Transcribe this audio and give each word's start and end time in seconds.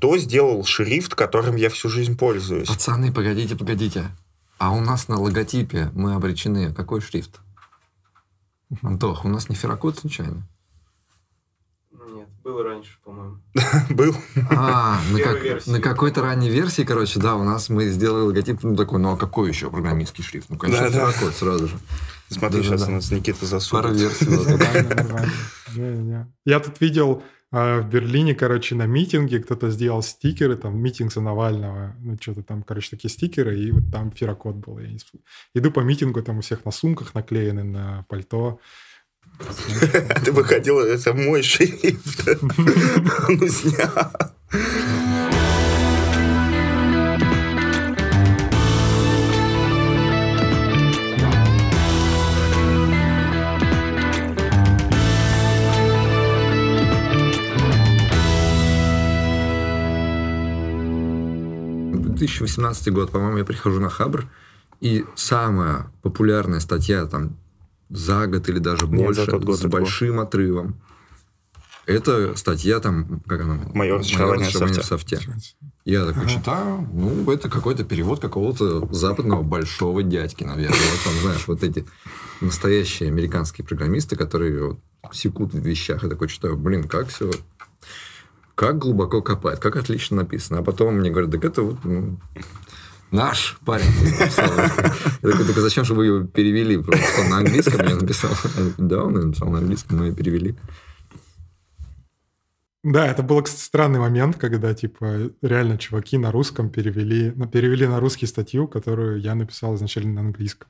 кто 0.00 0.16
сделал 0.16 0.64
шрифт, 0.64 1.14
которым 1.14 1.56
я 1.56 1.68
всю 1.68 1.90
жизнь 1.90 2.16
пользуюсь? 2.16 2.66
Пацаны, 2.68 3.12
погодите, 3.12 3.54
погодите. 3.54 4.10
А 4.56 4.70
у 4.72 4.80
нас 4.80 5.08
на 5.08 5.20
логотипе 5.20 5.90
мы 5.92 6.14
обречены. 6.14 6.72
Какой 6.72 7.02
шрифт? 7.02 7.38
Антох, 8.80 9.26
у 9.26 9.28
нас 9.28 9.50
не 9.50 9.56
ферокод 9.56 9.98
случайно? 9.98 10.48
Нет, 11.92 12.30
было 12.42 12.64
раньше, 12.64 12.96
по-моему. 13.04 13.42
Был. 13.90 14.16
А, 14.48 14.98
на, 15.12 15.18
как- 15.22 15.66
на 15.66 15.80
какой-то 15.82 16.22
ранней 16.22 16.48
версии, 16.48 16.80
короче, 16.84 17.20
да, 17.20 17.34
у 17.34 17.44
нас 17.44 17.68
мы 17.68 17.86
сделали 17.90 18.22
логотип, 18.22 18.62
ну 18.62 18.76
такой, 18.76 19.00
ну 19.00 19.12
а 19.12 19.16
какой 19.18 19.50
еще 19.50 19.70
программистский 19.70 20.24
шрифт? 20.24 20.48
Ну, 20.48 20.56
конечно, 20.56 20.88
Да-да. 20.90 21.12
ферокод 21.12 21.36
сразу 21.36 21.68
же. 21.68 21.78
Смотри, 22.30 22.62
Да-да-да. 22.62 22.78
сейчас 22.78 22.88
у 22.88 22.92
нас 22.92 23.10
Никита 23.10 23.44
засунул. 23.44 23.82
Пара 23.82 23.92
версий. 23.92 24.26
Я 26.46 26.60
тут 26.60 26.80
видел 26.80 27.22
а, 27.52 27.80
в 27.80 27.88
Берлине, 27.88 28.34
короче, 28.34 28.74
на 28.74 28.86
митинге 28.86 29.40
кто-то 29.40 29.70
сделал 29.70 30.02
стикеры, 30.02 30.56
там, 30.56 30.78
митинг 30.78 31.12
за 31.12 31.20
Навального, 31.20 31.96
ну, 31.98 32.16
что-то 32.20 32.42
там, 32.42 32.62
короче, 32.62 32.90
такие 32.90 33.10
стикеры, 33.10 33.58
и 33.58 33.72
вот 33.72 33.90
там 33.92 34.12
ферокод 34.12 34.56
был. 34.56 34.78
Я 34.78 34.88
не 34.88 34.98
Иду 35.54 35.70
по 35.72 35.80
митингу, 35.80 36.22
там 36.22 36.38
у 36.38 36.40
всех 36.42 36.64
на 36.64 36.70
сумках 36.70 37.14
наклеены, 37.14 37.64
на 37.64 38.04
пальто. 38.08 38.60
Ты 40.24 40.32
выходил, 40.32 40.78
это 40.78 41.12
мой 41.14 41.42
шрифт. 41.42 42.28
Ну, 43.28 43.48
снял. 43.48 44.12
2018 62.20 62.92
год, 62.92 63.10
по-моему, 63.10 63.38
я 63.38 63.44
прихожу 63.44 63.80
на 63.80 63.90
Хабр, 63.90 64.28
и 64.80 65.04
самая 65.14 65.90
популярная 66.02 66.60
статья 66.60 67.04
там 67.06 67.36
за 67.88 68.26
год 68.26 68.48
или 68.48 68.58
даже 68.58 68.86
Нет, 68.86 69.06
больше, 69.06 69.30
год 69.38 69.58
с 69.58 69.64
большим 69.64 70.20
отрывом. 70.20 70.80
Это 71.86 72.36
статья 72.36 72.78
там, 72.78 73.20
как 73.26 73.40
она? 73.40 73.58
«Майор 73.74 73.98
разочарования 73.98 74.48
в 74.48 74.54
в 74.54 74.84
софте. 74.84 75.18
Я 75.84 76.06
такой 76.06 76.28
читаю, 76.28 76.88
ну, 76.92 77.30
это 77.32 77.48
какой-то 77.48 77.84
перевод 77.84 78.20
какого-то 78.20 78.86
западного 78.94 79.42
большого 79.42 80.02
дядьки, 80.02 80.44
наверное. 80.44 80.78
Вот 80.78 81.04
там, 81.04 81.12
знаешь, 81.22 81.48
вот 81.48 81.62
эти 81.64 81.84
настоящие 82.40 83.08
американские 83.08 83.66
программисты, 83.66 84.14
которые 84.14 84.68
вот 84.68 84.80
секут 85.12 85.52
в 85.52 85.58
вещах. 85.58 86.02
Я 86.04 86.08
такой 86.08 86.28
читаю, 86.28 86.56
блин, 86.56 86.86
как 86.86 87.08
все 87.08 87.30
как 88.60 88.76
глубоко 88.76 89.22
копает, 89.22 89.58
как 89.58 89.76
отлично 89.76 90.16
написано. 90.16 90.58
А 90.58 90.62
потом 90.62 90.96
мне 90.96 91.08
говорят, 91.08 91.30
так 91.30 91.42
это 91.46 91.62
вот 91.62 91.82
ну, 91.82 92.20
наш 93.10 93.58
парень 93.64 93.86
написал. 94.04 94.50
Я 95.22 95.30
такой, 95.30 95.46
так 95.46 95.56
а 95.56 95.60
зачем 95.62 95.84
вы 95.84 96.04
его 96.04 96.26
перевели? 96.26 96.76
Просто 96.76 97.24
на 97.30 97.38
английском 97.38 97.78
написал. 97.86 98.30
Я 98.32 98.50
такой, 98.50 98.74
Да, 98.76 99.04
он 99.04 99.14
написал 99.14 99.48
на 99.48 99.58
английском, 99.60 99.98
мы 99.98 100.08
и 100.08 100.12
перевели. 100.12 100.56
Да, 102.84 103.06
это 103.06 103.22
был, 103.22 103.42
кстати, 103.42 103.62
странный 103.62 103.98
момент, 103.98 104.36
когда, 104.36 104.74
типа, 104.74 105.30
реально 105.40 105.78
чуваки 105.78 106.18
на 106.18 106.30
русском 106.30 106.68
перевели, 106.68 107.30
перевели 107.50 107.86
на 107.86 107.98
русский 107.98 108.26
статью, 108.26 108.68
которую 108.68 109.22
я 109.22 109.34
написал 109.34 109.74
изначально 109.76 110.12
на 110.12 110.20
английском. 110.20 110.68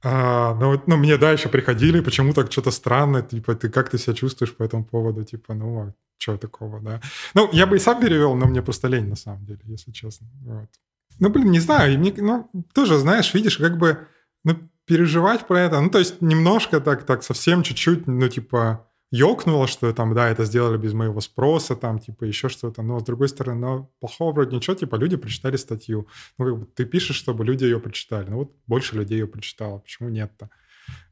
А, 0.00 0.54
ну, 0.54 0.80
ну, 0.86 0.96
мне, 0.96 1.16
да, 1.16 1.32
еще 1.32 1.48
приходили, 1.48 1.98
почему 1.98 2.34
так 2.34 2.52
что-то 2.52 2.70
странное, 2.70 3.22
типа, 3.22 3.56
ты 3.56 3.68
как 3.68 3.90
ты 3.90 3.98
себя 3.98 4.14
чувствуешь 4.14 4.54
по 4.54 4.62
этому 4.62 4.84
поводу, 4.84 5.24
типа, 5.24 5.54
ну, 5.54 5.92
что 6.18 6.36
такого, 6.36 6.80
да. 6.80 7.00
Ну, 7.34 7.48
я 7.52 7.66
бы 7.66 7.76
и 7.76 7.80
сам 7.80 8.00
перевел, 8.00 8.34
но 8.34 8.46
мне 8.46 8.62
просто 8.62 8.88
лень, 8.88 9.08
на 9.08 9.16
самом 9.16 9.44
деле, 9.44 9.60
если 9.64 9.92
честно. 9.92 10.26
Вот. 10.44 10.68
Ну, 11.18 11.30
блин, 11.30 11.50
не 11.50 11.60
знаю, 11.60 11.94
и 11.94 11.96
мне, 11.96 12.12
ну, 12.16 12.50
тоже, 12.74 12.98
знаешь, 12.98 13.34
видишь, 13.34 13.58
как 13.58 13.78
бы, 13.78 14.06
ну, 14.44 14.56
переживать 14.84 15.46
про 15.46 15.60
это, 15.60 15.80
ну, 15.80 15.90
то 15.90 15.98
есть 15.98 16.20
немножко 16.22 16.80
так, 16.80 17.04
так, 17.04 17.22
совсем 17.22 17.62
чуть-чуть, 17.62 18.06
ну, 18.06 18.28
типа, 18.28 18.86
ёкнуло, 19.10 19.66
что 19.66 19.92
там, 19.92 20.14
да, 20.14 20.28
это 20.28 20.44
сделали 20.44 20.76
без 20.76 20.92
моего 20.92 21.20
спроса, 21.20 21.76
там, 21.76 21.98
типа, 21.98 22.24
еще 22.24 22.48
что-то. 22.48 22.82
Но, 22.82 22.98
с 22.98 23.04
другой 23.04 23.28
стороны, 23.28 23.60
ну, 23.60 23.90
плохого 24.00 24.32
вроде 24.32 24.56
ничего, 24.56 24.76
типа, 24.76 24.96
люди 24.96 25.16
прочитали 25.16 25.56
статью. 25.56 26.08
Ну, 26.38 26.44
как 26.44 26.58
бы, 26.58 26.66
ты 26.66 26.84
пишешь, 26.84 27.16
чтобы 27.16 27.44
люди 27.44 27.64
ее 27.64 27.80
прочитали. 27.80 28.28
Ну, 28.30 28.36
вот 28.38 28.52
больше 28.66 28.96
людей 28.96 29.20
ее 29.20 29.26
прочитало. 29.26 29.78
Почему 29.78 30.08
нет-то? 30.08 30.50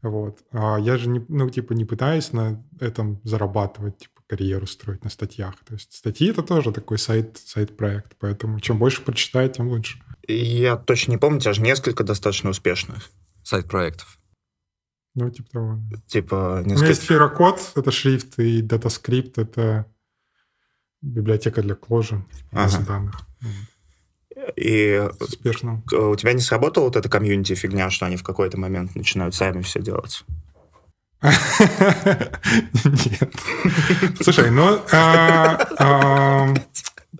Вот. 0.02 0.40
А 0.52 0.78
я 0.78 0.96
же, 0.96 1.08
не, 1.08 1.24
ну, 1.28 1.48
типа, 1.50 1.72
не 1.72 1.84
пытаюсь 1.84 2.32
на 2.32 2.64
этом 2.80 3.20
зарабатывать, 3.24 3.98
типа, 3.98 4.13
карьеру 4.26 4.66
строить 4.66 5.04
на 5.04 5.10
статьях. 5.10 5.54
То 5.64 5.74
есть 5.74 5.92
статьи— 5.92 6.28
это 6.30 6.42
тоже 6.42 6.72
такой 6.72 6.98
сайт, 6.98 7.38
сайт-проект. 7.44 8.16
Поэтому 8.18 8.60
чем 8.60 8.78
больше 8.78 9.02
прочитает, 9.02 9.54
тем 9.54 9.68
лучше. 9.68 9.98
Я 10.26 10.76
точно 10.76 11.12
не 11.12 11.18
помню, 11.18 11.38
у 11.38 11.40
тебя 11.40 11.52
же 11.52 11.60
несколько 11.62 12.04
достаточно 12.04 12.50
успешных. 12.50 13.10
Сайт 13.42 13.66
проектов. 13.66 14.18
Ну, 15.14 15.30
типа 15.30 15.48
того. 15.50 15.80
Типа, 16.06 16.34
У 16.34 16.64
меня 16.64 16.70
несколько... 16.72 16.88
есть 16.88 17.02
Fira 17.02 17.28
Code, 17.28 17.60
это 17.76 17.90
шрифт, 17.92 18.38
и 18.38 18.62
датаскрипт— 18.62 19.38
это 19.38 19.86
библиотека 21.02 21.62
для 21.62 21.74
кложи, 21.74 22.24
база 22.50 22.78
Ага. 22.78 22.86
данных. 22.86 23.20
И 24.56 25.08
Успешно. 25.20 25.82
у 25.92 26.16
тебя 26.16 26.32
не 26.32 26.40
сработала 26.40 26.84
вот 26.84 26.96
эта 26.96 27.08
комьюнити 27.08 27.54
фигня, 27.54 27.90
что 27.90 28.06
они 28.06 28.16
в 28.16 28.22
какой-то 28.22 28.58
момент 28.58 28.94
начинают 28.94 29.34
сами 29.34 29.62
все 29.62 29.80
делать? 29.80 30.24
Нет. 32.84 33.32
Слушай, 34.20 34.50
ну, 34.50 34.78
а, 34.92 35.66
а, 35.78 36.54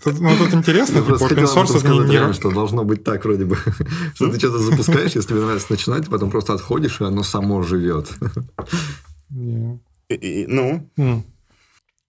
тут- 0.03 0.21
ну, 0.21 0.37
тут 0.37 0.53
интересно, 0.55 1.01
типа, 1.01 1.15
open 1.15 1.45
source 1.47 1.71
это 1.71 1.79
сказать, 1.79 2.07
не- 2.09 2.13
реально, 2.13 2.35
что 2.35 2.51
должно 2.51 2.85
быть 2.85 3.05
так 3.05 3.25
вроде 3.25 3.45
бы. 3.45 3.57
Что 4.15 4.31
ты 4.31 4.39
что-то 4.39 4.59
запускаешь, 4.59 5.13
если 5.15 5.29
тебе 5.31 5.41
нравится 5.41 5.69
начинать, 5.71 6.09
потом 6.09 6.31
просто 6.31 6.53
отходишь, 6.55 7.01
и 7.01 7.05
оно 7.05 7.23
само 7.23 7.63
живет. 7.63 8.11
ну. 9.31 10.81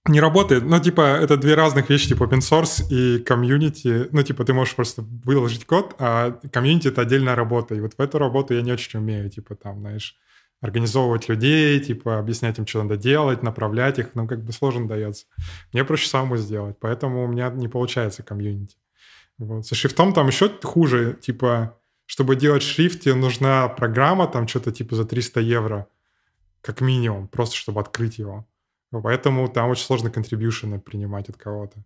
Не 0.07 0.19
работает. 0.19 0.63
Ну, 0.65 0.79
типа, 0.79 1.01
это 1.01 1.35
две 1.35 1.55
разных 1.55 1.89
вещи, 1.89 2.09
типа 2.09 2.25
open 2.25 2.39
source 2.41 2.83
и 2.91 3.17
комьюнити. 3.23 4.07
Ну, 4.11 4.21
типа, 4.21 4.43
ты 4.43 4.53
можешь 4.53 4.75
просто 4.75 5.01
выложить 5.23 5.65
код, 5.65 5.95
а 5.97 6.31
комьюнити— 6.51 6.87
это 6.89 7.01
отдельная 7.01 7.33
работа. 7.35 7.73
И 7.73 7.79
вот 7.81 7.93
в 7.97 7.99
эту 8.01 8.19
работу 8.19 8.53
я 8.53 8.61
не 8.61 8.71
очень 8.71 8.99
умею, 8.99 9.31
типа, 9.31 9.55
там, 9.55 9.79
знаешь, 9.79 10.15
организовывать 10.65 11.29
людей, 11.29 11.79
типа, 11.79 12.17
объяснять 12.17 12.57
им, 12.57 12.65
что 12.65 12.81
надо 12.81 12.97
делать, 12.97 13.43
направлять 13.43 13.99
их. 13.99 14.15
Ну, 14.15 14.27
как 14.27 14.43
бы 14.43 14.51
сложно 14.51 14.87
дается. 14.87 15.27
Мне 15.71 15.85
проще 15.85 16.09
самому 16.09 16.37
сделать. 16.37 16.75
Поэтому 16.79 17.23
у 17.23 17.27
меня 17.27 17.49
не 17.49 17.67
получается 17.67 18.23
комьюнити. 18.23 18.75
Вот. 19.37 19.65
Со 19.65 19.75
шрифтом 19.75 20.13
там 20.13 20.27
еще 20.27 20.49
хуже. 20.63 21.17
Типа, 21.21 21.77
чтобы 22.05 22.35
делать 22.35 22.63
шрифт, 22.63 23.01
тебе 23.01 23.13
нужна 23.13 23.67
программа, 23.67 24.27
там 24.27 24.47
что-то 24.47 24.71
типа 24.71 24.95
за 24.95 25.05
300 25.05 25.39
евро, 25.41 25.87
как 26.61 26.81
минимум, 26.81 27.27
просто 27.27 27.55
чтобы 27.55 27.79
открыть 27.79 28.17
его. 28.17 28.47
Поэтому 28.91 29.47
там 29.47 29.69
очень 29.69 29.85
сложно 29.85 30.09
контрибьюшены 30.09 30.79
принимать 30.79 31.29
от 31.29 31.37
кого-то. 31.37 31.83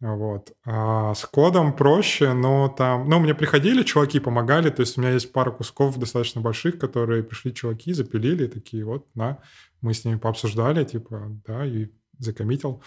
Вот. 0.00 0.52
А 0.66 1.14
с 1.14 1.24
кодом 1.24 1.74
проще, 1.74 2.34
но 2.34 2.68
там... 2.68 3.08
Ну, 3.08 3.18
мне 3.18 3.34
приходили 3.34 3.82
чуваки, 3.82 4.20
помогали. 4.20 4.68
То 4.70 4.80
есть 4.80 4.98
у 4.98 5.00
меня 5.00 5.12
есть 5.12 5.32
пара 5.32 5.50
кусков 5.50 5.96
достаточно 5.98 6.40
больших, 6.40 6.78
которые 6.78 7.22
пришли 7.22 7.54
чуваки, 7.54 7.94
запилили, 7.94 8.46
такие 8.46 8.84
вот, 8.84 9.06
на. 9.14 9.38
Мы 9.80 9.94
с 9.94 10.04
ними 10.04 10.18
пообсуждали, 10.18 10.84
типа, 10.84 11.40
да, 11.46 11.64
и 11.64 11.88
закоммитил. 12.18 12.82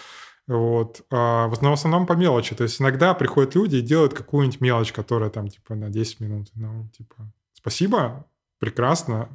Вот. 0.47 1.01
А 1.09 1.47
в 1.47 1.53
основном 1.53 2.05
по 2.05 2.13
мелочи. 2.13 2.55
То 2.55 2.63
есть 2.63 2.79
иногда 2.79 3.15
приходят 3.15 3.55
люди 3.55 3.77
и 3.77 3.81
делают 3.81 4.13
какую-нибудь 4.13 4.61
мелочь, 4.61 4.93
которая 4.93 5.31
там, 5.31 5.47
типа, 5.47 5.75
на 5.75 5.89
10 5.89 6.19
минут. 6.19 6.49
Ну, 6.53 6.89
типа, 6.95 7.31
спасибо, 7.53 8.25
прекрасно. 8.59 9.29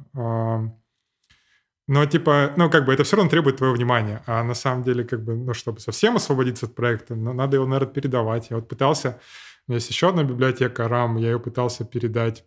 Но, 1.87 2.05
типа, 2.05 2.53
ну, 2.57 2.69
как 2.69 2.85
бы 2.85 2.93
это 2.93 3.03
все 3.03 3.15
равно 3.15 3.29
требует 3.29 3.57
твоего 3.57 3.75
внимания. 3.75 4.23
А 4.25 4.43
на 4.43 4.55
самом 4.55 4.83
деле, 4.83 5.03
как 5.03 5.23
бы, 5.23 5.35
ну, 5.35 5.53
чтобы 5.53 5.79
совсем 5.79 6.15
освободиться 6.15 6.65
от 6.65 6.73
проекта, 6.73 7.15
ну, 7.15 7.31
надо 7.33 7.57
его, 7.57 7.65
наверное, 7.67 7.93
передавать. 7.93 8.49
Я 8.49 8.57
вот 8.57 8.67
пытался... 8.67 9.19
У 9.67 9.71
меня 9.71 9.77
есть 9.77 9.89
еще 9.89 10.09
одна 10.09 10.23
библиотека 10.23 10.83
RAM, 10.83 11.19
я 11.19 11.31
ее 11.31 11.39
пытался 11.39 11.85
передать 11.85 12.43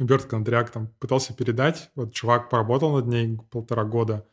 Bird 0.00 0.28
Contract, 0.28 0.70
там, 0.72 0.88
пытался 0.98 1.34
передать. 1.34 1.90
Вот 1.94 2.12
чувак 2.12 2.48
поработал 2.48 2.96
над 2.96 3.06
ней 3.06 3.38
полтора 3.50 3.84
года. 3.84 4.26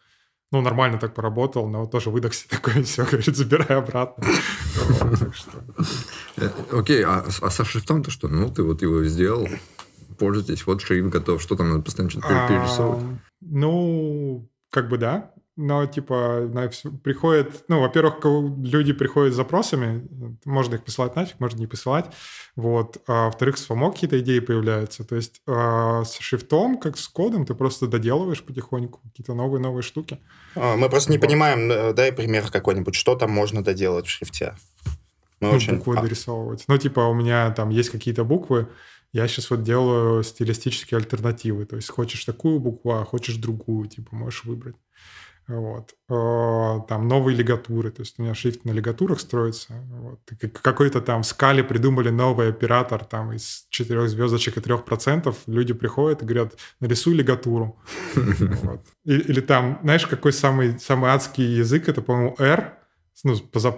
Ну, 0.51 0.61
нормально 0.61 0.97
так 0.97 1.13
поработал, 1.13 1.67
но 1.67 1.85
тоже 1.85 2.09
выдохся 2.09 2.49
такой, 2.49 2.81
все, 2.83 3.05
говорит, 3.05 3.35
забирай 3.35 3.77
обратно. 3.77 4.23
Э, 6.37 6.49
Окей, 6.71 7.03
а, 7.03 7.25
а 7.41 7.49
со 7.51 7.63
шрифтом-то 7.63 8.09
что? 8.09 8.27
Ну, 8.27 8.49
ты 8.49 8.63
вот 8.63 8.81
его 8.81 9.03
сделал, 9.03 9.47
пользуйтесь, 10.17 10.65
вот 10.65 10.81
шрифт 10.81 11.09
готов. 11.09 11.41
Что 11.41 11.55
там 11.55 11.69
надо 11.69 11.83
постоянно 11.83 12.09
что-то 12.09 12.27
пере- 12.27 12.47
перерисовывать? 12.47 13.19
Ну, 13.41 14.49
как 14.71 14.89
бы 14.89 14.97
да. 14.97 15.31
Но, 15.61 15.85
типа, 15.85 16.47
на 16.53 16.69
приходит... 17.03 17.65
Ну, 17.67 17.81
во-первых, 17.81 18.23
люди 18.23 18.93
приходят 18.93 19.33
с 19.33 19.35
запросами. 19.35 20.07
Можно 20.45 20.75
их 20.75 20.85
посылать 20.85 21.17
нафиг, 21.17 21.37
можно 21.41 21.59
не 21.59 21.67
посылать. 21.67 22.05
Вот. 22.55 23.01
А 23.07 23.25
во-вторых, 23.25 23.57
с 23.57 23.69
FOMO 23.69 23.91
какие-то 23.91 24.21
идеи 24.21 24.39
появляются. 24.39 25.03
То 25.03 25.17
есть 25.17 25.41
а, 25.45 26.05
с 26.05 26.17
шрифтом, 26.19 26.77
как 26.77 26.97
с 26.97 27.09
кодом, 27.09 27.45
ты 27.45 27.55
просто 27.55 27.87
доделываешь 27.87 28.41
потихоньку 28.41 29.01
какие-то 29.03 29.33
новые-новые 29.33 29.83
штуки. 29.83 30.19
а, 30.55 30.77
мы 30.77 30.89
просто 30.89 31.11
не 31.11 31.17
Вот. 31.17 31.27
понимаем, 31.27 31.69
э, 31.69 31.93
дай 31.93 32.13
пример 32.13 32.49
какой-нибудь, 32.49 32.95
что 32.95 33.15
там 33.15 33.29
можно 33.29 33.61
доделать 33.61 34.05
в 34.05 34.09
шрифте. 34.09 34.55
Мы 35.41 35.49
ну, 35.49 35.55
очень... 35.55 35.75
буквы 35.75 35.97
а, 35.97 36.01
дорисовывать. 36.01 36.63
Ну, 36.69 36.77
типа, 36.77 37.01
у 37.01 37.13
меня 37.13 37.51
там 37.51 37.69
есть 37.69 37.89
какие-то 37.89 38.23
буквы, 38.23 38.69
я 39.11 39.27
сейчас 39.27 39.49
вот 39.49 39.63
делаю 39.63 40.23
стилистические 40.23 40.97
альтернативы. 40.97 41.65
То 41.65 41.75
есть 41.75 41.89
хочешь 41.89 42.25
такую 42.25 42.59
букву, 42.59 42.91
а 42.91 43.05
хочешь 43.05 43.35
другую, 43.35 43.87
типа, 43.87 44.15
можешь 44.15 44.43
выбрать. 44.43 44.75
Вот. 45.49 45.95
Э, 46.09 46.79
Там 46.87 47.07
новые 47.07 47.35
лигатуры. 47.35 47.89
То 47.89 48.01
есть 48.01 48.19
у 48.19 48.21
меня 48.21 48.35
шрифт 48.35 48.65
на 48.65 48.71
лигатурах 48.71 49.19
строится. 49.19 49.73
Вот. 49.89 50.19
Какой-то 50.61 51.01
там 51.01 51.23
в 51.23 51.25
скале 51.25 51.63
придумали 51.63 52.09
новый 52.09 52.49
оператор 52.49 53.03
там 53.03 53.33
из 53.33 53.65
четырех 53.69 54.09
звездочек 54.09 54.57
и 54.57 54.61
трех 54.61 54.85
процентов. 54.85 55.37
Люди 55.47 55.73
приходят 55.73 56.21
и 56.21 56.25
говорят, 56.25 56.53
нарисуй 56.79 57.15
лигатуру. 57.15 57.81
Или 59.05 59.41
там, 59.41 59.79
знаешь, 59.81 60.05
какой 60.05 60.33
самый, 60.33 60.77
самый 60.79 61.09
адский 61.09 61.55
язык? 61.57 61.89
Это, 61.89 62.03
по-моему, 62.03 62.35
R, 62.37 62.77
ну, 63.23 63.35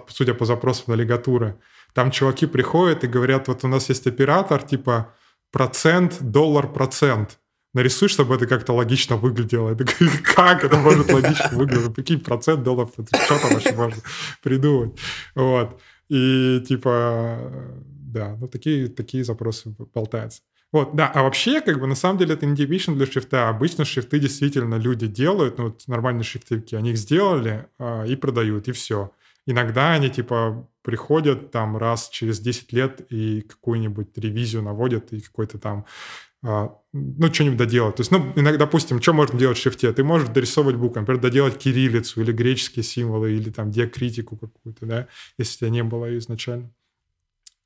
судя 0.08 0.34
по 0.34 0.44
запросам 0.44 0.84
на 0.88 0.94
лигатуры. 0.94 1.58
Там 1.94 2.10
чуваки 2.10 2.44
приходят 2.44 3.02
и 3.02 3.06
говорят, 3.08 3.48
вот 3.48 3.64
у 3.64 3.68
нас 3.68 3.88
есть 3.88 4.06
оператор, 4.06 4.62
типа 4.62 5.14
процент, 5.52 6.18
доллар, 6.20 6.72
процент. 6.72 7.38
Нарисуй, 7.74 8.08
чтобы 8.08 8.34
это 8.34 8.46
как-то 8.46 8.74
логично 8.74 9.16
выглядело. 9.16 9.70
Я 9.70 9.76
такой, 9.76 10.08
как 10.34 10.64
это 10.64 10.76
может 10.78 11.10
логично 11.12 11.50
выглядеть? 11.52 11.94
Какие 11.94 12.18
процент, 12.18 12.62
доллар? 12.62 12.88
Что 12.88 13.38
там 13.38 13.52
вообще 13.52 13.72
можно 13.72 14.02
придумать? 14.42 14.98
Вот. 15.34 15.80
И 16.08 16.62
типа, 16.66 17.38
да, 18.12 18.36
ну 18.38 18.48
такие, 18.48 18.88
такие 18.88 19.24
запросы 19.24 19.74
болтаются. 19.94 20.42
Вот, 20.72 20.96
да, 20.96 21.10
а 21.14 21.22
вообще, 21.22 21.60
как 21.60 21.78
бы, 21.80 21.86
на 21.86 21.94
самом 21.94 22.18
деле, 22.18 22.32
это 22.32 22.46
не 22.46 22.56
типично 22.56 22.94
для 22.94 23.04
шрифта. 23.04 23.50
Обычно 23.50 23.84
шрифты 23.84 24.18
действительно 24.18 24.76
люди 24.76 25.06
делают, 25.06 25.58
ну, 25.58 25.64
вот 25.64 25.86
нормальные 25.86 26.24
шрифтовики, 26.24 26.74
они 26.76 26.92
их 26.92 26.96
сделали 26.96 27.66
а, 27.78 28.04
и 28.04 28.16
продают, 28.16 28.68
и 28.68 28.72
все. 28.72 29.12
Иногда 29.46 29.92
они, 29.92 30.08
типа, 30.08 30.68
приходят 30.82 31.50
там 31.50 31.76
раз 31.76 32.08
через 32.08 32.40
10 32.40 32.72
лет 32.72 33.00
и 33.10 33.42
какую-нибудь 33.42 34.16
ревизию 34.16 34.62
наводят, 34.62 35.12
и 35.12 35.20
какой-то 35.20 35.58
там, 35.58 35.84
а, 36.44 36.76
ну, 36.92 37.32
что-нибудь 37.32 37.58
доделать. 37.58 37.96
То 37.96 38.00
есть, 38.00 38.10
ну, 38.10 38.32
иногда, 38.36 38.66
допустим, 38.66 39.00
что 39.00 39.12
можно 39.12 39.38
делать 39.38 39.58
в 39.58 39.60
шрифте? 39.60 39.92
Ты 39.92 40.02
можешь 40.02 40.28
дорисовывать 40.28 40.76
буквы, 40.76 41.00
например, 41.00 41.20
доделать 41.20 41.58
кириллицу 41.58 42.20
или 42.20 42.32
греческие 42.32 42.82
символы, 42.82 43.32
или 43.32 43.50
там 43.50 43.70
диакритику 43.70 44.36
какую-то, 44.36 44.86
да, 44.86 45.08
если 45.38 45.58
тебя 45.58 45.70
не 45.70 45.84
было 45.84 46.06
ее 46.06 46.18
изначально. 46.18 46.70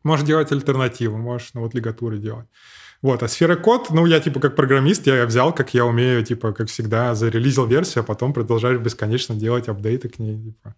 Можешь 0.03 0.27
делать 0.27 0.53
альтернативу, 0.53 1.17
можешь, 1.17 1.51
ну, 1.55 1.63
вот 1.63 1.75
лигатуры 1.75 2.19
делать. 2.19 2.47
Вот, 3.03 3.23
а 3.23 3.29
сфера 3.29 3.57
код, 3.57 3.89
ну, 3.91 4.07
я, 4.07 4.21
типа, 4.21 4.41
как 4.41 4.57
программист, 4.57 5.07
я 5.07 5.27
взял, 5.27 5.55
как 5.55 5.75
я 5.75 5.85
умею, 5.85 6.25
типа, 6.25 6.53
как 6.53 6.69
всегда, 6.69 7.15
зарелизил 7.15 7.67
версию, 7.67 8.03
а 8.03 8.07
потом 8.07 8.33
продолжаешь 8.33 8.79
бесконечно 8.81 9.35
делать 9.35 9.69
апдейты 9.69 10.09
к 10.09 10.19
ней, 10.19 10.43
типа. 10.43 10.75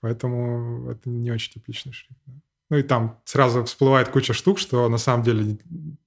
Поэтому 0.00 0.90
это 0.90 1.08
не 1.08 1.30
очень 1.30 1.52
типичный 1.52 1.92
шрифт. 1.92 2.20
Ну 2.68 2.78
и 2.78 2.82
там 2.82 3.20
сразу 3.24 3.64
всплывает 3.64 4.08
куча 4.08 4.32
штук, 4.32 4.58
что 4.58 4.88
на 4.88 4.98
самом 4.98 5.22
деле, 5.22 5.58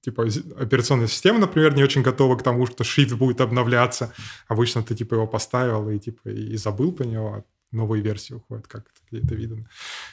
типа, 0.01 0.27
операционная 0.57 1.07
система, 1.07 1.39
например, 1.39 1.73
не 1.73 1.83
очень 1.83 2.01
готова 2.01 2.35
к 2.35 2.43
тому, 2.43 2.65
что 2.67 2.83
шрифт 2.83 3.13
будет 3.13 3.39
обновляться. 3.39 4.13
Обычно 4.47 4.83
ты, 4.83 4.93
типа, 4.93 5.15
его 5.15 5.27
поставил 5.27 5.89
и, 5.89 5.97
типа, 5.99 6.27
и 6.27 6.57
забыл 6.57 6.91
по 6.91 7.03
него, 7.03 7.27
а 7.27 7.43
новые 7.71 8.03
версии 8.03 8.33
уходят, 8.33 8.67
как 8.67 8.91
это 9.11 9.35
видно. 9.35 9.69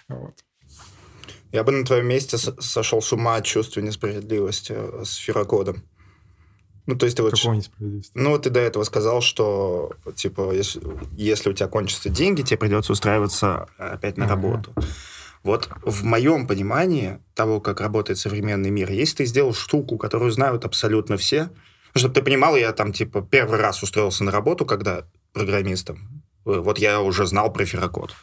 Вот. 0.08 0.44
Я 1.52 1.64
бы 1.64 1.72
на 1.72 1.84
твоем 1.84 2.06
месте 2.06 2.36
сошел 2.38 3.02
с 3.02 3.12
ума 3.12 3.36
от 3.36 3.44
чувства 3.44 3.80
несправедливости 3.80 4.74
э, 4.76 5.04
с 5.04 5.14
ферокодом. 5.14 5.82
Ну, 6.86 6.96
то 6.96 7.04
есть 7.04 7.16
ты 7.16 7.22
вот... 7.22 7.32
Какого 7.32 7.54
несправедливости? 7.54 8.12
Ну, 8.14 8.30
вот 8.30 8.42
ты 8.42 8.50
до 8.50 8.60
этого 8.60 8.84
сказал, 8.84 9.20
что, 9.20 9.92
типа, 10.14 10.52
если, 10.52 10.80
если 11.16 11.50
у 11.50 11.52
тебя 11.52 11.68
кончатся 11.68 12.08
деньги, 12.08 12.42
тебе 12.42 12.58
придется 12.58 12.92
устраиваться 12.92 13.66
опять 13.76 14.16
на 14.16 14.24
Ага. 14.24 14.34
работу. 14.34 14.72
Вот 15.42 15.68
в 15.84 16.04
моем 16.04 16.46
понимании 16.46 17.18
того, 17.34 17.60
как 17.60 17.80
работает 17.80 18.18
современный 18.18 18.70
мир, 18.70 18.90
если 18.90 19.18
ты 19.18 19.26
сделал 19.26 19.54
штуку, 19.54 19.96
которую 19.96 20.30
знают 20.32 20.64
абсолютно 20.64 21.16
все, 21.16 21.50
чтобы 21.94 22.14
ты 22.14 22.22
понимал, 22.22 22.56
я 22.56 22.72
там, 22.72 22.92
типа, 22.92 23.22
первый 23.22 23.58
раз 23.58 23.82
устроился 23.82 24.24
на 24.24 24.30
работу, 24.30 24.66
когда 24.66 25.04
программистом, 25.32 26.22
э, 26.46 26.58
вот 26.58 26.78
я 26.78 27.00
уже 27.00 27.26
знал 27.26 27.52
про 27.52 27.64
ферокод. 27.64 28.14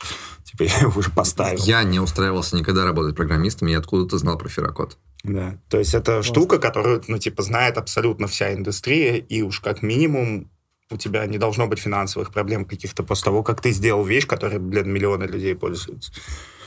Типа, 0.44 0.63
я 0.63 0.80
его 0.80 1.00
уже 1.00 1.10
поставил. 1.12 1.63
Я 1.63 1.83
не 1.83 2.00
устраивался 2.00 2.56
никогда 2.56 2.83
работать 2.86 3.15
программистом, 3.15 3.69
и 3.69 3.74
откуда-то 3.74 4.18
знал 4.18 4.38
про 4.38 4.50
ферокод. 4.50 4.98
Да, 5.24 5.58
то 5.70 5.80
есть 5.80 5.94
это 5.94 6.22
штука, 6.22 6.60
которую, 6.60 7.02
ну, 7.08 7.18
типа, 7.18 7.44
знает 7.44 7.78
абсолютно 7.78 8.28
вся 8.28 8.54
индустрия, 8.54 9.16
и 9.16 9.42
уж 9.42 9.62
как 9.62 9.81
минимум 9.81 10.50
у 10.92 10.98
тебя 10.98 11.25
не 11.25 11.38
должно 11.38 11.66
быть 11.66 11.80
финансовых 11.80 12.31
проблем 12.31 12.66
каких-то 12.66 13.04
после 13.04 13.25
того, 13.25 13.42
как 13.42 13.62
ты 13.62 13.72
сделал 13.72 14.04
вещь, 14.06 14.28
которой, 14.28 14.60
блин, 14.60 14.92
миллионы 14.92 15.24
людей 15.24 15.56
пользуются. 15.56 16.12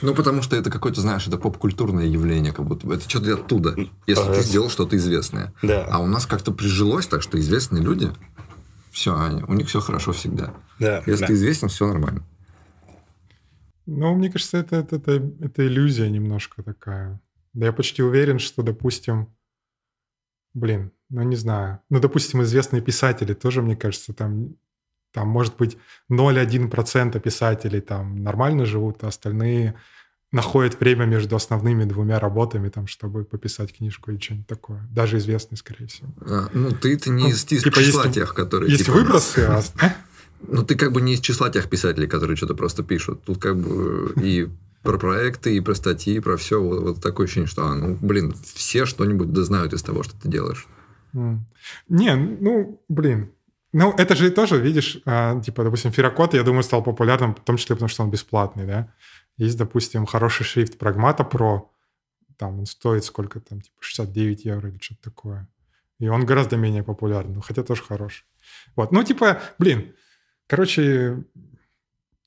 Ну, 0.02 0.14
потому 0.14 0.42
что 0.42 0.56
это 0.56 0.70
какое-то, 0.70 1.00
знаешь, 1.00 1.26
это 1.26 1.38
поп-культурное 1.38 2.06
явление, 2.06 2.52
как 2.52 2.64
будто 2.66 2.86
бы. 2.86 2.94
Это 2.94 3.08
что-то 3.08 3.34
оттуда, 3.34 3.76
если 4.06 4.22
Ага. 4.24 4.34
ты 4.36 4.42
сделал 4.42 4.70
что-то 4.70 4.96
известное. 4.96 5.52
Да, 5.62 5.86
А 5.90 6.00
у 6.00 6.06
нас 6.06 6.26
как-то 6.26 6.50
прижилось 6.52 7.06
так, 7.06 7.22
что 7.22 7.38
известные 7.38 7.82
люди, 7.82 8.10
все, 8.90 9.14
у 9.46 9.52
них 9.52 9.68
все 9.68 9.80
хорошо 9.80 10.12
всегда. 10.12 10.54
да, 10.78 11.02
Если 11.06 11.20
да. 11.20 11.26
ты 11.28 11.32
известен, 11.34 11.68
все 11.68 11.86
нормально. 11.86 12.24
Ну, 13.86 14.14
мне 14.16 14.30
кажется, 14.32 14.56
это, 14.58 14.76
это, 14.76 14.96
это, 14.96 15.12
это 15.40 15.66
иллюзия 15.66 16.08
немножко 16.10 16.62
такая. 16.62 17.20
Да 17.56 17.66
я 17.66 17.72
почти 17.72 18.02
уверен, 18.02 18.38
что, 18.38 18.62
допустим, 18.62 19.34
блин, 20.52 20.92
ну 21.08 21.22
не 21.22 21.36
знаю. 21.36 21.80
Ну, 21.88 22.00
допустим, 22.00 22.42
известные 22.42 22.82
писатели 22.82 23.32
тоже, 23.32 23.62
мне 23.62 23.74
кажется, 23.76 24.12
там, 24.12 24.56
там 25.10 25.28
может 25.28 25.56
быть 25.56 25.78
0,1% 26.12 27.18
писателей 27.18 27.80
там 27.80 28.16
нормально 28.22 28.66
живут, 28.66 29.02
а 29.04 29.08
остальные 29.08 29.74
находят 30.32 30.78
время 30.78 31.06
между 31.06 31.34
основными 31.34 31.84
двумя 31.84 32.20
работами, 32.20 32.68
там, 32.68 32.86
чтобы 32.86 33.24
пописать 33.24 33.74
книжку 33.74 34.10
или 34.10 34.18
что-нибудь 34.20 34.46
такое. 34.46 34.86
Даже 34.92 35.16
известные, 35.16 35.56
скорее 35.56 35.86
всего. 35.86 36.12
А, 36.20 36.50
ну, 36.52 36.72
ты-то 36.72 37.08
не 37.08 37.22
Ну, 37.22 37.28
из, 37.30 37.50
из 37.50 37.62
типа, 37.62 37.82
числа 37.82 38.02
есть- 38.02 38.14
тех, 38.16 38.34
которые... 38.34 38.70
Есть 38.70 38.84
типа, 38.84 38.98
выбросы, 38.98 39.38
а... 39.48 39.62
Ну, 40.46 40.62
ты 40.62 40.74
как 40.74 40.92
бы 40.92 41.00
не 41.00 41.14
из 41.14 41.20
числа 41.20 41.48
тех 41.48 41.70
писателей, 41.70 42.06
которые 42.06 42.36
что-то 42.36 42.54
просто 42.54 42.82
пишут. 42.82 43.24
Тут 43.24 43.40
как 43.40 43.56
бы 43.56 44.12
и 44.22 44.50
про 44.86 44.98
проекты, 44.98 45.56
и 45.56 45.60
про 45.60 45.74
статьи, 45.74 46.16
и 46.16 46.20
про 46.20 46.36
все. 46.36 46.62
Вот, 46.62 46.82
вот 46.82 47.02
такое 47.02 47.26
ощущение, 47.26 47.48
что, 47.48 47.66
а, 47.66 47.74
ну, 47.74 47.98
блин, 48.00 48.34
все 48.54 48.86
что-нибудь 48.86 49.32
да 49.32 49.42
знают 49.42 49.72
из 49.72 49.82
того, 49.82 50.02
что 50.02 50.14
ты 50.18 50.28
делаешь. 50.28 50.66
Не, 51.88 52.14
ну, 52.14 52.80
блин. 52.88 53.32
Ну, 53.72 53.92
это 53.98 54.14
же 54.14 54.30
тоже, 54.30 54.58
видишь, 54.58 55.02
а, 55.04 55.40
типа, 55.40 55.64
допустим, 55.64 55.92
Ферокод, 55.92 56.34
я 56.34 56.42
думаю, 56.42 56.62
стал 56.62 56.82
популярным, 56.82 57.34
в 57.34 57.40
том 57.40 57.56
числе 57.56 57.76
потому, 57.76 57.88
что 57.88 58.04
он 58.04 58.10
бесплатный, 58.10 58.64
да. 58.64 58.94
Есть, 59.36 59.58
допустим, 59.58 60.06
хороший 60.06 60.44
шрифт 60.44 60.78
Прагмата 60.78 61.28
Pro, 61.30 61.68
там 62.38 62.60
он 62.60 62.66
стоит 62.66 63.04
сколько 63.04 63.40
там, 63.40 63.60
типа 63.60 63.76
69 63.80 64.44
евро 64.44 64.68
или 64.68 64.78
что-то 64.78 65.02
такое. 65.02 65.48
И 65.98 66.08
он 66.08 66.26
гораздо 66.26 66.56
менее 66.56 66.82
популярный, 66.82 67.34
ну, 67.34 67.40
хотя 67.40 67.62
тоже 67.62 67.82
хороший. 67.82 68.24
Вот, 68.76 68.92
ну, 68.92 69.02
типа, 69.02 69.40
блин, 69.58 69.94
короче, 70.46 71.24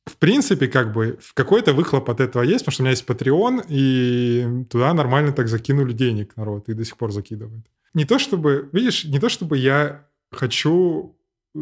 в 0.09 0.17
принципе, 0.17 0.67
как 0.67 0.93
бы, 0.93 1.19
какой-то 1.33 1.73
выхлоп 1.73 2.09
от 2.09 2.19
этого 2.19 2.43
есть, 2.43 2.65
потому 2.65 2.73
что 2.73 2.81
у 2.81 2.85
меня 2.85 2.91
есть 2.91 3.05
Patreon, 3.05 3.65
и 3.69 4.65
туда 4.69 4.93
нормально 4.93 5.31
так 5.31 5.47
закинули 5.47 5.93
денег 5.93 6.35
народ, 6.35 6.69
и 6.69 6.73
до 6.73 6.83
сих 6.83 6.97
пор 6.97 7.11
закидывают. 7.11 7.65
Не 7.93 8.05
то 8.05 8.19
чтобы, 8.19 8.69
видишь, 8.71 9.05
не 9.05 9.19
то 9.19 9.29
чтобы 9.29 9.57
я 9.57 10.07
хочу 10.31 11.15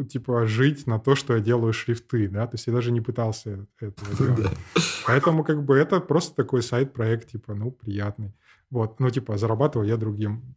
типа 0.10 0.46
жить 0.46 0.88
на 0.88 1.00
то, 1.00 1.16
что 1.16 1.36
я 1.36 1.40
делаю 1.40 1.74
шрифты, 1.74 2.28
да, 2.28 2.46
то 2.46 2.56
есть 2.56 2.68
я 2.68 2.74
даже 2.74 2.92
не 2.92 3.02
пытался 3.02 3.68
этого 3.80 4.36
делать. 4.36 4.58
Поэтому 5.06 5.44
как 5.44 5.64
бы 5.64 5.78
это 5.78 6.00
просто 6.00 6.36
такой 6.36 6.62
сайт-проект, 6.62 7.32
типа, 7.32 7.54
ну, 7.56 7.72
приятный. 7.72 8.34
Вот, 8.70 9.00
ну, 9.00 9.10
типа, 9.10 9.38
зарабатываю 9.38 9.88
я 9.88 9.98
другим. 9.98 10.56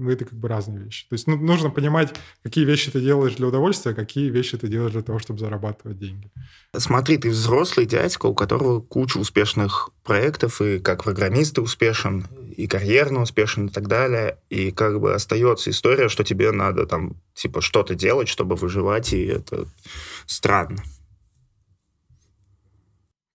Ну, 0.00 0.10
это 0.10 0.24
как 0.24 0.38
бы 0.38 0.46
разные 0.46 0.84
вещи. 0.84 1.08
То 1.08 1.14
есть 1.14 1.26
ну, 1.26 1.36
нужно 1.36 1.70
понимать, 1.70 2.14
какие 2.44 2.64
вещи 2.64 2.88
ты 2.92 3.00
делаешь 3.00 3.34
для 3.34 3.48
удовольствия, 3.48 3.90
а 3.90 3.94
какие 3.94 4.30
вещи 4.30 4.56
ты 4.56 4.68
делаешь 4.68 4.92
для 4.92 5.02
того, 5.02 5.18
чтобы 5.18 5.40
зарабатывать 5.40 5.98
деньги. 5.98 6.30
Смотри, 6.76 7.18
ты 7.18 7.30
взрослый 7.30 7.84
дядька, 7.84 8.26
у 8.26 8.34
которого 8.34 8.80
куча 8.80 9.18
успешных 9.18 9.90
проектов, 10.04 10.62
и 10.62 10.78
как 10.78 11.02
программист 11.02 11.56
ты 11.56 11.62
успешен, 11.62 12.28
и 12.56 12.68
карьерно 12.68 13.22
успешен, 13.22 13.66
и 13.66 13.70
так 13.70 13.88
далее. 13.88 14.38
И 14.50 14.70
как 14.70 15.00
бы 15.00 15.14
остается 15.14 15.70
история, 15.70 16.08
что 16.08 16.22
тебе 16.22 16.52
надо 16.52 16.86
там, 16.86 17.16
типа, 17.34 17.60
что-то 17.60 17.96
делать, 17.96 18.28
чтобы 18.28 18.54
выживать, 18.54 19.12
и 19.12 19.24
это 19.24 19.66
странно. 20.26 20.84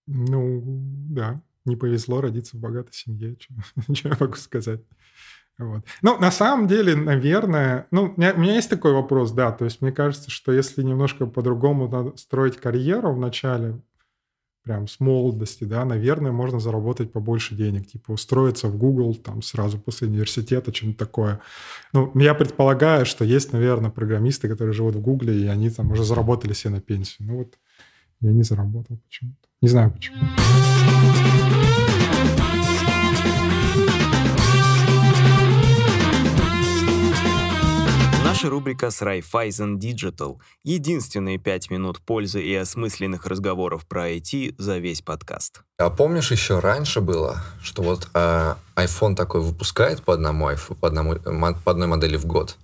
Ну, 0.08 0.62
да, 1.10 1.42
не 1.66 1.76
повезло 1.76 2.22
родиться 2.22 2.56
в 2.56 2.62
богатой 2.62 2.94
семье, 2.94 3.36
что 3.94 4.08
я 4.08 4.18
могу 4.18 4.36
сказать. 4.36 4.80
Вот. 5.60 5.84
Ну, 6.02 6.18
на 6.18 6.32
самом 6.32 6.68
деле, 6.68 6.96
наверное, 6.96 7.88
ну, 7.92 8.14
у 8.16 8.20
меня, 8.20 8.34
у 8.34 8.40
меня 8.40 8.56
есть 8.56 8.70
такой 8.70 8.94
вопрос, 8.94 9.32
да, 9.32 9.52
то 9.52 9.66
есть 9.66 9.82
мне 9.82 9.92
кажется, 9.92 10.32
что 10.32 10.52
если 10.52 10.82
немножко 10.82 11.26
по-другому 11.26 12.14
строить 12.18 12.58
карьеру 12.58 13.14
в 13.14 13.20
начале, 13.20 13.80
прям 14.64 14.88
с 14.88 15.00
молодости, 15.00 15.66
да, 15.66 15.86
наверное, 15.86 16.32
можно 16.32 16.60
заработать 16.60 17.12
побольше 17.12 17.54
денег, 17.54 17.88
типа 17.88 18.14
устроиться 18.14 18.68
в 18.68 18.78
Google 18.78 19.14
там 19.16 19.42
сразу 19.42 19.78
после 19.78 20.08
университета, 20.08 20.74
что-нибудь 20.74 20.98
такое. 20.98 21.42
Ну, 21.92 22.12
я 22.16 22.34
предполагаю, 22.34 23.06
что 23.06 23.26
есть, 23.26 23.52
наверное, 23.52 23.92
программисты, 23.92 24.48
которые 24.48 24.74
живут 24.74 24.96
в 24.96 25.02
Гугле, 25.02 25.38
и 25.38 25.48
они 25.48 25.70
там 25.70 25.92
уже 25.92 26.04
заработали 26.04 26.54
себе 26.54 26.76
на 26.76 26.82
пенсию. 26.82 27.28
Ну 27.28 27.38
вот 27.40 27.60
я 28.22 28.32
не 28.32 28.44
заработал 28.44 28.98
почему-то. 29.06 29.50
Не 29.62 29.68
знаю 29.68 29.92
почему. 29.92 30.18
Только 38.74 38.92
с 38.92 39.02
Raiffeisen 39.02 39.78
Digital. 39.78 40.38
Единственные 40.64 41.38
пять 41.38 41.70
минут 41.70 42.00
пользы 42.00 42.42
и 42.42 42.54
осмысленных 42.56 43.26
разговоров 43.26 43.86
про 43.86 44.12
IT 44.12 44.56
за 44.58 44.80
весь 44.80 45.02
подкаст. 45.02 45.62
А 45.78 45.90
помнишь, 45.90 46.32
еще 46.32 46.60
раньше 46.60 47.00
было, 47.00 47.42
что 47.62 47.84
вот 47.84 48.10
э, 48.14 48.56
iPhone 48.76 49.16
такой 49.16 49.42
выпускает 49.42 50.04
по 50.04 50.14
одному 50.14 50.50
по, 50.80 50.88
одному, 50.88 51.16
по 51.16 51.72
одной 51.72 51.88
модели 51.88 52.18
в 52.18 52.26
год, 52.26 52.58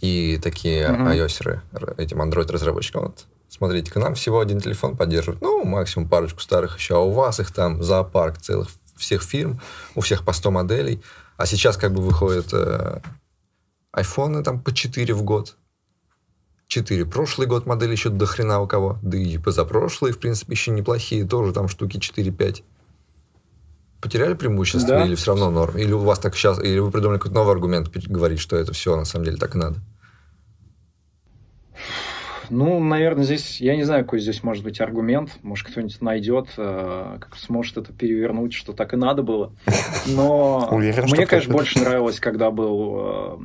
и 0.00 0.38
такие 0.42 0.86
uh-huh. 0.86 1.26
iOS, 1.26 1.60
этим 1.98 2.22
Android-разработчикам, 2.22 3.02
вот, 3.02 3.26
смотрите, 3.48 3.90
к 3.90 3.96
нам 3.96 4.14
всего 4.14 4.40
один 4.40 4.60
телефон 4.60 4.96
поддерживает, 4.96 5.42
ну, 5.42 5.64
максимум 5.64 6.08
парочку 6.08 6.40
старых 6.40 6.78
еще, 6.78 6.96
а 6.96 7.00
у 7.00 7.10
вас 7.10 7.40
их 7.40 7.52
там 7.52 7.82
зоопарк 7.82 8.38
целых 8.38 8.68
всех 8.96 9.22
фирм, 9.22 9.60
у 9.94 10.00
всех 10.00 10.24
по 10.24 10.32
100 10.32 10.50
моделей, 10.50 11.02
а 11.36 11.46
сейчас 11.46 11.76
как 11.76 11.92
бы 11.92 12.02
выходят 12.02 12.48
э, 12.52 13.00
айфоны 13.92 14.42
там 14.42 14.60
по 14.60 14.72
4 14.72 15.14
в 15.14 15.22
год. 15.22 15.56
4. 16.68 17.06
Прошлый 17.06 17.46
год 17.48 17.66
модели 17.66 17.92
еще 17.92 18.10
до 18.10 18.26
хрена 18.26 18.60
у 18.60 18.66
кого. 18.66 18.98
Да 19.02 19.16
и 19.16 19.38
позапрошлые, 19.38 20.12
в 20.12 20.18
принципе, 20.18 20.52
еще 20.52 20.70
неплохие. 20.70 21.26
Тоже 21.26 21.52
там 21.52 21.68
штуки 21.68 21.96
4-5. 21.96 22.62
Потеряли 24.00 24.34
преимущество 24.34 24.88
да. 24.88 25.06
или 25.06 25.14
все 25.14 25.32
равно 25.32 25.50
норм? 25.50 25.76
Или 25.78 25.92
у 25.92 25.98
вас 25.98 26.18
так 26.18 26.36
сейчас... 26.36 26.62
Или 26.62 26.78
вы 26.78 26.90
придумали 26.90 27.18
какой-то 27.18 27.34
новый 27.34 27.52
аргумент 27.52 27.88
говорить, 28.06 28.38
что 28.38 28.56
это 28.56 28.72
все 28.72 28.94
на 28.96 29.04
самом 29.04 29.24
деле 29.24 29.38
так 29.38 29.54
и 29.54 29.58
надо? 29.58 29.78
Ну, 32.50 32.78
наверное, 32.80 33.24
здесь, 33.24 33.60
я 33.60 33.76
не 33.76 33.84
знаю, 33.84 34.04
какой 34.04 34.20
здесь 34.20 34.42
может 34.42 34.64
быть 34.64 34.80
аргумент. 34.80 35.38
Может, 35.42 35.68
кто-нибудь 35.68 36.00
найдет, 36.00 36.48
э, 36.56 37.18
как 37.20 37.36
сможет 37.36 37.76
это 37.76 37.92
перевернуть, 37.92 38.54
что 38.54 38.72
так 38.72 38.94
и 38.94 38.96
надо 38.96 39.22
было. 39.22 39.52
Но 40.06 40.68
Уверен, 40.70 41.04
мне, 41.04 41.26
конечно, 41.26 41.52
больше 41.52 41.78
нравилось, 41.78 42.20
когда 42.20 42.50
был 42.50 43.00
э, 43.00 43.38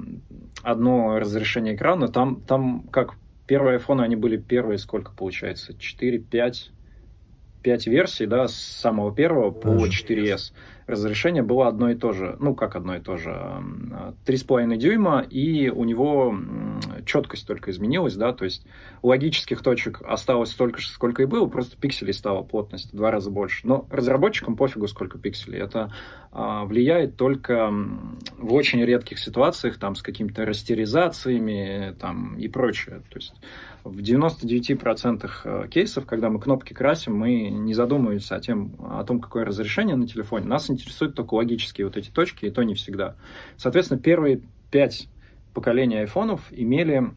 одно 0.64 1.20
разрешение 1.20 1.76
экрана. 1.76 2.08
Там, 2.08 2.42
там 2.42 2.88
как 2.92 3.16
первые 3.46 3.78
iPhone, 3.78 4.02
они 4.02 4.16
были 4.16 4.38
первые, 4.38 4.78
сколько 4.78 5.12
получается? 5.12 5.78
4, 5.78 6.20
5, 6.20 6.72
5 7.62 7.88
версий, 7.88 8.26
да, 8.26 8.48
с 8.48 8.56
самого 8.56 9.14
первого 9.14 9.52
по 9.52 9.70
4S 9.86 10.54
разрешение 10.88 11.44
было 11.44 11.68
одно 11.68 11.90
и 11.90 11.96
то 11.96 12.12
же. 12.12 12.38
Ну, 12.40 12.56
как 12.56 12.76
одно 12.76 12.96
и 12.96 13.00
то 13.00 13.18
же. 13.18 13.32
3,5 14.26 14.78
дюйма, 14.78 15.22
и 15.22 15.70
у 15.70 15.84
него 15.84 16.36
четкость 17.06 17.48
только 17.48 17.72
изменилась, 17.72 18.16
да, 18.16 18.34
то 18.34 18.46
есть 18.46 18.66
логических 19.02 19.62
точек 19.62 20.02
осталось 20.04 20.52
столько 20.52 20.80
же, 20.80 20.88
сколько 20.88 21.24
и 21.24 21.26
было, 21.26 21.48
просто 21.48 21.78
пикселей 21.78 22.14
стало 22.14 22.44
плотность 22.44 22.94
в 22.94 22.96
два 22.96 23.12
раза 23.12 23.30
больше. 23.30 23.68
Но 23.68 23.86
разработчикам 23.90 24.56
пофигу, 24.56 24.88
сколько 24.88 25.18
пикселей. 25.18 25.60
Это 25.60 25.94
а, 26.32 26.66
влияет 26.66 27.16
только 27.16 27.72
в 28.38 28.54
очень 28.54 28.84
редких 28.84 29.20
ситуациях, 29.20 29.78
там, 29.78 29.96
с 29.96 30.02
какими-то 30.02 30.46
растеризациями, 30.46 31.96
там, 32.00 32.38
и 32.38 32.48
прочее. 32.48 33.04
То 33.10 33.20
есть 33.20 33.34
в 33.84 34.00
99% 34.00 35.30
э, 35.44 35.68
кейсов, 35.70 36.06
когда 36.06 36.30
мы 36.30 36.40
кнопки 36.40 36.74
красим, 36.74 37.16
мы 37.16 37.50
не 37.50 37.74
задумываемся 37.74 38.36
о, 38.36 38.40
тем, 38.40 38.76
о 38.80 39.04
том, 39.04 39.20
какое 39.20 39.44
разрешение 39.46 39.96
на 39.96 40.08
телефоне. 40.08 40.46
Нас 40.46 40.70
интересуют 40.70 41.16
только 41.16 41.34
логические 41.34 41.88
вот 41.88 41.98
эти 41.98 42.10
точки, 42.10 42.46
и 42.46 42.52
то 42.52 42.64
не 42.64 42.76
всегда. 42.76 43.16
Соответственно, 43.58 44.00
первые 44.00 44.42
пять 44.72 45.10
поколений 45.54 45.98
айфонов 45.98 46.42
имели 46.52 47.12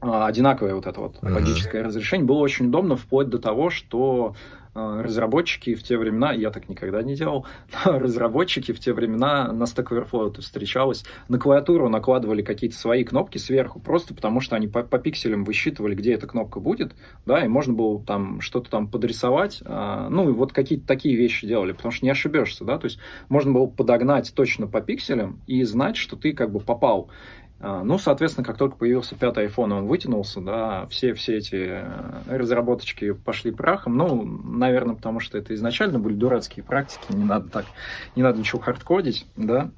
а, 0.00 0.26
одинаковое 0.26 0.74
вот 0.74 0.86
это 0.86 1.00
вот 1.00 1.18
логическое 1.22 1.82
uh-huh. 1.82 1.86
разрешение. 1.86 2.26
Было 2.26 2.38
очень 2.38 2.66
удобно 2.66 2.96
вплоть 2.96 3.28
до 3.28 3.38
того, 3.38 3.70
что 3.70 4.34
разработчики 4.76 5.74
в 5.74 5.82
те 5.82 5.96
времена, 5.96 6.32
я 6.32 6.50
так 6.50 6.68
никогда 6.68 7.02
не 7.02 7.14
делал, 7.14 7.46
разработчики 7.84 8.72
в 8.72 8.80
те 8.80 8.92
времена 8.92 9.52
на 9.52 9.64
Stack 9.64 9.88
Overflow 9.88 10.30
это 10.30 10.42
встречалось, 10.42 11.04
на 11.28 11.38
клавиатуру 11.38 11.88
накладывали 11.88 12.42
какие-то 12.42 12.76
свои 12.76 13.04
кнопки 13.04 13.38
сверху, 13.38 13.80
просто 13.80 14.14
потому 14.14 14.40
что 14.40 14.56
они 14.56 14.68
по, 14.68 14.82
по 14.82 14.98
пикселям 14.98 15.44
высчитывали, 15.44 15.94
где 15.94 16.14
эта 16.14 16.26
кнопка 16.26 16.60
будет, 16.60 16.94
да, 17.24 17.44
и 17.44 17.48
можно 17.48 17.72
было 17.72 18.02
там 18.02 18.40
что-то 18.40 18.70
там 18.70 18.88
подрисовать, 18.88 19.62
а, 19.64 20.08
ну, 20.10 20.28
и 20.28 20.32
вот 20.32 20.52
какие-то 20.52 20.86
такие 20.86 21.16
вещи 21.16 21.46
делали, 21.46 21.72
потому 21.72 21.92
что 21.92 22.04
не 22.04 22.10
ошибешься, 22.10 22.64
да, 22.64 22.78
то 22.78 22.84
есть 22.86 22.98
можно 23.28 23.52
было 23.52 23.66
подогнать 23.66 24.32
точно 24.34 24.66
по 24.66 24.80
пикселям 24.80 25.40
и 25.46 25.62
знать, 25.64 25.96
что 25.96 26.16
ты 26.16 26.32
как 26.32 26.52
бы 26.52 26.60
попал. 26.60 27.10
А, 27.58 27.82
ну, 27.82 27.98
соответственно, 27.98 28.44
как 28.44 28.58
только 28.58 28.76
появился 28.76 29.14
пятый 29.14 29.46
iPhone, 29.46 29.72
он 29.72 29.86
вытянулся, 29.86 30.40
да, 30.40 30.86
все, 30.90 31.14
все 31.14 31.38
эти 31.38 31.56
э, 31.56 31.84
разработочки 32.26 33.12
пошли 33.12 33.50
прахом. 33.50 33.96
Ну, 33.96 34.24
наверное, 34.24 34.94
потому 34.94 35.20
что 35.20 35.38
это 35.38 35.54
изначально 35.54 35.98
были 35.98 36.14
дурацкие 36.14 36.64
практики, 36.64 37.04
не 37.10 37.24
надо 37.24 37.48
так, 37.48 37.66
не 38.14 38.22
надо 38.22 38.38
ничего 38.38 38.60
хардкодить, 38.60 39.26
да. 39.36 39.70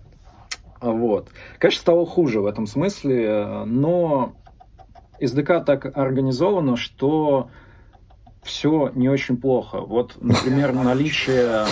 Вот. 0.80 1.28
Конечно, 1.58 1.80
стало 1.80 2.06
хуже 2.06 2.40
в 2.40 2.46
этом 2.46 2.66
смысле, 2.66 3.64
но 3.66 4.34
SDK 5.20 5.64
так 5.64 5.96
организовано, 5.96 6.76
что 6.76 7.50
все 8.42 8.90
не 8.94 9.08
очень 9.08 9.36
плохо. 9.36 9.80
Вот, 9.80 10.16
например, 10.20 10.72
наличие 10.74 11.66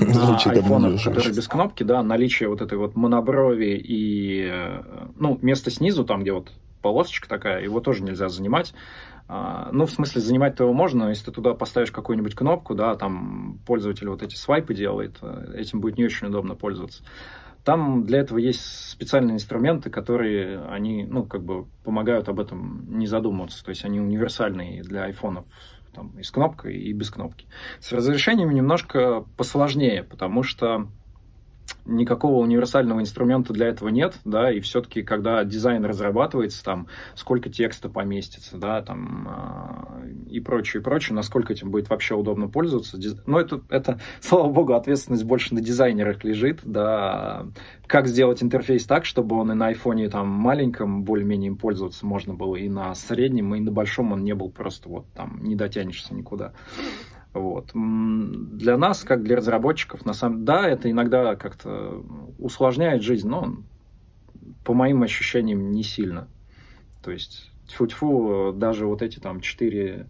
на 0.00 0.36
айфонах, 0.36 1.02
которые 1.02 1.34
без 1.34 1.48
кнопки, 1.48 1.82
да, 1.82 2.02
наличие 2.02 2.48
вот 2.48 2.60
этой 2.60 2.78
вот 2.78 2.96
моноброви 2.96 3.76
и, 3.76 4.48
э, 4.50 4.82
ну, 5.16 5.38
место 5.42 5.70
снизу, 5.70 6.04
там, 6.04 6.22
где 6.22 6.32
вот 6.32 6.52
полосочка 6.82 7.28
такая, 7.28 7.62
его 7.62 7.80
тоже 7.80 8.02
нельзя 8.02 8.28
занимать. 8.28 8.74
А, 9.32 9.70
ну, 9.72 9.86
в 9.86 9.90
смысле, 9.92 10.20
занимать-то 10.20 10.64
его 10.64 10.72
можно, 10.72 11.08
если 11.08 11.26
ты 11.26 11.32
туда 11.32 11.54
поставишь 11.54 11.92
какую-нибудь 11.92 12.34
кнопку, 12.34 12.74
да, 12.74 12.96
там 12.96 13.60
пользователь 13.64 14.08
вот 14.08 14.22
эти 14.22 14.34
свайпы 14.34 14.74
делает, 14.74 15.18
э, 15.22 15.54
этим 15.56 15.80
будет 15.80 15.98
не 15.98 16.04
очень 16.04 16.26
удобно 16.26 16.56
пользоваться. 16.56 17.04
Там 17.64 18.06
для 18.06 18.20
этого 18.20 18.38
есть 18.38 18.90
специальные 18.90 19.34
инструменты, 19.34 19.90
которые 19.90 20.64
они, 20.64 21.04
ну, 21.04 21.24
как 21.24 21.44
бы 21.44 21.66
помогают 21.84 22.28
об 22.28 22.40
этом 22.40 22.86
не 22.98 23.06
задумываться. 23.06 23.62
То 23.64 23.68
есть 23.68 23.84
они 23.84 24.00
универсальные 24.00 24.82
для 24.82 25.04
айфонов 25.04 25.44
там, 25.92 26.18
и 26.18 26.22
с 26.22 26.30
кнопкой, 26.30 26.76
и 26.76 26.92
без 26.92 27.10
кнопки. 27.10 27.46
С 27.80 27.92
разрешениями 27.92 28.54
немножко 28.54 29.24
посложнее, 29.36 30.02
потому 30.04 30.42
что 30.42 30.88
никакого 31.84 32.36
универсального 32.38 33.00
инструмента 33.00 33.52
для 33.52 33.68
этого 33.68 33.88
нет, 33.88 34.14
да, 34.24 34.52
и 34.52 34.60
все-таки, 34.60 35.02
когда 35.02 35.44
дизайн 35.44 35.84
разрабатывается, 35.84 36.62
там, 36.64 36.86
сколько 37.14 37.50
текста 37.50 37.88
поместится, 37.88 38.56
да, 38.56 38.82
там, 38.82 39.28
э, 40.02 40.10
и 40.30 40.40
прочее, 40.40 40.80
и 40.80 40.84
прочее, 40.84 41.14
насколько 41.14 41.52
этим 41.52 41.70
будет 41.70 41.90
вообще 41.90 42.14
удобно 42.14 42.48
пользоваться. 42.48 42.98
Но 43.26 43.40
это, 43.40 43.60
это, 43.68 44.00
слава 44.20 44.50
богу, 44.50 44.74
ответственность 44.74 45.24
больше 45.24 45.54
на 45.54 45.60
дизайнерах 45.60 46.22
лежит, 46.24 46.60
да, 46.64 47.46
как 47.86 48.06
сделать 48.06 48.42
интерфейс 48.42 48.84
так, 48.84 49.04
чтобы 49.04 49.36
он 49.36 49.50
и 49.52 49.54
на 49.54 49.68
айфоне 49.68 50.08
там 50.08 50.28
маленьком 50.28 51.02
более-менее 51.02 51.48
им 51.48 51.56
пользоваться 51.56 52.06
можно 52.06 52.34
было, 52.34 52.56
и 52.56 52.68
на 52.68 52.94
среднем, 52.94 53.54
и 53.54 53.60
на 53.60 53.72
большом 53.72 54.12
он 54.12 54.22
не 54.22 54.34
был 54.34 54.50
просто 54.50 54.88
вот 54.88 55.06
там, 55.14 55.42
не 55.42 55.56
дотянешься 55.56 56.14
никуда. 56.14 56.52
Вот. 57.32 57.70
Для 57.74 58.76
нас, 58.76 59.04
как 59.04 59.22
для 59.22 59.36
разработчиков, 59.36 60.04
на 60.04 60.12
самом 60.12 60.44
да, 60.44 60.68
это 60.68 60.90
иногда 60.90 61.36
как-то 61.36 62.04
усложняет 62.38 63.02
жизнь, 63.02 63.28
но 63.28 63.56
по 64.64 64.74
моим 64.74 65.02
ощущениям 65.02 65.70
не 65.70 65.82
сильно. 65.82 66.28
То 67.02 67.12
есть, 67.12 67.52
тьфу-тьфу, 67.68 68.52
даже 68.52 68.86
вот 68.86 69.02
эти 69.02 69.20
там 69.20 69.40
четыре 69.40 70.06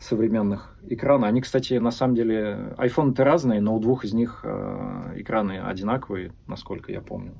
современных 0.00 0.78
экрана, 0.88 1.26
они, 1.26 1.42
кстати, 1.42 1.74
на 1.74 1.90
самом 1.90 2.14
деле, 2.14 2.74
iPhone-то 2.78 3.24
разные, 3.24 3.60
но 3.60 3.76
у 3.76 3.80
двух 3.80 4.04
из 4.04 4.12
них 4.12 4.40
э, 4.42 5.12
экраны 5.16 5.60
одинаковые, 5.60 6.32
насколько 6.46 6.92
я 6.92 7.00
помню 7.00 7.34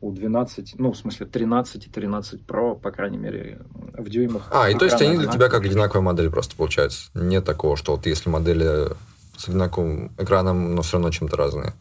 у 0.00 0.12
12, 0.12 0.74
ну, 0.78 0.92
в 0.92 0.96
смысле, 0.96 1.26
13 1.26 1.86
и 1.86 1.90
13 1.90 2.40
Pro, 2.46 2.78
по 2.78 2.90
крайней 2.90 3.18
мере, 3.18 3.58
в 3.96 4.08
дюймах. 4.08 4.48
А, 4.52 4.70
и 4.70 4.74
то 4.74 4.84
есть 4.84 5.00
они 5.00 5.16
для 5.16 5.30
тебя 5.30 5.48
как 5.48 5.64
одинаковая 5.64 6.02
модель 6.02 6.30
просто 6.30 6.56
получается? 6.56 7.10
Нет 7.14 7.44
такого, 7.44 7.76
что 7.76 7.92
вот 7.92 8.06
если 8.06 8.30
модели 8.30 8.88
с 9.36 9.48
одинаковым 9.48 10.12
экраном, 10.18 10.74
но 10.74 10.82
все 10.82 10.94
равно 10.94 11.10
чем-то 11.10 11.36
разные? 11.36 11.74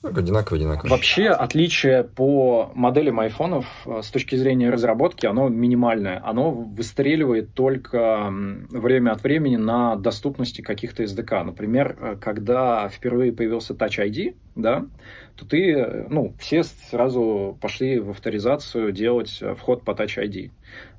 Одинаково, 0.00 0.56
одинаково. 0.58 0.90
Вообще, 0.90 1.28
отличие 1.28 2.04
по 2.04 2.70
моделям 2.76 3.18
айфонов 3.18 3.66
э, 3.84 4.00
с 4.00 4.10
точки 4.10 4.36
зрения 4.36 4.70
разработки, 4.70 5.26
оно 5.26 5.48
минимальное. 5.48 6.22
Оно 6.24 6.52
выстреливает 6.52 7.52
только 7.52 8.32
время 8.70 9.10
от 9.10 9.24
времени 9.24 9.56
на 9.56 9.96
доступности 9.96 10.60
каких-то 10.60 11.02
SDK. 11.02 11.42
Например, 11.42 11.96
э, 11.98 12.16
когда 12.20 12.88
впервые 12.88 13.32
появился 13.32 13.74
Touch 13.74 13.98
ID, 13.98 14.36
да, 14.54 14.86
то 15.34 15.44
ты, 15.44 16.06
ну, 16.08 16.32
все 16.38 16.62
сразу 16.62 17.58
пошли 17.60 17.98
в 17.98 18.10
авторизацию 18.10 18.92
делать 18.92 19.38
э, 19.40 19.56
вход 19.56 19.82
по 19.82 19.90
Touch 19.90 20.16
ID. 20.16 20.52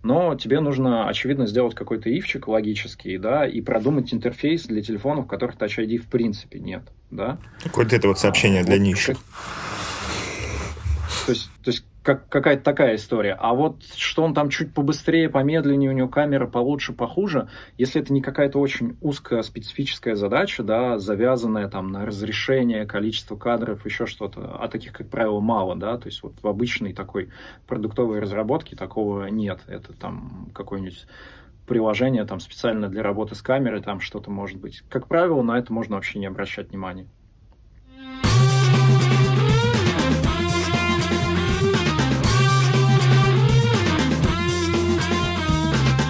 Но 0.03 0.35
тебе 0.35 0.59
нужно, 0.59 1.07
очевидно, 1.07 1.47
сделать 1.47 1.73
какой-то 1.73 2.09
ивчик 2.09 2.49
логический, 2.49 3.17
да, 3.17 3.47
и 3.47 3.61
продумать 3.61 4.13
интерфейс 4.13 4.65
для 4.65 4.81
телефонов, 4.81 5.23
у 5.25 5.27
которых 5.29 5.55
Touch 5.55 5.79
ID 5.79 5.97
в 5.99 6.07
принципе 6.07 6.59
нет, 6.59 6.83
да. 7.11 7.37
Какое-то 7.63 7.95
это 7.95 8.07
вот 8.07 8.19
сообщение 8.19 8.63
для 8.63 8.75
а, 8.75 8.77
ниши. 8.77 9.15
То 11.25 11.31
есть, 11.31 11.49
то 11.63 11.71
есть 11.71 11.83
как, 12.01 12.27
какая-то 12.29 12.63
такая 12.63 12.95
история. 12.95 13.37
А 13.39 13.53
вот 13.53 13.83
что 13.95 14.23
он 14.23 14.33
там 14.33 14.49
чуть 14.49 14.73
побыстрее, 14.73 15.29
помедленнее, 15.29 15.91
у 15.91 15.93
него 15.93 16.07
камера 16.07 16.47
получше, 16.47 16.93
похуже, 16.93 17.49
если 17.77 18.01
это 18.01 18.13
не 18.13 18.21
какая-то 18.21 18.59
очень 18.59 18.97
узкая 19.01 19.43
специфическая 19.43 20.15
задача, 20.15 20.63
да, 20.63 20.97
завязанная 20.97 21.67
там 21.67 21.91
на 21.91 22.05
разрешение, 22.05 22.85
количество 22.85 23.35
кадров, 23.35 23.85
еще 23.85 24.05
что-то, 24.05 24.57
а 24.59 24.67
таких, 24.69 24.93
как 24.93 25.09
правило, 25.09 25.39
мало, 25.39 25.75
да, 25.75 25.97
то 25.97 26.07
есть 26.07 26.23
вот 26.23 26.33
в 26.41 26.47
обычной 26.47 26.93
такой 26.93 27.29
продуктовой 27.67 28.19
разработке 28.19 28.75
такого 28.75 29.27
нет. 29.27 29.59
Это 29.67 29.93
там 29.93 30.49
какой-нибудь 30.53 31.05
приложение 31.69 32.25
там 32.25 32.39
специально 32.39 32.89
для 32.89 33.03
работы 33.03 33.35
с 33.35 33.41
камерой, 33.41 33.81
там 33.81 34.01
что-то 34.01 34.31
может 34.31 34.59
быть. 34.59 34.83
Как 34.89 35.07
правило, 35.07 35.41
на 35.43 35.57
это 35.57 35.71
можно 35.71 35.95
вообще 35.95 36.19
не 36.19 36.25
обращать 36.25 36.71
внимания. 36.71 37.07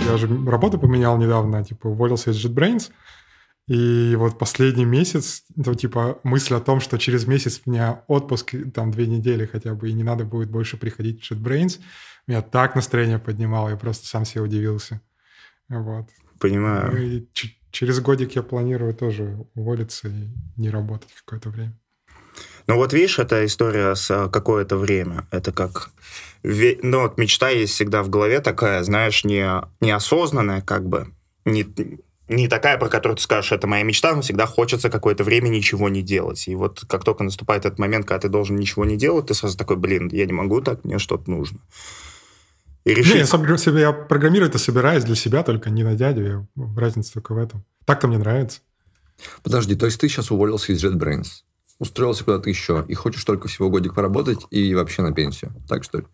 Я 0.07 0.17
же 0.17 0.27
работу 0.49 0.79
поменял 0.79 1.17
недавно, 1.19 1.63
типа 1.63 1.87
уволился 1.87 2.31
из 2.31 2.43
JetBrains, 2.43 2.89
и 3.67 4.15
вот 4.15 4.39
последний 4.39 4.85
месяц, 4.85 5.43
то 5.63 5.75
типа 5.75 6.19
мысль 6.23 6.55
о 6.55 6.61
том, 6.61 6.79
что 6.79 6.97
через 6.97 7.27
месяц 7.27 7.61
у 7.65 7.71
меня 7.71 8.03
отпуск, 8.07 8.55
там 8.73 8.89
две 8.89 9.05
недели 9.05 9.45
хотя 9.45 9.75
бы, 9.75 9.89
и 9.89 9.93
не 9.93 10.03
надо 10.03 10.23
будет 10.23 10.49
больше 10.49 10.77
приходить 10.77 11.21
в 11.21 11.31
JetBrains, 11.31 11.79
меня 12.25 12.41
так 12.41 12.75
настроение 12.75 13.19
поднимало, 13.19 13.69
я 13.69 13.75
просто 13.75 14.07
сам 14.07 14.25
себе 14.25 14.41
удивился. 14.41 15.01
Вот. 15.69 16.07
Понимаю. 16.39 16.97
И 16.97 17.27
через 17.71 17.99
годик 17.99 18.35
я 18.35 18.43
планирую 18.43 18.93
тоже 18.93 19.45
уволиться 19.55 20.07
и 20.07 20.29
не 20.57 20.69
работать 20.69 21.13
какое-то 21.23 21.49
время. 21.49 21.77
Ну 22.67 22.75
вот 22.75 22.93
видишь, 22.93 23.19
эта 23.19 23.45
история 23.45 23.95
с 23.95 24.11
а, 24.11 24.29
какое-то 24.29 24.77
время. 24.77 25.25
Это 25.31 25.51
как... 25.51 25.89
Ну 26.43 27.01
вот 27.01 27.17
мечта 27.17 27.49
есть 27.49 27.73
всегда 27.73 28.03
в 28.03 28.09
голове 28.09 28.41
такая, 28.41 28.83
знаешь, 28.83 29.23
не, 29.23 29.45
неосознанная 29.81 30.61
как 30.61 30.87
бы, 30.87 31.07
не, 31.45 31.67
не 32.27 32.47
такая, 32.47 32.77
про 32.77 32.87
которую 32.87 33.17
ты 33.17 33.23
скажешь, 33.23 33.51
это 33.51 33.65
моя 33.65 33.83
мечта, 33.83 34.13
но 34.13 34.21
всегда 34.21 34.45
хочется 34.45 34.89
какое-то 34.89 35.23
время 35.23 35.49
ничего 35.49 35.89
не 35.89 36.03
делать. 36.03 36.47
И 36.47 36.55
вот 36.55 36.85
как 36.87 37.03
только 37.03 37.23
наступает 37.23 37.65
этот 37.65 37.79
момент, 37.79 38.05
когда 38.05 38.19
ты 38.19 38.29
должен 38.29 38.55
ничего 38.55 38.85
не 38.85 38.97
делать, 38.97 39.25
ты 39.25 39.33
сразу 39.33 39.57
такой, 39.57 39.75
блин, 39.75 40.07
я 40.11 40.25
не 40.25 40.33
могу 40.33 40.61
так, 40.61 40.85
мне 40.85 40.99
что-то 40.99 41.29
нужно. 41.29 41.59
И 42.89 42.93
решить... 42.93 43.13
Не, 43.13 43.19
я, 43.19 43.27
сам, 43.27 43.57
себе, 43.57 43.81
я 43.81 43.91
программирую 43.91 44.49
это 44.49 44.57
собираюсь 44.57 45.03
для 45.03 45.15
себя, 45.15 45.43
только 45.43 45.69
не 45.69 45.83
на 45.83 45.95
дядю. 45.95 46.23
Я, 46.23 46.47
разница 46.75 47.13
только 47.13 47.33
в 47.33 47.37
этом. 47.37 47.65
Так-то 47.85 48.07
мне 48.07 48.17
нравится. 48.17 48.61
Подожди, 49.43 49.75
то 49.75 49.85
есть 49.85 49.99
ты 49.99 50.07
сейчас 50.07 50.31
уволился 50.31 50.71
из 50.73 50.83
JetBrains? 50.83 51.43
устроился 51.79 52.25
куда-то 52.25 52.49
еще 52.49 52.85
и 52.87 52.93
хочешь 52.93 53.23
только 53.23 53.47
всего 53.47 53.69
годик 53.69 53.95
поработать 53.95 54.45
и 54.51 54.75
вообще 54.75 55.01
на 55.01 55.13
пенсию. 55.13 55.53
Так 55.67 55.83
что 55.83 55.99
ли? 55.99 56.05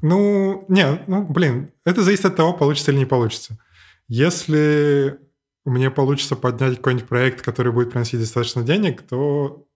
Ну, 0.00 0.64
не, 0.68 1.04
ну, 1.06 1.24
блин, 1.24 1.72
это 1.84 2.02
зависит 2.02 2.24
от 2.24 2.36
того, 2.36 2.52
получится 2.54 2.90
или 2.90 2.98
не 2.98 3.06
получится. 3.06 3.58
Если 4.08 5.18
мне 5.64 5.90
получится 5.90 6.36
поднять 6.36 6.76
какой-нибудь 6.76 7.08
проект, 7.08 7.42
который 7.42 7.72
будет 7.72 7.90
приносить 7.90 8.18
достаточно 8.18 8.62
денег, 8.62 9.02
то, 9.02 9.66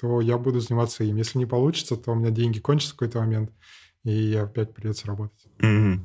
то 0.00 0.20
я 0.20 0.38
буду 0.38 0.60
заниматься 0.60 1.04
им. 1.04 1.16
Если 1.16 1.38
не 1.38 1.46
получится, 1.46 1.96
то 1.96 2.12
у 2.12 2.14
меня 2.14 2.30
деньги 2.30 2.60
кончатся 2.60 2.94
в 2.94 2.98
какой-то 2.98 3.20
момент, 3.20 3.50
и 4.04 4.34
опять 4.34 4.72
придется 4.72 5.06
работать. 5.06 5.43
Mm-hmm. 5.58 5.98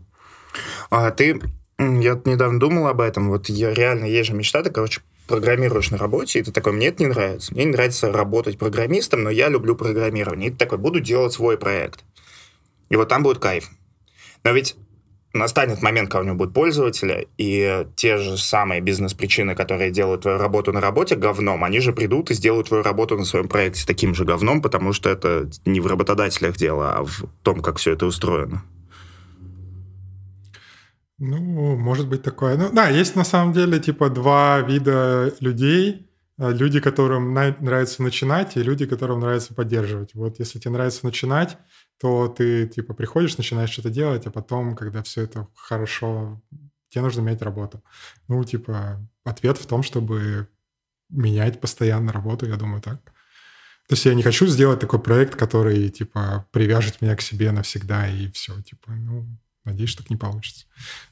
А 0.89 1.11
ты, 1.11 1.41
я 1.77 2.21
недавно 2.25 2.59
думал 2.59 2.87
об 2.87 3.01
этом, 3.01 3.29
вот 3.29 3.49
я 3.49 3.73
реально, 3.73 4.05
есть 4.05 4.29
же 4.29 4.35
мечта, 4.35 4.63
ты, 4.63 4.71
короче, 4.71 5.01
программируешь 5.27 5.91
на 5.91 5.97
работе, 5.97 6.39
и 6.39 6.43
ты 6.43 6.51
такой, 6.51 6.73
мне 6.73 6.87
это 6.87 7.03
не 7.03 7.09
нравится. 7.09 7.53
Мне 7.53 7.65
не 7.65 7.71
нравится 7.71 8.11
работать 8.11 8.57
программистом, 8.57 9.23
но 9.23 9.29
я 9.29 9.47
люблю 9.47 9.75
программирование. 9.75 10.49
И 10.49 10.51
ты 10.51 10.57
такой, 10.57 10.79
буду 10.79 10.99
делать 10.99 11.33
свой 11.33 11.57
проект. 11.57 12.03
И 12.89 12.95
вот 12.95 13.07
там 13.07 13.21
будет 13.21 13.37
кайф. 13.37 13.69
Но 14.43 14.51
ведь 14.51 14.75
настанет 15.33 15.83
момент, 15.83 16.09
когда 16.09 16.21
у 16.21 16.25
него 16.25 16.35
будут 16.35 16.55
пользователи, 16.55 17.27
и 17.37 17.85
те 17.95 18.17
же 18.17 18.37
самые 18.37 18.81
бизнес-причины, 18.81 19.53
которые 19.53 19.91
делают 19.91 20.23
твою 20.23 20.39
работу 20.39 20.73
на 20.73 20.81
работе 20.81 21.15
говном, 21.15 21.63
они 21.63 21.79
же 21.79 21.93
придут 21.93 22.31
и 22.31 22.33
сделают 22.33 22.69
твою 22.69 22.83
работу 22.83 23.15
на 23.15 23.25
своем 23.25 23.47
проекте 23.47 23.85
таким 23.85 24.15
же 24.15 24.25
говном, 24.25 24.61
потому 24.61 24.93
что 24.93 25.09
это 25.09 25.49
не 25.65 25.79
в 25.79 25.85
работодателях 25.85 26.57
дело, 26.57 26.93
а 26.93 27.03
в 27.03 27.25
том, 27.43 27.61
как 27.61 27.77
все 27.77 27.93
это 27.93 28.07
устроено. 28.07 28.63
Ну, 31.19 31.75
может 31.75 32.07
быть 32.07 32.23
такое. 32.23 32.57
Ну, 32.57 32.71
да, 32.71 32.89
есть 32.89 33.15
на 33.15 33.23
самом 33.23 33.53
деле 33.53 33.79
типа 33.79 34.09
два 34.09 34.61
вида 34.61 35.33
людей. 35.39 36.09
Э, 36.39 36.53
люди, 36.53 36.79
которым 36.79 37.33
нравится 37.33 38.01
начинать, 38.01 38.55
и 38.55 38.63
люди, 38.63 38.85
которым 38.85 39.19
нравится 39.19 39.53
поддерживать. 39.53 40.15
Вот 40.15 40.39
если 40.39 40.57
тебе 40.57 40.71
нравится 40.71 41.05
начинать, 41.05 41.57
то 41.99 42.29
ты 42.29 42.65
типа 42.67 42.93
приходишь, 42.93 43.37
начинаешь 43.37 43.71
что-то 43.71 43.89
делать, 43.89 44.25
а 44.25 44.31
потом, 44.31 44.75
когда 44.75 45.03
все 45.03 45.23
это 45.23 45.47
хорошо, 45.53 46.41
тебе 46.89 47.01
нужно 47.01 47.21
менять 47.21 47.41
работу. 47.41 47.83
Ну, 48.29 48.43
типа, 48.45 49.05
ответ 49.25 49.57
в 49.57 49.65
том, 49.65 49.83
чтобы 49.83 50.47
менять 51.09 51.59
постоянно 51.59 52.13
работу, 52.13 52.45
я 52.47 52.55
думаю, 52.55 52.81
так. 52.81 53.03
То 53.89 53.95
есть 53.95 54.05
я 54.05 54.13
не 54.13 54.23
хочу 54.23 54.47
сделать 54.47 54.79
такой 54.79 54.99
проект, 54.99 55.35
который, 55.35 55.89
типа, 55.89 56.45
привяжет 56.51 57.01
меня 57.01 57.15
к 57.15 57.21
себе 57.21 57.51
навсегда, 57.51 58.07
и 58.07 58.31
все, 58.31 58.61
типа, 58.61 58.91
ну, 58.91 59.27
Надеюсь, 59.65 59.89
что 59.89 60.03
так 60.03 60.09
не 60.09 60.15
получится. 60.15 60.65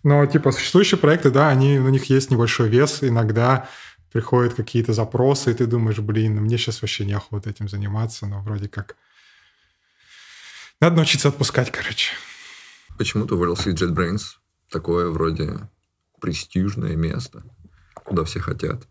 Но, 0.03 0.25
типа, 0.25 0.51
существующие 0.51 0.97
проекты, 0.97 1.29
да, 1.31 1.49
они, 1.49 1.79
у 1.79 1.89
них 1.89 2.05
есть 2.05 2.31
небольшой 2.31 2.69
вес. 2.69 3.03
Иногда 3.03 3.69
приходят 4.11 4.53
какие-то 4.53 4.93
запросы, 4.93 5.51
и 5.51 5.53
ты 5.53 5.67
думаешь, 5.67 5.99
блин, 5.99 6.35
ну 6.35 6.41
мне 6.41 6.57
сейчас 6.57 6.81
вообще 6.81 7.05
неохота 7.05 7.49
этим 7.49 7.67
заниматься, 7.67 8.25
но 8.25 8.41
вроде 8.41 8.67
как... 8.67 8.95
Надо 10.79 10.95
научиться 10.95 11.27
отпускать, 11.27 11.71
короче. 11.71 12.13
Почему 12.97 13.25
ты 13.25 13.35
уволился 13.35 13.69
из 13.69 13.81
JetBrains? 13.81 14.37
Такое 14.71 15.09
вроде 15.09 15.69
престижное 16.19 16.95
место, 16.95 17.43
куда 18.03 18.23
все 18.23 18.39
хотят. 18.39 18.87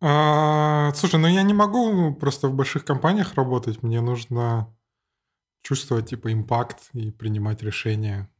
А, 0.00 0.92
слушай, 0.94 1.18
ну 1.18 1.26
я 1.26 1.42
не 1.42 1.54
могу 1.54 2.14
просто 2.14 2.48
в 2.48 2.54
больших 2.54 2.84
компаниях 2.84 3.34
работать. 3.34 3.82
Мне 3.82 4.00
нужно 4.00 4.73
чувствовать 5.64 6.10
типа 6.10 6.32
импакт 6.32 6.90
и 6.92 7.10
принимать 7.10 7.62
решения. 7.62 8.30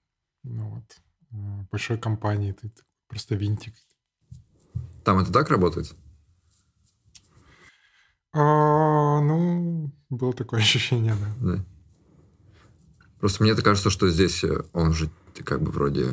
Ну, 0.45 0.69
вот. 0.69 0.85
Э, 1.33 1.65
большой 1.71 1.99
компании 1.99 2.53
ты, 2.53 2.69
ты 2.69 2.83
просто 3.09 3.35
винтик. 3.35 3.75
Там 5.05 5.19
это 5.19 5.33
так 5.33 5.49
работает? 5.49 5.97
А, 8.33 9.21
ну, 9.21 9.91
было 10.11 10.35
такое 10.35 10.61
ощущение, 10.63 11.15
да. 11.15 11.55
да. 11.55 11.65
Просто 13.19 13.43
мне 13.43 13.55
кажется, 13.55 13.89
что 13.89 14.11
здесь 14.11 14.45
э, 14.45 14.63
он 14.75 14.93
же 14.93 15.11
как 15.45 15.63
бы 15.63 15.73
вроде 15.73 16.11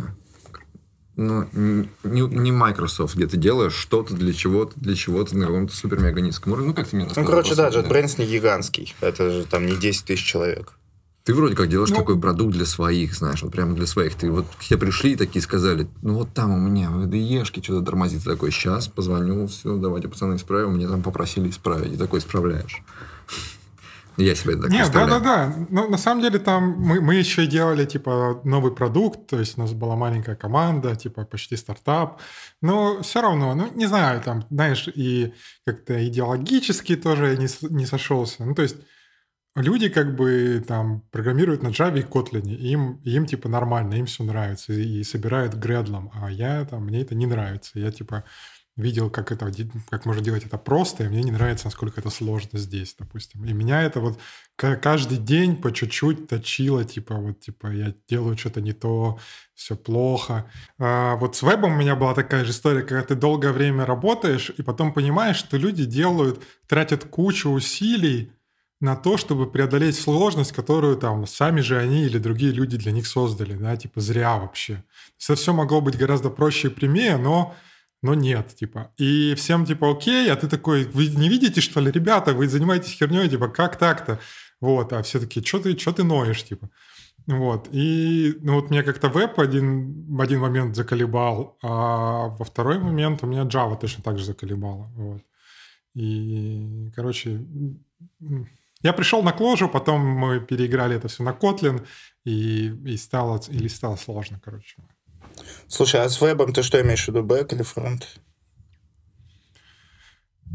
ну, 1.17 1.45
не, 1.53 2.21
не 2.21 2.51
Microsoft, 2.53 3.15
где 3.15 3.27
ты 3.27 3.35
делаешь 3.35 3.73
что-то 3.73 4.13
для 4.13 4.31
чего-то, 4.31 4.79
для 4.79 4.95
чего-то 4.95 5.37
на 5.37 5.45
каком-то 5.45 5.75
супер-мега 5.75 6.21
низком 6.21 6.53
уровне. 6.53 6.69
Ну, 6.69 6.73
как 6.73 6.87
ты 6.87 6.95
мне 6.95 7.05
Ну, 7.13 7.25
короче, 7.25 7.53
да, 7.55 7.69
JetBrains 7.69 8.15
не 8.17 8.27
гигантский. 8.27 8.95
Это 9.01 9.29
же 9.29 9.45
там 9.45 9.65
не 9.65 9.75
10 9.75 10.05
тысяч 10.05 10.23
человек. 10.23 10.77
Ты 11.23 11.35
вроде 11.35 11.55
как 11.55 11.69
делаешь 11.69 11.91
ну, 11.91 11.97
такой 11.97 12.19
продукт 12.19 12.53
для 12.53 12.65
своих, 12.65 13.13
знаешь, 13.13 13.43
вот 13.43 13.51
прямо 13.51 13.75
для 13.75 13.85
своих. 13.85 14.15
Ты 14.15 14.31
вот 14.31 14.47
все 14.57 14.77
пришли 14.77 15.11
и 15.11 15.15
такие 15.15 15.41
сказали, 15.41 15.87
ну 16.01 16.15
вот 16.15 16.33
там 16.33 16.51
у 16.51 16.57
меня 16.57 16.89
в 16.89 17.05
IDE 17.05 17.45
что-то 17.45 17.81
тормозит. 17.81 18.23
Ты 18.23 18.31
такой, 18.31 18.51
сейчас 18.51 18.87
позвоню, 18.87 19.45
все, 19.47 19.77
давайте, 19.77 20.07
пацаны, 20.07 20.35
исправим. 20.35 20.73
Мне 20.73 20.87
там 20.87 21.03
попросили 21.03 21.49
исправить. 21.49 21.93
И 21.93 21.97
такой 21.97 22.19
исправляешь. 22.19 22.81
Я 24.17 24.35
себе 24.35 24.55
так 24.55 24.71
Нет, 24.71 24.91
да-да-да. 24.91 25.55
Ну, 25.69 25.89
на 25.89 25.97
самом 25.97 26.21
деле 26.21 26.39
там 26.39 26.75
мы, 26.77 26.99
мы 27.01 27.15
еще 27.15 27.45
делали, 27.45 27.85
типа, 27.85 28.41
новый 28.43 28.73
продукт, 28.73 29.27
то 29.27 29.39
есть 29.39 29.57
у 29.57 29.61
нас 29.61 29.73
была 29.73 29.95
маленькая 29.95 30.35
команда, 30.35 30.95
типа, 30.95 31.23
почти 31.25 31.55
стартап. 31.55 32.19
Но 32.61 33.01
все 33.03 33.21
равно, 33.21 33.55
ну, 33.55 33.71
не 33.73 33.85
знаю, 33.85 34.21
там, 34.21 34.45
знаешь, 34.49 34.89
и 34.93 35.33
как-то 35.65 36.05
идеологически 36.07 36.95
тоже 36.95 37.37
не, 37.37 37.47
не 37.69 37.85
сошелся. 37.85 38.43
Ну, 38.43 38.53
то 38.53 38.63
есть 38.63 38.77
люди 39.55 39.89
как 39.89 40.15
бы 40.15 40.63
там 40.67 41.01
программируют 41.11 41.63
на 41.63 41.67
Java 41.67 41.99
и 41.99 42.03
Kotlin, 42.03 42.49
им, 42.49 43.01
им 43.03 43.25
типа 43.25 43.49
нормально, 43.49 43.95
им 43.95 44.05
все 44.05 44.23
нравится, 44.23 44.73
и, 44.73 44.99
и 44.99 45.03
собирают 45.03 45.55
гредлом, 45.55 46.11
а 46.13 46.31
я 46.31 46.65
там, 46.65 46.85
мне 46.85 47.01
это 47.01 47.15
не 47.15 47.25
нравится. 47.25 47.79
Я 47.79 47.91
типа 47.91 48.23
видел, 48.77 49.09
как 49.09 49.31
это, 49.31 49.51
как 49.89 50.05
можно 50.05 50.23
делать 50.23 50.45
это 50.45 50.57
просто, 50.57 51.03
и 51.03 51.07
мне 51.09 51.23
не 51.23 51.31
нравится, 51.31 51.65
насколько 51.65 51.99
это 51.99 52.09
сложно 52.09 52.57
здесь, 52.57 52.95
допустим. 52.97 53.43
И 53.45 53.53
меня 53.53 53.81
это 53.83 53.99
вот 53.99 54.19
каждый 54.55 55.17
день 55.17 55.57
по 55.57 55.71
чуть-чуть 55.71 56.27
точило, 56.27 56.83
типа 56.85 57.15
вот, 57.15 57.41
типа 57.41 57.67
я 57.67 57.93
делаю 58.07 58.37
что-то 58.37 58.61
не 58.61 58.73
то, 58.73 59.19
все 59.53 59.75
плохо. 59.75 60.49
А 60.79 61.15
вот 61.17 61.35
с 61.35 61.41
вебом 61.41 61.73
у 61.73 61.77
меня 61.77 61.95
была 61.95 62.13
такая 62.13 62.45
же 62.45 62.51
история, 62.51 62.81
когда 62.81 63.03
ты 63.03 63.15
долгое 63.15 63.51
время 63.51 63.85
работаешь, 63.85 64.51
и 64.57 64.61
потом 64.61 64.93
понимаешь, 64.93 65.37
что 65.37 65.57
люди 65.57 65.85
делают, 65.85 66.41
тратят 66.67 67.03
кучу 67.03 67.49
усилий, 67.49 68.31
на 68.81 68.95
то, 68.95 69.15
чтобы 69.15 69.49
преодолеть 69.49 69.95
сложность, 69.95 70.51
которую 70.51 70.97
там 70.97 71.27
сами 71.27 71.61
же 71.61 71.77
они 71.77 72.03
или 72.03 72.17
другие 72.17 72.51
люди 72.51 72.77
для 72.77 72.91
них 72.91 73.05
создали, 73.07 73.53
да, 73.53 73.77
типа 73.77 74.01
зря 74.01 74.37
вообще. 74.37 74.83
Это 75.23 75.35
все 75.35 75.53
могло 75.53 75.81
быть 75.81 75.97
гораздо 75.97 76.31
проще 76.31 76.67
и 76.67 76.71
прямее, 76.71 77.17
но, 77.17 77.55
но 78.01 78.15
нет, 78.15 78.55
типа. 78.55 78.91
И 78.97 79.35
всем 79.35 79.65
типа 79.65 79.91
окей, 79.91 80.31
а 80.31 80.35
ты 80.35 80.47
такой, 80.47 80.85
вы 80.85 81.07
не 81.07 81.29
видите, 81.29 81.61
что 81.61 81.79
ли, 81.79 81.91
ребята, 81.91 82.33
вы 82.33 82.47
занимаетесь 82.47 82.93
херней, 82.93 83.29
типа, 83.29 83.49
как 83.49 83.77
так-то? 83.77 84.19
Вот, 84.59 84.93
а 84.93 85.03
все 85.03 85.19
таки 85.19 85.43
что 85.43 85.59
ты, 85.59 85.77
что 85.77 85.93
ты 85.93 86.03
ноешь, 86.03 86.43
типа? 86.43 86.69
Вот, 87.27 87.67
и 87.71 88.35
ну 88.41 88.55
вот 88.55 88.71
меня 88.71 88.81
как-то 88.81 89.09
веб 89.09 89.39
один, 89.39 90.19
один 90.19 90.39
момент 90.39 90.75
заколебал, 90.75 91.55
а 91.61 92.29
во 92.29 92.43
второй 92.43 92.79
момент 92.79 93.23
у 93.23 93.27
меня 93.27 93.43
Java 93.43 93.79
точно 93.79 94.03
так 94.03 94.17
же 94.17 94.25
заколебала, 94.25 94.89
вот. 94.95 95.21
И, 95.93 96.89
короче, 96.95 97.45
я 98.83 98.93
пришел 98.93 99.23
на 99.23 99.31
Кложу, 99.31 99.69
потом 99.69 100.01
мы 100.01 100.39
переиграли 100.39 100.95
это 100.95 101.07
все 101.07 101.23
на 101.23 101.31
Kotlin, 101.31 101.85
и, 102.23 102.67
и 102.85 102.97
стало, 102.97 103.41
или 103.47 103.67
стало 103.67 103.95
сложно, 103.95 104.39
короче. 104.43 104.77
Слушай, 105.67 106.01
а 106.01 106.09
с 106.09 106.21
вебом 106.21 106.53
ты 106.53 106.63
что 106.63 106.81
имеешь 106.81 107.05
в 107.05 107.07
виду, 107.07 107.23
бэк 107.23 107.53
или 107.53 107.63
фронт? 107.63 108.19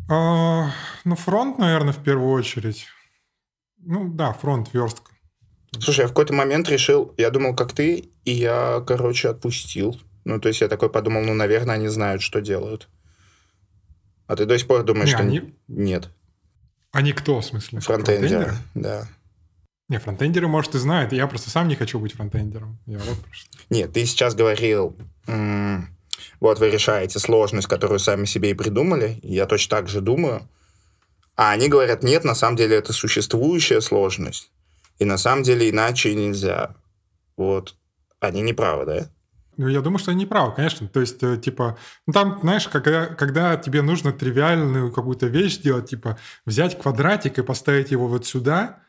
А, 0.08 0.70
ну, 1.04 1.16
фронт, 1.16 1.58
наверное, 1.58 1.92
в 1.92 2.02
первую 2.02 2.32
очередь. 2.32 2.86
Ну, 3.78 4.08
да, 4.12 4.32
фронт, 4.32 4.72
верстка. 4.72 5.12
Слушай, 5.78 6.02
я 6.02 6.06
в 6.06 6.10
какой-то 6.10 6.32
момент 6.32 6.68
решил, 6.68 7.14
я 7.16 7.30
думал, 7.30 7.54
как 7.54 7.72
ты, 7.72 8.10
и 8.24 8.30
я, 8.30 8.82
короче, 8.86 9.28
отпустил. 9.28 10.00
Ну, 10.24 10.40
то 10.40 10.48
есть 10.48 10.60
я 10.60 10.68
такой 10.68 10.90
подумал, 10.90 11.22
ну, 11.22 11.34
наверное, 11.34 11.76
они 11.76 11.88
знают, 11.88 12.22
что 12.22 12.40
делают. 12.40 12.88
А 14.26 14.36
ты 14.36 14.44
до 14.44 14.58
сих 14.58 14.66
пор 14.66 14.82
думаешь, 14.82 15.10
не, 15.10 15.14
что 15.14 15.22
они... 15.22 15.54
нет? 15.68 16.10
Они 16.92 17.12
кто, 17.12 17.40
в 17.40 17.44
смысле? 17.44 17.80
Фронтендеры, 17.80 18.28
Фронтендеры? 18.28 18.56
да. 18.74 19.08
Не, 19.88 19.98
фронтендеры, 19.98 20.48
может, 20.48 20.74
и 20.74 20.78
знают. 20.78 21.12
Я 21.12 21.26
просто 21.28 21.50
сам 21.50 21.68
не 21.68 21.76
хочу 21.76 22.00
быть 22.00 22.14
фронтендером. 22.14 22.78
Я 22.86 22.98
вот 22.98 23.18
просто... 23.22 23.58
Нет, 23.70 23.92
ты 23.92 24.04
сейчас 24.04 24.34
говорил, 24.34 24.96
вот 26.40 26.58
вы 26.58 26.70
решаете 26.70 27.18
сложность, 27.18 27.68
которую 27.68 28.00
сами 28.00 28.24
себе 28.24 28.50
и 28.50 28.54
придумали. 28.54 29.20
Я 29.22 29.46
точно 29.46 29.76
так 29.76 29.88
же 29.88 30.00
думаю. 30.00 30.48
А 31.36 31.52
они 31.52 31.68
говорят, 31.68 32.02
нет, 32.02 32.24
на 32.24 32.34
самом 32.34 32.56
деле 32.56 32.76
это 32.76 32.92
существующая 32.92 33.80
сложность. 33.80 34.50
И 34.98 35.04
на 35.04 35.18
самом 35.18 35.42
деле 35.42 35.70
иначе 35.70 36.14
нельзя. 36.14 36.74
Вот. 37.36 37.76
Они 38.18 38.40
не 38.40 38.54
правы, 38.54 38.86
да? 38.86 39.10
Ну, 39.56 39.68
я 39.68 39.80
думаю, 39.80 39.98
что 39.98 40.10
они 40.10 40.26
правы, 40.26 40.54
конечно. 40.54 40.86
То 40.88 41.00
есть, 41.00 41.22
э, 41.22 41.38
типа, 41.38 41.78
ну, 42.06 42.12
там, 42.12 42.38
знаешь, 42.42 42.68
когда, 42.68 43.06
когда 43.06 43.56
тебе 43.56 43.82
нужно 43.82 44.12
тривиальную 44.12 44.92
какую-то 44.92 45.26
вещь 45.26 45.54
сделать, 45.54 45.88
типа, 45.90 46.18
взять 46.44 46.78
квадратик 46.78 47.38
и 47.38 47.42
поставить 47.42 47.90
его 47.90 48.06
вот 48.06 48.26
сюда, 48.26 48.80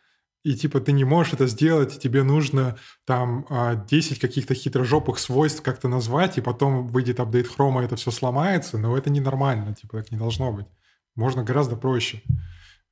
и, 0.44 0.56
типа, 0.56 0.80
ты 0.80 0.92
не 0.92 1.04
можешь 1.04 1.34
это 1.34 1.48
сделать, 1.48 1.96
и 1.96 2.00
тебе 2.00 2.24
нужно 2.24 2.78
там 3.06 3.46
10 3.90 4.18
а, 4.18 4.22
каких-то 4.22 4.54
хитрожопых 4.54 5.20
свойств 5.20 5.62
как-то 5.62 5.88
назвать, 5.90 6.38
и 6.38 6.42
потом 6.42 6.88
выйдет 6.88 7.20
апдейт 7.20 7.48
хрома, 7.48 7.84
это 7.84 7.96
все 7.96 8.12
сломается, 8.12 8.78
но 8.78 8.98
это 8.98 9.10
ненормально, 9.10 9.74
типа, 9.74 9.98
так 9.98 10.12
не 10.12 10.18
должно 10.18 10.52
быть. 10.52 10.68
Можно 11.16 11.44
гораздо 11.44 11.76
проще. 11.76 12.22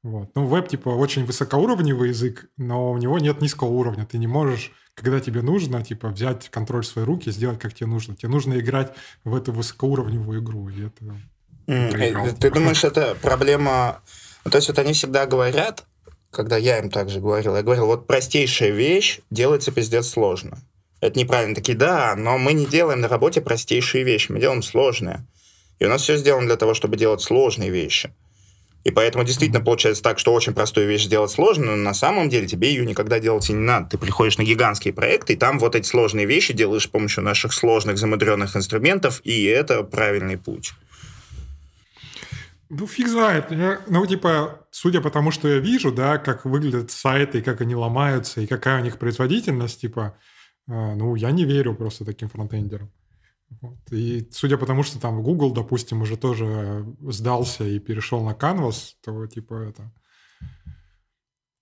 Вот. 0.04 0.30
Ну, 0.36 0.48
веб, 0.48 0.68
типа, 0.68 0.90
очень 0.90 1.26
высокоуровневый 1.26 2.10
язык, 2.10 2.50
но 2.58 2.92
у 2.92 2.98
него 2.98 3.20
нет 3.20 3.42
низкого 3.42 3.70
уровня. 3.70 4.06
Ты 4.06 4.18
не 4.18 4.28
можешь, 4.28 4.72
когда 4.96 5.20
тебе 5.20 5.42
нужно, 5.42 5.84
типа, 5.84 6.08
взять 6.08 6.50
контроль 6.50 6.84
в 6.84 6.88
свои 6.88 7.06
руки 7.06 7.30
сделать, 7.30 7.60
как 7.60 7.74
тебе 7.74 7.88
нужно. 7.88 8.16
Тебе 8.16 8.30
нужно 8.30 8.58
играть 8.58 8.94
в 9.24 9.36
эту 9.36 9.52
высокоуровневую 9.52 10.42
игру. 10.42 10.70
И 10.70 10.86
это... 10.86 11.16
Mm, 11.68 12.38
ты 12.40 12.50
думаешь, 12.50 12.84
это 12.84 13.16
проблема... 13.22 14.02
Ну, 14.46 14.52
то 14.52 14.58
есть 14.58 14.70
вот 14.70 14.80
они 14.80 14.94
всегда 14.94 15.26
говорят, 15.26 15.84
когда 16.32 16.56
я 16.56 16.80
им 16.80 16.90
также 16.90 17.20
говорил, 17.20 17.56
я 17.56 17.64
говорил, 17.64 17.88
вот 17.88 18.08
простейшая 18.08 18.72
вещь 18.72 19.20
делается 19.30 19.72
пиздец 19.72 20.08
сложно. 20.08 20.60
Это 21.02 21.20
неправильно. 21.20 21.56
Такие, 21.56 21.78
да, 21.78 22.16
но 22.16 22.38
мы 22.38 22.54
не 22.54 22.66
делаем 22.66 23.02
на 23.02 23.08
работе 23.10 23.42
простейшие 23.42 24.04
вещи, 24.04 24.32
мы 24.32 24.40
делаем 24.40 24.64
сложные. 24.64 25.26
И 25.80 25.86
у 25.86 25.90
нас 25.90 26.04
все 26.04 26.16
сделано 26.16 26.48
для 26.48 26.56
того, 26.56 26.74
чтобы 26.74 26.96
делать 26.96 27.22
сложные 27.22 27.70
вещи. 27.70 28.14
И 28.86 28.92
поэтому 28.92 29.24
действительно 29.24 29.62
получается 29.62 30.04
так, 30.04 30.20
что 30.20 30.32
очень 30.32 30.54
простую 30.54 30.88
вещь 30.88 31.06
сделать 31.06 31.32
сложно, 31.32 31.76
но 31.76 31.76
на 31.76 31.96
самом 31.96 32.30
деле 32.30 32.48
тебе 32.48 32.70
ее 32.70 32.86
никогда 32.86 33.20
делать 33.20 33.50
и 33.50 33.54
не 33.54 33.60
надо. 33.60 33.90
Ты 33.90 33.98
приходишь 33.98 34.38
на 34.38 34.44
гигантские 34.44 34.94
проекты, 34.94 35.34
и 35.34 35.36
там 35.36 35.58
вот 35.58 35.76
эти 35.76 35.88
сложные 35.88 36.28
вещи 36.28 36.54
делаешь 36.54 36.84
с 36.84 36.88
помощью 36.88 37.24
наших 37.24 37.52
сложных 37.52 37.98
замудренных 37.98 38.56
инструментов, 38.56 39.22
и 39.24 39.44
это 39.46 39.82
правильный 39.82 40.38
путь. 40.38 40.74
Ну, 42.70 42.86
фиг 42.86 43.08
знает. 43.08 43.52
Я, 43.52 43.82
ну, 43.88 44.06
типа, 44.06 44.68
судя 44.70 45.02
по 45.02 45.10
тому, 45.10 45.32
что 45.32 45.48
я 45.48 45.58
вижу, 45.58 45.92
да, 45.92 46.20
как 46.20 46.46
выглядят 46.46 46.92
сайты, 46.92 47.40
и 47.40 47.42
как 47.42 47.62
они 47.62 47.74
ломаются, 47.74 48.42
и 48.42 48.48
какая 48.48 48.82
у 48.82 48.84
них 48.84 49.00
производительность, 49.00 49.82
типа, 49.82 50.16
э, 50.68 50.96
ну, 50.96 51.16
я 51.16 51.32
не 51.32 51.46
верю 51.46 51.74
просто 51.74 52.06
таким 52.06 52.30
фронтендерам. 52.30 52.92
Вот. 53.62 53.78
И 53.92 54.28
судя 54.32 54.58
по 54.58 54.66
тому, 54.66 54.84
что 54.84 55.00
там 55.00 55.24
Google, 55.24 55.52
допустим, 55.52 56.02
уже 56.02 56.18
тоже 56.18 56.86
сдался 57.02 57.64
и 57.64 57.80
перешел 57.80 58.24
на 58.24 58.32
Canvas, 58.32 58.94
то 59.04 59.26
типа 59.28 59.54
это 59.56 59.92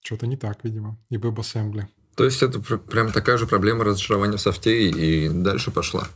что-то 0.04 0.28
не 0.28 0.38
так, 0.38 0.64
видимо, 0.64 0.98
и 1.10 1.18
WebAssembly. 1.18 1.86
То 2.16 2.26
есть 2.26 2.44
это 2.44 2.60
прям 2.60 3.12
такая 3.12 3.38
же 3.38 3.48
проблема 3.48 3.84
разочарования 3.84 4.38
в 4.38 4.42
софте 4.42 4.90
и 4.90 5.30
дальше 5.30 5.72
пошла. 5.72 6.08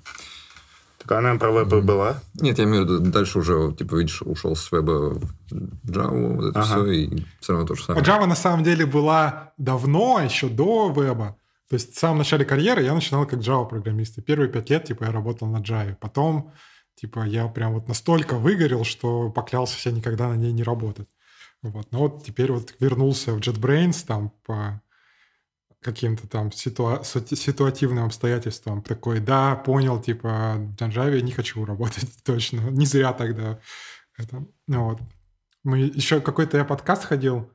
Так 0.99 1.19
она 1.19 1.35
про 1.35 1.51
веб 1.51 1.67
mm. 1.71 1.81
была? 1.81 2.21
Нет, 2.35 2.57
я 2.57 2.65
имею 2.65 2.85
в 2.85 2.89
виду, 2.89 2.99
дальше 2.99 3.39
уже, 3.39 3.73
типа, 3.77 3.95
видишь, 3.95 4.21
ушел 4.21 4.55
с 4.55 4.71
веба 4.71 5.17
в 5.49 5.89
Java, 5.89 6.35
вот 6.35 6.49
это 6.49 6.59
ага. 6.59 6.65
все, 6.65 6.91
и 6.91 7.25
все 7.39 7.53
равно 7.53 7.67
то 7.67 7.75
же 7.75 7.83
самое. 7.83 8.03
А 8.03 8.05
Java 8.05 8.25
на 8.25 8.35
самом 8.35 8.63
деле 8.63 8.85
была 8.85 9.53
давно, 9.57 10.19
еще 10.19 10.49
до 10.49 10.91
веба. 10.91 11.37
То 11.69 11.73
есть 11.73 11.95
в 11.95 11.99
самом 11.99 12.19
начале 12.19 12.45
карьеры 12.45 12.83
я 12.83 12.93
начинал 12.93 13.25
как 13.25 13.39
Java-программист. 13.39 14.17
И 14.17 14.21
первые 14.21 14.49
пять 14.49 14.69
лет, 14.69 14.85
типа, 14.85 15.05
я 15.05 15.11
работал 15.11 15.47
на 15.47 15.57
Java. 15.57 15.95
Потом, 15.99 16.53
типа, 16.95 17.25
я 17.25 17.47
прям 17.47 17.73
вот 17.73 17.87
настолько 17.87 18.35
выгорел, 18.35 18.85
что 18.85 19.29
поклялся 19.29 19.77
себя 19.77 19.95
никогда 19.95 20.29
на 20.29 20.35
ней 20.35 20.53
не 20.53 20.63
работать. 20.63 21.09
Вот. 21.61 21.91
Но 21.91 21.99
вот 21.99 22.23
теперь 22.23 22.51
вот 22.51 22.73
вернулся 22.79 23.33
в 23.33 23.39
JetBrains 23.39 24.05
там 24.05 24.29
по 24.45 24.81
каким-то 25.81 26.27
там 26.27 26.49
ситуа- 26.49 27.03
ситуативным 27.03 28.05
обстоятельствам. 28.05 28.81
Такой, 28.81 29.19
да, 29.19 29.55
понял, 29.55 30.01
типа, 30.01 30.73
на 30.79 30.87
Java 30.87 31.19
не 31.21 31.31
хочу 31.31 31.65
работать 31.65 32.09
точно. 32.23 32.61
Не 32.69 32.85
зря 32.85 33.11
тогда. 33.11 33.59
Это, 34.17 34.45
ну 34.67 34.85
вот. 34.85 34.99
Мы 35.63 35.79
еще 35.79 36.21
какой-то 36.21 36.57
я 36.57 36.63
подкаст 36.63 37.03
ходил, 37.03 37.51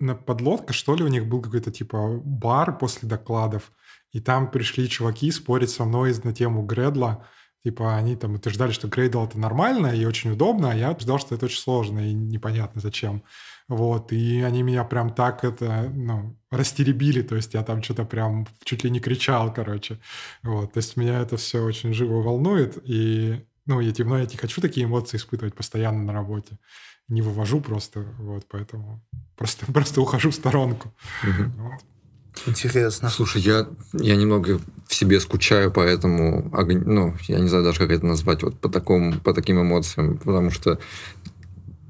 на 0.00 0.14
подлодка, 0.14 0.72
что 0.72 0.94
ли, 0.94 1.04
у 1.04 1.08
них 1.08 1.26
был 1.26 1.40
какой-то 1.40 1.70
типа 1.70 2.20
бар 2.24 2.76
после 2.78 3.08
докладов, 3.08 3.72
и 4.12 4.20
там 4.20 4.50
пришли 4.50 4.88
чуваки 4.88 5.30
спорить 5.30 5.70
со 5.70 5.84
мной 5.84 6.14
на 6.22 6.32
тему 6.32 6.64
Гредла. 6.64 7.26
Типа 7.64 7.96
они 7.96 8.14
там 8.14 8.34
утверждали, 8.34 8.72
что 8.72 8.88
Грейдл 8.88 9.24
это 9.24 9.38
нормально 9.38 9.86
и 9.86 10.04
очень 10.04 10.32
удобно, 10.32 10.70
а 10.70 10.74
я 10.74 10.96
ждал, 10.98 11.18
что 11.18 11.34
это 11.34 11.46
очень 11.46 11.60
сложно 11.60 12.00
и 12.00 12.12
непонятно 12.12 12.80
зачем. 12.80 13.24
Вот, 13.68 14.12
и 14.12 14.42
они 14.42 14.62
меня 14.62 14.84
прям 14.84 15.14
так 15.14 15.42
это, 15.44 15.90
ну, 15.94 16.38
растеребили, 16.50 17.22
то 17.22 17.36
есть 17.36 17.54
я 17.54 17.62
там 17.62 17.82
что-то 17.82 18.04
прям 18.04 18.46
чуть 18.64 18.84
ли 18.84 18.90
не 18.90 19.00
кричал, 19.00 19.52
короче. 19.52 19.98
Вот, 20.42 20.74
то 20.74 20.78
есть 20.78 20.98
меня 20.98 21.20
это 21.20 21.38
все 21.38 21.64
очень 21.64 21.94
живо 21.94 22.20
волнует, 22.20 22.76
и, 22.84 23.42
ну, 23.64 23.80
я 23.80 23.92
темно, 23.92 24.18
я 24.18 24.26
не 24.26 24.36
хочу 24.36 24.60
такие 24.60 24.84
эмоции 24.84 25.16
испытывать 25.16 25.54
постоянно 25.54 26.02
на 26.04 26.12
работе 26.12 26.58
не 27.08 27.22
вывожу 27.22 27.60
просто, 27.60 28.04
вот, 28.18 28.44
поэтому 28.48 29.00
просто, 29.36 29.66
просто 29.72 30.00
ухожу 30.00 30.30
в 30.30 30.34
сторонку. 30.34 30.92
Угу. 31.22 31.50
Вот. 31.58 31.80
Интересно. 32.46 33.10
Слушай, 33.10 33.42
я, 33.42 33.68
я 33.92 34.16
немного 34.16 34.60
в 34.88 34.94
себе 34.94 35.20
скучаю 35.20 35.70
по 35.70 35.80
этому, 35.80 36.50
ну, 36.84 37.14
я 37.28 37.38
не 37.38 37.48
знаю 37.48 37.64
даже, 37.64 37.78
как 37.78 37.90
это 37.90 38.04
назвать, 38.04 38.42
вот 38.42 38.58
по, 38.58 38.68
такому, 38.68 39.20
по 39.20 39.32
таким 39.32 39.60
эмоциям, 39.60 40.18
потому 40.18 40.50
что 40.50 40.80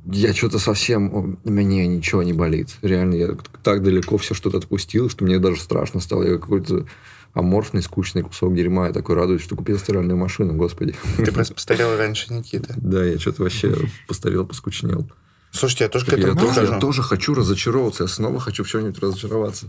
я 0.07 0.35
что-то 0.35 0.59
совсем, 0.59 1.39
мне 1.45 1.87
ничего 1.87 2.23
не 2.23 2.35
болит. 2.35 2.77
Реально, 2.83 3.15
я 3.15 3.37
так 3.63 3.83
далеко 3.83 4.19
все 4.19 4.35
что-то 4.35 4.59
отпустил, 4.59 5.09
что 5.09 5.25
мне 5.25 5.39
даже 5.39 5.61
страшно 5.61 6.01
стало. 6.01 6.25
Я 6.25 6.39
какой-то 6.39 6.87
аморфный, 7.35 7.83
скучный 7.83 8.23
кусок 8.23 8.55
дерьма. 8.55 8.87
Я 8.87 8.93
такой 8.93 9.17
радуюсь, 9.17 9.43
что 9.43 9.57
купил 9.57 9.79
стиральную 9.79 10.17
машину, 10.17 10.55
господи. 10.55 10.95
Ты 11.17 11.33
просто 11.33 11.55
постарел 11.55 11.97
раньше 11.97 12.33
Никита. 12.33 12.75
Да, 12.85 13.05
я 13.05 13.19
что-то 13.19 13.43
вообще 13.43 13.75
постарел, 14.07 14.47
поскучнел. 14.47 15.09
Слушайте, 15.51 15.85
я 15.85 15.91
тоже 15.91 16.07
к 16.07 16.13
этому 16.13 16.35
я 16.35 16.35
тоже, 16.35 16.63
я 16.65 16.79
тоже 16.79 17.03
хочу 17.03 17.35
разочаровываться. 17.35 18.05
Я 18.05 18.09
снова 18.09 18.41
хочу 18.41 18.65
в 18.65 18.69
чем-нибудь 18.69 18.99
разочароваться. 18.99 19.69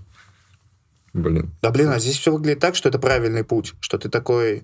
Блин. 1.14 1.52
Да, 1.62 1.72
блин, 1.72 1.90
а 1.90 2.00
здесь 2.00 2.18
все 2.18 2.32
выглядит 2.32 2.60
так, 2.60 2.76
что 2.76 2.90
это 2.90 3.00
правильный 3.00 3.44
путь. 3.44 3.74
Что 3.80 3.98
ты 3.98 4.10
такой, 4.10 4.64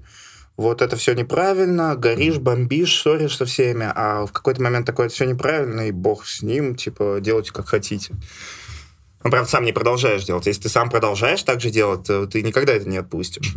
вот 0.57 0.81
это 0.81 0.95
все 0.95 1.13
неправильно, 1.13 1.95
горишь, 1.95 2.39
бомбишь, 2.39 2.99
ссоришь 2.99 3.37
со 3.37 3.45
всеми, 3.45 3.89
а 3.95 4.25
в 4.25 4.31
какой-то 4.31 4.61
момент 4.61 4.85
такое 4.85 5.07
это 5.07 5.15
все 5.15 5.25
неправильно, 5.25 5.87
и 5.87 5.91
бог 5.91 6.25
с 6.25 6.41
ним, 6.41 6.75
типа, 6.75 7.19
делайте 7.21 7.53
как 7.53 7.67
хотите. 7.67 8.13
Ну, 9.23 9.29
правда, 9.29 9.49
сам 9.49 9.65
не 9.65 9.71
продолжаешь 9.71 10.23
делать. 10.23 10.45
Если 10.47 10.63
ты 10.63 10.69
сам 10.69 10.89
продолжаешь 10.89 11.43
так 11.43 11.61
же 11.61 11.69
делать, 11.69 12.07
то 12.07 12.25
ты 12.25 12.41
никогда 12.41 12.73
это 12.73 12.89
не 12.89 12.97
отпустишь. 12.97 13.55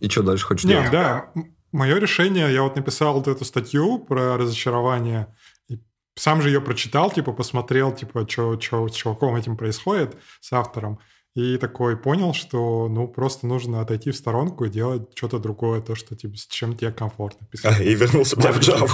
И 0.00 0.08
что 0.08 0.22
дальше 0.22 0.46
хочешь 0.46 0.64
делать? 0.64 0.90
Да, 0.90 1.30
мое 1.72 1.98
решение, 1.98 2.52
я 2.52 2.62
вот 2.62 2.76
написал 2.76 3.14
вот 3.14 3.28
эту 3.28 3.44
статью 3.44 3.98
про 3.98 4.36
разочарование, 4.36 5.34
и 5.68 5.78
сам 6.14 6.42
же 6.42 6.50
ее 6.50 6.60
прочитал, 6.60 7.10
типа, 7.10 7.32
посмотрел, 7.32 7.92
типа, 7.92 8.26
что 8.28 8.58
с 8.58 8.94
чуваком 8.94 9.36
этим 9.36 9.56
происходит, 9.56 10.16
с 10.40 10.52
автором, 10.52 11.00
и 11.34 11.58
такой 11.58 11.98
понял, 11.98 12.32
что, 12.32 12.88
ну, 12.88 13.06
просто 13.08 13.46
нужно 13.46 13.82
отойти 13.82 14.10
в 14.10 14.16
сторонку 14.16 14.64
и 14.64 14.70
делать 14.70 15.10
что-то 15.14 15.38
другое, 15.38 15.82
то, 15.82 15.94
что, 15.94 16.16
типа, 16.16 16.34
с 16.36 16.46
чем 16.46 16.74
тебе 16.74 16.92
комфортно 16.92 17.46
писать. 17.46 17.78
А, 17.78 17.82
и 17.84 17.94
вернулся 17.94 18.36
в 18.36 18.38
Java. 18.38 18.88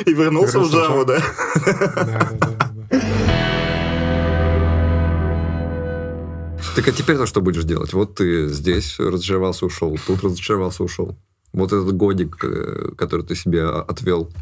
И 0.06 0.14
вернулся 0.14 0.60
в 0.60 0.74
Java, 0.74 1.04
да? 1.04 1.20
Да, 1.66 2.30
да, 2.32 2.48
да. 2.56 2.69
Так 6.80 6.88
а 6.88 6.92
теперь-то 6.92 7.26
что 7.26 7.42
будешь 7.42 7.64
делать? 7.64 7.92
Вот 7.92 8.14
ты 8.14 8.48
здесь 8.48 8.98
разочаровался, 8.98 9.66
ушел, 9.66 9.98
тут 10.06 10.24
разочаровался, 10.24 10.82
ушел. 10.82 11.14
Вот 11.52 11.74
этот 11.74 11.94
годик, 11.94 12.42
э, 12.42 12.92
который 12.96 13.26
ты 13.26 13.34
себе 13.34 13.66
отвел. 13.66 14.32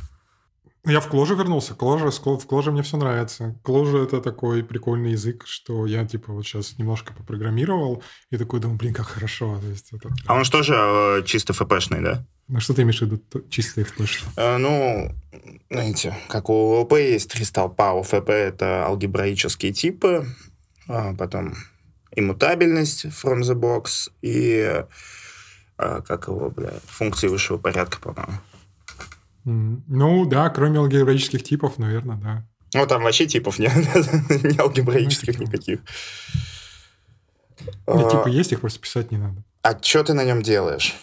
Я 0.87 1.01
в 1.01 1.09
Кложе 1.09 1.35
вернулся. 1.35 1.74
Кложе, 1.74 2.12
в 2.12 2.46
Кложе 2.46 2.70
мне 2.70 2.85
все 2.85 2.96
нравится. 2.96 3.59
Кложе 3.64 3.98
это 3.98 4.20
такой 4.20 4.62
прикольный 4.62 5.11
язык, 5.11 5.48
что 5.48 5.85
я 5.85 6.07
типа 6.07 6.33
вот 6.33 6.46
сейчас 6.46 6.79
немножко 6.79 7.12
попрограммировал 7.12 8.05
и 8.31 8.37
такой 8.37 8.61
думаю, 8.61 8.79
блин, 8.79 8.94
как 8.94 9.09
хорошо. 9.09 9.59
То 9.61 9.66
есть, 9.66 9.92
это... 9.92 10.09
А 10.27 10.35
он 10.35 10.44
что 10.44 10.62
же 10.62 10.74
э, 10.77 11.24
чисто 11.27 11.53
ФПшный, 11.55 12.03
да? 12.03 12.24
Ну, 12.46 12.61
что 12.61 12.72
ты 12.72 12.83
имеешь 12.83 13.01
в 13.01 13.03
виду 13.03 13.20
чисто 13.51 13.81
FP? 13.81 14.09
Э, 14.37 14.59
ну, 14.59 15.11
знаете, 15.70 16.16
как 16.29 16.51
у 16.51 16.77
ОП 16.83 16.92
есть 16.92 17.33
три 17.33 17.44
столпа. 17.44 17.94
У 17.94 18.05
ФП 18.05 18.31
это 18.31 18.87
алгебраические 18.87 19.72
типы, 19.72 20.24
а 20.87 21.14
потом 21.14 21.55
иммутабельность 22.14 23.07
from 23.07 23.40
the 23.40 23.55
box 23.55 24.11
и 24.23 24.85
а, 25.77 26.01
как 26.03 26.29
его, 26.29 26.51
бля, 26.51 26.73
функции 26.87 27.29
высшего 27.29 27.59
порядка, 27.59 27.99
по-моему. 28.01 28.38
Ну, 29.88 30.27
да, 30.27 30.51
кроме 30.51 30.79
алгебраических 30.79 31.42
типов, 31.42 31.79
наверное, 31.79 32.16
да. 32.16 32.44
Ну, 32.75 32.87
там 32.87 33.03
вообще 33.03 33.27
типов 33.27 33.59
нет, 33.59 33.73
не 34.44 34.59
алгебраических 34.59 35.38
никаких. 35.38 35.81
Ну, 37.87 38.11
типа 38.11 38.29
есть, 38.29 38.53
их 38.53 38.61
просто 38.61 38.81
писать 38.81 39.11
не 39.11 39.18
надо. 39.18 39.42
А 39.62 39.81
что 39.81 40.05
ты 40.05 40.14
на 40.14 40.25
нем 40.25 40.42
делаешь? 40.42 40.94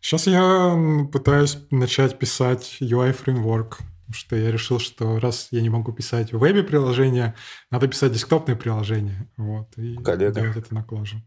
Сейчас 0.00 0.26
я 0.26 0.76
пытаюсь 1.10 1.58
начать 1.70 2.18
писать 2.18 2.76
UI-фреймворк, 2.80 3.78
потому 4.14 4.26
что 4.26 4.36
я 4.36 4.52
решил, 4.52 4.78
что 4.78 5.18
раз 5.18 5.48
я 5.50 5.60
не 5.60 5.68
могу 5.68 5.92
писать 5.92 6.32
в 6.32 6.38
вебе 6.38 6.62
приложения, 6.62 7.34
надо 7.70 7.88
писать 7.88 8.12
десктопные 8.12 8.56
приложения. 8.56 9.28
Вот, 9.36 9.66
и 9.76 9.96
Коллега. 9.96 10.40
делать 10.40 10.56
это 10.56 10.74
на 10.74 10.84
клаже. 10.84 11.20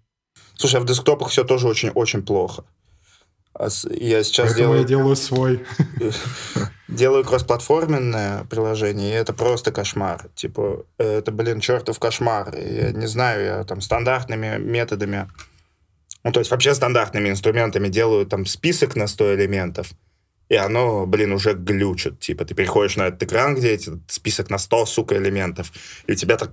Слушай, 0.55 0.77
а 0.77 0.79
в 0.79 0.85
десктопах 0.85 1.29
все 1.29 1.43
тоже 1.43 1.67
очень-очень 1.67 2.23
плохо. 2.23 2.63
А 3.53 3.67
я 3.89 4.23
сейчас 4.23 4.47
Поэтому 4.49 4.73
делаю... 4.73 4.79
я 4.79 4.87
делаю 4.87 5.15
свой. 5.15 5.65
Делаю 6.87 7.25
кроссплатформенное 7.25 8.45
приложение, 8.45 9.09
и 9.09 9.13
это 9.13 9.33
просто 9.33 9.73
кошмар. 9.73 10.29
Типа, 10.35 10.85
это, 10.97 11.33
блин, 11.33 11.59
чертов 11.59 11.99
кошмар. 11.99 12.55
Я 12.55 12.91
не 12.91 13.07
знаю, 13.07 13.43
я 13.43 13.63
там 13.65 13.81
стандартными 13.81 14.57
методами, 14.57 15.27
ну, 16.23 16.31
то 16.31 16.39
есть 16.39 16.49
вообще 16.49 16.73
стандартными 16.73 17.27
инструментами 17.29 17.89
делаю 17.89 18.25
там 18.25 18.45
список 18.45 18.95
на 18.95 19.07
100 19.07 19.35
элементов, 19.35 19.91
и 20.49 20.55
оно, 20.55 21.05
блин, 21.05 21.33
уже 21.33 21.53
глючит. 21.53 22.19
Типа, 22.19 22.45
ты 22.45 22.55
переходишь 22.55 22.95
на 22.95 23.07
этот 23.07 23.23
экран, 23.23 23.55
где 23.55 23.71
эти 23.71 23.91
список 24.07 24.49
на 24.49 24.57
100, 24.57 24.85
сука, 24.85 25.17
элементов, 25.17 25.71
и 26.07 26.13
у 26.13 26.15
тебя 26.15 26.37
так 26.37 26.51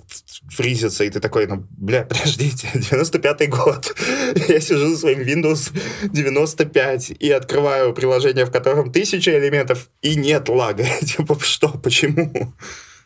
фризится, 0.50 1.04
и 1.04 1.10
ты 1.10 1.20
такой, 1.20 1.46
ну, 1.46 1.66
бля, 1.70 2.04
подождите, 2.08 2.68
95-й 2.74 3.46
год. 3.46 3.94
Я 4.48 4.60
сижу 4.60 4.88
за 4.90 4.98
своим 4.98 5.20
Windows 5.20 5.72
95 6.08 7.10
и 7.18 7.30
открываю 7.30 7.92
приложение, 7.94 8.46
в 8.46 8.50
котором 8.50 8.92
тысяча 8.92 9.38
элементов, 9.38 9.88
и 10.02 10.16
нет 10.16 10.48
лага. 10.48 10.84
Типа, 11.02 11.38
что, 11.40 11.68
почему? 11.68 12.52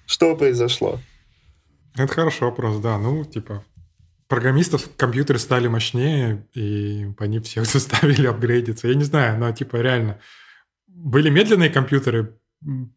Что 0.07 0.37
произошло? 0.37 1.01
Это 1.94 2.12
хороший 2.12 2.44
вопрос, 2.44 2.79
да. 2.79 2.96
Ну, 2.96 3.24
типа, 3.24 3.62
программистов 4.29 4.88
компьютеры 4.96 5.38
стали 5.38 5.68
мощнее, 5.68 6.46
и 6.55 7.09
они 7.18 7.40
всех 7.40 7.66
заставили 7.66 8.27
апгрейдиться. 8.27 8.88
Я 8.88 8.94
не 8.94 9.05
знаю, 9.05 9.38
но 9.38 9.51
типа 9.53 9.77
реально 9.77 10.20
были 10.88 11.31
медленные 11.31 11.70
компьютеры, 11.70 12.38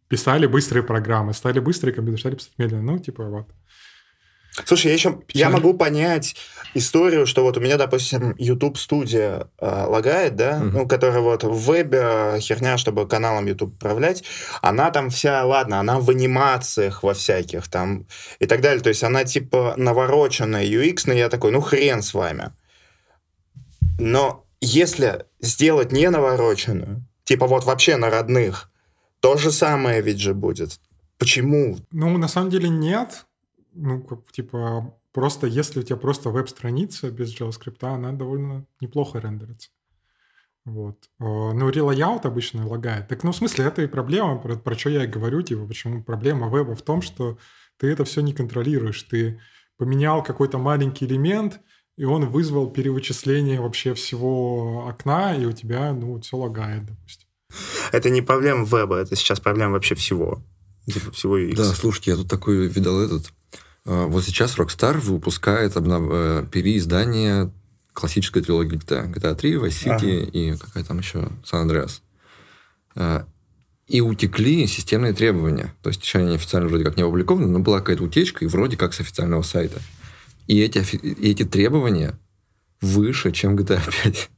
писали 0.08 0.48
быстрые 0.48 0.84
программы, 0.84 1.34
стали 1.34 1.60
быстрые 1.60 1.94
компьютеры, 1.94 2.20
стали 2.20 2.36
писать 2.36 2.54
медленно. 2.58 2.94
Ну, 2.94 3.00
типа 3.00 3.26
вот. 3.26 3.48
Слушай, 4.66 4.88
я 4.88 4.94
еще 4.94 5.22
я 5.30 5.50
могу 5.50 5.74
понять 5.74 6.36
историю, 6.74 7.26
что 7.26 7.44
вот 7.44 7.58
у 7.58 7.62
меня, 7.62 7.78
допустим, 7.78 8.36
YouTube 8.38 8.78
студия 8.78 9.48
э, 9.60 9.86
лагает, 9.88 10.36
да, 10.36 10.60
mm-hmm. 10.60 10.72
ну, 10.72 10.88
которая 10.88 11.22
вот 11.22 11.44
в 11.44 11.58
вебе 11.72 12.38
херня, 12.40 12.78
чтобы 12.78 13.08
каналом 13.08 13.46
YouTube 13.46 13.74
управлять, 13.76 14.24
она 14.62 14.92
там 14.92 15.10
вся, 15.10 15.46
ладно, 15.46 15.80
она 15.80 16.00
в 16.00 16.10
анимациях 16.10 17.04
во 17.04 17.14
всяких 17.14 17.70
там 17.70 18.08
и 18.40 18.46
так 18.46 18.60
далее, 18.60 18.82
то 18.82 18.90
есть 18.90 19.04
она 19.04 19.24
типа 19.24 19.76
навороченная 19.78 20.66
UX, 20.66 21.04
но 21.06 21.14
я 21.14 21.30
такой, 21.30 21.52
ну 21.52 21.62
хрен 21.62 22.02
с 22.02 22.14
вами. 22.14 22.52
Но 24.00 24.46
если 24.60 25.26
сделать 25.40 25.94
не 25.94 26.10
навороченную, 26.10 27.06
Типа 27.32 27.48
вот 27.48 27.64
вообще 27.64 27.96
на 27.96 28.10
родных. 28.10 28.70
То 29.22 29.38
же 29.38 29.52
самое 29.52 30.02
ведь 30.02 30.20
же 30.20 30.34
будет. 30.34 30.82
Почему? 31.18 31.78
Ну, 31.90 32.18
на 32.18 32.28
самом 32.28 32.50
деле 32.50 32.68
нет. 32.68 33.26
Ну, 33.74 34.02
как, 34.02 34.30
типа, 34.34 34.94
просто 35.14 35.48
если 35.48 35.80
у 35.80 35.84
тебя 35.84 35.96
просто 35.96 36.30
веб-страница 36.30 37.10
без 37.10 37.34
JavaScript, 37.34 37.86
она 37.86 38.12
довольно 38.12 38.66
неплохо 38.82 39.20
рендерится. 39.20 39.70
Вот. 40.66 40.98
А, 41.20 41.54
ну, 41.54 41.70
релайаут 41.70 42.26
обычно 42.26 42.68
лагает. 42.68 43.08
Так, 43.08 43.24
ну, 43.24 43.32
в 43.32 43.36
смысле, 43.38 43.64
это 43.64 43.82
и 43.82 43.88
проблема, 43.88 44.38
про, 44.38 44.58
про 44.58 44.78
что 44.78 44.90
я 44.90 45.06
и 45.06 45.08
говорю, 45.08 45.42
типа, 45.42 45.66
почему 45.66 46.04
проблема 46.04 46.54
веба 46.54 46.76
в 46.76 46.82
том, 46.82 47.02
что 47.02 47.38
ты 47.78 47.88
это 47.88 48.04
все 48.04 48.20
не 48.20 48.34
контролируешь. 48.34 49.04
Ты 49.04 49.40
поменял 49.78 50.22
какой-то 50.22 50.58
маленький 50.58 51.06
элемент, 51.06 51.62
и 51.96 52.04
он 52.04 52.28
вызвал 52.28 52.70
перевычисление 52.70 53.62
вообще 53.62 53.94
всего 53.94 54.86
окна, 54.86 55.34
и 55.34 55.46
у 55.46 55.54
тебя, 55.54 55.94
ну, 55.94 56.20
все 56.20 56.36
лагает, 56.36 56.88
допустим. 56.88 57.21
Это 57.92 58.10
не 58.10 58.22
проблема 58.22 58.66
веба, 58.66 58.98
это 58.98 59.16
сейчас 59.16 59.40
проблема 59.40 59.74
вообще 59.74 59.96
всего. 59.96 60.42
Типа 60.86 61.12
всего 61.12 61.40
UX. 61.40 61.56
Да, 61.56 61.74
слушайте, 61.74 62.12
я 62.12 62.18
тут 62.18 62.28
такой 62.28 62.68
видел 62.68 63.00
этот... 63.00 63.32
А, 63.86 64.08
вот 64.08 64.24
сейчас 64.24 64.58
Rockstar 64.58 64.98
выпускает 65.00 65.78
обнов... 65.78 66.04
Э, 66.12 66.46
переиздание 66.52 67.52
классической 67.94 68.42
трилогии 68.42 68.78
GTA. 68.78 69.14
GTA 69.14 69.36
3, 69.36 69.54
Vice 69.56 69.68
City 69.70 70.24
ага. 70.24 70.32
и 70.32 70.58
какая 70.58 70.84
там 70.84 71.00
еще 71.00 71.30
San 71.44 71.68
Andreas. 71.68 72.02
А, 72.96 73.26
и 73.88 74.02
утекли 74.02 74.66
системные 74.68 75.14
требования. 75.14 75.74
То 75.82 75.90
есть 75.90 76.02
еще 76.02 76.20
они 76.20 76.36
официально 76.36 76.68
вроде 76.70 76.84
как 76.84 76.98
не 76.98 77.04
опубликованы, 77.04 77.48
но 77.48 77.60
была 77.60 77.80
какая-то 77.80 78.04
утечка, 78.04 78.46
и 78.46 78.48
вроде 78.48 78.78
как 78.78 78.94
с 78.94 79.02
официального 79.02 79.42
сайта. 79.42 79.82
И 80.48 80.60
эти, 80.62 80.80
эти 80.80 81.44
требования 81.44 82.18
выше, 82.80 83.32
чем 83.32 83.56
GTA 83.56 83.82
5. 84.04 84.30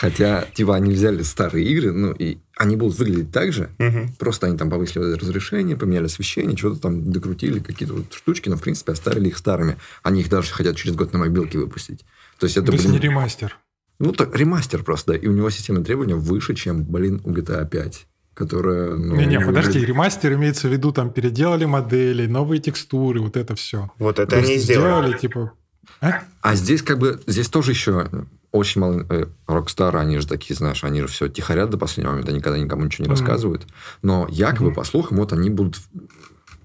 Хотя, 0.00 0.46
типа, 0.54 0.76
они 0.76 0.92
взяли 0.92 1.22
старые 1.22 1.66
игры, 1.66 1.90
ну, 1.90 2.12
и 2.12 2.38
они 2.56 2.76
будут 2.76 2.96
выглядеть 2.98 3.32
так 3.32 3.52
же, 3.52 3.70
угу. 3.80 4.08
просто 4.16 4.46
они 4.46 4.56
там 4.56 4.70
повысили 4.70 5.14
разрешение, 5.14 5.76
поменяли 5.76 6.04
освещение, 6.04 6.56
что-то 6.56 6.80
там 6.82 7.10
докрутили, 7.10 7.58
какие-то 7.58 7.94
вот 7.94 8.14
штучки, 8.14 8.48
но, 8.48 8.56
в 8.56 8.62
принципе, 8.62 8.92
оставили 8.92 9.26
их 9.26 9.36
старыми. 9.36 9.76
Они 10.04 10.20
их 10.20 10.28
даже 10.28 10.52
хотят 10.52 10.76
через 10.76 10.94
год 10.94 11.12
на 11.12 11.18
мобилке 11.18 11.58
выпустить. 11.58 12.04
То 12.38 12.46
есть 12.46 12.56
это, 12.56 12.66
То 12.66 12.72
есть 12.74 12.84
блин, 12.84 12.94
не 12.94 13.00
ремастер. 13.00 13.58
Ну, 13.98 14.12
так, 14.12 14.36
ремастер 14.36 14.84
просто, 14.84 15.14
да. 15.14 15.18
И 15.18 15.26
у 15.26 15.32
него 15.32 15.50
система 15.50 15.82
требования 15.82 16.14
выше, 16.14 16.54
чем, 16.54 16.84
блин, 16.84 17.20
у 17.24 17.32
GTA 17.32 17.68
5 17.68 18.06
которая... 18.34 18.94
Ну, 18.94 19.16
не, 19.16 19.26
не, 19.26 19.40
подожди, 19.40 19.84
ремастер 19.84 20.34
имеется 20.34 20.68
в 20.68 20.72
виду, 20.72 20.92
там 20.92 21.10
переделали 21.10 21.64
модели, 21.64 22.28
новые 22.28 22.60
текстуры, 22.60 23.20
вот 23.20 23.36
это 23.36 23.56
все. 23.56 23.90
Вот 23.98 24.20
это 24.20 24.30
То 24.30 24.36
они 24.36 24.58
сделали. 24.58 25.08
сделали 25.08 25.18
типа... 25.18 25.52
А? 26.00 26.22
а 26.40 26.54
здесь 26.54 26.82
как 26.82 27.00
бы, 27.00 27.20
здесь 27.26 27.48
тоже 27.48 27.72
еще 27.72 28.08
очень 28.52 28.80
мало... 28.80 29.06
Э, 29.10 29.26
Rockstar, 29.46 29.96
они 29.96 30.18
же 30.18 30.26
такие, 30.26 30.56
знаешь, 30.56 30.84
они 30.84 31.00
же 31.00 31.08
все 31.08 31.28
тихорят 31.28 31.70
до 31.70 31.78
последнего 31.78 32.12
момента, 32.12 32.32
никогда 32.32 32.58
никому 32.58 32.84
ничего 32.84 33.04
не 33.04 33.08
mm-hmm. 33.08 33.18
рассказывают. 33.18 33.66
Но 34.02 34.26
якобы, 34.30 34.70
mm-hmm. 34.70 34.74
по 34.74 34.84
слухам, 34.84 35.18
вот 35.18 35.32
они 35.32 35.50
будут 35.50 35.76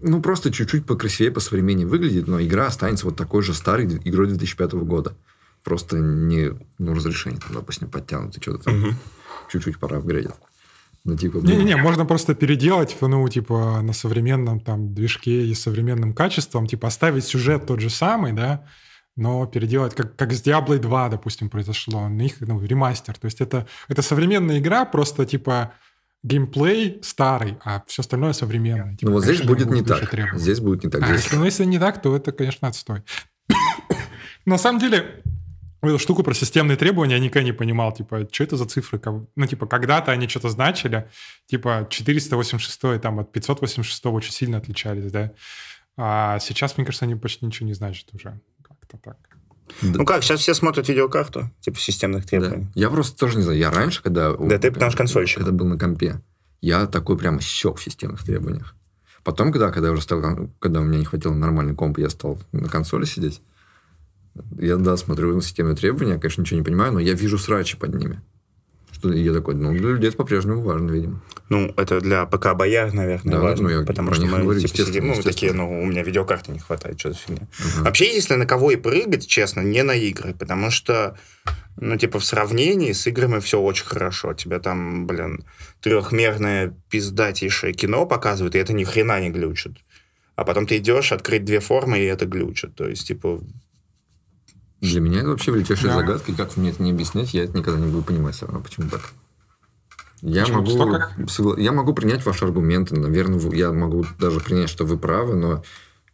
ну, 0.04 0.22
просто 0.22 0.52
чуть-чуть 0.52 0.86
покрасивее, 0.86 1.32
по 1.32 1.40
современнее 1.40 1.88
выглядит, 1.88 2.28
но 2.28 2.42
игра 2.42 2.68
останется 2.68 3.06
вот 3.06 3.16
такой 3.16 3.42
же 3.42 3.54
старой 3.54 3.86
игрой 4.04 4.28
2005 4.28 4.74
года. 4.74 5.16
Просто 5.64 5.98
не, 5.98 6.52
ну, 6.78 6.94
разрешение, 6.94 7.40
там, 7.40 7.54
допустим, 7.54 7.90
подтянуто, 7.90 8.42
что-то 8.42 8.66
там 8.66 8.84
угу. 8.84 8.96
чуть-чуть 9.50 9.80
пора 9.80 9.98
апгрейдить. 9.98 10.32
Ну, 11.06 11.18
типа, 11.18 11.38
Не-не-не, 11.38 11.78
можно 11.78 12.06
просто 12.06 12.34
переделать, 12.36 12.96
ну, 13.00 13.28
типа, 13.28 13.82
на 13.82 13.94
современном 13.94 14.60
там 14.60 14.94
движке 14.94 15.46
и 15.48 15.54
современным 15.54 16.14
качеством, 16.14 16.68
типа, 16.68 16.88
оставить 16.88 17.26
сюжет 17.26 17.66
тот 17.66 17.80
же 17.80 17.90
самый, 17.90 18.34
да, 18.34 18.66
но 19.16 19.46
переделать, 19.46 19.94
как, 19.96 20.16
как 20.16 20.32
с 20.34 20.42
Diablo 20.44 20.78
2, 20.78 21.10
допустим, 21.10 21.50
произошло, 21.50 22.08
на 22.08 22.14
них, 22.14 22.36
ну, 22.40 22.62
ремастер. 22.62 23.18
То 23.18 23.26
есть 23.26 23.42
это, 23.42 23.68
это 23.88 24.02
современная 24.02 24.60
игра, 24.60 24.86
просто, 24.86 25.26
типа, 25.26 25.74
геймплей 26.24 27.00
старый, 27.04 27.58
а 27.64 27.84
все 27.86 28.02
остальное 28.02 28.34
современное. 28.34 28.96
Типа, 28.96 29.12
ну, 29.12 29.18
вот 29.18 29.24
здесь 29.24 29.42
будет 29.42 29.70
не 29.70 29.84
так. 29.84 30.10
Требовать. 30.10 30.42
Здесь 30.42 30.60
будет 30.60 30.84
не 30.84 30.90
так. 30.90 31.04
А, 31.04 31.08
здесь... 31.08 31.24
если, 31.24 31.36
ну, 31.36 31.46
если 31.46 31.66
не 31.66 31.80
так, 31.80 32.02
то 32.02 32.16
это, 32.16 32.32
конечно, 32.32 32.68
отстой. 32.68 33.04
На 34.46 34.58
самом 34.58 34.80
деле, 34.80 35.22
эту 35.82 36.00
штуку 36.00 36.24
про 36.24 36.34
системные 36.34 36.78
требования 36.78 37.16
я 37.16 37.20
никогда 37.20 37.46
не 37.46 37.52
понимал, 37.52 37.92
типа, 37.92 38.28
что 38.32 38.44
это 38.44 38.58
за 38.58 38.66
цифры? 38.66 39.02
Ну, 39.36 39.46
типа, 39.46 39.68
когда-то 39.68 40.12
они 40.12 40.28
что-то 40.28 40.50
значили, 40.50 41.08
типа, 41.46 41.88
486 41.90 43.02
там 43.02 43.20
от 43.20 43.32
586 43.32 44.06
очень 44.08 44.32
сильно 44.32 44.58
отличались, 44.58 45.12
да? 45.12 45.32
А 45.96 46.40
сейчас, 46.40 46.78
мне 46.78 46.86
кажется, 46.86 47.06
они 47.06 47.16
почти 47.16 47.46
ничего 47.46 47.68
не 47.68 47.74
значат 47.74 48.08
уже. 48.14 48.40
Как-то 48.94 49.10
так. 49.10 49.18
Ну 49.82 50.06
как, 50.06 50.24
сейчас 50.24 50.40
все 50.40 50.54
смотрят 50.54 50.88
видеокарту, 50.88 51.50
типа 51.62 51.80
системных 51.80 52.26
требований. 52.26 52.66
Да. 52.66 52.72
Я 52.76 52.90
просто 52.90 53.18
тоже 53.18 53.38
не 53.38 53.44
знаю. 53.44 53.58
Я 53.58 53.72
раньше, 53.72 54.04
когда... 54.04 54.34
Да, 54.34 54.58
ты 54.58 54.72
что 54.74 54.98
консольщик. 54.98 55.38
Когда 55.40 55.52
был 55.52 55.66
на 55.66 55.78
компе, 55.80 56.22
я 56.62 56.86
такой 56.86 57.18
прямо 57.18 57.42
сек 57.42 57.78
в 57.78 57.84
системных 57.84 58.24
требованиях. 58.24 58.76
Потом, 59.24 59.52
когда, 59.52 59.72
когда, 59.72 59.88
я 59.88 59.94
уже 59.94 60.02
стал, 60.02 60.22
когда 60.60 60.82
у 60.82 60.84
меня 60.84 61.00
не 61.00 61.06
хватило 61.06 61.34
нормальный 61.34 61.76
комп, 61.76 61.98
я 61.98 62.10
стал 62.10 62.38
на 62.52 62.68
консоли 62.68 63.06
сидеть, 63.06 63.42
Я, 64.60 64.76
да, 64.78 64.98
смотрю 64.98 65.34
на 65.34 65.42
системные 65.42 65.76
требования, 65.76 66.20
конечно, 66.20 66.42
ничего 66.42 66.60
не 66.60 66.66
понимаю, 66.66 66.94
но 66.94 67.00
я 67.00 67.14
вижу 67.14 67.38
срачи 67.38 67.78
под 67.78 67.96
ними. 67.96 68.22
Что 69.04 69.12
я 69.12 69.34
такой, 69.34 69.56
ну, 69.56 69.74
для 69.74 69.90
людей 69.90 70.08
это 70.08 70.18
по-прежнему 70.18 70.62
важно, 70.62 70.90
видимо. 70.92 71.22
Ну, 71.50 71.74
это 71.76 72.00
для 72.00 72.26
ПК 72.26 72.54
бояр, 72.54 72.94
наверное, 72.94 73.34
Да, 73.34 73.42
важно. 73.42 73.64
ну, 73.70 73.80
я 73.80 73.86
потому 73.86 74.14
что 74.14 74.26
мы 74.26 74.40
говорю, 74.40 74.62
типа, 74.62 74.78
сидим, 74.78 75.08
ну, 75.08 75.22
такие, 75.22 75.52
ну, 75.52 75.82
у 75.82 75.86
меня 75.86 76.04
видеокарты 76.04 76.54
не 76.54 76.60
хватает, 76.60 76.98
что 77.02 77.12
за 77.12 77.18
фигня. 77.18 77.46
Ага. 77.60 77.84
Вообще, 77.84 78.06
если 78.06 78.36
на 78.36 78.46
кого 78.46 78.72
и 78.72 78.78
прыгать, 78.78 79.28
честно, 79.28 79.60
не 79.60 79.84
на 79.84 79.92
игры, 79.92 80.34
потому 80.34 80.72
что, 80.72 81.18
ну, 81.76 81.98
типа, 81.98 82.20
в 82.20 82.24
сравнении 82.24 82.94
с 82.94 83.06
играми 83.06 83.42
все 83.42 83.60
очень 83.60 83.86
хорошо. 83.86 84.34
Тебе 84.34 84.60
там, 84.60 85.06
блин, 85.06 85.44
трехмерное 85.82 86.74
пиздатейшее 86.90 87.74
кино 87.74 88.06
показывают, 88.06 88.56
и 88.56 88.60
это 88.60 88.72
ни 88.72 88.86
хрена 88.86 89.20
не 89.20 89.32
глючит. 89.32 89.74
А 90.38 90.46
потом 90.46 90.66
ты 90.66 90.78
идешь 90.78 91.12
открыть 91.12 91.44
две 91.44 91.60
формы, 91.60 92.00
и 92.00 92.06
это 92.06 92.26
глючит. 92.26 92.74
То 92.76 92.88
есть, 92.88 93.06
типа, 93.06 93.42
Для 94.84 95.00
меня 95.00 95.20
это 95.20 95.30
вообще 95.30 95.52
величайшая 95.52 95.92
Да. 95.94 95.98
загадка, 96.00 96.32
и 96.32 96.36
как 96.36 96.58
мне 96.58 96.70
это 96.72 96.84
не 96.84 96.92
объяснять, 96.92 97.34
я 97.34 97.46
это 97.46 97.58
никогда 97.58 97.80
не 97.80 97.90
буду 97.90 98.04
понимать 98.04 98.36
все 98.36 98.46
равно, 98.46 98.62
почему 98.62 98.90
так. 98.90 99.12
Я 100.22 100.42
Почему? 100.44 100.60
могу, 100.62 100.72
согла- 101.28 101.60
я 101.60 101.72
могу 101.72 101.94
принять 101.94 102.26
ваши 102.26 102.46
аргументы, 102.46 102.98
наверное, 103.00 103.40
я 103.54 103.72
могу 103.72 104.06
даже 104.20 104.40
принять, 104.40 104.70
что 104.70 104.86
вы 104.86 104.98
правы, 104.98 105.36
но 105.36 105.64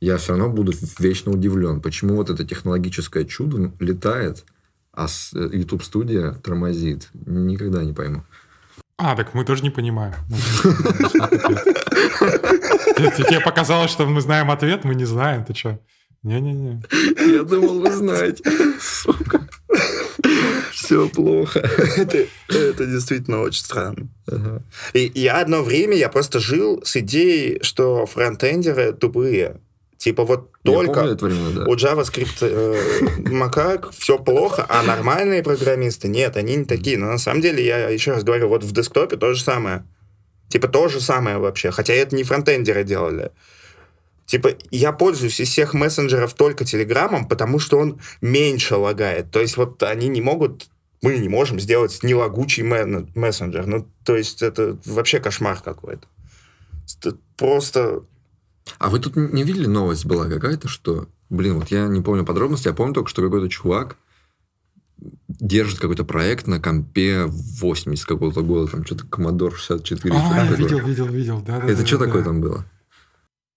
я 0.02 0.18
все 0.18 0.30
равно 0.36 0.50
буду 0.50 0.72
вечно 1.00 1.32
удивлен, 1.32 1.82
почему 1.82 2.16
вот 2.16 2.30
это 2.30 2.44
технологическое 2.46 3.26
чудо 3.26 3.72
летает, 3.80 4.46
а 4.94 5.06
э, 5.08 5.50
YouTube 5.54 5.84
студия 5.84 6.34
тормозит. 6.34 7.10
Никогда 7.14 7.84
не 7.84 7.94
пойму. 7.94 8.24
А, 8.98 9.16
так 9.16 9.34
мы 9.34 9.46
тоже 9.46 9.64
не 9.64 9.70
понимаем. 9.70 10.14
Тебе 13.18 13.40
показалось, 13.40 13.92
что 13.92 14.06
мы 14.06 14.22
знаем 14.22 14.52
ответ, 14.52 14.84
мы 14.84 14.96
не 14.96 15.06
знаем. 15.06 15.46
Ты 15.46 15.54
что? 15.54 15.80
Не-не-не. 16.24 16.82
Я 17.34 17.44
думал, 17.44 17.80
вы 17.80 17.92
знаете. 17.92 18.44
Сука. 18.80 19.48
Все 20.72 21.08
плохо. 21.08 21.60
это, 21.98 22.26
это 22.48 22.86
действительно 22.86 23.42
очень 23.42 23.64
странно. 23.64 24.10
И 24.94 25.12
я 25.14 25.40
одно 25.40 25.62
время, 25.62 25.96
я 25.96 26.10
просто 26.10 26.40
жил 26.40 26.82
с 26.84 26.96
идеей, 26.98 27.60
что 27.62 28.06
фронтендеры 28.06 28.94
тупые. 28.94 29.60
Типа 29.98 30.24
вот 30.24 30.50
Я 30.64 30.72
только... 30.72 30.94
помню 30.94 31.12
это 31.12 31.26
время, 31.26 31.50
да. 31.52 31.66
У 31.66 31.76
JavaScript 31.76 32.38
э, 32.42 33.30
макак 33.30 33.92
все 33.92 34.18
плохо, 34.18 34.66
а 34.70 34.82
нормальные 34.82 35.44
программисты 35.44 36.08
нет, 36.08 36.38
они 36.38 36.56
не 36.56 36.66
такие. 36.66 36.98
Но 36.98 37.08
на 37.08 37.18
самом 37.18 37.42
деле, 37.42 37.64
я 37.66 37.90
еще 37.90 38.12
раз 38.12 38.24
говорю, 38.24 38.48
вот 38.48 38.64
в 38.64 38.72
десктопе 38.72 39.18
то 39.18 39.34
же 39.34 39.44
самое. 39.44 39.86
Типа 40.48 40.70
то 40.70 40.88
же 40.88 41.02
самое 41.02 41.38
вообще. 41.38 41.70
Хотя 41.72 41.94
это 41.94 42.16
не 42.16 42.24
фронтендеры 42.24 42.86
делали. 42.86 43.32
Типа, 44.30 44.52
я 44.70 44.92
пользуюсь 44.92 45.40
из 45.40 45.50
всех 45.50 45.74
мессенджеров 45.74 46.36
только 46.36 46.64
Телеграмом, 46.64 47.28
потому 47.28 47.58
что 47.58 47.80
он 47.80 48.00
меньше 48.22 48.76
лагает. 48.76 49.32
То 49.32 49.40
есть 49.40 49.58
вот 49.58 49.82
они 49.82 50.08
не 50.08 50.22
могут, 50.22 50.70
мы 51.02 51.18
не 51.18 51.28
можем 51.28 51.60
сделать 51.60 52.04
нелагучий 52.04 52.62
мессенджер. 52.62 53.66
Ну, 53.66 53.88
то 54.06 54.16
есть 54.16 54.44
это 54.44 54.78
вообще 54.86 55.20
кошмар 55.20 55.60
какой-то. 55.60 56.08
Это 57.00 57.18
Просто... 57.38 58.04
А 58.78 58.90
вы 58.90 59.00
тут 59.00 59.16
не 59.16 59.44
видели 59.44 59.66
новость 59.66 60.06
была 60.06 60.28
какая-то, 60.28 60.68
что, 60.68 61.08
блин, 61.32 61.56
вот 61.56 61.70
я 61.72 61.88
не 61.88 62.02
помню 62.02 62.24
подробности, 62.24 62.68
я 62.68 62.76
помню 62.76 62.94
только, 62.94 63.10
что 63.10 63.24
какой-то 63.24 63.50
чувак 63.50 63.98
держит 65.28 65.80
какой-то 65.80 66.04
проект 66.04 66.46
на 66.46 66.60
компе 66.60 67.26
80 67.26 68.06
какого-то 68.06 68.44
года, 68.44 68.72
там 68.72 68.86
что-то 68.86 69.06
Commodore 69.06 69.56
64. 69.56 70.14
А, 70.14 70.46
видел, 70.54 70.86
видел, 70.86 71.08
видел. 71.08 71.42
Да, 71.42 71.62
да, 71.62 71.66
Это 71.66 71.82
да, 71.82 71.88
что 71.88 71.98
да. 71.98 72.06
такое 72.06 72.24
там 72.24 72.42
было? 72.42 72.66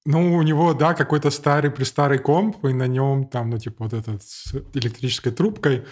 Ну, 0.04 0.34
у 0.34 0.42
него, 0.42 0.74
да, 0.74 0.94
какой-то 0.94 1.30
старый, 1.30 1.70
престарый 1.70 2.18
комп, 2.18 2.64
и 2.64 2.72
на 2.72 2.88
нем 2.88 3.26
там, 3.28 3.50
ну, 3.50 3.58
типа, 3.58 3.84
вот 3.84 3.92
этот 3.92 4.22
с 4.22 4.52
электрической 4.74 5.30
трубкой, 5.32 5.84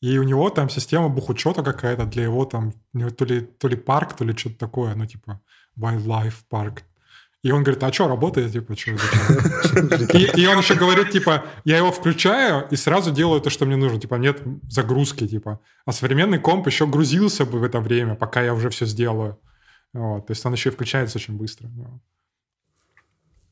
и 0.00 0.18
у 0.18 0.22
него 0.22 0.50
там 0.50 0.68
система 0.68 1.08
бухучета 1.08 1.62
какая-то 1.62 2.04
для 2.04 2.24
его 2.24 2.44
там, 2.44 2.72
то 3.16 3.24
ли, 3.24 3.40
то 3.40 3.68
ли 3.68 3.76
парк, 3.76 4.12
то 4.12 4.24
ли 4.24 4.36
что-то 4.36 4.58
такое, 4.58 4.94
ну, 4.94 5.06
типа, 5.06 5.40
wildlife 5.76 6.44
парк. 6.48 6.82
И 7.42 7.52
он 7.52 7.62
говорит, 7.62 7.82
а 7.84 7.92
что, 7.92 8.08
работает? 8.08 8.52
Типа, 8.52 8.76
что, 8.76 8.90
и, 8.90 10.42
и 10.42 10.46
он 10.46 10.58
еще 10.58 10.74
говорит, 10.74 11.10
типа, 11.10 11.44
я 11.64 11.76
его 11.76 11.92
включаю 11.92 12.66
и 12.70 12.76
сразу 12.76 13.12
делаю 13.12 13.40
то, 13.40 13.50
что 13.50 13.66
мне 13.66 13.76
нужно. 13.76 14.00
Типа, 14.00 14.16
нет 14.16 14.42
загрузки, 14.68 15.28
типа. 15.28 15.60
А 15.84 15.92
современный 15.92 16.38
комп 16.38 16.66
еще 16.66 16.86
грузился 16.86 17.44
бы 17.44 17.60
в 17.60 17.64
это 17.64 17.80
время, 17.80 18.16
пока 18.16 18.42
я 18.42 18.52
уже 18.52 18.68
все 18.70 18.86
сделаю. 18.86 19.38
Вот, 19.92 20.26
то 20.26 20.32
есть 20.32 20.44
он 20.44 20.54
еще 20.54 20.70
и 20.70 20.72
включается 20.72 21.18
очень 21.18 21.36
быстро. 21.36 21.68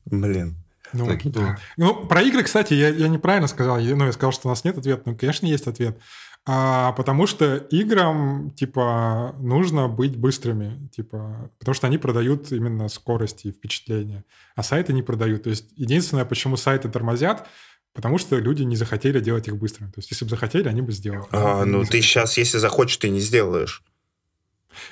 Блин. 0.05 0.57
Ну, 0.93 1.07
Так 1.07 1.31
да. 1.31 1.57
Ну, 1.77 2.05
про 2.05 2.21
игры, 2.21 2.43
кстати, 2.43 2.73
я, 2.73 2.89
я 2.89 3.07
неправильно 3.07 3.47
сказал. 3.47 3.79
Я, 3.79 3.95
ну, 3.95 4.05
я 4.05 4.11
сказал, 4.11 4.31
что 4.31 4.47
у 4.47 4.51
нас 4.51 4.63
нет 4.63 4.77
ответа. 4.77 5.03
Ну, 5.05 5.17
конечно, 5.17 5.45
есть 5.45 5.67
ответ. 5.67 5.99
А, 6.47 6.91
потому 6.91 7.25
что 7.25 7.55
играм, 7.55 8.51
типа, 8.51 9.35
нужно 9.39 9.87
быть 9.87 10.15
быстрыми. 10.15 10.87
Типа, 10.89 11.51
потому 11.57 11.73
что 11.73 11.87
они 11.87 11.97
продают 11.97 12.51
именно 12.51 12.87
скорость 12.87 13.45
и 13.45 13.51
впечатление. 13.51 14.23
А 14.55 14.61
сайты 14.61 14.93
не 14.93 15.01
продают. 15.01 15.43
То 15.43 15.49
есть, 15.49 15.65
единственное, 15.75 16.25
почему 16.25 16.55
сайты 16.55 16.87
тормозят, 16.87 17.47
потому 17.93 18.19
что 18.19 18.37
люди 18.37 18.61
не 18.61 18.75
захотели 18.75 19.19
делать 19.19 19.47
их 19.47 19.57
быстрыми. 19.57 19.89
То 19.89 19.99
есть, 19.99 20.11
если 20.11 20.25
бы 20.25 20.29
захотели, 20.29 20.67
они 20.67 20.81
бы 20.81 20.91
сделали. 20.91 21.25
А, 21.31 21.65
ну, 21.65 21.83
ты 21.83 22.01
сейчас, 22.01 22.37
если 22.37 22.59
захочешь, 22.59 22.97
ты 22.97 23.09
не 23.09 23.19
сделаешь. 23.19 23.83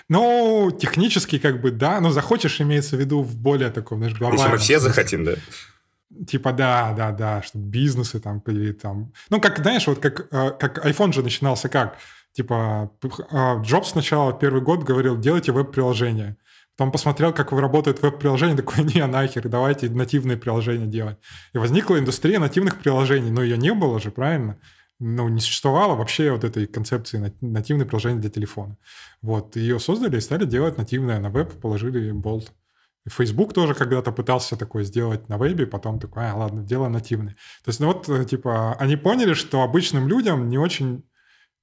Ну, 0.10 0.72
технически, 0.72 1.40
как 1.40 1.62
бы, 1.62 1.72
да, 1.72 2.00
но 2.00 2.12
захочешь, 2.12 2.62
имеется 2.62 2.96
в 2.96 3.00
виду 3.00 3.22
в 3.22 3.36
более 3.36 3.70
таком, 3.70 4.00
знаешь, 4.00 4.14
Если 4.14 4.24
глобальном. 4.24 4.52
мы 4.52 4.58
все 4.58 4.80
захотим, 4.80 5.24
да. 5.24 5.34
Типа, 6.28 6.54
да, 6.54 6.94
да, 6.96 7.12
да, 7.12 7.42
чтобы 7.42 7.66
бизнесы 7.66 8.20
там, 8.20 8.40
или 8.48 8.72
там... 8.72 9.14
Ну, 9.30 9.42
как, 9.42 9.58
знаешь, 9.60 9.88
вот 9.88 10.00
как, 10.00 10.28
э, 10.32 10.52
как 10.60 10.86
iPhone 10.86 11.12
же 11.12 11.24
начинался 11.24 11.70
как? 11.70 11.98
Типа, 12.34 12.92
э, 13.04 13.62
Джобс 13.62 13.92
сначала 13.92 14.34
первый 14.34 14.62
год 14.62 14.84
говорил, 14.84 15.18
делайте 15.18 15.52
веб-приложение. 15.52 16.38
Потом 16.76 16.92
посмотрел, 16.92 17.34
как 17.34 17.52
работает 17.52 18.02
веб-приложение, 18.02 18.58
такой, 18.58 18.84
не, 18.84 19.06
нахер, 19.06 19.48
давайте 19.48 19.90
нативные 19.90 20.38
приложения 20.38 20.88
делать. 20.88 21.18
И 21.54 21.58
возникла 21.58 22.00
индустрия 22.00 22.40
нативных 22.40 22.80
приложений, 22.80 23.32
но 23.32 23.44
ее 23.44 23.58
не 23.58 23.74
было 23.74 24.00
же, 24.00 24.10
правильно? 24.10 24.58
Ну, 25.00 25.28
не 25.28 25.42
существовало 25.42 25.96
вообще 25.96 26.32
вот 26.32 26.44
этой 26.44 26.68
концепции 26.68 27.18
нат- 27.18 27.42
нативные 27.42 27.86
приложения 27.86 28.20
для 28.20 28.30
телефона. 28.30 28.78
Вот, 29.22 29.56
ее 29.56 29.80
создали 29.80 30.18
и 30.18 30.22
стали 30.22 30.46
делать 30.46 30.78
нативное 30.78 31.20
на 31.20 31.30
веб, 31.30 31.52
положили 31.60 32.12
болт. 32.12 32.54
Facebook 33.10 33.54
тоже 33.54 33.74
когда-то 33.74 34.12
пытался 34.14 34.56
такое 34.56 34.84
сделать 34.84 35.28
на 35.28 35.38
вебе, 35.38 35.68
потом 35.68 36.00
такой, 36.00 36.30
а, 36.30 36.36
ладно, 36.36 36.64
делаем 36.64 36.94
нативный. 36.94 37.34
То 37.64 37.70
есть, 37.70 37.82
ну 37.82 37.88
вот, 37.88 38.08
э, 38.08 38.24
типа, 38.24 38.76
они 38.76 38.96
поняли, 38.96 39.34
что 39.34 39.62
обычным 39.62 40.08
людям 40.08 40.48
не 40.48 40.58
очень 40.58 41.04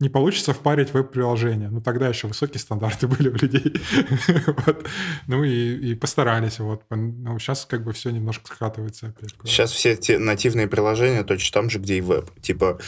не 0.00 0.08
получится 0.08 0.54
впарить 0.54 0.94
веб-приложение. 0.94 1.68
Ну, 1.68 1.82
тогда 1.82 2.08
еще 2.08 2.26
высокие 2.26 2.58
стандарты 2.58 3.06
были 3.06 3.28
у 3.28 3.34
людей. 3.34 3.74
Вот. 4.46 4.88
Ну, 5.26 5.44
и, 5.44 5.90
и 5.90 5.94
постарались. 5.94 6.58
Вот. 6.58 6.82
Ну, 6.90 7.38
сейчас 7.38 7.66
как 7.66 7.84
бы 7.84 7.92
все 7.92 8.10
немножко 8.10 8.46
скатывается 8.54 9.08
опять. 9.08 9.34
Сейчас 9.44 9.70
все 9.72 9.96
те 9.96 10.18
нативные 10.18 10.66
приложения 10.68 11.22
точно 11.22 11.60
там 11.60 11.70
же, 11.70 11.78
где 11.78 11.98
и 11.98 12.00
веб. 12.00 12.30
Типа, 12.40 12.80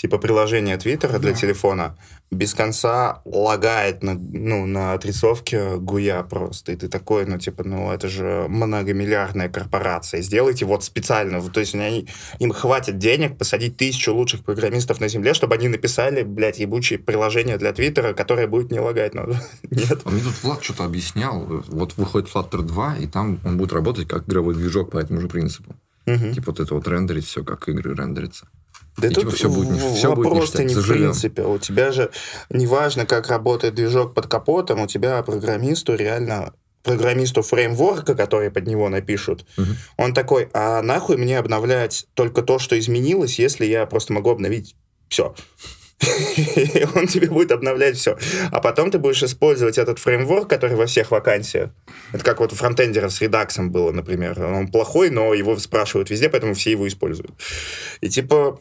типа 0.00 0.18
приложение 0.18 0.76
Твиттера 0.78 1.18
для 1.18 1.32
Да. 1.32 1.36
телефона 1.38 1.96
без 2.30 2.54
конца 2.54 3.20
лагает 3.24 4.02
на, 4.02 4.14
ну, 4.14 4.66
на 4.66 4.92
отрисовке 4.92 5.76
гуя 5.78 6.22
просто. 6.22 6.72
И 6.72 6.76
ты 6.76 6.86
такой, 6.88 7.24
ну, 7.26 7.38
типа, 7.38 7.64
ну, 7.64 7.90
это 7.90 8.06
же 8.08 8.46
многомиллиардная 8.48 9.48
корпорация. 9.48 10.20
Сделайте 10.22 10.64
вот 10.66 10.84
специально. 10.84 11.40
То 11.42 11.60
есть 11.60 11.74
они, 11.74 12.06
им 12.38 12.52
хватит 12.52 12.98
денег 12.98 13.38
посадить 13.38 13.76
тысячу 13.78 14.14
лучших 14.14 14.44
программистов 14.44 15.00
на 15.00 15.08
Земле, 15.08 15.34
чтобы 15.34 15.54
они 15.54 15.68
написали, 15.68 16.22
блядь, 16.22 16.58
ебучее 16.60 16.98
приложение 16.98 17.56
для 17.56 17.72
Твиттера, 17.72 18.12
которое 18.12 18.46
будет 18.46 18.70
не 18.70 18.78
лагать. 18.80 19.14
Но 19.14 19.24
нет. 19.70 20.00
А 20.04 20.10
мне 20.10 20.22
тут 20.22 20.42
Влад 20.42 20.62
что-то 20.62 20.84
объяснял. 20.84 21.44
Вот 21.68 21.96
выходит 21.96 22.28
Flutter 22.32 22.62
2, 22.62 22.96
и 23.00 23.06
там 23.06 23.40
он 23.44 23.56
будет 23.56 23.72
работать 23.72 24.06
как 24.06 24.28
игровой 24.28 24.54
движок 24.54 24.90
по 24.90 24.98
этому 24.98 25.20
же 25.20 25.28
принципу. 25.28 25.74
Мгм. 26.06 26.34
Типа 26.34 26.50
вот 26.52 26.60
это 26.60 26.74
вот 26.74 26.86
рендерить 26.88 27.24
все, 27.26 27.42
как 27.42 27.68
игры 27.68 27.94
рендерятся. 27.94 28.48
Да 28.98 29.08
И 29.08 29.10
тут 29.10 29.24
типа 29.24 29.36
всё 29.36 29.48
будет 29.48 29.70
не- 29.70 29.78
в- 29.78 29.94
всё 29.94 30.14
будет 30.14 30.32
ништяк, 30.32 30.60
не 30.66 30.74
в 30.74 30.76
заживем. 30.78 31.02
принципе. 31.04 31.42
У 31.42 31.58
тебя 31.58 31.92
же 31.92 32.10
неважно, 32.50 33.06
как 33.06 33.28
работает 33.28 33.74
движок 33.74 34.12
под 34.14 34.26
капотом, 34.26 34.80
у 34.80 34.86
тебя 34.86 35.22
программисту 35.22 35.94
реально 35.94 36.52
программисту 36.82 37.42
фреймворка, 37.42 38.14
который 38.14 38.50
под 38.50 38.66
него 38.66 38.88
напишут, 38.88 39.44
Мгм. 39.56 39.76
он 39.98 40.14
такой, 40.14 40.48
а 40.54 40.80
нахуй 40.80 41.16
мне 41.16 41.38
обновлять 41.38 42.06
только 42.14 42.40
то, 42.42 42.58
что 42.58 42.78
изменилось, 42.78 43.38
если 43.38 43.66
я 43.66 43.84
просто 43.84 44.12
могу 44.12 44.30
обновить 44.30 44.74
все. 45.08 45.34
И 46.56 46.86
он 46.94 47.08
тебе 47.08 47.28
будет 47.28 47.50
обновлять 47.50 47.96
все. 47.96 48.16
А 48.52 48.60
потом 48.60 48.90
ты 48.92 48.98
будешь 48.98 49.22
использовать 49.22 49.78
этот 49.78 49.98
фреймворк, 49.98 50.48
который 50.48 50.76
во 50.76 50.86
всех 50.86 51.10
вакансиях. 51.10 51.70
Это 52.12 52.24
как 52.24 52.38
вот 52.38 52.52
у 52.52 52.56
фронтендеров 52.56 53.12
с 53.12 53.20
редаксом 53.20 53.70
было, 53.72 53.90
например. 53.90 54.40
Он 54.42 54.68
плохой, 54.68 55.10
но 55.10 55.34
его 55.34 55.56
спрашивают 55.58 56.08
везде, 56.10 56.28
поэтому 56.28 56.54
все 56.54 56.70
его 56.70 56.86
используют. 56.86 57.32
И 58.00 58.08
типа 58.08 58.60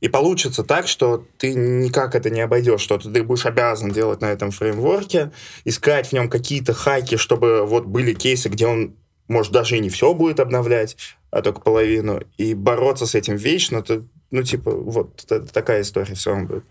и 0.00 0.08
получится 0.08 0.62
так, 0.64 0.86
что 0.88 1.24
ты 1.38 1.54
никак 1.54 2.14
это 2.14 2.30
не 2.30 2.40
обойдешь, 2.40 2.80
что 2.80 2.98
ты 2.98 3.22
будешь 3.22 3.46
обязан 3.46 3.90
делать 3.90 4.20
на 4.20 4.26
этом 4.26 4.50
фреймворке, 4.50 5.32
искать 5.64 6.08
в 6.08 6.12
нем 6.12 6.28
какие-то 6.28 6.74
хаки, 6.74 7.16
чтобы 7.16 7.64
вот 7.64 7.86
были 7.86 8.12
кейсы, 8.12 8.48
где 8.48 8.66
он, 8.66 8.96
может, 9.28 9.52
даже 9.52 9.76
и 9.76 9.80
не 9.80 9.88
все 9.88 10.12
будет 10.14 10.40
обновлять, 10.40 10.96
а 11.30 11.42
только 11.42 11.60
половину, 11.60 12.20
и 12.36 12.54
бороться 12.54 13.06
с 13.06 13.14
этим 13.14 13.36
вечно, 13.36 13.78
это 13.78 14.04
ну, 14.30 14.42
типа, 14.42 14.70
вот 14.70 15.24
такая 15.52 15.82
история 15.82 16.14
все 16.14 16.30
равно 16.30 16.46
будет. 16.46 16.64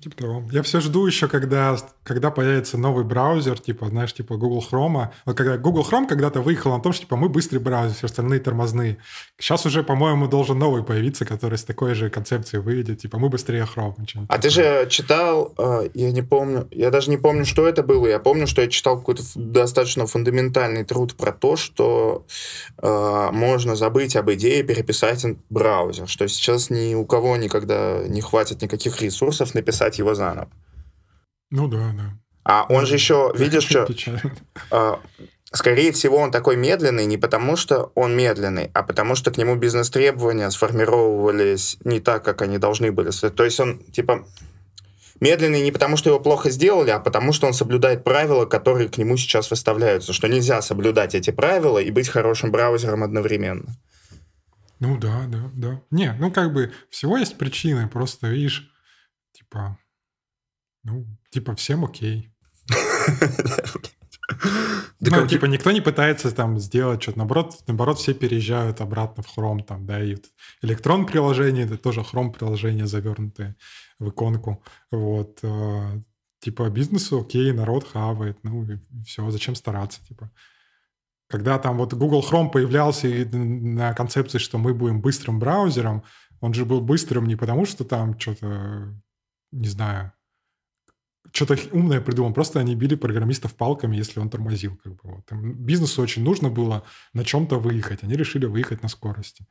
Типа 0.00 0.16
того. 0.16 0.44
Я 0.52 0.62
все 0.62 0.80
жду 0.80 1.06
еще, 1.06 1.26
когда, 1.26 1.76
когда 2.04 2.30
появится 2.30 2.78
новый 2.78 3.04
браузер, 3.04 3.58
типа, 3.58 3.88
знаешь, 3.88 4.12
типа 4.12 4.36
Google 4.36 4.64
Chrome. 4.70 5.08
Вот 5.24 5.36
когда 5.36 5.58
Google 5.58 5.84
Chrome 5.88 6.06
когда-то 6.06 6.40
выехал 6.40 6.72
на 6.72 6.80
том, 6.80 6.92
что 6.92 7.04
типа 7.04 7.16
мы 7.16 7.28
быстрый 7.28 7.58
браузер, 7.58 7.96
все 7.96 8.06
остальные 8.06 8.40
тормозные. 8.40 8.98
Сейчас 9.38 9.66
уже, 9.66 9.82
по-моему, 9.82 10.28
должен 10.28 10.58
новый 10.58 10.84
появиться, 10.84 11.24
который 11.24 11.58
с 11.58 11.64
такой 11.64 11.94
же 11.94 12.10
концепцией 12.10 12.62
выйдет. 12.62 13.00
Типа 13.00 13.18
мы 13.18 13.28
быстрее 13.28 13.66
Chrome. 13.74 13.94
А 14.28 14.38
ты 14.38 14.50
же 14.50 14.86
читал, 14.88 15.52
э, 15.58 15.88
я 15.94 16.12
не 16.12 16.22
помню, 16.22 16.68
я 16.70 16.90
даже 16.90 17.10
не 17.10 17.16
помню, 17.16 17.44
что 17.44 17.66
это 17.66 17.82
было. 17.82 18.06
Я 18.06 18.20
помню, 18.20 18.46
что 18.46 18.62
я 18.62 18.68
читал 18.68 18.98
какой-то 18.98 19.24
достаточно 19.34 20.06
фундаментальный 20.06 20.84
труд 20.84 21.16
про 21.16 21.32
то, 21.32 21.56
что 21.56 22.24
э, 22.78 23.28
можно 23.32 23.74
забыть 23.74 24.14
об 24.14 24.30
идее 24.30 24.62
переписать 24.62 25.26
браузер, 25.50 26.06
что 26.06 26.28
сейчас 26.28 26.70
ни 26.70 26.94
у 26.94 27.04
кого 27.04 27.36
никогда 27.36 28.04
не 28.06 28.20
хватит 28.20 28.62
никаких 28.62 29.02
ресурсов 29.02 29.54
написать 29.54 29.71
писать 29.72 29.98
его 29.98 30.14
заново. 30.14 30.48
Ну 31.50 31.66
да, 31.66 31.92
да. 31.96 32.18
А 32.44 32.66
он 32.68 32.86
же 32.86 32.94
еще, 32.94 33.32
видишь, 33.36 33.64
что... 33.64 33.88
А, 34.70 35.00
скорее 35.52 35.92
всего, 35.92 36.18
он 36.18 36.30
такой 36.30 36.56
медленный 36.56 37.06
не 37.06 37.16
потому, 37.16 37.56
что 37.56 37.90
он 37.94 38.14
медленный, 38.14 38.70
а 38.74 38.82
потому, 38.82 39.14
что 39.14 39.30
к 39.30 39.38
нему 39.38 39.56
бизнес-требования 39.56 40.50
сформировывались 40.50 41.78
не 41.84 42.00
так, 42.00 42.22
как 42.22 42.42
они 42.42 42.58
должны 42.58 42.92
были. 42.92 43.10
То 43.10 43.44
есть 43.44 43.60
он, 43.60 43.78
типа, 43.78 44.26
медленный 45.20 45.62
не 45.62 45.72
потому, 45.72 45.96
что 45.96 46.10
его 46.10 46.20
плохо 46.20 46.50
сделали, 46.50 46.90
а 46.90 47.00
потому, 47.00 47.32
что 47.32 47.46
он 47.46 47.54
соблюдает 47.54 48.04
правила, 48.04 48.44
которые 48.44 48.90
к 48.90 48.98
нему 48.98 49.16
сейчас 49.16 49.50
выставляются. 49.50 50.12
Что 50.12 50.28
нельзя 50.28 50.60
соблюдать 50.60 51.14
эти 51.14 51.30
правила 51.30 51.78
и 51.78 51.90
быть 51.90 52.10
хорошим 52.10 52.50
браузером 52.50 53.02
одновременно. 53.02 53.74
Ну 54.80 54.98
да, 54.98 55.22
да, 55.28 55.50
да. 55.54 55.80
Не, 55.92 56.12
ну 56.18 56.32
как 56.32 56.52
бы 56.52 56.72
всего 56.90 57.16
есть 57.16 57.38
причины. 57.38 57.88
Просто, 57.88 58.26
видишь, 58.26 58.71
типа, 59.32 59.78
ну, 60.84 61.06
типа, 61.30 61.54
всем 61.54 61.84
окей. 61.84 62.32
Ну, 65.00 65.26
типа, 65.26 65.46
никто 65.46 65.72
не 65.72 65.80
пытается 65.80 66.30
там 66.30 66.58
сделать 66.58 67.02
что-то. 67.02 67.18
Наоборот, 67.18 67.64
наоборот, 67.66 67.98
все 67.98 68.14
переезжают 68.14 68.80
обратно 68.80 69.22
в 69.22 69.36
Chrome 69.36 69.64
там, 69.64 69.84
да, 69.84 70.02
и 70.02 70.16
электрон 70.62 71.06
приложение, 71.06 71.64
это 71.64 71.76
тоже 71.76 72.00
Chrome 72.00 72.32
приложение 72.32 72.86
завернутое 72.86 73.56
в 73.98 74.10
иконку. 74.10 74.62
Вот. 74.90 75.40
Э, 75.42 76.00
типа, 76.40 76.70
бизнесу 76.70 77.20
окей, 77.20 77.52
народ 77.52 77.88
хавает, 77.88 78.38
ну, 78.42 78.64
и 78.64 78.78
все, 79.04 79.28
зачем 79.30 79.54
стараться, 79.54 80.04
типа. 80.06 80.30
Когда 81.28 81.58
там 81.58 81.78
вот 81.78 81.94
Google 81.94 82.24
Chrome 82.28 82.50
появлялся 82.50 83.08
на 83.08 83.94
концепции, 83.94 84.38
что 84.38 84.58
мы 84.58 84.72
будем 84.72 85.00
быстрым 85.00 85.38
браузером, 85.38 86.04
он 86.40 86.54
же 86.54 86.64
был 86.64 86.80
быстрым 86.80 87.26
не 87.26 87.36
потому, 87.36 87.64
что 87.64 87.84
там 87.84 88.18
что-то 88.18 88.94
не 89.52 89.68
знаю, 89.68 90.12
что-то 91.32 91.56
умное 91.72 92.00
придумал. 92.00 92.32
Просто 92.32 92.60
они 92.60 92.74
били 92.74 92.94
программистов 92.94 93.54
палками, 93.54 93.96
если 93.96 94.20
он 94.20 94.28
тормозил. 94.28 94.76
Как 94.82 94.94
бы, 94.94 95.00
вот. 95.04 95.32
Им 95.32 95.54
бизнесу 95.54 96.02
очень 96.02 96.22
нужно 96.22 96.50
было 96.50 96.84
на 97.12 97.24
чем-то 97.24 97.58
выехать. 97.58 98.02
Они 98.02 98.14
решили 98.14 98.46
выехать 98.46 98.82
на 98.82 98.88
скорости. 98.88 99.46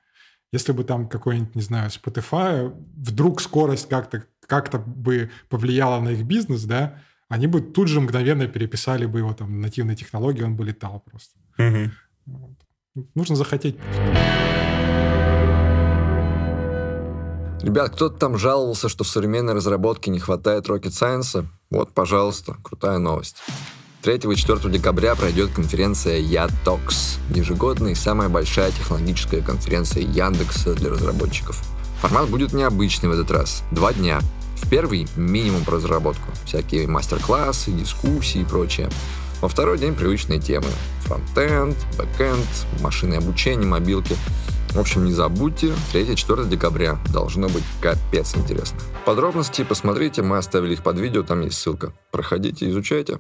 Если 0.52 0.74
бы 0.74 0.84
там 0.84 1.08
какой-нибудь, 1.08 1.56
не 1.56 1.62
знаю, 1.62 1.89
Spotify, 1.89 2.74
вдруг 2.95 3.41
скорость 3.41 3.88
как-то 3.88 4.26
как 4.45 4.88
бы 4.88 5.32
повлияла 5.47 6.02
на 6.02 6.10
их 6.10 6.24
бизнес, 6.24 6.66
да, 6.66 6.99
они 7.30 7.47
бы 7.47 7.62
тут 7.62 7.88
же 7.88 8.02
мгновенно 8.02 8.47
переписали 8.47 9.06
бы 9.06 9.20
его 9.20 9.34
там 9.34 9.62
нативной 9.62 9.95
технологии, 9.95 10.43
он 10.43 10.58
бы 10.58 10.66
летал 10.66 10.99
просто. 10.99 11.39
Угу. 11.58 11.91
Вот. 12.26 13.08
Нужно 13.16 13.36
захотеть. 13.38 13.78
Ребят, 17.64 17.91
кто-то 17.91 18.18
там 18.18 18.38
жаловался, 18.38 18.89
что 18.89 19.03
в 19.03 19.07
современной 19.07 19.53
разработке 19.53 20.09
не 20.09 20.20
хватает 20.20 20.68
Rocket 20.68 20.89
Science. 20.89 21.45
Вот, 21.70 21.91
пожалуйста, 21.93 22.57
крутая 22.64 22.97
новость. 22.97 23.38
3 24.01 24.16
и 24.16 24.36
4 24.36 24.59
декабря 24.72 25.14
пройдет 25.14 25.51
конференция 25.51 26.18
Ятокс, 26.18 27.20
ежегодная 27.30 27.91
и 27.91 27.95
самая 27.95 28.30
большая 28.30 28.72
технологическая 28.72 29.41
конференция 29.41 30.01
Яндекса 30.01 30.74
для 30.74 30.89
разработчиков. 30.89 31.62
Формат 32.01 32.30
будет 32.30 32.51
необычный 32.53 33.09
в 33.09 33.12
этот 33.12 33.30
раз. 33.30 33.64
Два 33.70 33.93
дня. 33.93 34.22
В 34.55 34.68
первый— 34.68 35.07
минимум 35.16 35.64
про 35.64 35.76
разработку. 35.76 36.32
Всякие 36.45 36.88
мастер-классы, 36.88 37.72
дискуссии 37.72 38.41
и 38.41 38.45
прочее. 38.45 38.89
Во 39.39 39.47
второй 39.47 39.78
день 39.78 39.93
привычные 39.93 40.39
темы. 40.39 40.68
Фронтенд, 41.01 41.78
бэкенд, 41.95 42.47
машинное 42.82 43.20
обучение, 43.20 43.68
мобилки— 43.68 44.18
в 44.74 44.80
общем, 44.80 45.06
не 45.06 45.12
забудьте, 45.12 45.74
3-4 45.94 46.48
декабря. 46.48 46.98
Должно 47.12 47.50
быть 47.50 47.64
капец 47.82 48.36
интересно. 48.36 48.80
Подробности 49.06 49.64
посмотрите, 49.64 50.22
мы 50.22 50.38
оставили 50.38 50.74
их 50.74 50.84
под 50.84 50.98
видео, 50.98 51.24
там 51.24 51.42
есть 51.42 51.58
ссылка. 51.58 51.94
Проходите, 52.12 52.70
изучайте. 52.70 53.20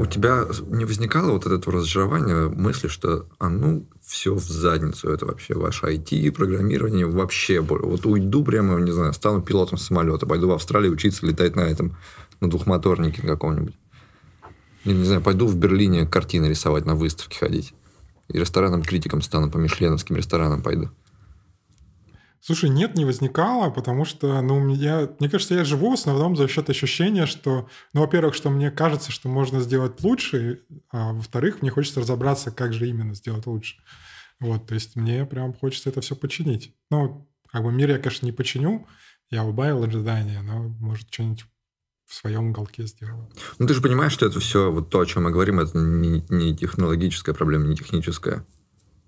У 0.00 0.06
тебя 0.06 0.46
не 0.70 0.86
возникало 0.86 1.32
вот 1.32 1.46
этого 1.46 1.76
разочарования, 1.76 2.48
мысли, 2.48 2.88
что 2.88 3.26
а 3.38 3.50
ну 3.50 3.86
все 4.02 4.34
в 4.34 4.42
задницу, 4.42 5.10
это 5.10 5.26
вообще 5.26 5.54
ваше 5.54 5.86
IT, 5.86 6.32
программирование, 6.32 7.06
вообще 7.06 7.60
вот 7.60 8.06
уйду 8.06 8.42
прямо, 8.42 8.80
не 8.80 8.92
знаю, 8.92 9.12
стану 9.12 9.42
пилотом 9.42 9.76
самолета, 9.78 10.26
пойду 10.26 10.48
в 10.48 10.52
Австралию 10.52 10.92
учиться 10.92 11.26
летать 11.26 11.54
на 11.54 11.60
этом, 11.60 11.96
на 12.40 12.48
двухмоторнике 12.48 13.22
каком-нибудь. 13.22 13.74
Или, 14.84 14.94
не 14.94 15.04
знаю, 15.04 15.22
пойду 15.22 15.46
в 15.46 15.56
Берлине 15.56 16.06
картины 16.06 16.46
рисовать, 16.46 16.86
на 16.86 16.94
выставке 16.94 17.38
ходить. 17.38 17.74
И 18.28 18.38
ресторанным 18.38 18.82
критиком 18.82 19.22
стану, 19.22 19.50
по 19.50 19.58
мишленовским 19.58 20.16
ресторанам 20.16 20.62
пойду. 20.62 20.90
Слушай, 22.42 22.70
нет, 22.70 22.94
не 22.94 23.04
возникало, 23.04 23.68
потому 23.68 24.06
что, 24.06 24.40
ну, 24.40 24.74
я, 24.74 25.10
мне 25.18 25.28
кажется, 25.28 25.54
я 25.54 25.64
живу 25.64 25.90
в 25.90 25.94
основном 25.94 26.36
за 26.36 26.48
счет 26.48 26.70
ощущения, 26.70 27.26
что, 27.26 27.68
ну, 27.92 28.00
во-первых, 28.00 28.34
что 28.34 28.48
мне 28.48 28.70
кажется, 28.70 29.12
что 29.12 29.28
можно 29.28 29.60
сделать 29.60 30.02
лучше, 30.02 30.60
а 30.90 31.12
во-вторых, 31.12 31.60
мне 31.60 31.70
хочется 31.70 32.00
разобраться, 32.00 32.50
как 32.50 32.72
же 32.72 32.88
именно 32.88 33.14
сделать 33.14 33.46
лучше. 33.46 33.76
Вот, 34.38 34.66
то 34.66 34.74
есть 34.74 34.96
мне 34.96 35.26
прям 35.26 35.52
хочется 35.52 35.90
это 35.90 36.00
все 36.00 36.16
починить. 36.16 36.74
Ну, 36.90 37.28
как 37.52 37.62
бы 37.62 37.72
мир 37.72 37.90
я, 37.90 37.98
конечно, 37.98 38.24
не 38.24 38.32
починю, 38.32 38.86
я 39.30 39.44
убавил 39.44 39.84
ожидания, 39.84 40.40
но, 40.40 40.74
может, 40.80 41.12
что-нибудь 41.12 41.44
в 42.10 42.14
своем 42.14 42.50
уголке 42.50 42.86
сделала. 42.86 43.28
Ну, 43.60 43.68
ты 43.68 43.74
же 43.74 43.80
понимаешь, 43.80 44.12
что 44.12 44.26
это 44.26 44.40
все, 44.40 44.72
вот 44.72 44.90
то, 44.90 44.98
о 44.98 45.06
чем 45.06 45.24
мы 45.24 45.30
говорим, 45.30 45.60
это 45.60 45.78
не, 45.78 46.26
не 46.28 46.56
технологическая 46.56 47.32
проблема, 47.32 47.66
не 47.66 47.76
техническая. 47.76 48.44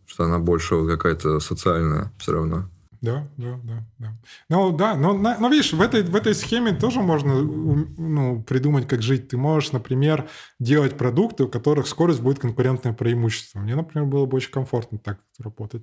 Что 0.07 0.24
она 0.24 0.38
больше 0.38 0.86
какая-то 0.86 1.40
социальная 1.40 2.12
все 2.18 2.32
равно. 2.32 2.68
Да, 3.00 3.28
да, 3.36 3.59
да, 3.64 3.84
да. 3.98 4.16
Ну 4.48 4.70
да, 4.70 4.94
но, 4.94 5.14
но 5.14 5.48
видишь, 5.48 5.72
в 5.72 5.80
этой, 5.80 6.05
в 6.05 6.14
этой 6.14 6.32
схеме 6.32 6.72
тоже 6.72 7.00
можно 7.00 7.42
ну, 7.42 8.40
придумать, 8.44 8.86
как 8.86 9.03
жить. 9.03 9.28
Ты 9.28 9.36
можешь, 9.36 9.72
например, 9.72 10.28
делать 10.61 10.96
продукты, 10.96 11.42
у 11.42 11.48
которых 11.48 11.88
скорость 11.88 12.20
будет 12.20 12.38
конкурентное 12.38 12.92
преимущество. 12.92 13.59
Мне, 13.59 13.74
например, 13.74 14.07
было 14.07 14.26
бы 14.26 14.36
очень 14.36 14.53
комфортно 14.53 14.98
так 14.98 15.18
работать. 15.40 15.82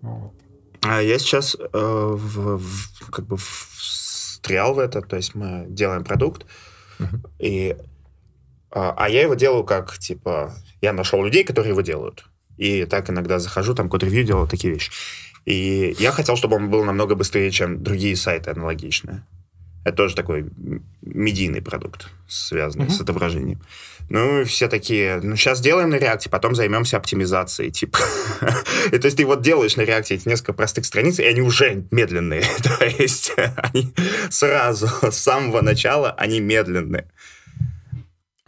Вот. 0.00 0.34
А 0.80 1.00
я 1.00 1.20
сейчас 1.20 1.54
э, 1.54 1.68
в, 1.72 2.58
в, 2.58 3.10
как 3.12 3.26
бы 3.26 3.36
в 3.36 4.01
встрял 4.42 4.74
в 4.74 4.80
это, 4.80 5.00
то 5.02 5.16
есть 5.16 5.36
мы 5.36 5.66
делаем 5.68 6.02
продукт, 6.02 6.46
uh-huh. 6.98 7.30
и, 7.38 7.76
а, 8.72 8.92
а 8.96 9.08
я 9.08 9.22
его 9.22 9.34
делаю 9.34 9.62
как, 9.62 9.96
типа, 9.98 10.52
я 10.80 10.92
нашел 10.92 11.24
людей, 11.24 11.44
которые 11.44 11.70
его 11.70 11.80
делают, 11.80 12.24
и 12.58 12.84
так 12.84 13.08
иногда 13.08 13.38
захожу, 13.38 13.74
там 13.74 13.88
код-ревью 13.88 14.24
делал, 14.24 14.48
такие 14.48 14.74
вещи. 14.74 14.90
И 15.44 15.94
я 15.98 16.10
хотел, 16.10 16.36
чтобы 16.36 16.56
он 16.56 16.70
был 16.70 16.84
намного 16.84 17.14
быстрее, 17.14 17.50
чем 17.52 17.82
другие 17.82 18.16
сайты 18.16 18.50
аналогичные. 18.50 19.24
Это 19.84 19.96
тоже 19.96 20.16
такой 20.16 20.50
медийный 21.02 21.62
продукт, 21.62 22.08
связанный 22.28 22.86
uh-huh. 22.86 22.90
с 22.90 23.00
отображением. 23.00 23.60
Ну, 24.12 24.44
все 24.44 24.68
такие, 24.68 25.20
ну, 25.22 25.36
сейчас 25.36 25.62
делаем 25.62 25.88
на 25.88 25.94
реакте, 25.94 26.28
потом 26.28 26.54
займемся 26.54 26.98
оптимизацией, 26.98 27.70
типа. 27.70 27.98
и 28.92 28.98
то 28.98 29.06
есть 29.06 29.16
ты 29.16 29.24
вот 29.24 29.40
делаешь 29.40 29.76
на 29.76 29.80
реакте 29.82 30.16
эти 30.16 30.28
несколько 30.28 30.52
простых 30.52 30.84
страниц, 30.84 31.18
и 31.18 31.24
они 31.24 31.40
уже 31.40 31.86
медленные. 31.90 32.42
то 32.62 32.84
есть 32.84 33.32
они 33.56 33.90
сразу, 34.28 34.86
с 34.86 35.16
самого 35.16 35.62
начала, 35.62 36.10
они 36.10 36.40
медленные. 36.40 37.10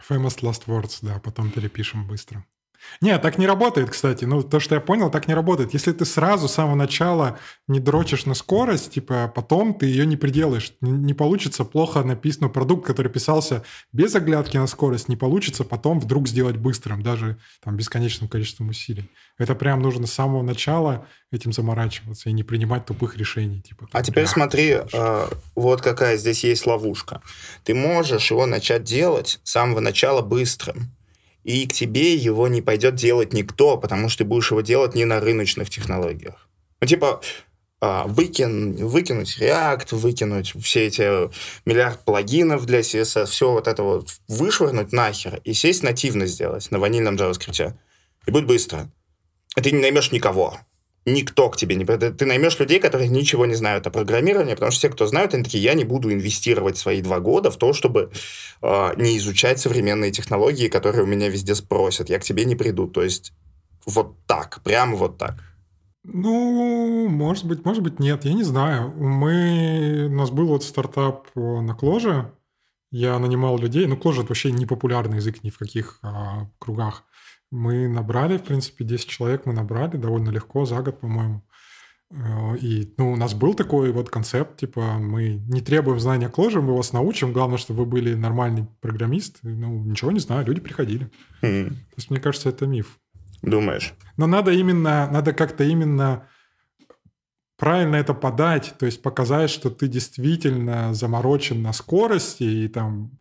Famous 0.07 0.41
last 0.43 0.65
words, 0.67 0.99
да, 1.01 1.19
потом 1.19 1.51
перепишем 1.51 2.07
быстро. 2.07 2.45
Не, 3.01 3.18
так 3.18 3.39
не 3.39 3.47
работает, 3.47 3.91
кстати. 3.91 4.24
Ну, 4.24 4.43
то, 4.43 4.61
что 4.61 4.74
я 4.74 4.80
понял, 4.80 5.11
так 5.11 5.28
не 5.28 5.35
работает. 5.35 5.74
Если 5.74 5.93
ты 5.93 6.05
сразу 6.05 6.49
с 6.49 6.55
самого 6.55 6.74
начала 6.74 7.39
не 7.68 7.80
дрочишь 7.80 8.26
на 8.26 8.35
скорость, 8.35 8.93
типа, 8.93 9.32
потом 9.35 9.74
ты 9.74 9.87
ее 9.87 10.07
не 10.07 10.16
приделаешь. 10.16 10.72
Не 10.80 11.14
получится 11.14 11.64
плохо 11.64 12.03
написанный 12.03 12.51
продукт, 12.51 12.87
который 12.87 13.11
писался 13.11 13.62
без 13.93 14.14
оглядки 14.14 14.57
на 14.57 14.66
скорость, 14.66 15.09
не 15.09 15.16
получится 15.16 15.64
потом 15.64 16.01
вдруг 16.01 16.28
сделать 16.28 16.57
быстрым, 16.57 17.03
даже 17.03 17.39
там 17.62 17.76
бесконечным 17.76 18.28
количеством 18.28 18.68
усилий. 18.68 19.11
Это 19.39 19.55
прям 19.55 19.82
нужно 19.82 20.07
с 20.07 20.12
самого 20.12 20.43
начала 20.43 21.07
этим 21.32 21.53
заморачиваться 21.53 22.30
и 22.30 22.32
не 22.32 22.43
принимать 22.45 22.87
тупых 22.87 23.16
решений. 23.16 23.61
Типа, 23.61 23.89
а 23.93 24.03
теперь 24.03 24.26
смотри, 24.26 24.78
э, 24.93 25.26
вот 25.55 25.80
какая 25.80 26.16
здесь 26.16 26.45
есть 26.45 26.66
ловушка. 26.66 27.20
Ты 27.64 27.74
можешь 27.74 28.30
его 28.30 28.47
начать 28.47 28.85
делать 28.85 29.41
с 29.43 29.51
самого 29.51 29.80
начала 29.80 30.22
быстрым 30.22 30.95
и 31.45 31.66
к 31.66 31.72
тебе 31.72 32.14
его 32.14 32.49
не 32.49 32.62
пойдет 32.62 32.97
делать 32.97 33.32
никто, 33.32 33.76
потому 33.76 34.09
что 34.09 34.24
ты 34.24 34.28
будешь 34.28 34.51
его 34.51 34.62
делать 34.62 34.95
не 34.95 35.05
на 35.05 35.20
рыночных 35.20 35.70
технологиях. 35.70 36.49
Ну, 36.80 36.86
типа, 36.86 37.20
а, 37.80 38.07
выкин, 38.07 38.76
выкинуть 38.76 39.38
React, 39.38 39.95
выкинуть 39.95 40.55
все 40.62 40.86
эти 40.86 41.30
миллиард 41.66 42.03
плагинов 42.05 42.64
для 42.64 42.80
CSS, 42.80 43.26
все 43.26 43.53
вот 43.53 43.68
это 43.68 43.82
вот 43.82 44.09
вышвырнуть 44.26 44.92
нахер 44.92 45.40
и 45.45 45.53
сесть 45.53 45.82
нативно 45.82 46.26
сделать 46.26 46.70
на 46.70 46.78
ванильном 46.78 47.16
JavaScript. 47.16 47.74
И 48.26 48.30
будет 48.30 48.47
быстро. 48.47 48.88
И 49.57 49.61
ты 49.61 49.70
не 49.70 49.80
наймешь 49.80 50.12
никого. 50.12 50.59
Никто 51.07 51.50
к 51.50 51.57
тебе 51.57 51.76
не... 51.76 51.84
Ты 51.84 52.24
наймешь 52.24 52.59
людей, 52.59 52.80
которые 52.80 53.09
ничего 53.09 53.44
не 53.44 53.55
знают 53.55 53.86
о 53.86 53.90
программировании, 53.90 54.55
потому 54.55 54.72
что 54.72 54.78
все, 54.78 54.88
кто 54.88 55.07
знают, 55.07 55.34
они 55.34 55.44
такие, 55.44 55.62
я 55.62 55.74
не 55.74 55.84
буду 55.84 56.11
инвестировать 56.11 56.78
свои 56.78 57.02
два 57.02 57.20
года 57.20 57.50
в 57.50 57.59
то, 57.59 57.74
чтобы 57.74 58.11
э, 58.62 58.90
не 58.96 59.18
изучать 59.18 59.61
современные 59.61 60.12
технологии, 60.12 60.68
которые 60.68 61.05
у 61.05 61.07
меня 61.07 61.28
везде 61.28 61.55
спросят. 61.55 62.09
Я 62.09 62.18
к 62.18 62.24
тебе 62.24 62.46
не 62.46 62.57
приду. 62.57 62.86
То 62.88 63.02
есть 63.02 63.34
вот 63.84 64.16
так, 64.26 64.62
прямо 64.64 64.96
вот 64.96 65.18
так. 65.18 65.34
Ну, 66.05 67.09
может 67.09 67.46
быть, 67.46 67.64
может 67.64 67.82
быть, 67.82 67.98
нет, 67.98 68.24
я 68.24 68.32
не 68.32 68.44
знаю. 68.44 68.90
Мы... 68.96 70.07
У 70.09 70.14
нас 70.14 70.30
был 70.30 70.46
вот 70.46 70.64
стартап 70.64 71.28
на 71.34 71.74
Кложе, 71.74 72.30
я 72.90 73.18
нанимал 73.18 73.59
людей, 73.59 73.86
ну, 73.86 73.96
Кложе— 73.96 74.20
это 74.20 74.28
вообще 74.28 74.52
не 74.52 74.66
популярный 74.66 75.16
язык 75.16 75.42
ни 75.42 75.50
в 75.50 75.59
каких 75.59 75.98
а, 76.02 76.46
кругах. 76.61 77.02
Мы 77.55 77.88
набрали, 77.88 78.36
в 78.36 78.42
принципе, 78.42 78.84
10 78.84 79.09
человек 79.09 79.46
мы 79.46 79.52
набрали 79.52 79.96
довольно 79.96 80.30
легко, 80.30 80.64
за 80.64 80.82
год, 80.82 81.00
по-моему. 81.00 81.44
Э, 82.11 82.57
и 82.57 82.92
ну, 82.98 83.12
у 83.12 83.16
нас 83.16 83.34
был 83.34 83.55
такой 83.55 83.92
вот 83.92 84.11
концепт, 84.11 84.59
типа, 84.59 84.98
мы 84.98 85.34
не 85.48 85.61
требуем 85.61 86.00
знания 86.00 86.28
Clojure, 86.28 86.61
мы 86.61 86.76
вас 86.76 86.92
научим, 86.92 87.32
главное, 87.32 87.59
чтобы 87.59 87.84
вы 87.84 87.86
были 87.86 88.14
нормальный 88.14 88.66
программист. 88.80 89.38
Ну, 89.42 89.84
ничего 89.84 90.11
не 90.11 90.20
знаю, 90.20 90.44
люди 90.44 90.61
приходили. 90.61 91.11
Mm-hmm. 91.42 91.68
То 91.68 91.96
есть, 91.96 92.11
мне 92.11 92.20
кажется, 92.20 92.48
это 92.48 92.66
миф. 92.66 92.98
Думаешь? 93.42 93.94
Но 94.16 94.26
надо 94.26 94.50
именно, 94.50 95.09
надо 95.11 95.32
как-то 95.32 95.64
именно 95.64 96.26
правильно 97.57 97.96
это 97.96 98.14
подать, 98.14 98.74
то 98.78 98.86
есть 98.86 99.00
показать, 99.00 99.50
что 99.50 99.70
ты 99.70 99.86
действительно 99.86 100.92
заморочен 100.92 101.62
на 101.62 101.72
скорости 101.72 102.42
и 102.42 102.68
там 102.68 103.12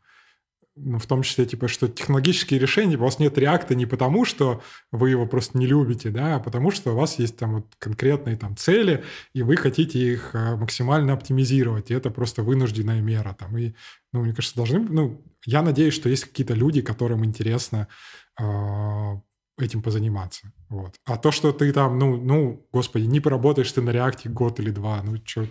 ну, 0.76 0.98
в 0.98 1.06
том 1.06 1.22
числе, 1.22 1.46
типа, 1.46 1.68
что 1.68 1.88
технологические 1.88 2.60
решения, 2.60 2.98
у 2.98 3.02
вас 3.02 3.20
нет 3.20 3.38
реакта 3.38 3.76
не 3.76 3.86
потому, 3.86 4.26
что 4.26 4.62
вы 4.92 5.12
его 5.12 5.28
просто 5.28 5.58
не 5.58 5.68
любите, 5.68 6.10
да, 6.10 6.36
а 6.36 6.40
потому 6.40 6.72
что 6.72 6.94
у 6.94 6.96
вас 6.96 7.20
есть 7.20 7.38
там 7.38 7.56
вот 7.56 7.76
конкретные 7.78 8.38
там 8.38 8.58
цели, 8.58 9.04
и 9.34 9.44
вы 9.44 9.56
хотите 9.56 10.00
их 10.00 10.32
а, 10.34 10.56
максимально 10.58 11.14
оптимизировать, 11.14 11.92
и 11.92 11.94
это 11.94 12.10
просто 12.10 12.42
вынужденная 12.42 13.02
мера 13.02 13.36
там. 13.38 13.56
И, 13.58 13.74
ну, 14.12 14.24
мне 14.24 14.34
кажется, 14.34 14.56
должны, 14.56 14.80
ну, 14.80 15.24
я 15.46 15.62
надеюсь, 15.62 15.94
что 15.94 16.10
есть 16.10 16.26
какие-то 16.26 16.56
люди, 16.56 16.82
которым 16.82 17.24
интересно 17.24 17.88
э, 18.40 18.44
этим 19.60 19.84
позаниматься. 19.84 20.52
Вот. 20.70 20.96
А 21.06 21.18
то, 21.18 21.32
что 21.32 21.52
ты 21.52 21.72
там, 21.72 22.00
ну, 22.00 22.18
ну, 22.18 22.68
господи, 22.72 23.04
не 23.04 23.20
поработаешь 23.20 23.72
ты 23.72 23.82
на 23.82 23.92
реакте 23.92 24.30
год 24.30 24.60
или 24.60 24.72
два, 24.72 25.04
ну, 25.04 25.18
что, 25.24 25.48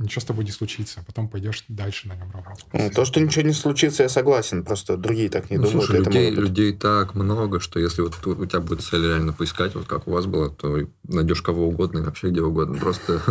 ничего 0.00 0.20
с 0.20 0.24
тобой 0.24 0.44
не 0.44 0.50
случится, 0.50 1.00
а 1.00 1.04
потом 1.04 1.28
пойдешь 1.28 1.64
дальше 1.68 2.08
на 2.08 2.14
нем 2.14 2.30
работать. 2.32 2.66
Ну, 2.72 2.90
то, 2.90 3.04
что 3.04 3.20
ничего 3.20 3.46
не 3.46 3.52
случится, 3.52 4.02
я 4.02 4.08
согласен, 4.08 4.64
просто 4.64 4.96
другие 4.96 5.28
так 5.28 5.50
не 5.50 5.58
ну, 5.58 5.64
думают. 5.64 5.86
Слушай, 5.86 6.04
людей, 6.04 6.30
людей 6.30 6.72
так 6.72 7.14
много, 7.14 7.60
что 7.60 7.78
если 7.78 8.02
вот 8.02 8.14
у 8.26 8.46
тебя 8.46 8.60
будет 8.60 8.82
цель 8.82 9.02
реально 9.02 9.32
поискать, 9.32 9.74
вот 9.74 9.86
как 9.86 10.08
у 10.08 10.12
вас 10.12 10.26
было, 10.26 10.50
то 10.50 10.78
найдешь 11.04 11.42
кого 11.42 11.68
угодно 11.68 11.98
и 11.98 12.02
вообще 12.02 12.30
где 12.30 12.40
угодно. 12.40 12.78
Просто 12.78 13.22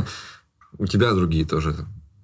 у 0.77 0.85
тебя 0.85 1.13
другие 1.13 1.45
тоже 1.45 1.75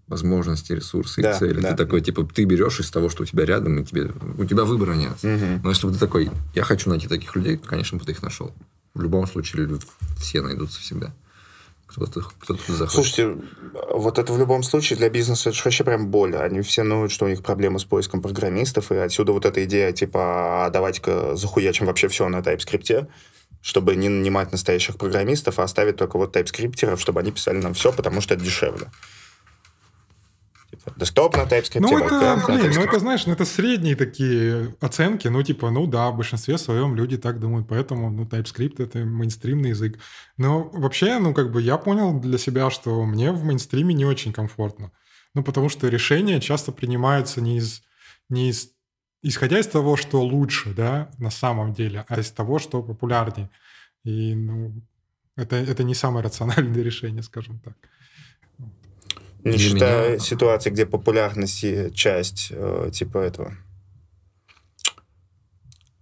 возможности, 0.07 0.73
ресурсы 0.73 1.21
да, 1.21 1.31
и 1.31 1.39
цели. 1.39 1.59
Да. 1.59 1.71
Ты 1.71 1.77
такой, 1.77 2.01
типа, 2.01 2.27
ты 2.31 2.43
берешь 2.45 2.79
из 2.79 2.91
того, 2.91 3.09
что 3.09 3.23
у 3.23 3.25
тебя 3.25 3.45
рядом, 3.45 3.79
и 3.79 3.83
тебе, 3.83 4.11
у 4.37 4.45
тебя 4.45 4.63
выбора 4.63 4.93
нет. 4.93 5.17
Угу. 5.23 5.61
Но 5.63 5.69
если 5.69 5.87
бы 5.87 5.93
ты 5.93 5.99
такой, 5.99 6.29
я 6.53 6.63
хочу 6.63 6.89
найти 6.89 7.07
таких 7.07 7.35
людей, 7.35 7.57
то, 7.57 7.67
конечно, 7.67 7.97
бы 7.97 8.05
ты 8.05 8.11
их 8.11 8.21
нашел. 8.21 8.53
В 8.93 9.01
любом 9.01 9.25
случае, 9.27 9.79
все 10.17 10.41
найдутся 10.41 10.79
всегда. 10.79 11.13
Кто-то 11.95 12.29
кто 12.59 12.73
захочет. 12.73 12.91
Слушайте, 12.91 13.37
вот 13.91 14.19
это 14.19 14.33
в 14.33 14.37
любом 14.37 14.63
случае 14.63 14.97
для 14.97 15.09
бизнеса 15.09 15.49
это 15.49 15.59
вообще 15.63 15.83
прям 15.83 16.07
боль. 16.07 16.35
Они 16.35 16.61
все 16.61 16.83
ноют, 16.83 17.11
что 17.11 17.25
у 17.25 17.27
них 17.29 17.43
проблемы 17.43 17.79
с 17.79 17.85
поиском 17.85 18.21
программистов, 18.21 18.91
и 18.91 18.95
отсюда 18.95 19.31
вот 19.31 19.45
эта 19.45 19.63
идея, 19.65 19.91
типа, 19.91 20.65
а 20.65 20.69
давайте-ка 20.69 21.35
захуячим 21.35 21.85
вообще 21.85 22.07
все 22.07 22.27
на 22.27 22.39
TypeScript, 22.39 23.07
чтобы 23.61 23.95
не 23.95 24.09
нанимать 24.09 24.51
настоящих 24.51 24.97
программистов, 24.97 25.59
а 25.59 25.63
оставить 25.63 25.95
только 25.95 26.17
вот 26.17 26.33
тайпскриптеров, 26.33 27.01
чтобы 27.01 27.21
они 27.21 27.31
писали 27.31 27.57
нам 27.57 27.73
все, 27.73 27.91
потому 27.91 28.21
что 28.21 28.35
это 28.35 28.43
дешевле. 28.43 28.87
Десктоп 30.97 31.35
на 31.35 31.43
TypeScript, 31.43 31.79
ну, 31.79 31.97
это, 31.97 32.43
блин, 32.47 32.71
ну 32.75 32.81
это, 32.81 32.99
знаешь, 32.99 33.25
ну 33.25 33.33
это 33.33 33.45
средние 33.45 33.95
такие 33.95 34.75
оценки, 34.79 35.27
ну 35.27 35.41
типа, 35.43 35.71
ну 35.71 35.87
да, 35.87 36.11
в 36.11 36.17
большинстве 36.17 36.57
своем 36.57 36.95
люди 36.95 37.17
так 37.17 37.39
думают, 37.39 37.67
поэтому, 37.67 38.09
ну, 38.09 38.23
TypeScript 38.23 38.83
это 38.83 38.99
мейнстримный 38.99 39.69
язык. 39.69 39.99
Но 40.37 40.69
вообще, 40.73 41.19
ну 41.19 41.33
как 41.33 41.51
бы 41.51 41.61
я 41.61 41.77
понял 41.77 42.19
для 42.19 42.37
себя, 42.37 42.69
что 42.69 43.03
мне 43.05 43.31
в 43.31 43.43
мейнстриме 43.43 43.93
не 43.93 44.05
очень 44.05 44.33
комфортно. 44.33 44.91
Ну 45.33 45.43
потому 45.43 45.69
что 45.69 45.87
решения 45.87 46.39
часто 46.39 46.71
принимаются 46.71 47.41
не 47.41 47.57
из, 47.57 47.81
не 48.29 48.49
из 48.49 48.69
исходя 49.25 49.59
из 49.59 49.67
того, 49.67 49.97
что 49.97 50.21
лучше, 50.21 50.73
да, 50.73 51.09
на 51.17 51.31
самом 51.31 51.73
деле, 51.73 52.05
а 52.07 52.19
из 52.19 52.31
того, 52.31 52.59
что 52.59 52.83
популярнее. 52.83 53.49
И, 54.03 54.35
ну, 54.35 54.73
это, 55.35 55.55
это 55.55 55.83
не 55.83 55.95
самое 55.95 56.23
рациональное 56.23 56.83
решение, 56.83 57.23
скажем 57.23 57.59
так. 57.59 57.75
Не 59.45 59.57
считая 59.57 60.09
меня... 60.09 60.19
ситуации, 60.19 60.71
где 60.71 60.85
популярность 60.85 61.63
часть 61.93 62.47
э, 62.49 62.89
типа 62.91 63.19
этого. 63.19 63.55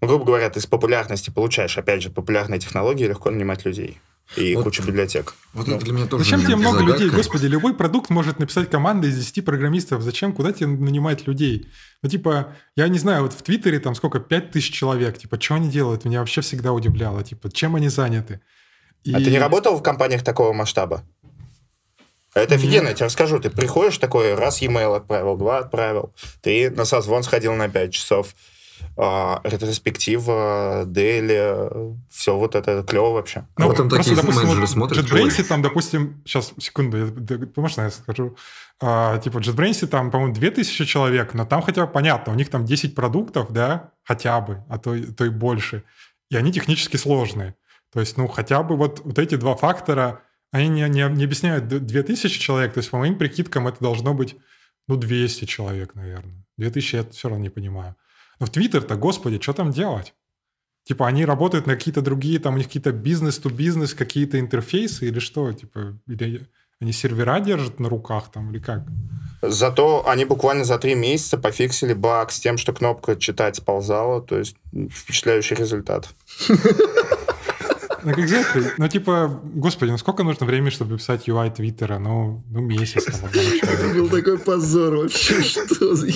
Грубо 0.02 0.26
говоря, 0.26 0.50
ты 0.50 0.60
с 0.60 0.66
популярности 0.66 1.30
получаешь, 1.30 1.78
опять 1.78 2.02
же, 2.02 2.10
популярные 2.10 2.60
технологии, 2.60 3.06
легко 3.06 3.30
нанимать 3.30 3.66
людей. 3.66 4.00
И 4.38 4.56
вот, 4.56 4.64
куча 4.64 4.82
библиотек. 4.82 5.36
Вот 5.54 5.68
ну. 5.68 5.76
это 5.76 5.86
для 5.86 5.94
меня 5.94 6.08
тоже 6.08 6.24
Зачем 6.24 6.42
тебе 6.42 6.56
много 6.56 6.80
загадка? 6.80 7.04
людей? 7.04 7.16
Господи, 7.16 7.46
любой 7.46 7.76
продукт 7.76 8.10
может 8.10 8.40
написать 8.40 8.70
команда 8.70 9.08
из 9.08 9.18
10 9.18 9.46
программистов. 9.46 10.02
Зачем? 10.02 10.34
Куда 10.34 10.52
тебе 10.52 10.68
нанимать 10.68 11.28
людей? 11.28 11.68
Ну, 12.02 12.10
типа, 12.10 12.56
я 12.76 12.88
не 12.88 12.98
знаю, 12.98 13.24
вот 13.24 13.34
в 13.34 13.42
Твиттере 13.44 13.80
там 13.80 13.94
сколько, 13.94 14.20
5000 14.20 14.74
человек. 14.74 15.18
Типа, 15.18 15.40
что 15.40 15.56
они 15.56 15.70
делают? 15.70 16.06
Меня 16.06 16.20
вообще 16.20 16.42
всегда 16.42 16.74
удивляло. 16.74 17.24
Типа, 17.24 17.52
чем 17.52 17.76
они 17.76 17.90
заняты? 17.90 18.42
И... 19.04 19.14
А 19.14 19.18
ты 19.18 19.30
не 19.30 19.40
работал 19.40 19.78
в 19.78 19.84
компаниях 19.84 20.24
такого 20.24 20.54
масштаба? 20.54 21.04
Это 22.34 22.56
офигенно, 22.56 22.88
я 22.90 22.94
тебе 22.94 23.06
расскажу. 23.06 23.40
Ты 23.40 23.50
приходишь 23.50 23.98
такой, 23.98 24.34
раз 24.34 24.62
e-mail 24.62 24.96
отправил, 24.96 25.38
два 25.38 25.60
отправил. 25.60 26.14
Ты 26.42 26.72
на 26.72 26.86
созвон 26.86 27.24
сходил 27.24 27.54
на 27.54 27.70
5 27.70 27.94
часов. 27.94 28.34
А, 28.96 29.42
ретроспектива, 29.44 30.84
Дели, 30.86 31.96
все 32.12 32.38
вот 32.38 32.56
это 32.56 32.84
клево 32.84 33.12
вообще. 33.12 33.48
Ну, 33.58 33.68
вот 33.68 33.78
там 33.78 33.90
такие 33.90 34.16
допустим, 34.16 34.44
менеджеры 34.44 34.68
смотрят. 34.68 35.06
JetBrains 35.06 35.44
там, 35.46 35.62
допустим, 35.62 36.22
сейчас, 36.26 36.54
секунду, 36.60 36.98
я, 36.98 37.40
можно 37.56 37.82
я 37.84 37.90
скажу? 37.90 38.36
А, 38.80 39.18
типа 39.18 39.38
JetBrains 39.38 39.88
там, 39.88 40.12
по-моему, 40.12 40.36
2000 40.36 40.86
человек, 40.86 41.34
но 41.34 41.46
там 41.46 41.62
хотя 41.62 41.86
бы 41.86 41.92
понятно, 41.92 42.34
у 42.34 42.36
них 42.36 42.50
там 42.50 42.66
10 42.66 42.94
продуктов, 42.94 43.52
да, 43.52 43.92
хотя 44.04 44.40
бы, 44.42 44.64
а 44.70 44.78
то, 44.78 44.96
то 45.14 45.26
и 45.26 45.30
больше. 45.30 45.84
И 46.30 46.36
они 46.36 46.52
технически 46.52 46.98
сложные. 46.98 47.56
То 47.92 48.00
есть, 48.00 48.18
ну, 48.18 48.28
хотя 48.28 48.62
бы 48.64 48.76
вот, 48.76 49.02
вот 49.04 49.18
эти 49.18 49.36
два 49.36 49.56
фактора– 49.56 50.22
они 50.54 50.70
не, 50.70 50.88
не, 50.88 51.10
не 51.10 51.24
объясняют 51.24 51.68
2000 51.68 52.40
человек, 52.40 52.74
то 52.74 52.78
есть 52.78 52.92
по 52.92 53.00
моим 53.00 53.18
прикидкам 53.18 53.68
это 53.68 53.78
должно 53.80 54.14
быть, 54.14 54.36
ну, 54.88 54.96
200 54.96 55.46
человек, 55.46 55.96
наверное. 55.96 56.46
2000 56.58 56.96
я 56.96 57.04
все 57.10 57.28
равно 57.28 57.44
не 57.44 57.50
понимаю. 57.50 57.96
Но 58.40 58.46
в 58.46 58.52
Твиттер-то, 58.52 58.96
господи, 58.96 59.42
что 59.42 59.54
там 59.54 59.72
делать? 59.72 60.14
Типа 60.84 61.08
они 61.08 61.26
работают 61.26 61.66
на 61.66 61.76
какие-то 61.76 62.04
другие, 62.04 62.40
там 62.40 62.54
у 62.54 62.58
них 62.58 62.68
какие-то 62.68 62.92
бизнес-то-бизнес, 62.92 63.96
какие-то 63.96 64.40
интерфейсы 64.40 65.08
или 65.08 65.18
что? 65.18 65.52
Типа, 65.54 65.98
или 66.06 66.48
они 66.80 66.92
сервера 66.92 67.40
держат 67.40 67.80
на 67.80 67.90
руках 67.90 68.32
там 68.32 68.52
или 68.52 68.60
как? 68.60 68.84
Зато 69.42 70.08
они 70.08 70.26
буквально 70.26 70.66
за 70.66 70.78
три 70.78 70.94
месяца 70.94 71.40
пофиксили 71.40 71.94
баг 71.94 72.32
с 72.32 72.40
тем, 72.40 72.60
что 72.60 72.74
кнопка 72.74 73.16
«Читать» 73.16 73.56
сползала, 73.56 74.22
то 74.22 74.38
есть 74.38 74.56
впечатляющий 74.92 75.56
результат. 75.56 76.10
Ну, 78.04 78.12
exactly. 78.12 78.72
Ну, 78.78 78.88
типа, 78.88 79.42
господи, 79.44 79.92
ну 79.92 79.98
сколько 79.98 80.24
нужно 80.24 80.46
времени, 80.46 80.70
чтобы 80.70 80.98
писать 80.98 81.28
UI 81.28 81.54
Твиттера? 81.54 82.00
Ну, 82.00 82.44
ну 82.50 82.62
месяц. 82.62 83.06
Там, 83.06 83.30
Это 83.32 83.94
был 83.94 84.10
такой 84.10 84.38
позор 84.38 84.96
вообще. 84.96 85.42
Что 85.42 85.96
за 85.96 86.08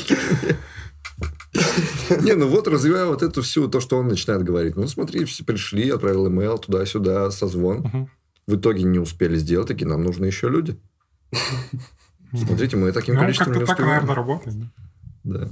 не, 2.21 2.33
ну 2.33 2.47
вот 2.47 2.67
развивая 2.67 3.05
вот 3.05 3.23
эту 3.23 3.41
всю, 3.41 3.67
то, 3.67 3.79
что 3.79 3.97
он 3.97 4.07
начинает 4.07 4.43
говорить. 4.43 4.75
Ну, 4.75 4.87
смотри, 4.87 5.25
все 5.25 5.43
пришли, 5.43 5.89
отправил 5.89 6.27
имейл 6.27 6.57
туда-сюда, 6.57 7.31
созвон. 7.31 8.09
В 8.45 8.55
итоге 8.55 8.83
не 8.83 8.99
успели 8.99 9.35
сделать, 9.35 9.67
такие, 9.67 9.87
нам 9.87 10.03
нужны 10.03 10.25
еще 10.25 10.49
люди. 10.49 10.79
Смотрите, 12.33 12.77
мы 12.77 12.91
таким 12.91 13.15
ну, 13.15 13.21
количеством 13.21 13.53
не 13.53 13.63
успеваем. 13.63 13.77
так, 13.77 13.85
наверное, 13.85 14.15
работает. 14.15 14.55
Да. 15.23 15.49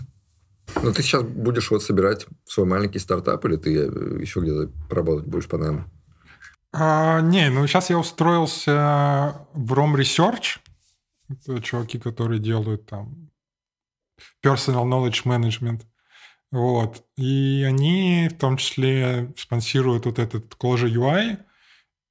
Ну, 0.82 0.92
ты 0.92 1.02
сейчас 1.02 1.24
будешь 1.24 1.72
вот 1.72 1.84
собирать 1.84 2.28
свой 2.46 2.66
маленький 2.66 3.00
стартап, 3.00 3.44
или 3.46 3.56
ты 3.56 3.76
э, 3.78 4.20
еще 4.22 4.42
где-то 4.42 4.72
работать 4.90 5.26
будешь 5.26 5.48
по 5.48 5.58
найму? 5.58 5.86
А, 6.74 7.22
не, 7.22 7.50
ну 7.50 7.66
сейчас 7.68 7.90
я 7.90 7.98
устроился 7.98 9.48
в 9.54 9.74
Rom 9.74 9.96
Research. 9.96 10.60
Это 11.30 11.62
чуваки, 11.62 11.98
которые 11.98 12.40
делают 12.40 12.86
там 12.86 13.32
personal 14.44 14.84
knowledge 14.84 15.26
management. 15.26 15.84
Вот. 16.52 17.04
И 17.18 17.66
они 17.68 18.30
в 18.30 18.38
том 18.38 18.58
числе 18.58 19.34
спонсируют 19.38 20.06
вот 20.06 20.20
этот 20.20 20.54
Clojure 20.56 20.92
UI, 20.92 21.38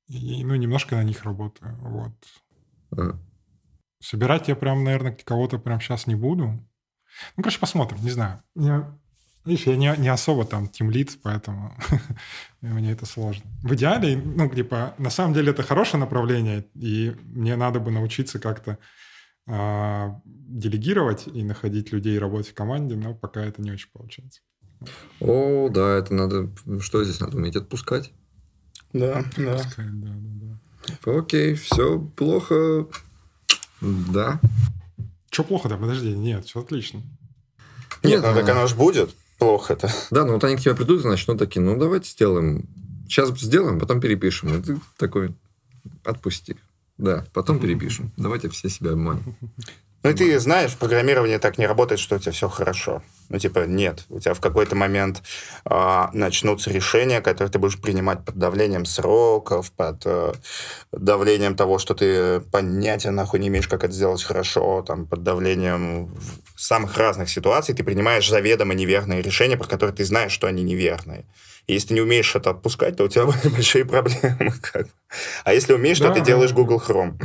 и, 0.08 0.44
ну, 0.44 0.54
немножко 0.54 0.96
на 0.96 1.02
них 1.02 1.24
работаю. 1.24 1.76
Вот. 1.80 2.12
А. 2.96 3.18
Собирать 4.00 4.48
я 4.48 4.56
прям, 4.56 4.84
наверное, 4.84 5.16
кого-то 5.24 5.58
прям 5.58 5.80
сейчас 5.80 6.06
не 6.06 6.14
буду. 6.14 6.46
Ну, 7.36 7.42
короче, 7.42 7.58
посмотрим, 7.58 8.02
не 8.02 8.10
знаю. 8.10 8.42
Я, 8.54 8.98
видишь, 9.44 9.66
я 9.66 9.76
не, 9.76 9.94
не 9.96 10.08
особо 10.08 10.44
там 10.44 10.68
тимлит, 10.68 11.18
поэтому 11.22 11.74
мне 12.72 12.92
это 12.92 13.06
сложно. 13.06 13.44
В 13.62 13.74
идеале, 13.74 14.16
ну, 14.16 14.48
типа, 14.48 14.94
на 14.98 15.10
самом 15.10 15.34
деле 15.34 15.50
это 15.50 15.62
хорошее 15.62 16.00
направление, 16.00 16.66
и 16.74 17.14
мне 17.24 17.56
надо 17.56 17.80
бы 17.80 17.90
научиться 17.90 18.38
как-то 18.38 18.78
а, 19.46 20.20
делегировать 20.24 21.26
и 21.26 21.42
находить 21.42 21.92
людей 21.92 22.18
работать 22.18 22.48
в 22.48 22.54
команде, 22.54 22.96
но 22.96 23.14
пока 23.14 23.44
это 23.44 23.60
не 23.60 23.70
очень 23.70 23.88
получается. 23.92 24.40
О, 25.20 25.68
да, 25.68 25.98
это 25.98 26.14
надо... 26.14 26.50
Что 26.80 27.04
здесь 27.04 27.20
надо 27.20 27.36
уметь 27.36 27.56
отпускать? 27.56 28.12
Да, 28.92 29.24
да. 29.36 29.54
Отпускать, 29.56 30.00
да, 30.00 30.12
да, 30.14 30.58
да. 31.04 31.18
Окей, 31.18 31.54
все 31.54 31.98
плохо. 31.98 32.86
Да. 33.80 34.40
Что 35.30 35.44
плохо-то? 35.44 35.76
Подожди, 35.76 36.14
нет, 36.14 36.46
все 36.46 36.60
отлично. 36.60 37.02
Нет, 38.02 38.22
ну 38.22 38.34
так 38.34 38.48
оно 38.48 38.66
же 38.66 38.76
будет 38.76 39.14
плохо-то. 39.44 39.90
Да, 40.10 40.24
ну 40.24 40.34
вот 40.34 40.44
они 40.44 40.56
к 40.56 40.60
тебе 40.60 40.74
придут 40.74 41.04
и 41.04 41.08
начнут 41.08 41.38
такие, 41.38 41.60
ну 41.60 41.78
давайте 41.78 42.10
сделаем. 42.10 42.66
Сейчас 43.06 43.28
сделаем, 43.38 43.78
потом 43.78 44.00
перепишем. 44.00 44.58
И 44.58 44.62
ты 44.62 44.80
такой, 44.96 45.34
отпусти. 46.04 46.56
Да, 46.96 47.24
потом 47.32 47.58
перепишем. 47.60 48.10
Давайте 48.16 48.48
все 48.48 48.68
себя 48.68 48.92
обманем. 48.92 49.36
Ну, 50.04 50.10
и 50.10 50.12
ты 50.12 50.38
знаешь, 50.38 50.72
в 50.72 50.76
программировании 50.76 51.38
так 51.38 51.56
не 51.56 51.66
работает, 51.66 51.98
что 51.98 52.16
у 52.16 52.18
тебя 52.18 52.32
все 52.32 52.50
хорошо. 52.50 53.02
Ну, 53.30 53.38
типа, 53.38 53.60
нет. 53.60 54.04
У 54.10 54.20
тебя 54.20 54.34
в 54.34 54.40
какой-то 54.40 54.76
момент 54.76 55.22
э, 55.64 56.06
начнутся 56.12 56.70
решения, 56.70 57.22
которые 57.22 57.50
ты 57.50 57.58
будешь 57.58 57.80
принимать 57.80 58.22
под 58.22 58.36
давлением 58.36 58.84
сроков, 58.84 59.72
под 59.72 60.02
э, 60.04 60.34
давлением 60.92 61.56
того, 61.56 61.78
что 61.78 61.94
ты 61.94 62.40
понятия 62.52 63.12
нахуй 63.12 63.40
не 63.40 63.48
имеешь, 63.48 63.66
как 63.66 63.82
это 63.82 63.94
сделать 63.94 64.22
хорошо, 64.22 64.84
там, 64.86 65.06
под 65.06 65.22
давлением 65.22 66.14
самых 66.54 66.98
разных 66.98 67.30
ситуаций 67.30 67.74
ты 67.74 67.82
принимаешь 67.82 68.28
заведомо 68.28 68.74
неверные 68.74 69.22
решения, 69.22 69.56
про 69.56 69.66
которые 69.66 69.96
ты 69.96 70.04
знаешь, 70.04 70.32
что 70.32 70.46
они 70.46 70.62
неверные. 70.62 71.24
И 71.66 71.72
если 71.72 71.88
ты 71.88 71.94
не 71.94 72.02
умеешь 72.02 72.36
это 72.36 72.50
отпускать, 72.50 72.98
то 72.98 73.04
у 73.04 73.08
тебя 73.08 73.24
большие 73.50 73.86
проблемы. 73.86 74.52
А 75.44 75.54
если 75.54 75.72
умеешь, 75.72 75.98
да, 75.98 76.08
то 76.08 76.16
ты 76.16 76.20
делаешь 76.20 76.52
Google 76.52 76.82
Chrome. 76.86 77.18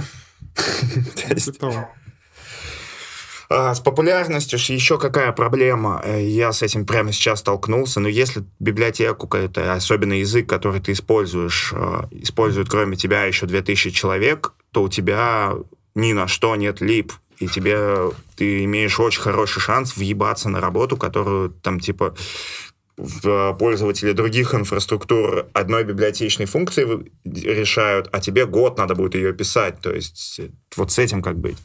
А, 3.51 3.73
с 3.73 3.79
популярностью 3.79 4.59
еще 4.59 4.99
какая 4.99 5.31
проблема? 5.31 6.01
Э, 6.05 6.23
я 6.23 6.53
с 6.53 6.61
этим 6.61 6.85
прямо 6.85 7.11
сейчас 7.11 7.39
столкнулся. 7.39 7.99
Но 7.99 8.07
если 8.07 8.43
библиотеку, 8.59 9.27
какой-то 9.27 9.73
особенный 9.73 10.19
язык, 10.19 10.47
который 10.47 10.79
ты 10.81 10.91
используешь, 10.91 11.73
э, 11.75 12.03
используют 12.11 12.69
кроме 12.69 12.95
тебя 12.95 13.23
еще 13.23 13.47
2000 13.47 13.89
человек, 13.89 14.53
то 14.71 14.83
у 14.83 14.89
тебя 14.89 15.53
ни 15.95 16.13
на 16.13 16.27
что 16.27 16.55
нет 16.55 16.79
лип. 16.79 17.11
И 17.39 17.47
тебе 17.47 18.11
ты 18.35 18.63
имеешь 18.65 18.99
очень 18.99 19.21
хороший 19.21 19.61
шанс 19.61 19.97
въебаться 19.97 20.49
на 20.49 20.61
работу, 20.61 20.95
которую 20.95 21.49
там 21.49 21.79
типа 21.79 22.15
пользователи 23.57 24.11
других 24.11 24.53
инфраструктур 24.53 25.47
одной 25.53 25.85
библиотечной 25.85 26.45
функции 26.45 26.85
решают, 27.23 28.09
а 28.11 28.19
тебе 28.19 28.45
год 28.45 28.77
надо 28.77 28.93
будет 28.93 29.15
ее 29.15 29.33
писать. 29.33 29.79
То 29.79 29.91
есть 29.91 30.41
вот 30.75 30.91
с 30.91 30.99
этим 30.99 31.21
как 31.21 31.39
быть? 31.39 31.57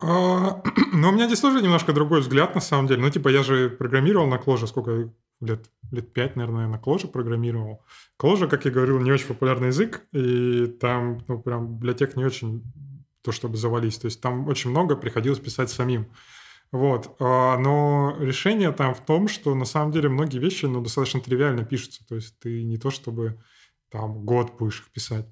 А, 0.00 0.62
ну, 0.92 1.08
у 1.08 1.12
меня 1.12 1.26
здесь 1.26 1.40
тоже 1.40 1.60
немножко 1.62 1.92
другой 1.92 2.20
взгляд, 2.20 2.54
на 2.54 2.60
самом 2.60 2.86
деле. 2.86 3.02
Ну, 3.02 3.10
типа, 3.10 3.28
я 3.28 3.42
же 3.42 3.68
программировал 3.68 4.26
на 4.26 4.38
Кложе, 4.38 4.66
сколько 4.66 5.10
лет? 5.40 5.70
Лет 5.90 6.12
пять, 6.12 6.36
наверное, 6.36 6.68
на 6.68 6.78
Кложе 6.78 7.08
программировал. 7.08 7.84
Кложе, 8.16 8.48
как 8.48 8.64
я 8.64 8.70
говорил, 8.70 8.98
не 9.00 9.10
очень 9.10 9.26
популярный 9.26 9.68
язык, 9.68 10.06
и 10.12 10.66
там, 10.66 11.24
ну, 11.28 11.40
прям 11.40 11.76
библиотек 11.76 12.16
не 12.16 12.24
очень 12.24 12.62
то, 13.22 13.32
чтобы 13.32 13.56
завались. 13.56 13.98
То 13.98 14.06
есть 14.06 14.20
там 14.20 14.46
очень 14.48 14.70
много 14.70 14.96
приходилось 14.96 15.38
писать 15.38 15.70
самим. 15.70 16.08
Вот. 16.70 17.16
А, 17.18 17.56
но 17.58 18.16
решение 18.20 18.72
там 18.72 18.94
в 18.94 19.04
том, 19.04 19.28
что 19.28 19.54
на 19.54 19.64
самом 19.64 19.92
деле 19.92 20.08
многие 20.08 20.38
вещи 20.38 20.66
ну, 20.66 20.82
достаточно 20.82 21.20
тривиально 21.20 21.64
пишутся. 21.64 22.06
То 22.06 22.16
есть 22.16 22.38
ты 22.38 22.62
не 22.62 22.76
то, 22.76 22.90
чтобы 22.90 23.42
там 23.90 24.24
год 24.24 24.56
будешь 24.58 24.80
их 24.80 24.90
писать. 24.90 25.26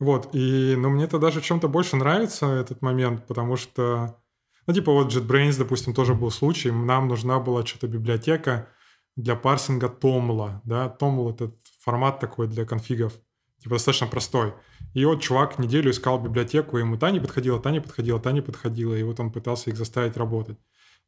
Вот, 0.00 0.34
и, 0.34 0.74
ну, 0.76 0.90
мне 0.90 1.04
это 1.04 1.18
даже 1.18 1.40
чем-то 1.40 1.68
больше 1.68 1.96
нравится, 1.96 2.46
этот 2.46 2.82
момент, 2.82 3.26
потому 3.26 3.56
что, 3.56 4.20
ну, 4.66 4.74
типа 4.74 4.92
вот 4.92 5.12
JetBrains, 5.12 5.56
допустим, 5.58 5.94
тоже 5.94 6.14
был 6.14 6.30
случай, 6.30 6.70
нам 6.70 7.08
нужна 7.08 7.38
была 7.38 7.64
что-то 7.64 7.86
библиотека 7.86 8.68
для 9.16 9.36
парсинга 9.36 9.86
Toml, 9.86 10.60
да, 10.64 10.94
Toml— 11.00 11.30
это 11.34 11.52
формат 11.80 12.18
такой 12.18 12.48
для 12.48 12.64
конфигов, 12.64 13.12
типа 13.58 13.76
достаточно 13.76 14.08
простой. 14.08 14.54
И 14.94 15.04
вот 15.04 15.22
чувак 15.22 15.58
неделю 15.58 15.90
искал 15.90 16.20
библиотеку, 16.20 16.78
ему 16.78 16.96
та 16.96 17.10
не 17.10 17.20
подходила, 17.20 17.60
та 17.60 17.70
не 17.70 17.80
подходила, 17.80 18.18
та 18.18 18.32
не 18.32 18.42
подходила, 18.42 18.94
и 18.94 19.02
вот 19.04 19.20
он 19.20 19.30
пытался 19.30 19.70
их 19.70 19.76
заставить 19.76 20.16
работать. 20.16 20.58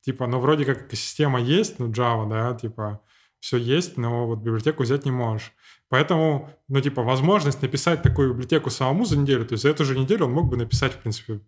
Типа, 0.03 0.29
ну, 0.29 0.39
вроде 0.39 0.65
как 0.65 0.93
система 0.93 1.41
есть, 1.41 1.81
ну, 1.81 1.89
Java, 1.89 2.29
да, 2.29 2.55
типа, 2.55 3.01
все 3.41 3.57
есть, 3.57 3.97
но 3.97 4.27
вот 4.27 4.39
библиотеку 4.39 4.85
взять 4.85 5.05
не 5.05 5.11
можешь. 5.11 5.53
Поэтому, 5.89 6.51
ну, 6.69 6.81
типа, 6.81 7.03
возможность 7.03 7.63
написать 7.63 8.03
такую 8.03 8.33
библиотеку 8.33 8.71
самому 8.71 9.05
за 9.05 9.17
неделю, 9.17 9.47
то 9.47 9.55
есть 9.55 9.63
за 9.63 9.71
эту 9.71 9.85
же 9.85 9.99
неделю 9.99 10.27
он 10.27 10.33
мог 10.33 10.49
бы 10.49 10.57
написать, 10.57 10.93
в 10.93 10.99
принципе, 10.99 11.41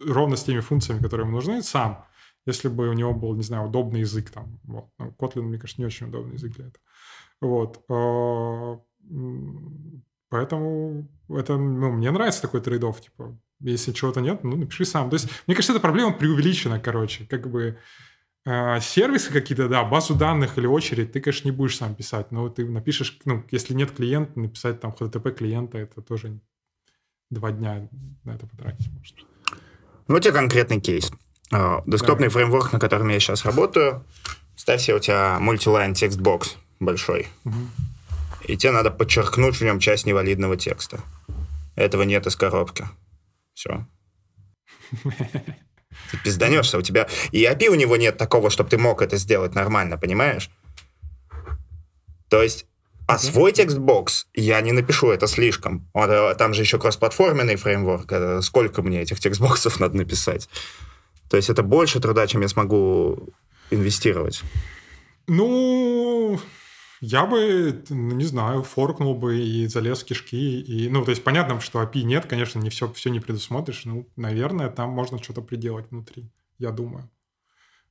ровно 0.00 0.36
с 0.36 0.44
теми 0.44 0.60
функциями, 0.60 1.02
которые 1.02 1.26
ему 1.26 1.36
нужны, 1.36 1.62
сам, 1.62 2.04
если 2.46 2.68
бы 2.68 2.88
у 2.88 2.92
него 2.92 3.12
был, 3.12 3.34
не 3.34 3.42
знаю, 3.42 3.68
удобный 3.68 4.00
язык 4.00 4.30
там. 4.30 4.58
Вот. 4.64 4.88
Ну, 4.98 5.14
Kotlin, 5.18 5.42
мне 5.42 5.58
кажется, 5.58 5.80
не 5.80 5.86
очень 5.86 6.08
удобный 6.08 6.34
язык 6.34 6.52
для 6.52 6.66
этого. 6.66 6.84
Вот. 7.40 7.84
А, 7.90 8.80
поэтому 10.30 11.08
это, 11.28 11.56
ну, 11.56 11.92
мне 11.92 12.10
нравится 12.10 12.42
такой 12.42 12.60
трейдов, 12.60 13.00
типа, 13.00 13.38
если 13.60 13.92
чего-то 13.92 14.20
нет, 14.20 14.44
ну, 14.44 14.56
напиши 14.56 14.84
сам. 14.84 15.10
То 15.10 15.14
есть, 15.14 15.28
мне 15.46 15.54
кажется, 15.54 15.72
эта 15.72 15.80
проблема 15.80 16.12
преувеличена, 16.12 16.80
короче, 16.80 17.26
как 17.26 17.50
бы 17.50 17.78
сервисы 18.46 19.32
какие-то, 19.32 19.68
да, 19.68 19.84
базу 19.84 20.14
данных 20.14 20.58
или 20.58 20.66
очередь, 20.66 21.12
ты, 21.12 21.20
конечно, 21.20 21.48
не 21.48 21.52
будешь 21.52 21.76
сам 21.76 21.94
писать, 21.94 22.30
но 22.30 22.48
ты 22.50 22.66
напишешь, 22.66 23.18
ну, 23.24 23.42
если 23.50 23.72
нет 23.72 23.92
клиента, 23.92 24.38
написать 24.38 24.80
там 24.80 24.94
HTTP 24.98 25.32
клиента, 25.32 25.78
это 25.78 26.02
тоже 26.02 26.40
два 27.30 27.52
дня 27.52 27.88
на 28.24 28.32
это 28.32 28.46
потратить 28.46 28.90
может. 28.92 29.16
Ну, 30.08 30.16
у 30.16 30.20
тебя 30.20 30.32
конкретный 30.32 30.80
кейс. 30.80 31.10
А, 31.52 31.82
десктопный 31.86 32.26
да. 32.26 32.32
фреймворк, 32.32 32.72
на 32.72 32.78
котором 32.78 33.08
я 33.08 33.18
сейчас 33.18 33.44
работаю, 33.46 34.04
ставь 34.56 34.82
себе 34.82 34.96
у 34.96 35.00
тебя 35.00 35.38
multiline 35.40 35.94
textbox 35.94 36.56
большой, 36.80 37.28
угу. 37.44 37.56
и 38.46 38.56
тебе 38.56 38.72
надо 38.72 38.90
подчеркнуть 38.90 39.56
в 39.56 39.62
нем 39.62 39.78
часть 39.78 40.04
невалидного 40.04 40.56
текста. 40.56 41.00
Этого 41.76 42.02
нет 42.02 42.26
из 42.26 42.36
коробки. 42.36 42.84
Все. 43.54 43.86
Ты 46.10 46.18
пизданешься, 46.18 46.78
у 46.78 46.82
тебя... 46.82 47.08
И 47.32 47.44
API 47.44 47.68
у 47.68 47.74
него 47.74 47.96
нет 47.96 48.16
такого, 48.16 48.50
чтобы 48.50 48.70
ты 48.70 48.78
мог 48.78 49.02
это 49.02 49.16
сделать 49.16 49.54
нормально, 49.54 49.98
понимаешь? 49.98 50.50
То 52.28 52.42
есть 52.42 52.66
а 53.06 53.18
свой 53.18 53.52
текстбокс 53.52 54.28
я 54.32 54.60
не 54.62 54.72
напишу, 54.72 55.10
это 55.10 55.26
слишком. 55.26 55.86
Э, 55.94 56.34
там 56.38 56.54
же 56.54 56.62
еще 56.62 56.78
кроссплатформенный 56.78 57.56
фреймворк. 57.56 58.42
Сколько 58.42 58.82
мне 58.82 59.02
этих 59.02 59.20
текстбоксов 59.20 59.78
надо 59.80 59.96
написать? 59.96 60.48
То 61.28 61.36
есть 61.36 61.50
это 61.50 61.62
больше 61.62 62.00
труда, 62.00 62.26
чем 62.26 62.40
я 62.40 62.48
смогу 62.48 63.28
инвестировать. 63.70 64.42
Ну, 65.26 66.40
я 67.04 67.26
бы, 67.26 67.84
ну, 67.90 68.14
не 68.14 68.24
знаю, 68.24 68.62
форкнул 68.62 69.14
бы 69.14 69.38
и 69.38 69.66
залез 69.66 70.02
в 70.02 70.04
кишки. 70.04 70.60
И, 70.60 70.88
ну, 70.88 71.04
то 71.04 71.10
есть 71.10 71.22
понятно, 71.22 71.60
что 71.60 71.82
API 71.82 72.02
нет, 72.02 72.26
конечно, 72.26 72.58
не 72.58 72.70
все, 72.70 72.90
все 72.92 73.10
не 73.10 73.20
предусмотришь. 73.20 73.84
Ну, 73.84 74.08
наверное, 74.16 74.70
там 74.70 74.90
можно 74.90 75.22
что-то 75.22 75.42
приделать 75.42 75.90
внутри, 75.90 76.30
я 76.58 76.70
думаю. 76.70 77.10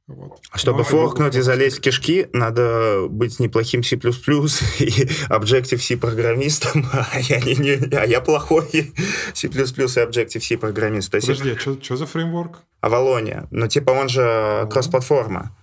Вот. 0.08 0.42
А 0.52 0.58
чтобы 0.58 0.80
Но 0.80 0.84
форкнуть 0.84 1.36
и 1.36 1.42
залезть 1.42 1.78
в 1.78 1.82
кишки, 1.82 2.28
надо 2.34 3.08
быть 3.10 3.40
неплохим 3.40 3.84
C++ 3.84 3.96
и 3.96 4.00
Objective-C 4.02 5.96
программистом, 5.96 6.86
а 6.92 7.20
я, 7.20 7.40
не, 7.40 7.56
не, 7.56 7.96
а 7.96 8.06
я 8.06 8.20
плохой 8.20 8.68
C++ 9.34 9.48
и 9.48 9.50
Objective-C 9.50 10.58
программист. 10.58 11.12
Подожди, 11.12 11.52
а 11.52 11.58
что, 11.58 11.82
что 11.82 11.96
за 11.96 12.06
фреймворк? 12.06 12.64
Авалония. 12.82 13.48
Ну, 13.52 13.68
типа 13.68 13.92
он 13.92 14.10
же 14.10 14.68
кросс-платформа. 14.70 15.56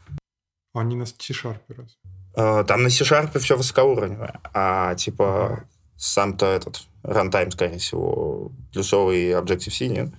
А 0.73 0.85
не 0.85 0.97
на 0.97 1.05
C-Sharp 1.05 1.59
раз. 1.77 1.99
Э, 2.37 2.65
там 2.67 2.83
на 2.83 2.91
C-Sharp 2.91 3.39
все 3.39 3.57
высокоуровневое, 3.57 4.41
а 4.55 4.95
типа 4.95 5.65
сам-то 5.97 6.47
этот 6.47 6.83
рантайм, 7.03 7.51
скорее 7.51 7.79
всего, 7.79 8.53
плюсовый 8.73 9.33
Objective-C, 9.33 9.87
нет? 9.87 10.11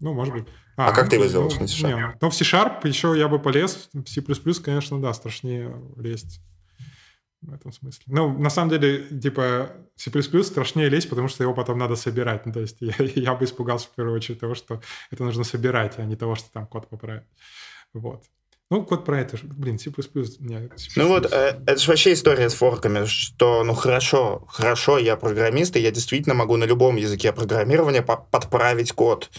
Ну, 0.00 0.14
может 0.14 0.34
быть. 0.34 0.46
А, 0.76 0.88
а 0.88 0.92
как 0.92 1.10
ты 1.10 1.16
его 1.16 1.26
сделал 1.26 1.50
ну, 1.50 1.60
на 1.60 1.68
C-Sharp? 1.68 1.94
Нет. 1.94 2.16
Ну, 2.20 2.30
в 2.30 2.34
C-Sharp 2.34 2.86
еще 2.86 3.14
я 3.16 3.28
бы 3.28 3.38
полез. 3.38 3.88
В 3.92 4.06
C++, 4.06 4.22
конечно, 4.62 5.00
да, 5.00 5.12
страшнее 5.12 5.76
лезть 5.96 6.40
в 7.42 7.52
этом 7.52 7.72
смысле. 7.72 8.04
Ну, 8.06 8.38
на 8.38 8.50
самом 8.50 8.70
деле, 8.70 9.04
типа, 9.18 9.72
C++ 9.96 10.10
страшнее 10.42 10.88
лезть, 10.88 11.10
потому 11.10 11.28
что 11.28 11.42
его 11.42 11.54
потом 11.54 11.78
надо 11.78 11.96
собирать. 11.96 12.46
Ну, 12.46 12.52
то 12.52 12.60
есть 12.60 12.76
я, 12.80 12.94
я 12.98 13.34
бы 13.34 13.44
испугался 13.44 13.88
в 13.88 13.94
первую 13.94 14.16
очередь 14.16 14.40
того, 14.40 14.54
что 14.54 14.80
это 15.10 15.24
нужно 15.24 15.44
собирать, 15.44 15.98
а 15.98 16.04
не 16.04 16.16
того, 16.16 16.34
что 16.34 16.50
там 16.52 16.66
код 16.66 16.88
поправить. 16.88 17.24
Вот. 17.92 18.24
Ну, 18.72 18.82
код 18.86 19.04
про 19.04 19.20
это 19.20 19.36
же, 19.36 19.42
блин, 19.44 19.78
C++. 19.78 19.90
Нет, 20.40 20.72
C++. 20.76 20.88
Ну 20.96 21.08
вот, 21.08 21.30
э, 21.30 21.58
это 21.66 21.78
же 21.78 21.88
вообще 21.88 22.14
история 22.14 22.48
с 22.48 22.54
форками, 22.54 23.04
что, 23.04 23.64
ну 23.64 23.74
хорошо, 23.74 24.46
хорошо, 24.48 24.96
я 24.96 25.16
программист, 25.16 25.76
и 25.76 25.80
я 25.80 25.90
действительно 25.90 26.34
могу 26.34 26.56
на 26.56 26.64
любом 26.64 26.96
языке 26.96 27.34
программирования 27.34 28.00
по 28.00 28.16
подправить 28.16 28.92
код. 28.92 29.30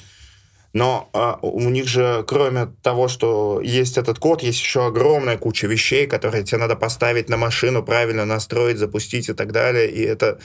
Но 0.74 1.10
э, 1.14 1.34
у 1.42 1.68
них 1.72 1.88
же, 1.88 2.24
кроме 2.28 2.68
того, 2.84 3.08
что 3.08 3.60
есть 3.60 3.98
этот 3.98 4.20
код, 4.20 4.44
есть 4.44 4.60
еще 4.60 4.86
огромная 4.86 5.40
куча 5.40 5.66
вещей, 5.66 6.06
которые 6.06 6.44
тебе 6.44 6.60
надо 6.60 6.76
поставить 6.76 7.28
на 7.28 7.38
машину, 7.38 7.82
правильно 7.82 8.26
настроить, 8.26 8.78
запустить 8.78 9.30
и 9.30 9.34
так 9.34 9.52
далее. 9.52 9.90
И 9.90 10.00
это, 10.04 10.38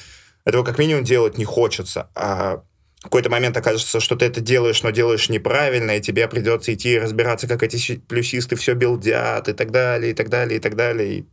этого 0.46 0.64
как 0.64 0.78
минимум 0.78 1.04
делать 1.04 1.36
не 1.36 1.44
хочется. 1.44 2.08
А 2.14 2.62
какой-то 3.02 3.30
момент 3.30 3.56
окажется, 3.56 4.00
что 4.00 4.16
ты 4.16 4.26
это 4.26 4.40
делаешь, 4.40 4.82
но 4.82 4.90
делаешь 4.90 5.28
неправильно, 5.28 5.96
и 5.96 6.00
тебе 6.00 6.26
придется 6.28 6.74
идти 6.74 6.98
разбираться, 6.98 7.46
как 7.46 7.62
эти 7.62 7.96
плюсисты 7.96 8.56
все 8.56 8.74
билдят, 8.74 9.48
и 9.48 9.52
так 9.52 9.70
далее, 9.70 10.10
и 10.10 10.14
так 10.14 10.28
далее, 10.28 10.58
и 10.58 10.60
так 10.60 10.74
далее. 10.74 11.24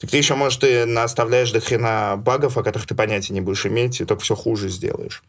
Так 0.00 0.10
ты 0.10 0.16
еще, 0.16 0.34
может, 0.34 0.64
и 0.64 0.84
наставляешь 0.84 1.50
до 1.50 1.60
хрена 1.60 2.16
багов, 2.16 2.56
о 2.56 2.62
которых 2.62 2.86
ты 2.86 2.94
понятия 2.94 3.34
не 3.34 3.40
будешь 3.40 3.66
иметь, 3.66 4.00
и 4.00 4.04
только 4.04 4.22
все 4.22 4.34
хуже 4.34 4.68
сделаешь. 4.68 5.22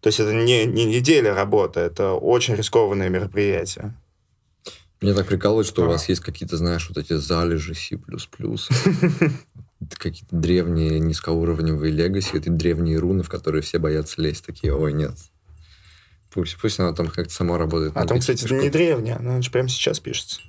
То 0.00 0.08
есть 0.08 0.20
это 0.20 0.32
не, 0.32 0.64
не 0.64 0.84
неделя 0.84 1.34
работы, 1.34 1.80
это 1.80 2.12
очень 2.12 2.54
рискованное 2.54 3.08
мероприятие. 3.08 3.94
Мне 5.00 5.14
так 5.14 5.26
прикалывает, 5.26 5.66
что 5.66 5.82
а. 5.82 5.86
у 5.86 5.88
вас 5.88 6.08
есть 6.08 6.22
какие-то, 6.22 6.56
знаешь, 6.56 6.88
вот 6.88 6.98
эти 6.98 7.12
залежи 7.14 7.74
C++. 7.74 7.98
какие-то 9.96 10.34
древние 10.36 10.98
низкоуровневые 10.98 11.92
легаси, 11.92 12.36
это 12.36 12.50
древние 12.50 12.98
руны, 12.98 13.22
в 13.22 13.28
которые 13.28 13.62
все 13.62 13.78
боятся 13.78 14.20
лезть. 14.20 14.44
Такие, 14.44 14.74
ой, 14.74 14.92
нет. 14.92 15.16
Пусть, 16.30 16.58
пусть 16.60 16.78
она 16.78 16.92
там 16.92 17.08
как-то 17.08 17.32
сама 17.32 17.58
работает. 17.58 17.96
А 17.96 18.06
там, 18.06 18.18
кстати, 18.18 18.44
это 18.44 18.56
не 18.56 18.70
древняя, 18.70 19.16
она 19.16 19.40
же 19.40 19.50
прямо 19.50 19.68
сейчас 19.68 20.00
пишется. 20.00 20.40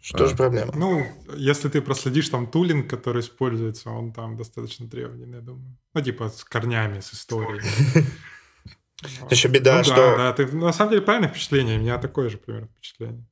Что 0.00 0.24
а. 0.24 0.28
же 0.28 0.36
проблема? 0.36 0.72
Ну, 0.76 1.06
если 1.36 1.68
ты 1.68 1.80
проследишь 1.80 2.28
там 2.28 2.46
тулинг, 2.46 2.88
который 2.88 3.20
используется, 3.20 3.90
он 3.90 4.12
там 4.12 4.36
достаточно 4.36 4.86
древний, 4.86 5.30
я 5.32 5.40
думаю. 5.40 5.78
Ну, 5.94 6.00
типа 6.00 6.28
с 6.28 6.44
корнями, 6.44 7.00
с 7.00 7.14
историей. 7.14 7.62
Еще 9.30 9.48
беда, 9.48 9.78
ну 9.78 9.84
что... 9.84 9.94
Да, 9.96 10.16
да, 10.16 10.32
ты 10.32 10.46
на 10.54 10.72
самом 10.72 10.92
деле 10.92 11.02
правильное 11.02 11.30
впечатление, 11.30 11.78
у 11.78 11.80
меня 11.80 11.98
такое 11.98 12.28
же 12.28 12.38
примерно 12.38 12.68
впечатление. 12.68 13.26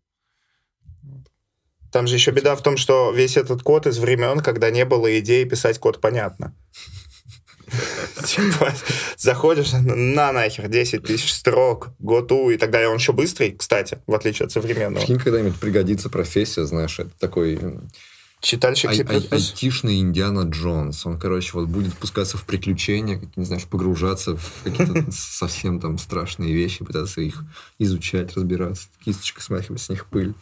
Там 1.93 2.07
же 2.07 2.14
еще 2.14 2.30
беда 2.30 2.57
в 2.57 2.62
том, 2.62 2.78
что 2.78 3.12
весь 3.12 3.36
этот 3.36 3.62
код 3.62 3.86
из 3.86 3.99
времен, 3.99 4.40
когда 4.40 4.70
не 4.70 4.86
было 4.86 5.18
идеи 5.20 5.45
писать 5.45 5.78
код 5.78 6.01
понятно. 6.01 6.55
Типа, 8.24 8.72
заходишь, 9.16 9.72
на 9.72 10.32
нахер, 10.32 10.68
10 10.68 11.03
тысяч 11.03 11.32
строк, 11.32 11.90
готу, 11.99 12.51
и 12.51 12.57
далее. 12.57 12.88
Он 12.88 12.97
еще 12.97 13.12
быстрый, 13.12 13.53
кстати, 13.53 13.99
в 14.07 14.14
отличие 14.14 14.47
от 14.47 14.53
современного. 14.53 15.05
Прикинь, 15.05 15.18
когда-нибудь 15.18 15.59
пригодится 15.61 16.09
профессия, 16.09 16.64
знаешь, 16.64 16.99
это 16.99 17.11
такой... 17.18 17.59
Читальщик 18.40 18.90
ай- 18.90 19.07
ай- 19.09 19.28
Айтишный 19.30 20.01
Индиана 20.01 20.49
Джонс. 20.49 21.07
Он, 21.07 21.16
короче, 21.16 21.51
вот 21.53 21.68
будет 21.68 21.95
пускаться 21.97 22.36
в 22.36 22.45
приключения, 22.45 23.20
как, 23.20 23.36
не 23.36 23.45
знаешь, 23.45 23.64
погружаться 23.66 24.36
в 24.36 24.53
какие-то 24.64 25.07
совсем 25.12 25.78
там 25.78 25.97
страшные 25.97 26.53
вещи, 26.53 26.84
пытаться 26.84 27.20
их 27.20 27.45
изучать, 27.78 28.34
разбираться, 28.34 28.88
кисточкой 29.05 29.43
смахивать 29.43 29.80
с 29.80 29.88
них 29.90 30.07
пыль. 30.07 30.34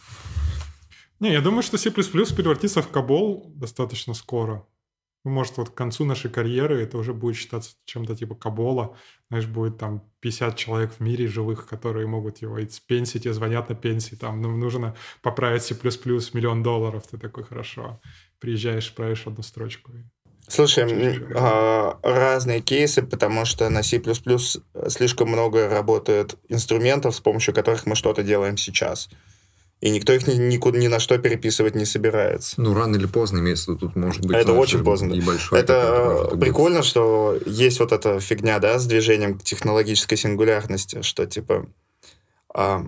Не, 1.21 1.33
я 1.33 1.43
думаю, 1.43 1.63
что 1.63 1.77
C++ 1.77 1.91
превратится 1.91 2.81
в 2.81 2.89
Кабол 2.89 3.53
достаточно 3.55 4.15
скоро. 4.15 4.67
Ну, 5.23 5.33
может, 5.33 5.59
вот 5.59 5.69
к 5.69 5.75
концу 5.75 6.07
нашей 6.07 6.31
карьеры 6.31 6.81
это 6.81 6.97
уже 6.97 7.13
будет 7.13 7.37
считаться 7.37 7.73
чем-то 7.85 8.17
типа 8.17 8.35
Кабола. 8.35 8.97
Знаешь, 9.29 9.47
будет 9.47 9.77
там 9.77 10.03
50 10.21 10.57
человек 10.57 10.93
в 10.93 11.01
мире 11.01 11.29
живых, 11.29 11.67
которые 11.67 12.07
могут 12.07 12.39
его 12.39 12.59
из 12.59 12.81
пенсии, 12.81 13.19
тебе 13.19 13.35
звонят 13.35 13.69
на 13.69 13.75
пенсии, 13.75 14.15
там 14.15 14.41
ну, 14.41 14.57
нужно 14.57 14.97
поправить 15.21 15.63
C++ 15.63 15.75
миллион 15.75 16.63
долларов. 16.63 17.05
Ты 17.11 17.19
такой, 17.19 17.45
хорошо. 17.45 18.01
Приезжаешь, 18.39 18.95
правишь 18.95 19.27
одну 19.27 19.43
строчку. 19.43 19.93
Слушай, 20.49 20.85
э, 20.91 21.93
разные 22.03 22.63
кейсы, 22.63 23.03
потому 23.03 23.45
что 23.45 23.69
на 23.69 23.83
C++ 23.83 24.03
слишком 24.89 25.29
много 25.29 25.69
работает 25.69 26.37
инструментов, 26.49 27.15
с 27.15 27.21
помощью 27.21 27.55
которых 27.55 27.85
мы 27.85 27.95
что-то 27.95 28.23
делаем 28.23 28.57
сейчас 28.57 29.11
и 29.81 29.91
никто 29.91 30.13
их 30.13 30.27
ни, 30.27 30.35
никуда, 30.35 30.79
ни 30.79 30.89
на 30.89 31.01
что 31.01 31.17
переписывать 31.19 31.75
не 31.75 31.87
собирается. 31.87 32.61
Ну, 32.61 32.75
рано 32.75 32.97
или 32.97 33.07
поздно 33.07 33.39
имеется 33.39 33.75
тут 33.75 33.97
может 33.97 34.25
быть... 34.27 34.37
Это 34.37 34.53
очень 34.53 34.85
поздно. 34.85 35.13
Небольшой 35.13 35.59
это 35.59 36.37
прикольно, 36.39 36.81
быть. 36.81 36.87
что 36.87 37.39
есть 37.47 37.81
вот 37.81 37.93
эта 37.93 38.21
фигня, 38.21 38.59
да, 38.59 38.79
с 38.79 38.87
движением 38.87 39.39
к 39.39 39.43
технологической 39.43 40.19
сингулярности, 40.19 41.03
что 41.03 41.27
типа... 41.27 41.67
А... 42.55 42.87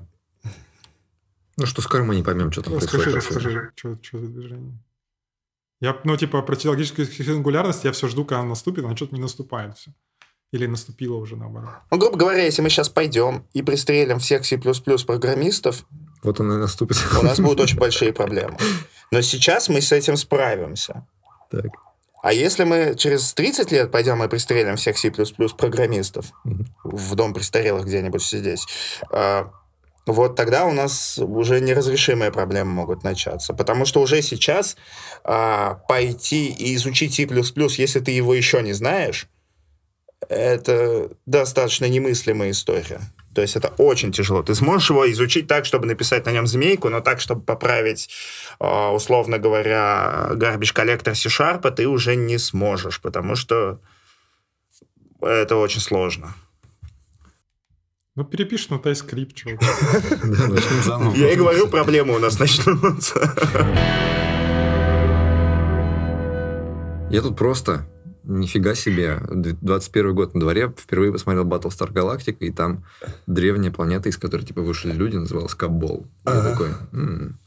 Ну, 1.56 1.66
что 1.66 1.80
скоро 1.82 2.04
мы 2.04 2.14
не 2.14 2.22
поймем, 2.22 2.52
что 2.52 2.62
там 2.62 2.74
расскажи, 2.74 3.10
происходит. 3.10 3.36
Расскажи, 3.36 3.72
что, 3.74 3.98
что 4.02 4.18
за 4.18 4.26
движение? 4.26 4.78
Я, 5.80 5.98
ну, 6.04 6.16
типа, 6.16 6.42
про 6.42 6.56
технологическую 6.56 7.06
сингулярность 7.06 7.84
я 7.84 7.92
все 7.92 8.08
жду, 8.08 8.24
когда 8.24 8.40
она 8.40 8.50
наступит, 8.50 8.84
она 8.84 8.96
что-то 8.96 9.14
не 9.14 9.20
наступает 9.20 9.76
все. 9.76 9.92
Или 10.52 10.66
наступила 10.66 11.16
уже 11.16 11.36
наоборот? 11.36 11.70
Ну, 11.90 11.98
грубо 11.98 12.16
говоря, 12.16 12.44
если 12.44 12.60
мы 12.60 12.68
сейчас 12.68 12.90
пойдем 12.90 13.46
и 13.54 13.62
пристрелим 13.62 14.18
всех 14.18 14.44
C++ 14.44 14.58
программистов, 14.58 15.86
вот 16.22 16.40
он 16.40 16.52
и 16.52 16.56
наступит. 16.56 16.96
У 17.20 17.24
нас 17.24 17.40
будут 17.40 17.60
очень 17.60 17.78
большие 17.78 18.12
проблемы. 18.12 18.56
Но 19.10 19.20
сейчас 19.22 19.68
мы 19.68 19.80
с 19.80 19.92
этим 19.92 20.16
справимся. 20.16 21.06
Так. 21.50 21.66
А 22.22 22.32
если 22.32 22.62
мы 22.62 22.94
через 22.96 23.34
30 23.34 23.72
лет 23.72 23.90
пойдем 23.90 24.22
и 24.22 24.28
пристрелим 24.28 24.76
всех 24.76 24.96
C++ 24.96 25.10
программистов 25.10 26.26
угу. 26.44 26.64
в 26.84 27.14
дом 27.16 27.34
престарелых 27.34 27.84
где-нибудь 27.84 28.24
здесь, 28.24 28.64
а, 29.10 29.50
вот 30.06 30.36
тогда 30.36 30.64
у 30.66 30.72
нас 30.72 31.18
уже 31.18 31.60
неразрешимые 31.60 32.30
проблемы 32.30 32.72
могут 32.72 33.02
начаться. 33.02 33.54
Потому 33.54 33.84
что 33.84 34.00
уже 34.00 34.22
сейчас 34.22 34.76
а, 35.24 35.74
пойти 35.88 36.46
и 36.46 36.76
изучить 36.76 37.14
C++, 37.14 37.26
если 37.82 37.98
ты 38.00 38.12
его 38.12 38.34
еще 38.34 38.62
не 38.62 38.72
знаешь, 38.72 39.28
это 40.28 41.10
достаточно 41.26 41.86
немыслимая 41.86 42.52
история. 42.52 43.00
То 43.34 43.42
есть 43.42 43.56
это 43.56 43.68
очень 43.78 44.12
тяжело. 44.12 44.42
Ты 44.42 44.54
сможешь 44.54 44.90
его 44.90 45.10
изучить 45.10 45.46
так, 45.46 45.64
чтобы 45.64 45.86
написать 45.86 46.26
на 46.26 46.30
нем 46.30 46.46
змейку, 46.46 46.88
но 46.90 47.00
так, 47.00 47.20
чтобы 47.20 47.42
поправить, 47.42 48.10
а, 48.58 48.92
условно 48.92 49.38
говоря, 49.38 50.28
garbage 50.32 50.72
коллектор 50.72 51.14
C-Sharp, 51.14 51.70
ты 51.70 51.86
уже 51.86 52.16
не 52.16 52.38
сможешь, 52.38 53.00
потому 53.00 53.36
что 53.36 53.80
это 55.20 55.56
очень 55.56 55.80
сложно. 55.80 56.34
Ну, 58.14 58.24
перепишешь 58.24 58.68
на 58.68 58.74
TypeScript, 58.74 59.32
чувак. 59.32 59.60
Я 61.16 61.32
и 61.32 61.36
говорю, 61.36 61.68
проблемы 61.68 62.14
у 62.14 62.18
нас 62.18 62.38
начнутся. 62.38 63.34
Я 67.10 67.22
тут 67.22 67.36
просто 67.36 67.86
нифига 68.24 68.74
себе, 68.74 69.20
21 69.30 70.14
год 70.14 70.34
на 70.34 70.40
дворе, 70.40 70.72
впервые 70.76 71.12
посмотрел 71.12 71.46
Battlestar 71.46 71.92
Galactica, 71.92 72.38
и 72.40 72.50
там 72.50 72.84
древняя 73.26 73.72
планета, 73.72 74.08
из 74.08 74.18
которой, 74.18 74.44
типа, 74.44 74.62
вышли 74.62 74.92
люди, 74.92 75.16
называлась 75.16 75.54
Кабол. 75.54 76.06
Ага. 76.24 76.36
Я 76.36 76.52
такой, 76.52 76.68
м-м, 76.92 77.38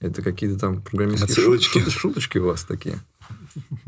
это 0.00 0.22
какие-то 0.22 0.58
там 0.58 0.82
программистские 0.82 1.34
шуточки. 1.34 1.78
шуточки 1.90 2.38
у 2.38 2.46
вас 2.46 2.64
такие. 2.64 2.98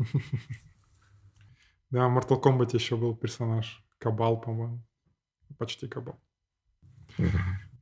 Да, 1.91 2.07
в 2.07 2.15
Mortal 2.15 2.39
Kombat 2.39 2.75
еще 2.75 2.97
был 2.97 3.15
персонаж 3.15 3.83
Кабал, 3.97 4.39
по-моему. 4.39 4.83
Почти 5.57 5.87
Кабал. 5.87 6.19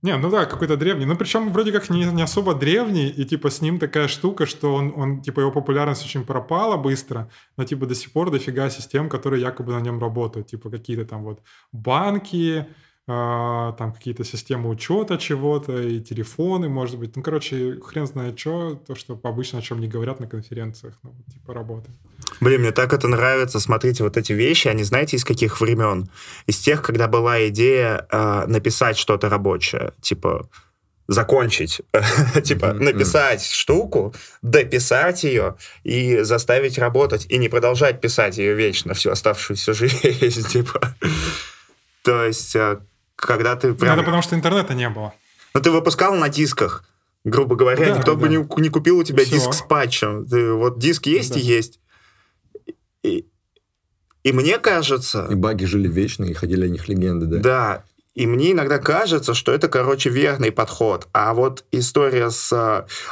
Не, 0.03 0.17
ну 0.17 0.29
да, 0.29 0.45
какой-то 0.45 0.77
древний. 0.77 1.05
Ну, 1.05 1.15
причем 1.15 1.51
вроде 1.51 1.71
как 1.71 1.89
не, 1.89 2.05
не 2.05 2.21
особо 2.21 2.53
древний, 2.53 3.07
и 3.07 3.25
типа 3.25 3.49
с 3.49 3.61
ним 3.61 3.79
такая 3.79 4.07
штука, 4.07 4.45
что 4.45 4.75
он, 4.75 4.93
он, 4.95 5.21
типа, 5.21 5.39
его 5.39 5.51
популярность 5.51 6.05
очень 6.05 6.23
пропала 6.23 6.77
быстро, 6.77 7.29
но 7.57 7.63
типа 7.63 7.87
до 7.87 7.95
сих 7.95 8.11
пор 8.11 8.29
дофига 8.29 8.69
систем, 8.69 9.09
которые 9.09 9.41
якобы 9.41 9.73
на 9.73 9.81
нем 9.81 9.99
работают. 9.99 10.47
Типа 10.47 10.69
какие-то 10.69 11.05
там 11.05 11.23
вот 11.23 11.41
банки, 11.71 12.67
там 13.07 13.93
какие-то 13.93 14.25
системы 14.25 14.69
учета 14.69 15.17
чего-то, 15.17 15.81
и 15.81 16.01
телефоны, 16.01 16.67
может 16.67 16.99
быть. 16.99 17.15
Ну, 17.15 17.23
короче, 17.23 17.79
хрен 17.79 18.05
знает 18.05 18.37
что, 18.37 18.75
то, 18.75 18.95
что 18.95 19.17
обычно 19.23 19.59
о 19.59 19.61
чем 19.61 19.79
не 19.79 19.87
говорят 19.87 20.19
на 20.19 20.27
конференциях, 20.27 20.99
ну, 21.03 21.15
типа 21.31 21.53
работает. 21.53 21.95
Блин, 22.41 22.61
мне 22.61 22.71
так 22.71 22.91
это 22.91 23.07
нравится. 23.07 23.61
Смотрите, 23.61 24.03
вот 24.03 24.17
эти 24.17 24.33
вещи, 24.33 24.67
они 24.67 24.83
знаете 24.83 25.15
из 25.15 25.23
каких 25.23 25.61
времен? 25.61 26.09
Из 26.47 26.59
тех, 26.59 26.81
когда 26.81 27.07
была 27.07 27.47
идея 27.47 28.05
э, 28.11 28.45
написать 28.47 28.97
что-то 28.97 29.29
рабочее, 29.29 29.93
типа 30.01 30.49
закончить, 31.07 31.81
типа 32.43 32.73
написать 32.73 33.45
штуку, 33.45 34.13
дописать 34.41 35.23
ее 35.23 35.55
и 35.83 36.23
заставить 36.23 36.77
работать, 36.77 37.25
и 37.29 37.37
не 37.37 37.47
продолжать 37.47 38.01
писать 38.01 38.37
ее 38.37 38.53
вечно 38.53 38.93
всю 38.93 39.11
оставшуюся 39.11 39.73
жизнь, 39.73 40.45
типа. 40.45 40.93
То 42.03 42.25
есть 42.25 42.55
а, 42.55 42.81
когда 43.17 43.55
ты 43.55 43.73
прям... 43.73 43.95
Это 43.95 44.03
потому 44.03 44.21
что 44.21 44.35
интернета 44.35 44.73
не 44.73 44.89
было. 44.89 45.13
Ну, 45.53 45.61
ты 45.61 45.71
выпускал 45.71 46.15
на 46.15 46.29
дисках, 46.29 46.85
грубо 47.25 47.55
говоря, 47.55 47.89
да, 47.89 47.97
никто 47.97 48.13
да. 48.13 48.21
бы 48.21 48.29
не, 48.29 48.61
не 48.61 48.69
купил 48.69 48.99
у 48.99 49.03
тебя 49.03 49.25
Все. 49.25 49.35
диск 49.35 49.53
с 49.53 49.61
патчем. 49.61 50.25
Ты, 50.25 50.53
вот 50.53 50.79
диск 50.79 51.07
есть 51.07 51.33
да. 51.33 51.39
и 51.39 51.43
есть. 51.43 51.79
И, 53.03 53.27
и 54.23 54.31
мне 54.31 54.59
кажется... 54.59 55.27
И 55.29 55.35
баги 55.35 55.65
жили 55.65 55.87
вечно, 55.87 56.25
и 56.25 56.33
ходили 56.33 56.65
о 56.65 56.69
них 56.69 56.87
легенды, 56.87 57.25
да? 57.25 57.39
Да. 57.39 57.83
И 58.17 58.25
мне 58.25 58.53
иногда 58.53 58.79
кажется, 58.79 59.35
что 59.35 59.51
это, 59.51 59.67
короче, 59.67 60.09
верный 60.09 60.51
подход. 60.51 61.07
А 61.13 61.35
вот 61.35 61.65
история 61.71 62.31
с 62.31 62.51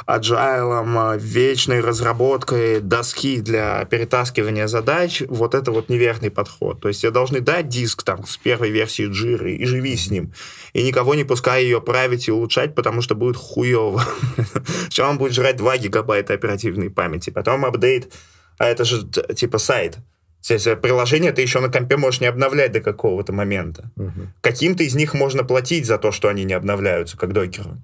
agile, 0.04 1.14
э, 1.14 1.18
вечной 1.20 1.80
разработкой 1.80 2.80
доски 2.80 3.40
для 3.40 3.84
перетаскивания 3.84 4.66
задач, 4.66 5.22
вот 5.28 5.54
это 5.54 5.70
вот 5.70 5.88
неверный 5.90 6.32
подход. 6.32 6.80
То 6.80 6.88
есть 6.88 7.02
тебе 7.02 7.12
должны 7.12 7.38
дать 7.38 7.68
диск 7.68 8.02
там 8.02 8.26
с 8.26 8.36
первой 8.36 8.70
версии 8.70 9.06
джиры 9.06 9.52
и 9.52 9.64
живи 9.64 9.96
с 9.96 10.10
ним. 10.10 10.32
И 10.72 10.82
никого 10.82 11.14
не 11.14 11.22
пускай 11.22 11.62
ее 11.62 11.80
править 11.80 12.26
и 12.26 12.32
улучшать, 12.32 12.74
потому 12.74 13.00
что 13.00 13.14
будет 13.14 13.36
хуево. 13.36 14.02
Сначала 14.80 15.10
он 15.10 15.18
будет 15.18 15.34
жрать 15.34 15.56
2 15.56 15.78
гигабайта 15.78 16.34
оперативной 16.34 16.90
памяти, 16.90 17.30
потом 17.30 17.64
апдейт, 17.64 18.12
а 18.58 18.66
это 18.66 18.84
же 18.84 19.06
типа 19.36 19.58
сайт. 19.58 19.98
Приложение 20.42 21.32
ты 21.32 21.42
еще 21.42 21.60
на 21.60 21.68
компе 21.68 21.96
можешь 21.96 22.20
не 22.20 22.26
обновлять 22.26 22.72
до 22.72 22.80
какого-то 22.80 23.32
момента. 23.32 23.90
Угу. 23.96 24.28
Каким-то 24.40 24.84
из 24.84 24.94
них 24.94 25.14
можно 25.14 25.44
платить 25.44 25.86
за 25.86 25.98
то, 25.98 26.12
что 26.12 26.28
они 26.28 26.44
не 26.44 26.52
обновляются, 26.52 27.16
как 27.16 27.32
докеру. 27.32 27.78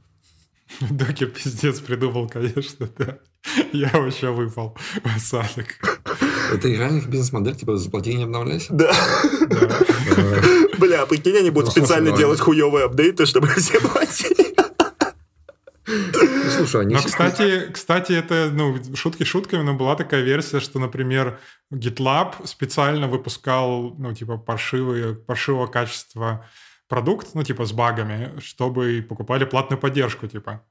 Докер 0.90 1.28
пиздец 1.28 1.80
придумал, 1.80 2.28
конечно, 2.28 2.88
да. 2.98 3.18
Я 3.72 3.90
вообще 3.92 4.30
выпал 4.30 4.76
в 5.02 5.16
осадок. 5.16 5.78
Это 6.52 6.68
реальных 6.68 7.08
бизнес-модель, 7.08 7.56
типа 7.56 7.76
заплати 7.76 8.14
не 8.14 8.24
обновляйся? 8.24 8.72
Да. 8.72 8.92
Бля, 10.78 11.06
прикинь, 11.06 11.36
они 11.36 11.50
будут 11.50 11.74
ну, 11.74 11.82
специально 11.82 12.16
делать 12.16 12.40
хуевые 12.40 12.86
апдейты, 12.86 13.26
чтобы 13.26 13.48
все 13.48 13.80
платили. 13.80 14.31
Ну, 15.86 16.50
слушай, 16.50 16.82
они... 16.82 16.94
Но, 16.94 17.02
кстати, 17.02 17.70
кстати, 17.72 18.12
это, 18.12 18.50
ну, 18.52 18.76
шутки 18.94 19.24
шутками, 19.24 19.62
но 19.62 19.74
была 19.74 19.96
такая 19.96 20.22
версия, 20.22 20.60
что, 20.60 20.78
например, 20.78 21.40
GitLab 21.72 22.46
специально 22.46 23.08
выпускал, 23.08 23.94
ну, 23.98 24.14
типа, 24.14 24.38
паршивые, 24.38 25.14
паршивого 25.14 25.66
качества 25.66 26.46
продукт, 26.88 27.28
ну, 27.34 27.42
типа, 27.42 27.64
с 27.64 27.72
багами, 27.72 28.38
чтобы 28.40 29.04
покупали 29.08 29.44
платную 29.44 29.80
поддержку, 29.80 30.26
типа. 30.28 30.64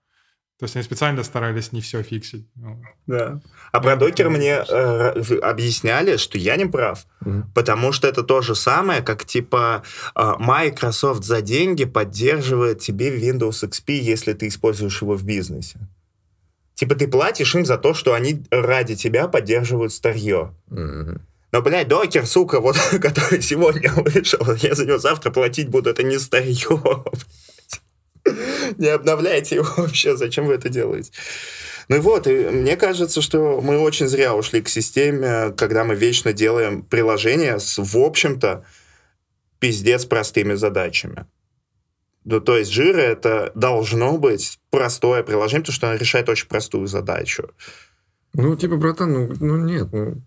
То 0.61 0.65
есть 0.65 0.75
они 0.75 0.83
специально 0.83 1.23
старались 1.23 1.71
не 1.71 1.81
все 1.81 2.03
фиксить. 2.03 2.45
Ну, 2.55 2.83
да. 3.07 3.41
А 3.71 3.79
про 3.79 3.95
докер 3.95 4.29
мне 4.29 4.63
э, 4.69 5.39
объясняли, 5.41 6.17
что 6.17 6.37
я 6.37 6.55
не 6.55 6.67
прав. 6.67 7.07
Mm-hmm. 7.25 7.45
Потому 7.55 7.91
что 7.91 8.07
это 8.07 8.21
то 8.21 8.41
же 8.41 8.53
самое, 8.53 9.01
как 9.01 9.25
типа 9.25 9.81
э, 10.15 10.33
Microsoft 10.37 11.23
за 11.23 11.41
деньги 11.41 11.85
поддерживает 11.85 12.77
тебе 12.77 13.09
Windows 13.09 13.67
XP, 13.67 13.93
если 13.93 14.33
ты 14.33 14.49
используешь 14.49 15.01
его 15.01 15.15
в 15.15 15.23
бизнесе. 15.23 15.79
Типа 16.75 16.93
ты 16.93 17.07
платишь 17.07 17.55
им 17.55 17.65
за 17.65 17.79
то, 17.79 17.95
что 17.95 18.13
они 18.13 18.43
ради 18.51 18.95
тебя 18.95 19.27
поддерживают 19.27 19.91
старье. 19.91 20.53
Mm-hmm. 20.69 21.21
Но, 21.53 21.61
блядь, 21.63 21.87
докер, 21.87 22.27
сука, 22.27 22.59
вот, 22.59 22.77
который 23.01 23.41
сегодня 23.41 23.91
вышел, 23.95 24.45
я 24.61 24.75
за 24.75 24.85
него 24.85 24.99
завтра 24.99 25.31
платить 25.31 25.69
буду, 25.69 25.89
это 25.89 26.03
не 26.03 26.19
старье. 26.19 26.67
Не 28.77 28.87
обновляйте 28.87 29.55
его 29.55 29.67
вообще, 29.77 30.15
зачем 30.15 30.45
вы 30.45 30.53
это 30.53 30.69
делаете? 30.69 31.11
Ну 31.87 31.97
и 31.97 31.99
вот, 31.99 32.27
и 32.27 32.49
мне 32.49 32.77
кажется, 32.77 33.21
что 33.21 33.59
мы 33.61 33.77
очень 33.79 34.07
зря 34.07 34.33
ушли 34.35 34.61
к 34.61 34.69
системе, 34.69 35.53
когда 35.57 35.83
мы 35.83 35.95
вечно 35.95 36.31
делаем 36.31 36.83
приложения 36.83 37.59
с, 37.59 37.77
в 37.77 37.97
общем-то, 37.97 38.65
пиздец 39.59 40.05
простыми 40.05 40.53
задачами. 40.53 41.25
Ну, 42.23 42.39
то 42.39 42.57
есть 42.57 42.71
жира 42.71 43.01
это 43.01 43.51
должно 43.55 44.17
быть 44.17 44.59
простое 44.69 45.23
приложение, 45.23 45.61
потому 45.61 45.75
что 45.75 45.89
оно 45.89 45.97
решает 45.97 46.29
очень 46.29 46.47
простую 46.47 46.87
задачу. 46.87 47.49
Ну, 48.33 48.55
типа, 48.55 48.77
братан, 48.77 49.11
ну, 49.11 49.33
ну 49.39 49.57
нет, 49.57 49.87
ну, 49.91 50.21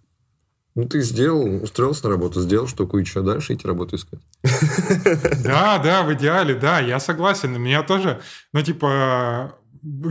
ну, 0.75 0.89
ты 0.89 1.01
сделал, 1.03 1.63
устроился 1.63 2.05
на 2.05 2.11
работу, 2.11 2.41
сделал 2.41 2.67
штуку, 2.67 2.99
и 2.99 3.05
что, 3.05 3.23
дальше 3.23 3.55
идти 3.55 3.67
работу 3.67 3.97
искать? 3.97 4.21
Да, 5.43 5.79
да, 5.79 6.03
в 6.03 6.13
идеале, 6.15 6.55
да, 6.55 6.81
я 6.81 6.99
согласен. 6.99 7.61
Меня 7.61 7.83
тоже, 7.83 8.21
ну, 8.53 8.61
типа, 8.61 9.55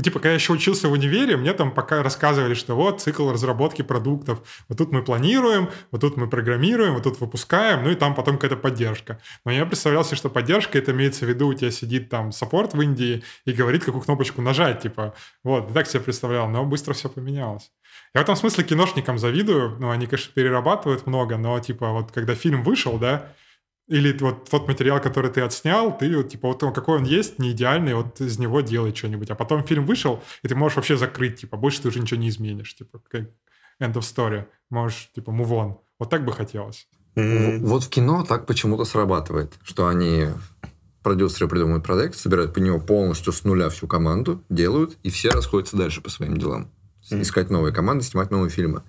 типа, 0.03 0.19
когда 0.19 0.29
я 0.29 0.35
еще 0.35 0.53
учился 0.53 0.87
в 0.87 0.91
универе, 0.91 1.35
мне 1.35 1.53
там 1.53 1.73
пока 1.73 2.03
рассказывали, 2.03 2.53
что 2.53 2.75
вот 2.75 3.01
цикл 3.01 3.31
разработки 3.31 3.81
продуктов. 3.81 4.41
Вот 4.69 4.77
тут 4.77 4.91
мы 4.91 5.03
планируем, 5.03 5.69
вот 5.91 6.01
тут 6.01 6.15
мы 6.15 6.29
программируем, 6.29 6.93
вот 6.93 7.03
тут 7.03 7.19
выпускаем, 7.19 7.83
ну 7.83 7.89
и 7.89 7.95
там 7.95 8.15
потом 8.15 8.35
какая-то 8.35 8.55
поддержка. 8.55 9.19
Но 9.45 9.51
я 9.51 9.65
представлял 9.65 10.05
себе, 10.05 10.17
что 10.17 10.29
поддержка, 10.29 10.77
это 10.77 10.91
имеется 10.91 11.25
в 11.25 11.29
виду, 11.29 11.47
у 11.47 11.53
тебя 11.53 11.71
сидит 11.71 12.09
там 12.09 12.31
саппорт 12.31 12.73
в 12.73 12.81
Индии 12.81 13.23
и 13.45 13.51
говорит, 13.51 13.83
какую 13.83 14.03
кнопочку 14.03 14.41
нажать, 14.41 14.81
типа. 14.81 15.13
Вот, 15.43 15.73
так 15.73 15.87
себе 15.87 16.01
представлял, 16.01 16.47
но 16.47 16.63
быстро 16.65 16.93
все 16.93 17.09
поменялось. 17.09 17.71
Я 18.13 18.21
в 18.21 18.23
этом 18.23 18.35
смысле 18.35 18.63
киношникам 18.63 19.17
завидую. 19.17 19.77
Ну, 19.79 19.89
они, 19.89 20.05
конечно, 20.05 20.31
перерабатывают 20.33 21.07
много, 21.07 21.37
но, 21.37 21.59
типа, 21.59 21.89
вот 21.89 22.11
когда 22.11 22.35
фильм 22.35 22.63
вышел, 22.63 22.99
да, 22.99 23.33
или 23.87 24.15
вот 24.19 24.49
тот 24.49 24.67
материал, 24.67 25.01
который 25.01 25.31
ты 25.31 25.41
отснял, 25.41 25.97
ты 25.97 26.15
вот, 26.15 26.29
типа, 26.29 26.47
вот 26.47 26.63
он, 26.63 26.73
какой 26.73 26.97
он 26.99 27.03
есть, 27.03 27.39
не 27.39 27.51
идеальный, 27.51 27.95
вот 27.95 28.21
из 28.21 28.37
него 28.37 28.61
делай 28.61 28.93
что-нибудь. 28.93 29.31
А 29.31 29.35
потом 29.35 29.63
фильм 29.63 29.85
вышел, 29.85 30.23
и 30.43 30.47
ты 30.47 30.55
можешь 30.55 30.75
вообще 30.75 30.95
закрыть, 30.95 31.41
типа, 31.41 31.57
больше 31.57 31.81
ты 31.81 31.87
уже 31.87 31.99
ничего 31.99 32.19
не 32.19 32.29
изменишь. 32.29 32.75
Типа, 32.75 32.99
как 33.09 33.23
end 33.81 33.93
of 33.93 34.01
story. 34.01 34.45
Можешь, 34.69 35.09
типа, 35.15 35.31
move 35.31 35.49
on. 35.49 35.77
Вот 35.99 36.09
так 36.09 36.23
бы 36.23 36.33
хотелось. 36.33 36.87
Mm-hmm. 37.15 37.59
Вот 37.59 37.83
в 37.83 37.89
кино 37.89 38.23
так 38.23 38.45
почему-то 38.45 38.85
срабатывает, 38.85 39.53
что 39.63 39.87
они 39.87 40.27
продюсеры 41.01 41.49
придумывают 41.49 41.85
проект, 41.85 42.15
собирают 42.15 42.53
по 42.53 42.59
него 42.59 42.79
полностью 42.79 43.33
с 43.33 43.43
нуля 43.43 43.69
всю 43.69 43.87
команду, 43.87 44.43
делают, 44.49 44.97
и 45.03 45.09
все 45.09 45.31
расходятся 45.31 45.77
дальше 45.77 46.01
по 46.01 46.09
своим 46.09 46.37
делам 46.37 46.71
mm-hmm. 47.13 47.21
искать 47.21 47.49
новые 47.49 47.73
команды, 47.73 48.03
снимать 48.03 48.31
новые 48.31 48.49
фильмы. 48.49 48.83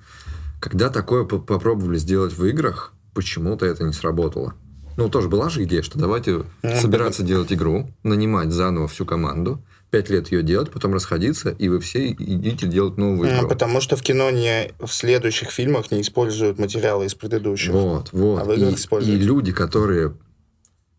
Когда 0.61 0.91
такое 0.91 1.25
попробовали 1.25 1.99
сделать 1.99 2.37
в 2.37 2.45
играх, 2.45 2.93
почему-то 3.15 3.67
это 3.67 3.85
не 3.85 3.93
сработало. 3.93 4.55
Ну, 4.97 5.09
тоже 5.09 5.29
была 5.29 5.49
же 5.49 5.65
идея, 5.65 5.83
что 5.83 5.99
давайте 5.99 6.45
собираться 6.63 7.23
делать 7.23 7.53
игру, 7.53 7.91
нанимать 8.03 8.53
заново 8.53 8.87
всю 8.87 9.05
команду, 9.05 9.61
пять 9.91 10.09
лет 10.09 10.31
ее 10.31 10.43
делать, 10.43 10.71
потом 10.71 10.95
расходиться, 10.95 11.51
и 11.51 11.69
вы 11.69 11.81
все 11.81 12.13
идите 12.13 12.67
делать 12.67 12.97
новую 12.97 13.29
игру. 13.29 13.49
Потому 13.49 13.81
что 13.81 13.97
в 13.97 14.03
кино 14.03 14.31
не 14.31 14.73
в 14.79 14.89
следующих 14.89 15.51
фильмах 15.51 15.91
не 15.91 16.01
используют 16.01 16.59
материалы 16.59 17.07
из 17.07 17.15
предыдущих. 17.15 17.73
Вот, 17.73 18.11
вот. 18.13 18.49
А 18.49 19.01
и, 19.01 19.11
и 19.11 19.17
люди, 19.17 19.53
которые 19.53 20.15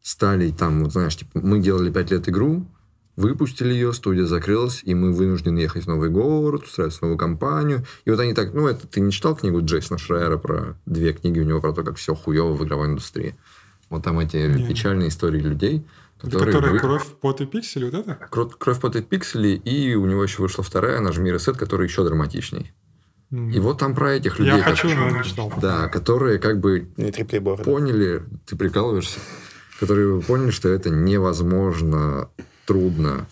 стали 0.01 0.51
там, 0.51 0.84
вот 0.84 0.91
знаешь, 0.91 1.15
типа, 1.15 1.39
мы 1.39 1.59
делали 1.59 1.91
пять 1.91 2.11
лет 2.11 2.28
игру, 2.30 2.65
Выпустили 3.16 3.74
ее, 3.74 3.93
студия 3.93 4.26
закрылась, 4.26 4.82
и 4.84 4.93
мы 4.93 5.13
вынуждены 5.13 5.59
ехать 5.59 5.86
в 5.86 5.88
новый 5.88 6.09
город, 6.09 6.66
устраивать 6.66 7.01
новую 7.01 7.18
компанию. 7.18 7.86
И 8.03 8.11
вот 8.11 8.20
они 8.20 8.34
так, 8.34 8.53
ну, 8.53 8.68
это 8.68 8.88
ты 8.88 8.99
не 8.99 9.11
читал 9.11 9.36
книгу 9.36 9.61
Джейсона 9.63 9.97
Шрайера 9.97 10.38
про 10.38 10.78
две 10.86 11.13
книги 11.13 11.39
у 11.39 11.43
него 11.43 11.61
про 11.61 11.72
то, 11.72 11.84
как 11.84 11.95
все 11.95 12.13
хуево 12.13 12.53
в 12.53 12.66
игровой 12.66 12.88
индустрии? 12.88 13.38
Вот 13.89 14.03
там 14.03 14.20
эти 14.20 14.38
не. 14.38 14.68
печальные 14.68 15.09
истории 15.09 15.39
людей, 15.39 15.86
которые... 16.20 16.53
Которые 16.53 16.74
вы... 16.74 16.80
кровь, 16.80 17.05
пот 17.22 17.39
и 17.39 17.45
пиксели, 17.45 17.86
вот 17.86 17.93
это? 17.93 18.16
Кровь, 18.30 18.51
кровь, 18.57 18.82
пот 18.82 18.97
и 18.97 19.01
пиксели, 19.01 19.49
и 19.49 19.95
у 19.95 20.05
него 20.05 20.24
еще 20.24 20.41
вышла 20.41 20.63
вторая, 20.63 20.99
нажми 20.99 21.32
ресет, 21.32 21.55
которая 21.55 21.88
еще 21.88 22.03
драматичней. 22.03 22.74
И 23.32 23.59
вот 23.59 23.80
там 23.80 23.95
про 23.95 24.13
этих 24.13 24.39
людей. 24.39 24.57
Я 24.57 24.63
хочу, 24.63 24.89
но 24.89 25.09
не 25.09 25.24
читал. 25.24 25.51
Да, 25.61 25.88
которые 25.88 26.38
как 26.38 26.59
бы 26.59 26.88
поняли, 27.63 28.24
ты 28.45 28.55
прикалываешься, 28.55 29.20
которые 29.80 30.22
поняли, 30.22 30.51
что 30.51 30.70
это 30.70 30.89
невозможно 30.89 32.30
трудно 32.66 33.28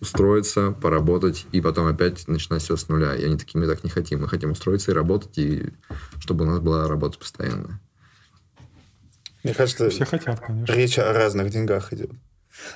устроиться, 0.00 0.72
поработать 0.72 1.46
и 1.52 1.60
потом 1.60 1.86
опять 1.86 2.28
начинать 2.28 2.62
все 2.62 2.76
с 2.76 2.88
нуля. 2.88 3.14
И 3.14 3.24
они 3.24 3.38
такие, 3.38 3.60
мы 3.60 3.66
так 3.66 3.84
не 3.84 3.90
хотим. 3.90 4.22
Мы 4.22 4.28
хотим 4.28 4.50
устроиться 4.50 4.90
и 4.90 4.94
работать, 4.94 5.38
и 5.38 5.66
чтобы 6.20 6.44
у 6.44 6.48
нас 6.48 6.60
была 6.60 6.86
работа 6.88 7.18
постоянная. 7.18 7.80
Мне 9.42 9.54
кажется, 9.54 9.90
все 9.90 10.04
хотят, 10.04 10.40
конечно. 10.40 10.72
речь 10.72 10.98
о 10.98 11.12
разных 11.12 11.50
деньгах 11.50 11.92
идет. 11.92 12.10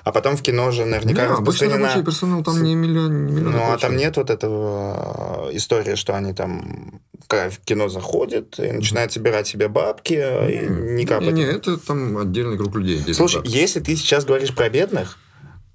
А 0.05 0.13
потом 0.13 0.37
в 0.37 0.43
кино 0.43 0.71
же 0.71 0.85
наверняка 0.85 1.29
да, 1.29 1.33
распространена... 1.35 1.93
Обычно 1.93 2.05
персонал 2.05 2.43
там 2.43 2.63
не 2.63 2.75
миллион, 2.75 3.27
не 3.27 3.33
миллион 3.33 3.53
Ну, 3.53 3.73
а 3.73 3.79
там 3.79 3.97
нет 3.97 4.17
вот 4.17 4.29
этого 4.29 5.49
э, 5.51 5.57
истории, 5.57 5.95
что 5.95 6.17
они 6.17 6.35
там 6.35 7.01
в 7.29 7.59
кино 7.65 7.89
заходят 7.89 8.59
и 8.59 8.73
начинают 8.73 9.13
собирать 9.13 9.47
себе 9.47 9.69
бабки 9.69 10.15
mm-hmm. 10.15 10.91
и 10.91 10.95
не 10.95 11.07
капать. 11.07 11.33
Не, 11.33 11.45
не, 11.45 11.51
это 11.51 11.77
там 11.79 12.19
отдельный 12.19 12.57
круг 12.57 12.75
людей. 12.75 13.03
Слушай, 13.15 13.37
бабки. 13.37 13.51
если 13.51 13.81
ты 13.81 13.95
сейчас 13.97 14.25
говоришь 14.25 14.55
про 14.55 14.69
бедных, 14.69 15.17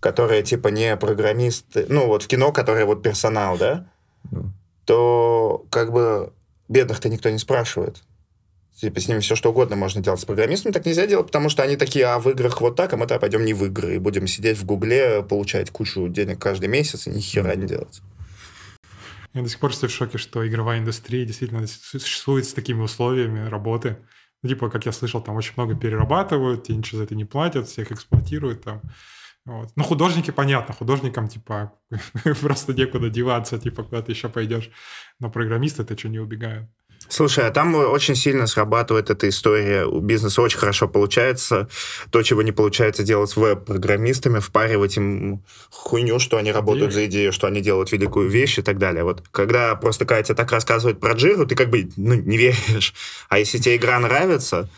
которые 0.04 0.44
типа 0.44 0.68
не 0.68 0.98
программисты, 0.98 1.86
ну 1.88 2.08
вот 2.08 2.24
в 2.24 2.28
кино, 2.28 2.52
которые 2.52 2.86
вот 2.86 3.02
персонал, 3.02 3.58
да, 3.58 3.90
mm. 4.30 4.50
то 4.84 5.66
как 5.70 5.94
бы 5.94 6.34
бедных-то 6.68 7.08
никто 7.08 7.30
не 7.30 7.38
спрашивает. 7.38 8.04
Типа 8.76 9.00
с 9.00 9.08
ними 9.08 9.20
все 9.20 9.36
что 9.36 9.52
угодно 9.52 9.78
можно 9.78 10.02
делать. 10.02 10.20
С 10.20 10.26
программистами 10.26 10.74
так 10.74 10.86
нельзя 10.86 11.08
делать, 11.08 11.28
потому 11.28 11.48
что 11.48 11.64
они 11.64 11.78
такие, 11.78 12.06
а 12.06 12.20
в 12.20 12.28
играх 12.30 12.60
вот 12.60 12.76
так, 12.76 12.92
а 12.92 12.98
мы-то 12.98 13.18
пойдем 13.18 13.46
не 13.46 13.54
в 13.54 13.64
игры. 13.64 13.96
И 13.96 14.00
будем 14.00 14.28
сидеть 14.28 14.58
в 14.58 14.66
Гугле, 14.66 15.24
получать 15.24 15.70
кучу 15.70 16.10
денег 16.10 16.40
каждый 16.40 16.68
месяц 16.68 17.08
и 17.08 17.10
ни 17.10 17.22
хера 17.22 17.56
не 17.56 17.66
делать. 17.66 18.02
Я 19.34 19.42
до 19.42 19.48
сих 19.48 19.60
пор 19.60 19.72
в 19.72 19.90
шоке, 19.90 20.18
что 20.18 20.46
игровая 20.46 20.80
индустрия 20.80 21.26
действительно 21.26 21.66
существует 21.66 22.46
с 22.46 22.54
такими 22.54 22.82
условиями 22.82 23.48
работы. 23.48 23.98
Ну, 24.42 24.50
типа, 24.50 24.70
как 24.70 24.86
я 24.86 24.92
слышал, 24.92 25.22
там 25.22 25.36
очень 25.36 25.54
много 25.56 25.76
перерабатывают, 25.76 26.70
и 26.70 26.76
ничего 26.76 26.98
за 26.98 27.06
это 27.06 27.16
не 27.16 27.24
платят, 27.24 27.70
всех 27.70 27.92
эксплуатируют 27.92 28.64
там. 28.64 28.82
Вот. 29.46 29.72
Ну, 29.76 29.84
художники, 29.84 30.32
понятно, 30.32 30.74
художникам, 30.74 31.28
типа, 31.28 31.74
просто 32.42 32.74
некуда 32.74 33.10
деваться, 33.10 33.60
типа, 33.60 33.84
куда 33.84 34.02
ты 34.02 34.14
еще 34.14 34.30
пойдешь. 34.30 34.70
Но 35.20 35.30
программисты-то 35.30 35.98
что 35.98 36.08
не 36.08 36.20
убегают. 36.20 36.70
Слушай, 37.10 37.48
а 37.48 37.52
там 37.52 37.76
очень 37.76 38.16
сильно 38.16 38.48
срабатывает 38.48 39.10
эта 39.10 39.28
история. 39.28 39.86
У 39.86 40.00
бизнеса 40.00 40.42
очень 40.42 40.58
хорошо 40.58 40.88
получается 40.88 41.68
то, 42.12 42.24
чего 42.24 42.42
не 42.42 42.52
получается 42.52 43.04
делать 43.04 43.36
веб-программистами, 43.36 44.40
впаривать 44.40 44.98
им 44.98 45.44
хуйню, 45.70 46.20
что 46.20 46.38
они 46.38 46.52
работают 46.52 46.94
за 46.94 47.06
идею, 47.06 47.34
что 47.34 47.48
они 47.48 47.62
делают 47.62 47.92
великую 47.92 48.30
вещь 48.30 48.58
и 48.58 48.62
так 48.62 48.78
далее. 48.78 49.04
Вот 49.04 49.22
когда 49.32 49.76
просто 49.76 50.06
Катя 50.06 50.34
так 50.34 50.52
рассказывает 50.52 51.00
про 51.00 51.14
Джиру, 51.14 51.46
ты 51.46 51.56
как 51.56 51.70
бы 51.70 51.90
ну, 51.98 52.14
не 52.14 52.38
веришь. 52.38 52.94
А 53.30 53.38
если 53.38 53.58
тебе 53.58 53.76
игра 53.76 54.00
нравится, 54.00 54.70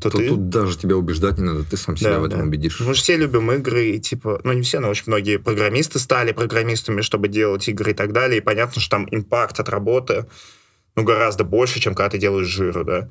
то, 0.00 0.10
то 0.10 0.18
ты... 0.18 0.28
тут 0.28 0.48
даже 0.48 0.78
тебя 0.78 0.96
убеждать 0.96 1.38
не 1.38 1.44
надо, 1.44 1.64
ты 1.64 1.76
сам 1.76 1.96
себя 1.96 2.12
да, 2.12 2.20
в 2.20 2.24
этом 2.24 2.40
да. 2.40 2.44
убедишь. 2.46 2.80
Мы 2.80 2.94
же 2.94 3.00
все 3.00 3.16
любим 3.16 3.50
игры, 3.52 3.90
и, 3.90 4.00
типа, 4.00 4.40
ну 4.44 4.52
не 4.52 4.62
все, 4.62 4.80
но 4.80 4.88
очень 4.88 5.04
многие 5.06 5.38
программисты 5.38 5.98
стали 5.98 6.32
программистами, 6.32 7.02
чтобы 7.02 7.28
делать 7.28 7.68
игры 7.68 7.92
и 7.92 7.94
так 7.94 8.12
далее, 8.12 8.38
и 8.38 8.40
понятно, 8.40 8.80
что 8.80 8.90
там 8.90 9.08
импакт 9.10 9.60
от 9.60 9.68
работы 9.68 10.26
ну, 10.96 11.04
гораздо 11.04 11.44
больше, 11.44 11.80
чем 11.80 11.94
когда 11.94 12.10
ты 12.10 12.18
делаешь 12.18 12.48
жиру, 12.48 12.84
да. 12.84 13.10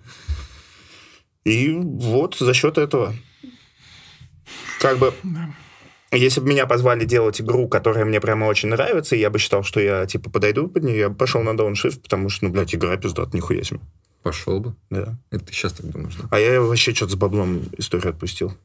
И 1.46 1.74
вот 1.74 2.36
за 2.36 2.54
счет 2.54 2.78
этого 2.78 3.16
как 4.80 4.98
бы... 4.98 5.14
Если 6.12 6.40
бы 6.40 6.48
меня 6.48 6.66
позвали 6.66 7.06
делать 7.06 7.40
игру, 7.40 7.68
которая 7.68 8.04
мне 8.04 8.20
прямо 8.20 8.46
очень 8.46 8.70
нравится, 8.70 9.16
и 9.16 9.20
я 9.20 9.30
бы 9.30 9.38
считал, 9.38 9.62
что 9.62 9.80
я, 9.80 10.08
типа, 10.08 10.32
подойду 10.32 10.68
под 10.68 10.84
нее, 10.84 10.98
я 10.98 11.10
бы 11.10 11.16
пошел 11.16 11.44
на 11.44 11.56
дауншифт, 11.56 12.02
потому 12.02 12.30
что, 12.30 12.46
ну, 12.46 12.52
блядь, 12.52 12.74
игра 12.74 12.98
пиздат, 12.98 13.32
нихуя 13.36 13.64
себе. 13.64 13.80
Пошел 14.24 14.60
бы? 14.60 14.76
Да. 14.90 15.16
Это 15.32 15.46
ты 15.46 15.54
сейчас 15.54 15.74
так 15.74 15.86
думаешь, 15.88 16.16
да? 16.16 16.28
А 16.32 16.40
я 16.40 16.62
вообще 16.62 16.94
что-то 16.94 17.14
с 17.14 17.16
баблом 17.16 17.64
историю 17.78 18.10
отпустил. 18.12 18.58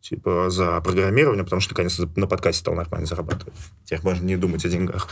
Типа 0.00 0.48
за 0.48 0.80
программирование, 0.80 1.44
потому 1.44 1.60
что, 1.60 1.74
наконец, 1.74 1.98
на 1.98 2.26
подкасте 2.26 2.60
стал 2.60 2.74
нормально 2.74 3.06
зарабатывать. 3.06 3.54
Теперь 3.84 4.00
можно 4.02 4.24
не 4.24 4.36
думать 4.36 4.64
о 4.64 4.68
деньгах. 4.68 5.08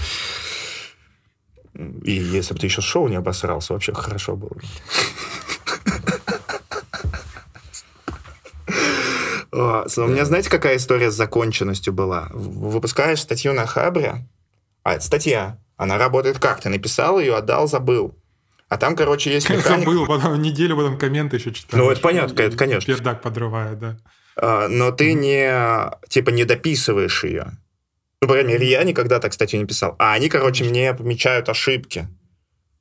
И 2.05 2.13
если 2.13 2.55
бы 2.55 2.61
ты 2.61 2.67
еще 2.67 2.81
шоу 2.81 3.09
не 3.09 3.17
обосрался, 3.17 3.75
вообще 3.75 3.93
хорошо 3.93 4.37
было. 4.37 4.57
У 9.53 10.09
меня, 10.09 10.25
знаете, 10.25 10.51
какая 10.51 10.77
история 10.77 11.11
с 11.11 11.15
законченностью 11.15 11.93
была? 11.93 12.29
Выпускаешь 12.33 13.21
статью 13.21 13.53
на 13.53 13.67
Хабре, 13.67 14.27
а 14.83 14.95
это 14.95 15.05
статья, 15.05 15.59
она 15.77 15.99
работает 15.99 16.39
как? 16.39 16.61
Ты 16.61 16.69
написал 16.69 17.19
ее, 17.19 17.37
отдал, 17.37 17.67
забыл. 17.69 18.15
А 18.69 18.79
там, 18.79 18.97
короче, 18.97 19.33
есть 19.33 19.49
механик... 19.49 19.87
Забыл, 19.87 20.07
потом 20.07 20.43
неделю 20.43 20.77
потом 20.77 20.99
комменты 20.99 21.37
еще 21.37 21.53
читаешь. 21.53 21.83
Ну, 21.83 21.91
это 21.91 22.01
понятно, 22.01 22.41
это 22.41 22.57
конечно. 22.57 22.93
Пердак 22.93 23.23
подрывает, 23.23 23.79
да. 23.79 23.97
А, 24.37 24.69
но 24.69 24.91
ты 24.91 25.13
не, 25.13 25.91
типа, 26.09 26.31
не 26.31 26.45
дописываешь 26.45 27.25
ее. 27.25 27.53
Ну, 28.21 28.29
по 28.29 28.35
крайней 28.35 28.55
мере, 28.55 28.69
я 28.69 28.83
никогда 28.83 29.21
так, 29.21 29.33
кстати, 29.33 29.57
не 29.57 29.67
писал. 29.67 29.95
А 29.99 30.15
они, 30.15 30.29
короче, 30.29 30.65
мне 30.65 30.93
помечают 30.95 31.49
ошибки 31.49 32.09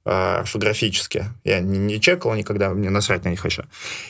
э, 0.05 0.09
орфографические. 0.09 1.33
Я 1.43 1.59
не, 1.59 1.77
не 1.77 2.01
чекал 2.01 2.33
никогда, 2.33 2.69
мне 2.69 2.89
насрать 2.89 3.23
на 3.23 3.29
них 3.29 3.45
еще. 3.45 3.65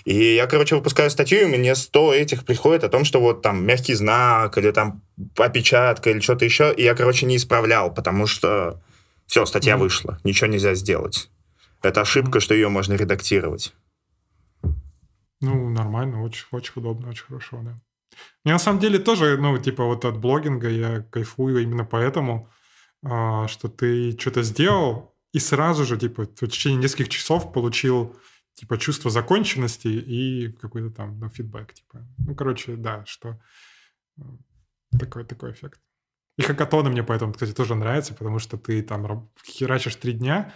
И 0.05 0.35
я, 0.35 0.47
короче, 0.47 0.75
выпускаю 0.75 1.09
статью, 1.09 1.41
и 1.41 1.57
мне 1.57 1.75
100 1.75 2.13
этих 2.13 2.45
приходит 2.45 2.85
о 2.85 2.89
том, 2.89 3.03
что 3.03 3.19
вот 3.19 3.41
там 3.41 3.65
мягкий 3.65 3.95
знак, 3.95 4.57
или 4.57 4.71
там 4.71 5.01
опечатка, 5.35 6.09
или 6.09 6.21
что-то 6.21 6.45
еще. 6.45 6.73
И 6.73 6.83
я, 6.83 6.95
короче, 6.95 7.25
не 7.25 7.35
исправлял, 7.35 7.93
потому 7.93 8.27
что 8.27 8.81
все, 9.27 9.45
статья 9.45 9.73
mm-hmm. 9.73 9.79
вышла, 9.79 10.19
ничего 10.23 10.47
нельзя 10.47 10.73
сделать. 10.75 11.29
Это 11.85 12.01
ошибка, 12.01 12.39
что 12.39 12.53
ее 12.53 12.69
можно 12.69 12.93
редактировать. 12.93 13.73
Ну, 15.41 15.69
нормально, 15.69 16.23
очень, 16.23 16.45
очень 16.51 16.73
удобно, 16.75 17.09
очень 17.09 17.25
хорошо, 17.25 17.61
да. 17.63 17.75
Мне 18.43 18.53
на 18.53 18.59
самом 18.59 18.79
деле 18.79 18.99
тоже, 18.99 19.37
ну, 19.37 19.57
типа 19.57 19.83
вот 19.83 20.05
от 20.05 20.17
блогинга 20.17 20.69
я 20.69 21.01
кайфую 21.01 21.61
именно 21.61 21.85
поэтому, 21.85 22.49
а, 23.03 23.47
что 23.47 23.67
ты 23.67 24.17
что-то 24.17 24.43
сделал, 24.43 25.15
и 25.33 25.39
сразу 25.39 25.85
же, 25.85 25.97
типа, 25.97 26.23
в 26.23 26.47
течение 26.47 26.79
нескольких 26.81 27.09
часов 27.09 27.51
получил, 27.51 28.15
типа, 28.53 28.77
чувство 28.77 29.11
законченности 29.11 29.89
и 29.89 30.51
какой-то 30.53 30.89
там, 30.89 31.19
ну, 31.19 31.29
фидбэк, 31.29 31.73
типа. 31.73 32.07
Ну, 32.17 32.35
короче, 32.35 32.77
да, 32.77 33.05
что 33.05 33.39
э, 34.17 34.21
такой, 34.97 35.25
такой 35.25 35.51
эффект. 35.51 35.81
И 36.37 36.41
хакатоны 36.41 36.89
мне 36.89 37.03
поэтому, 37.03 37.33
кстати, 37.33 37.51
тоже 37.51 37.75
нравятся, 37.75 38.13
потому 38.13 38.39
что 38.39 38.57
ты 38.57 38.81
там 38.81 39.29
херачишь 39.45 39.95
три 39.95 40.13
дня, 40.13 40.53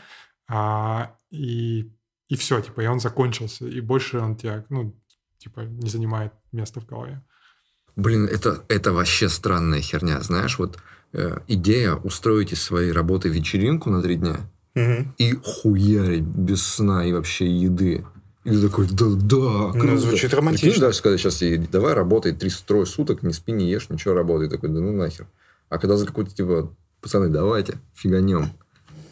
а, 0.49 1.15
и, 1.29 1.91
и 2.27 2.35
все, 2.35 2.59
типа, 2.59 2.81
и 2.81 2.87
он 2.87 2.99
закончился, 2.99 3.67
и 3.67 3.79
больше 3.81 4.17
он 4.17 4.35
тебя, 4.35 4.65
ну, 4.69 4.95
типа, 5.37 5.61
не 5.61 5.89
занимает 5.89 6.33
места 6.51 6.81
в 6.81 6.87
голове. 6.87 7.23
Блин, 7.95 8.25
это, 8.25 8.63
это 8.67 8.91
вообще 8.91 9.29
странная 9.29 9.81
херня. 9.81 10.21
Знаешь, 10.21 10.57
вот 10.57 10.79
э, 11.13 11.37
идея 11.47 11.95
устроить 11.95 12.51
из 12.51 12.61
своей 12.61 12.91
работы 12.91 13.29
вечеринку 13.29 13.89
на 13.89 14.01
три 14.01 14.15
дня 14.15 14.49
угу. 14.75 15.13
и 15.17 15.35
хуярить 15.43 16.23
без 16.23 16.65
сна 16.65 17.05
и 17.05 17.13
вообще 17.13 17.47
еды. 17.47 18.05
И 18.45 18.51
ты 18.51 18.61
такой, 18.61 18.87
да, 18.87 19.05
да, 19.05 19.71
круто. 19.71 19.85
Ну, 19.85 19.97
звучит 19.97 20.33
романтично. 20.33 20.69
Прикинь, 20.69 20.81
даже 20.81 20.97
сказать, 20.97 21.19
сейчас 21.19 21.43
давай 21.69 21.93
работай 21.93 22.33
три 22.33 22.49
трое 22.65 22.85
суток, 22.85 23.21
не 23.21 23.33
спи, 23.33 23.51
не 23.51 23.69
ешь, 23.69 23.89
ничего 23.89 24.13
работай. 24.13 24.49
Такой, 24.49 24.69
да 24.69 24.79
ну 24.79 24.93
нахер. 24.93 25.27
А 25.67 25.77
когда 25.77 25.97
за 25.97 26.07
какой-то, 26.07 26.33
типа, 26.33 26.73
пацаны, 27.01 27.29
давайте, 27.29 27.79
фиганем. 27.93 28.49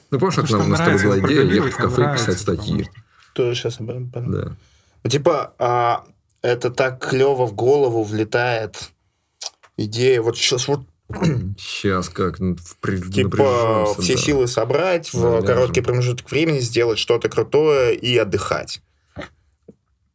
Ну, 0.09 0.19
помнишь, 0.19 0.35
как 0.35 0.49
нам 0.51 0.69
на 0.69 0.77
тобой 0.77 1.03
была 1.03 1.19
идея 1.19 1.43
ехать 1.43 1.73
в 1.73 1.77
кафе 1.77 2.09
и 2.09 2.13
писать 2.13 2.39
статьи? 2.39 2.89
Тоже 3.33 3.55
сейчас 3.55 3.79
об 3.79 3.89
этом 3.89 4.11
Да. 4.31 4.55
Ну, 5.03 5.09
типа, 5.09 5.53
а, 5.59 6.05
это 6.41 6.71
так 6.71 7.07
клево 7.07 7.45
в 7.45 7.53
голову 7.53 8.03
влетает 8.03 8.91
идея. 9.77 10.21
Вот 10.21 10.37
сейчас 10.37 10.67
вот 10.67 10.81
Сейчас 11.57 12.09
как 12.09 12.39
ну, 12.39 12.57
в 12.57 13.11
Типа 13.11 13.95
все 13.99 14.15
да. 14.15 14.21
силы 14.21 14.47
собрать, 14.47 15.13
в 15.13 15.41
короткий 15.45 15.81
промежуток 15.81 16.29
времени 16.29 16.59
сделать 16.59 16.99
что-то 16.99 17.29
крутое 17.29 17.95
и 17.95 18.17
отдыхать. 18.17 18.81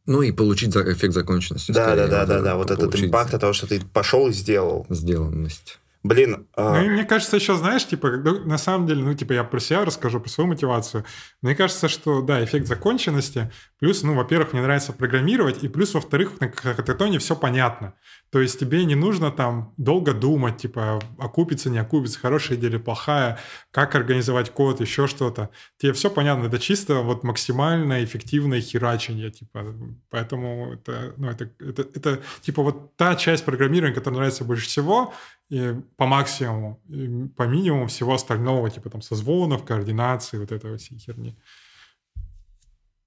Ну 0.05 0.21
и 0.21 0.31
получить 0.31 0.75
эффект 0.75 1.13
законченности. 1.13 1.71
Да, 1.71 1.95
да, 1.95 2.07
да, 2.07 2.25
да, 2.25 2.41
да. 2.41 2.55
Вот 2.57 2.69
этот 2.71 2.95
импакт 2.95 3.33
от 3.33 3.41
того, 3.41 3.53
что 3.53 3.67
ты 3.67 3.81
пошел 3.93 4.27
и 4.27 4.33
сделал. 4.33 4.85
Сделанность. 4.89 5.79
Блин. 6.03 6.49
А 6.55 6.81
ну, 6.81 6.89
мне 6.89 7.05
кажется, 7.05 7.37
еще, 7.37 7.55
знаешь, 7.55 7.87
типа, 7.87 8.11
ну, 8.11 8.43
на 8.45 8.57
самом 8.57 8.87
деле, 8.87 9.03
ну, 9.03 9.13
типа, 9.13 9.31
я 9.33 9.45
про 9.45 9.59
себя 9.59 9.85
расскажу, 9.85 10.19
про 10.19 10.29
свою 10.29 10.49
мотивацию. 10.49 11.05
Мне 11.41 11.55
кажется, 11.55 11.87
что, 11.87 12.21
да, 12.21 12.43
эффект 12.43 12.67
законченности, 12.67 13.49
плюс, 13.79 14.03
ну, 14.03 14.13
во-первых, 14.13 14.51
мне 14.51 14.61
нравится 14.61 14.91
программировать, 14.91 15.63
и 15.63 15.69
плюс, 15.69 15.93
во-вторых, 15.93 16.41
на 16.41 16.51
хакатоне 16.51 17.19
все 17.19 17.37
понятно. 17.37 17.93
То 18.33 18.41
есть 18.41 18.59
тебе 18.59 18.83
не 18.85 18.95
нужно 18.95 19.29
там 19.29 19.75
долго 19.77 20.11
думать, 20.11 20.57
типа, 20.57 20.99
окупится, 21.19 21.69
не 21.69 21.77
окупится, 21.77 22.17
хорошая 22.17 22.57
идея 22.57 22.71
или 22.71 22.77
плохая, 22.79 23.37
как 23.69 23.93
организовать 23.93 24.49
код, 24.49 24.81
еще 24.81 25.05
что-то. 25.05 25.51
Тебе 25.77 25.93
все 25.93 26.09
понятно, 26.09 26.47
это 26.47 26.57
чисто 26.57 27.01
вот 27.01 27.23
максимально 27.23 28.03
эффективное 28.03 28.59
херачение, 28.59 29.29
типа, 29.29 29.75
поэтому 30.09 30.73
это, 30.73 31.13
ну, 31.17 31.29
это, 31.29 31.47
это, 31.59 31.83
это, 31.83 32.21
типа, 32.41 32.63
вот 32.63 32.95
та 32.95 33.15
часть 33.15 33.45
программирования, 33.45 33.93
которая 33.93 34.17
нравится 34.17 34.45
больше 34.45 34.65
всего, 34.65 35.13
и 35.49 35.75
по 35.95 36.07
максимуму, 36.07 36.81
и 36.89 37.27
по 37.37 37.43
минимуму 37.43 37.85
всего 37.85 38.15
остального, 38.15 38.67
типа 38.71 38.89
там 38.89 39.03
созвонов, 39.03 39.63
координации, 39.63 40.39
вот 40.39 40.51
этого 40.51 40.79
всей 40.79 40.97
херни. 40.97 41.37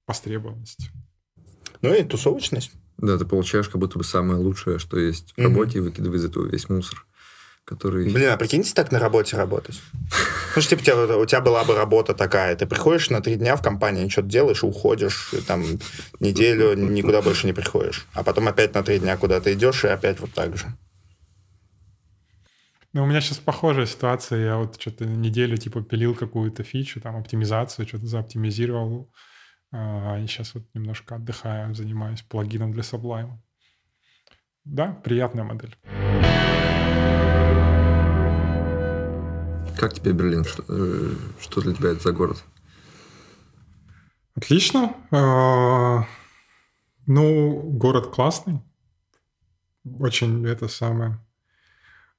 Востребованность. 0.07 0.93
Ну 1.83 1.93
и 1.93 2.05
тусовочность. 2.05 2.71
Да, 2.99 3.19
ты 3.19 3.25
получаешь 3.25 3.69
как 3.69 3.81
будто 3.81 3.99
бы 3.99 4.05
самое 4.05 4.41
лучшее, 4.41 4.79
что 4.79 4.99
есть 4.99 5.35
в 5.37 5.41
работе, 5.43 5.79
mm-hmm. 5.79 5.83
и 5.83 5.85
выкидываешь 5.85 6.21
из 6.21 6.25
этого 6.27 6.47
весь 6.47 6.69
мусор. 6.69 7.05
Который... 7.65 8.09
Блин, 8.13 8.31
а 8.31 8.37
прикиньте 8.37 8.73
так 8.75 8.93
на 8.93 9.01
работе 9.01 9.37
работать. 9.37 9.81
Ну, 10.55 10.63
что, 10.63 10.77
типа, 10.77 10.81
у 10.81 10.85
тебя, 10.85 11.17
у 11.19 11.27
тебя 11.27 11.41
была 11.41 11.65
бы 11.65 11.75
работа 11.75 12.15
такая, 12.15 12.55
ты 12.55 12.65
приходишь 12.65 13.11
на 13.11 13.21
три 13.21 13.35
дня 13.35 13.57
в 13.57 13.63
компании, 13.63 14.09
что-то 14.09 14.29
делаешь, 14.29 14.63
уходишь, 14.63 15.31
и 15.33 15.41
там 15.41 15.65
неделю 16.21 16.75
никуда 16.75 17.23
больше 17.23 17.47
не 17.47 17.53
приходишь. 17.53 18.07
А 18.15 18.23
потом 18.23 18.47
опять 18.47 18.73
на 18.75 18.85
три 18.85 19.01
дня 19.01 19.17
куда-то 19.17 19.53
идешь, 19.53 19.85
и 19.85 19.89
опять 19.89 20.21
вот 20.21 20.33
так 20.33 20.57
же. 20.57 20.67
Ну, 22.93 23.03
у 23.03 23.07
меня 23.07 23.21
сейчас 23.21 23.39
похожая 23.39 23.85
ситуация. 23.85 24.45
Я 24.45 24.57
вот 24.57 24.81
что-то 24.81 25.05
неделю 25.05 25.59
типа 25.59 25.83
пилил 25.83 26.15
какую-то 26.15 26.63
фичу, 26.63 27.01
там 27.01 27.17
оптимизацию, 27.17 27.87
что-то 27.87 28.07
заоптимизировал. 28.07 29.11
А, 29.79 30.19
сейчас 30.27 30.55
вот 30.55 30.63
немножко 30.73 31.17
отдыхаю, 31.17 31.75
занимаюсь 31.75 32.23
плагином 32.23 32.73
для 32.73 32.83
Sublime. 32.83 33.33
Да, 34.65 34.93
приятная 35.05 35.45
модель. 35.45 35.77
Как 39.77 39.93
тебе 39.93 40.13
Берлин? 40.13 40.45
Что, 40.45 40.65
э, 40.69 41.15
что 41.41 41.61
для 41.61 41.75
тебя 41.75 41.91
это 41.91 42.01
за 42.01 42.13
город? 42.13 42.43
Отлично. 44.35 44.95
А, 45.11 46.07
ну, 47.07 47.61
город 47.73 48.07
классный. 48.07 48.63
Очень 49.85 50.47
это 50.47 50.69
самое 50.69 51.21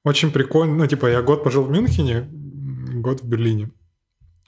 очень 0.04 0.30
прикольно. 0.30 0.74
Ну, 0.74 0.86
типа, 0.86 1.06
я 1.06 1.22
год 1.22 1.44
пожил 1.44 1.64
в 1.64 1.70
Мюнхене, 1.70 2.28
год 3.00 3.22
в 3.22 3.28
Берлине. 3.28 3.70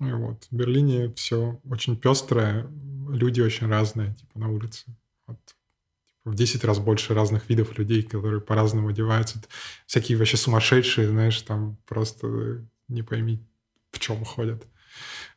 И 0.01 0.13
вот. 0.13 0.47
В 0.51 0.57
Берлине 0.57 1.13
все 1.15 1.61
очень 1.69 1.97
пестрое, 1.97 2.67
люди 3.13 3.41
очень 3.41 3.67
разные, 3.67 4.15
типа, 4.15 4.39
на 4.39 4.49
улице. 4.49 4.85
Вот. 5.27 5.39
Типа, 5.45 6.31
в 6.31 6.35
10 6.35 6.65
раз 6.65 6.79
больше 6.79 7.15
разных 7.15 7.49
видов 7.49 7.79
людей, 7.79 8.03
которые 8.03 8.41
по-разному 8.41 8.89
одеваются. 8.89 9.41
Всякие 9.87 10.19
вообще 10.19 10.37
сумасшедшие, 10.37 11.09
знаешь, 11.09 11.41
там 11.43 11.77
просто 11.87 12.65
не 12.89 13.03
пойми, 13.03 13.47
в 13.91 13.99
чем 13.99 14.25
ходят. 14.25 14.67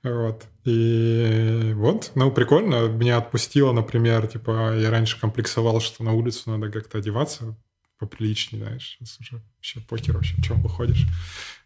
Вот. 0.04 0.46
И 0.66 1.72
вот, 1.76 2.12
ну, 2.16 2.32
прикольно. 2.32 2.88
Меня 2.88 3.18
отпустило, 3.18 3.72
например, 3.72 4.28
типа, 4.28 4.78
я 4.78 4.90
раньше 4.90 5.20
комплексовал, 5.20 5.80
что 5.80 6.04
на 6.04 6.14
улицу 6.14 6.50
надо 6.52 6.72
как-то 6.72 6.98
одеваться 6.98 7.56
поприличнее, 8.00 8.64
знаешь. 8.64 8.98
Сейчас 9.00 9.20
уже 9.20 9.42
вообще 9.56 9.80
покер 9.82 10.16
вообще, 10.16 10.36
в 10.36 10.44
чем 10.44 10.62
выходишь. 10.62 11.06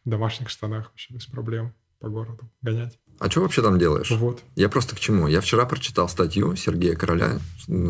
В 0.06 0.10
домашних 0.10 0.50
штанах 0.50 0.90
вообще 0.90 1.14
без 1.14 1.26
проблем 1.26 1.74
по 2.00 2.10
городу 2.10 2.50
гонять. 2.62 3.00
А 3.20 3.30
что 3.30 3.42
вообще 3.42 3.62
там 3.62 3.80
делаешь? 3.80 4.12
Вот. 4.12 4.44
Я 4.56 4.70
просто 4.70 4.96
к 4.96 5.00
чему? 5.00 5.28
Я 5.28 5.42
вчера 5.42 5.66
прочитал 5.66 6.08
статью 6.08 6.56
Сергея 6.56 6.96
Короля, 6.96 7.40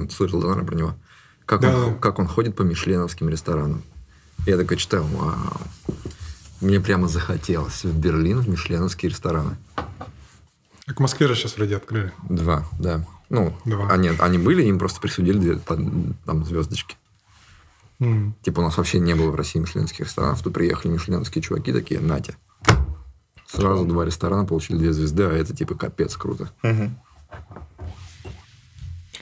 слышал, 0.10 0.42
наверное, 0.42 0.66
про 0.66 0.76
него, 0.76 0.96
как, 1.46 1.62
да. 1.62 1.78
он, 1.78 2.00
как 2.00 2.20
он 2.20 2.28
ходит 2.28 2.56
по 2.56 2.62
мишленовским 2.62 3.30
ресторанам. 3.30 3.84
Я 4.46 4.58
такой 4.58 4.78
читаю, 4.78 5.04
вау. 5.04 5.62
Мне 6.62 6.80
прямо 6.80 7.08
захотелось 7.08 7.84
в 7.84 8.00
Берлин 8.00 8.40
в 8.40 8.50
мишленовские 8.50 9.12
рестораны. 9.12 9.58
Так 10.86 10.98
в 10.98 11.00
Москве 11.02 11.28
же 11.28 11.36
сейчас 11.36 11.58
вроде 11.58 11.76
открыли. 11.76 12.14
Два, 12.30 12.66
да. 12.80 13.06
Ну, 13.30 13.54
Два. 13.66 13.90
Они, 13.90 14.10
они 14.20 14.38
были, 14.38 14.64
им 14.64 14.80
просто 14.80 15.02
присудили 15.02 15.38
две 15.38 15.58
там 15.58 16.46
звездочки. 16.46 16.96
Mm. 18.00 18.32
Типа 18.42 18.62
у 18.62 18.64
нас 18.64 18.78
вообще 18.78 19.00
не 19.00 19.14
было 19.16 19.32
в 19.32 19.36
России 19.36 19.60
мишленовских 19.60 20.06
ресторанов. 20.06 20.42
Тут 20.42 20.54
приехали 20.54 20.94
мишленовские 20.94 21.42
чуваки 21.42 21.74
такие, 21.74 22.00
нате. 22.00 22.38
Сразу 23.48 23.86
два 23.86 24.06
ресторана 24.06 24.46
получили 24.46 24.78
две 24.78 24.94
звезды, 24.94 25.24
а 25.24 25.32
это 25.32 25.56
типа 25.56 25.76
капец 25.76 26.16
круто. 26.18 26.52
Угу. 26.64 26.92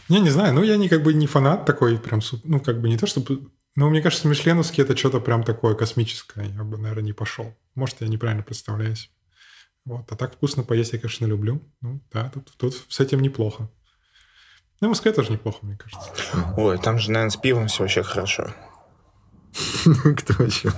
Не, 0.09 0.19
не 0.19 0.29
знаю, 0.29 0.53
ну 0.53 0.63
я 0.63 0.77
не 0.77 0.89
как 0.89 1.03
бы 1.03 1.13
не 1.13 1.27
фанат 1.27 1.65
такой, 1.65 1.97
прям, 1.97 2.21
ну 2.43 2.59
как 2.59 2.79
бы 2.81 2.89
не 2.89 2.97
то, 2.97 3.07
чтобы... 3.07 3.49
Ну, 3.75 3.89
мне 3.89 4.01
кажется, 4.01 4.27
Мишленовский 4.27 4.83
это 4.83 4.95
что-то 4.95 5.19
прям 5.19 5.43
такое 5.43 5.75
космическое. 5.75 6.45
Я 6.45 6.63
бы, 6.63 6.77
наверное, 6.77 7.03
не 7.03 7.13
пошел. 7.13 7.53
Может, 7.75 7.99
я 7.99 8.07
неправильно 8.07 8.41
представляюсь. 8.41 9.11
Вот. 9.83 10.09
А 10.09 10.15
так 10.15 10.33
вкусно 10.33 10.63
поесть 10.63 10.93
я, 10.93 10.99
конечно, 10.99 11.25
люблю. 11.25 11.61
Ну, 11.81 11.99
да, 12.13 12.29
тут, 12.29 12.53
тут 12.55 12.85
с 12.87 12.99
этим 13.01 13.19
неплохо. 13.19 13.69
Ну, 14.79 14.87
в 14.87 14.91
Москве 14.91 15.11
тоже 15.11 15.31
неплохо, 15.31 15.59
мне 15.63 15.77
кажется. 15.77 16.09
Ой, 16.55 16.77
там 16.77 16.99
же, 16.99 17.11
наверное, 17.11 17.31
с 17.31 17.37
пивом 17.37 17.67
все 17.67 17.83
вообще 17.83 18.01
хорошо. 18.01 18.53
Кто 20.17 20.43
еще? 20.43 20.71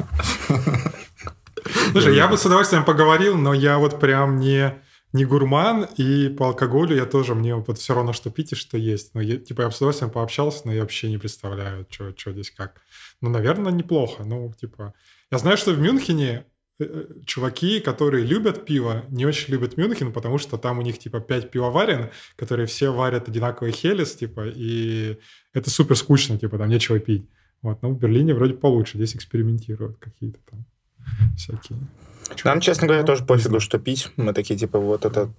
Слушай, 1.92 2.16
я 2.16 2.28
бы 2.28 2.38
с 2.38 2.46
удовольствием 2.46 2.84
поговорил, 2.84 3.38
но 3.38 3.54
я 3.54 3.78
вот 3.78 4.00
прям 4.00 4.38
не, 4.38 4.74
не 5.14 5.26
гурман, 5.26 5.88
и 5.98 6.30
по 6.30 6.48
алкоголю 6.48 6.96
я 6.96 7.06
тоже, 7.06 7.36
мне 7.36 7.56
вот 7.56 7.78
все 7.78 7.94
равно, 7.94 8.14
что 8.14 8.30
пить 8.30 8.52
и 8.52 8.56
что 8.56 8.78
есть. 8.78 9.14
Но 9.14 9.22
я, 9.22 9.38
типа, 9.38 9.62
я 9.62 9.72
с 9.72 9.78
удовольствием 9.78 10.12
пообщался, 10.12 10.62
но 10.66 10.74
я 10.74 10.82
вообще 10.82 11.10
не 11.10 11.18
представляю, 11.18 11.86
что, 11.90 12.14
что 12.16 12.34
здесь 12.34 12.52
как. 12.52 12.82
Ну, 13.22 13.30
наверное, 13.30 13.72
неплохо. 13.72 14.24
Ну, 14.24 14.54
типа, 14.60 14.94
я 15.32 15.38
знаю, 15.38 15.58
что 15.58 15.72
в 15.72 15.80
Мюнхене 15.80 16.46
э, 16.80 16.84
э, 16.84 17.06
чуваки, 17.26 17.80
которые 17.80 18.26
любят 18.26 18.66
пиво, 18.66 19.06
не 19.10 19.26
очень 19.26 19.54
любят 19.54 19.78
Мюнхен, 19.78 20.12
потому 20.12 20.38
что 20.38 20.58
там 20.58 20.80
у 20.80 20.82
них 20.82 21.00
типа 21.00 21.20
пять 21.20 21.52
пивоварен, 21.52 22.10
которые 22.36 22.68
все 22.68 22.92
варят 22.92 23.28
одинаковый 23.30 23.72
хелес, 23.72 24.16
типа, 24.16 24.48
и 24.48 25.18
это 25.54 25.70
супер 25.70 25.96
скучно, 25.96 26.38
типа, 26.38 26.58
там 26.58 26.70
нечего 26.70 27.00
пить. 27.00 27.30
Вот, 27.62 27.82
ну, 27.82 27.90
в 27.94 28.00
Берлине 28.00 28.34
вроде 28.34 28.54
получше, 28.54 28.98
здесь 28.98 29.16
экспериментируют 29.16 29.98
какие-то 29.98 30.40
там 30.50 30.66
всякие. 31.38 31.80
Нам, 32.44 32.62
честно 32.62 32.88
говоря, 32.88 33.04
тоже 33.04 33.24
пофигу, 33.24 33.60
что 33.60 33.80
пить. 33.80 34.12
Мы 34.18 34.34
такие, 34.34 34.60
типа, 34.60 34.80
вот 34.80 35.06
это 35.06 35.30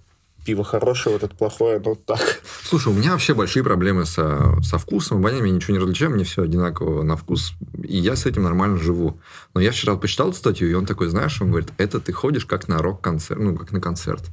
пиво 0.45 0.63
хорошее, 0.63 1.13
вот 1.13 1.23
это 1.23 1.35
плохое, 1.35 1.81
ну 1.83 1.95
так. 1.95 2.41
Слушай, 2.63 2.93
у 2.93 2.95
меня 2.95 3.11
вообще 3.11 3.33
большие 3.33 3.63
проблемы 3.63 4.05
со, 4.05 4.59
со 4.61 4.77
вкусом, 4.77 5.19
обонянием, 5.19 5.45
я 5.45 5.51
ничего 5.51 5.73
не 5.73 5.79
различаю, 5.79 6.11
мне 6.11 6.23
все 6.23 6.43
одинаково 6.43 7.03
на 7.03 7.15
вкус, 7.15 7.53
и 7.83 7.97
я 7.97 8.15
с 8.15 8.25
этим 8.25 8.43
нормально 8.43 8.77
живу. 8.77 9.19
Но 9.53 9.61
я 9.61 9.71
вчера 9.71 9.95
почитал 9.95 10.29
эту 10.29 10.37
статью, 10.37 10.69
и 10.69 10.73
он 10.73 10.85
такой, 10.85 11.09
знаешь, 11.09 11.41
он 11.41 11.49
говорит, 11.49 11.69
это 11.77 11.99
ты 11.99 12.13
ходишь 12.13 12.45
как 12.45 12.67
на 12.67 12.79
рок-концерт, 12.79 13.39
ну, 13.39 13.55
как 13.55 13.71
на 13.71 13.81
концерт. 13.81 14.23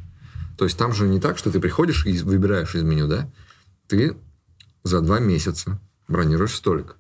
То 0.56 0.64
есть 0.64 0.78
там 0.78 0.92
же 0.92 1.06
не 1.06 1.20
так, 1.20 1.38
что 1.38 1.50
ты 1.50 1.60
приходишь 1.60 2.06
и 2.06 2.18
выбираешь 2.22 2.74
из 2.74 2.82
меню, 2.82 3.08
да? 3.08 3.30
Ты 3.88 4.16
за 4.84 5.00
два 5.00 5.18
месяца 5.18 5.78
бронируешь 6.08 6.54
столик. 6.54 6.96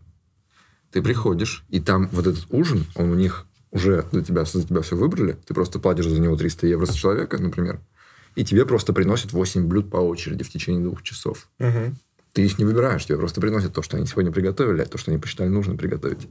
Ты 0.92 1.00
приходишь, 1.00 1.64
и 1.68 1.80
там 1.80 2.08
вот 2.12 2.26
этот 2.26 2.46
ужин, 2.50 2.84
он 2.94 3.10
у 3.10 3.14
них 3.14 3.45
уже 3.72 4.04
за 4.12 4.22
тебя, 4.22 4.44
за 4.44 4.66
тебя 4.66 4.80
все 4.82 4.96
выбрали, 4.96 5.36
ты 5.46 5.54
просто 5.54 5.78
платишь 5.78 6.06
за 6.06 6.20
него 6.20 6.36
300 6.36 6.66
евро 6.66 6.86
с 6.86 6.94
человека, 6.94 7.38
например, 7.38 7.80
и 8.34 8.44
тебе 8.44 8.66
просто 8.66 8.92
приносят 8.92 9.32
8 9.32 9.66
блюд 9.66 9.90
по 9.90 9.96
очереди 9.96 10.44
в 10.44 10.50
течение 10.50 10.82
двух 10.82 11.02
часов. 11.02 11.48
Угу. 11.58 11.94
Ты 12.32 12.44
их 12.44 12.58
не 12.58 12.64
выбираешь, 12.64 13.04
тебе 13.04 13.18
просто 13.18 13.40
приносят 13.40 13.72
то, 13.72 13.82
что 13.82 13.96
они 13.96 14.06
сегодня 14.06 14.30
приготовили, 14.30 14.82
а 14.82 14.86
то, 14.86 14.98
что 14.98 15.10
они 15.10 15.20
посчитали 15.20 15.48
нужно 15.48 15.76
приготовить. 15.76 16.28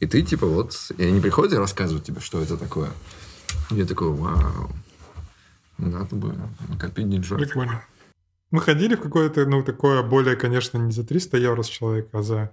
И 0.00 0.06
ты 0.06 0.22
типа 0.22 0.46
вот, 0.46 0.74
и 0.98 1.04
они 1.04 1.20
приходят 1.20 1.52
и 1.52 1.56
рассказывают 1.56 2.04
тебе, 2.04 2.20
что 2.20 2.42
это 2.42 2.56
такое. 2.56 2.90
И 3.70 3.76
я 3.76 3.86
такой, 3.86 4.10
вау, 4.10 4.70
надо 5.78 6.16
бы 6.16 6.34
накопить 6.68 7.08
деньжат. 7.08 7.38
Прикольно. 7.38 7.84
Мы 8.50 8.60
ходили 8.60 8.94
в 8.94 9.00
какое-то, 9.00 9.46
ну, 9.46 9.62
такое 9.62 10.02
более, 10.02 10.36
конечно, 10.36 10.78
не 10.78 10.92
за 10.92 11.04
300 11.04 11.38
евро 11.38 11.62
с 11.62 11.66
человека, 11.66 12.18
а 12.18 12.22
за 12.22 12.52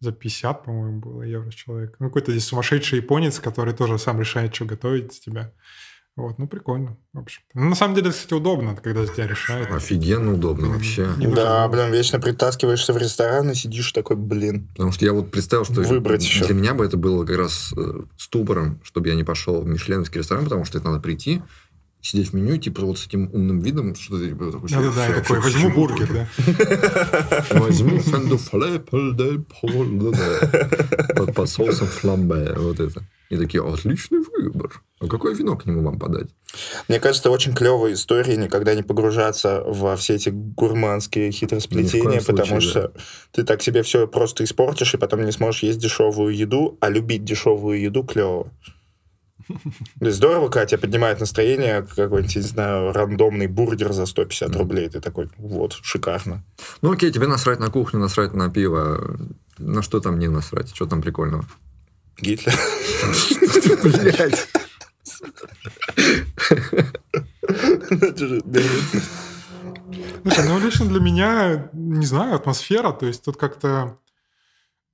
за 0.00 0.12
50, 0.12 0.64
по-моему, 0.64 1.00
было 1.00 1.22
евро 1.22 1.50
с 1.50 1.54
человека. 1.54 1.94
Ну, 1.98 2.06
какой-то 2.08 2.32
здесь 2.32 2.46
сумасшедший 2.46 2.98
японец, 2.98 3.38
который 3.38 3.74
тоже 3.74 3.98
сам 3.98 4.18
решает, 4.18 4.54
что 4.54 4.64
готовить 4.64 5.12
с 5.12 5.20
тебя. 5.20 5.52
Вот, 6.16 6.38
ну, 6.38 6.46
прикольно, 6.46 6.98
в 7.12 7.20
общем 7.20 7.40
Ну, 7.54 7.70
на 7.70 7.74
самом 7.74 7.94
деле, 7.94 8.10
кстати, 8.10 8.34
удобно, 8.34 8.76
когда 8.76 9.06
за 9.06 9.12
тебя 9.12 9.26
решают. 9.26 9.70
Офигенно 9.70 10.34
удобно 10.34 10.68
вообще. 10.68 11.08
Не 11.16 11.28
да, 11.28 11.66
блин, 11.68 11.92
вечно 11.92 12.20
притаскиваешься 12.20 12.92
в 12.92 12.98
ресторан 12.98 13.50
и 13.50 13.54
сидишь 13.54 13.92
такой, 13.92 14.16
блин. 14.16 14.68
Потому 14.72 14.92
что 14.92 15.04
я 15.04 15.12
вот 15.12 15.30
представил, 15.30 15.64
что 15.64 15.80
Выбрать 15.82 16.20
для 16.20 16.28
еще. 16.28 16.52
меня 16.52 16.74
бы 16.74 16.84
это 16.84 16.96
было 16.96 17.24
как 17.24 17.38
раз 17.38 17.72
э, 17.76 18.02
ступором, 18.18 18.80
чтобы 18.82 19.08
я 19.08 19.14
не 19.14 19.24
пошел 19.24 19.62
в 19.62 19.66
мишленовский 19.66 20.18
ресторан, 20.18 20.44
потому 20.44 20.64
что 20.64 20.78
это 20.78 20.88
надо 20.88 21.00
прийти, 21.00 21.42
сидеть 22.02 22.30
в 22.30 22.32
меню, 22.34 22.56
типа 22.56 22.82
вот 22.82 22.98
с 22.98 23.06
этим 23.06 23.30
умным 23.32 23.60
видом, 23.60 23.94
что 23.94 24.18
ты 24.18 24.28
типа, 24.28 24.52
такой... 24.52 24.68
Да-да-да, 24.70 25.06
я 25.06 25.14
такой, 25.14 25.40
возьму 25.40 25.70
бургер, 25.70 26.12
да. 26.12 26.28
Возьму 27.50 27.98
фендуфлепель 27.98 29.16
де 29.16 29.38
пол, 29.38 31.32
по 31.34 31.46
соусом 31.46 31.86
фламбе, 31.86 32.54
вот 32.56 32.80
это. 32.80 33.02
И 33.28 33.36
такие, 33.36 33.62
отличный 33.64 34.18
выбор. 34.18 34.82
А 34.98 35.06
какое 35.06 35.34
вино 35.34 35.56
к 35.56 35.64
нему 35.64 35.82
вам 35.82 35.98
подать? 35.98 36.28
Мне 36.88 36.98
кажется, 36.98 37.22
это 37.22 37.30
очень 37.30 37.54
клевая 37.54 37.92
история 37.92 38.36
никогда 38.36 38.74
не 38.74 38.82
погружаться 38.82 39.62
во 39.64 39.94
все 39.96 40.14
эти 40.14 40.30
гурманские 40.30 41.30
хитросплетения, 41.30 42.20
потому 42.20 42.60
случае, 42.60 42.70
что 42.70 42.80
да. 42.82 43.00
ты 43.30 43.44
так 43.44 43.62
себе 43.62 43.82
все 43.84 44.08
просто 44.08 44.42
испортишь, 44.42 44.94
и 44.94 44.98
потом 44.98 45.24
не 45.24 45.32
сможешь 45.32 45.62
есть 45.62 45.78
дешевую 45.78 46.36
еду, 46.36 46.76
а 46.80 46.88
любить 46.90 47.24
дешевую 47.24 47.80
еду 47.80 48.02
клево. 48.02 48.50
Здорово, 50.00 50.48
Катя 50.48 50.78
поднимает 50.78 51.20
настроение, 51.20 51.82
какой-нибудь, 51.82 52.36
не 52.36 52.42
знаю, 52.42 52.92
рандомный 52.92 53.46
бургер 53.46 53.92
за 53.92 54.06
150 54.06 54.56
рублей. 54.56 54.88
Ты 54.88 55.00
такой, 55.00 55.28
вот, 55.36 55.78
шикарно. 55.82 56.42
Ну 56.82 56.92
окей, 56.92 57.10
тебе 57.10 57.26
насрать 57.26 57.60
на 57.60 57.70
кухню, 57.70 58.00
насрать 58.00 58.34
на 58.34 58.50
пиво. 58.50 59.18
На 59.58 59.82
что 59.82 60.00
там 60.00 60.18
не 60.18 60.28
насрать? 60.28 60.74
Что 60.74 60.86
там 60.86 61.02
прикольного? 61.02 61.44
Гитлер. 62.18 62.54
Блять. 63.82 64.48
Слушай, 70.22 70.44
ну 70.48 70.58
лично 70.58 70.86
для 70.86 71.00
меня, 71.00 71.70
не 71.72 72.06
знаю, 72.06 72.34
атмосфера, 72.34 72.92
то 72.92 73.06
есть 73.06 73.24
тут 73.24 73.36
как-то 73.36 73.98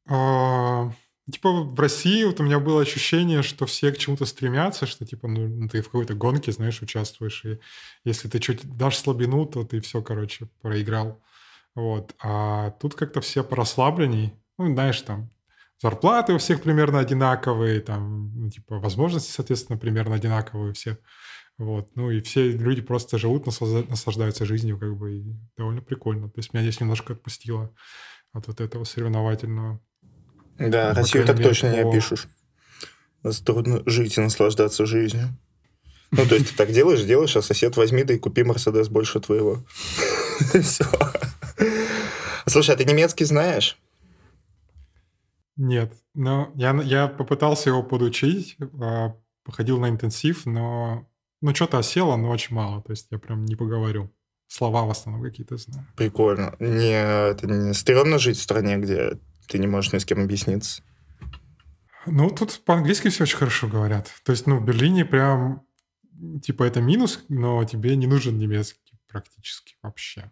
а, 0.09 0.93
Типа 1.31 1.51
в 1.51 1.81
России 1.81 2.23
вот 2.25 2.39
у 2.39 2.45
меня 2.45 2.61
было 2.61 2.83
ощущение, 2.83 3.43
что 3.43 3.67
все 3.67 3.91
к 3.91 3.99
чему-то 3.99 4.27
стремятся, 4.27 4.87
что 4.87 5.05
типа 5.05 5.27
ну, 5.27 5.49
ну 5.49 5.69
ты 5.69 5.83
в 5.83 5.87
какой-то 5.87 6.15
гонке, 6.15 6.53
знаешь, 6.53 6.83
участвуешь, 6.83 7.45
и 7.45 7.59
если 8.05 8.29
ты 8.29 8.39
чуть 8.39 8.65
дашь 8.77 8.99
слабину, 8.99 9.45
то 9.47 9.65
ты 9.65 9.81
все, 9.81 10.03
короче, 10.03 10.49
проиграл. 10.63 11.21
Вот. 11.75 12.15
А 12.23 12.71
тут 12.73 12.95
как-то 12.95 13.21
все 13.21 13.43
порасслабленней. 13.45 14.35
Ну, 14.59 14.73
знаешь, 14.73 15.03
там 15.03 15.31
зарплаты 15.83 16.33
у 16.33 16.39
всех 16.39 16.63
примерно 16.63 17.01
одинаковые, 17.01 17.81
там, 17.81 18.33
ну, 18.35 18.51
типа, 18.51 18.79
возможности, 18.79 19.31
соответственно, 19.31 19.79
примерно 19.79 20.15
одинаковые 20.15 20.71
у 20.71 20.75
всех. 20.75 20.99
Вот. 21.59 21.95
Ну, 21.97 22.11
и 22.11 22.21
все 22.21 22.51
люди 22.51 22.83
просто 22.83 23.19
живут, 23.19 23.47
наслаждаются 23.47 24.45
жизнью, 24.45 24.79
как 24.79 24.97
бы, 24.97 25.19
и 25.19 25.37
довольно 25.57 25.83
прикольно. 25.83 26.29
То 26.29 26.39
есть 26.39 26.53
меня 26.53 26.63
здесь 26.63 26.81
немножко 26.81 27.15
отпустило 27.15 27.75
от 28.33 28.47
вот 28.47 28.61
этого 28.61 28.85
соревновательного. 28.85 29.81
Да, 30.59 30.89
ну, 30.89 30.95
Россию 30.95 31.27
так 31.27 31.43
точно 31.43 31.69
не 31.69 31.81
опишешь. 31.81 32.29
Нас 33.23 33.41
трудно 33.41 33.83
жить 33.87 34.17
и 34.17 34.21
наслаждаться 34.21 34.87
жизнью. 34.87 35.37
Ну, 36.13 36.25
то 36.27 36.35
есть 36.37 36.51
ты 36.51 36.57
так 36.57 36.73
делаешь, 36.73 37.03
делаешь, 37.03 37.37
а 37.37 37.43
сосед 37.43 37.77
возьми, 37.77 38.05
да 38.05 38.15
и 38.15 38.19
купи 38.19 38.45
Мерседес 38.45 38.89
больше 38.89 39.21
твоего. 39.21 39.63
Все. 40.63 40.85
Слушай, 42.47 42.75
а 42.75 42.79
ты 42.79 42.85
немецкий 42.85 43.25
знаешь? 43.25 43.77
Нет, 45.57 45.93
но 46.15 46.53
я, 46.55 46.79
я 46.83 47.09
попытался 47.09 47.71
его 47.71 47.83
подучить, 47.83 48.57
а, 48.81 49.17
походил 49.43 49.81
на 49.81 49.89
интенсив, 49.89 50.47
но 50.47 51.09
ну, 51.41 51.55
что-то 51.55 51.79
осело, 51.79 52.17
но 52.17 52.31
очень 52.31 52.55
мало. 52.55 52.83
То 52.83 52.93
есть 52.93 53.09
я 53.11 53.19
прям 53.19 53.45
не 53.45 53.57
поговорю. 53.57 54.11
Слова 54.49 54.85
в 54.85 54.91
основном 54.91 55.25
какие-то 55.25 55.57
знаю. 55.57 55.87
Прикольно. 55.97 56.55
Не, 56.61 57.31
это 57.31 57.47
не 57.47 57.75
стрёмно 57.75 58.19
жить 58.19 58.37
в 58.37 58.43
стране, 58.43 58.77
где 58.77 59.19
ты 59.47 59.59
не 59.59 59.67
можешь 59.67 59.93
ни 59.93 59.99
с 59.99 60.05
кем 60.05 60.23
объясниться. 60.23 60.83
Ну, 62.07 62.31
тут 62.31 62.63
по-английски 62.65 63.09
все 63.09 63.25
очень 63.25 63.39
хорошо 63.39 63.67
говорят. 63.69 64.13
То 64.25 64.33
есть, 64.33 64.47
ну, 64.47 64.59
в 64.59 64.65
Берлине 64.65 65.05
прям 65.05 65.67
типа, 66.43 66.65
это 66.65 66.81
минус, 66.81 67.25
но 67.29 67.65
тебе 67.65 67.97
не 67.97 68.07
нужен 68.07 68.39
немецкий 68.39 68.99
практически 69.09 69.77
вообще. 69.83 70.31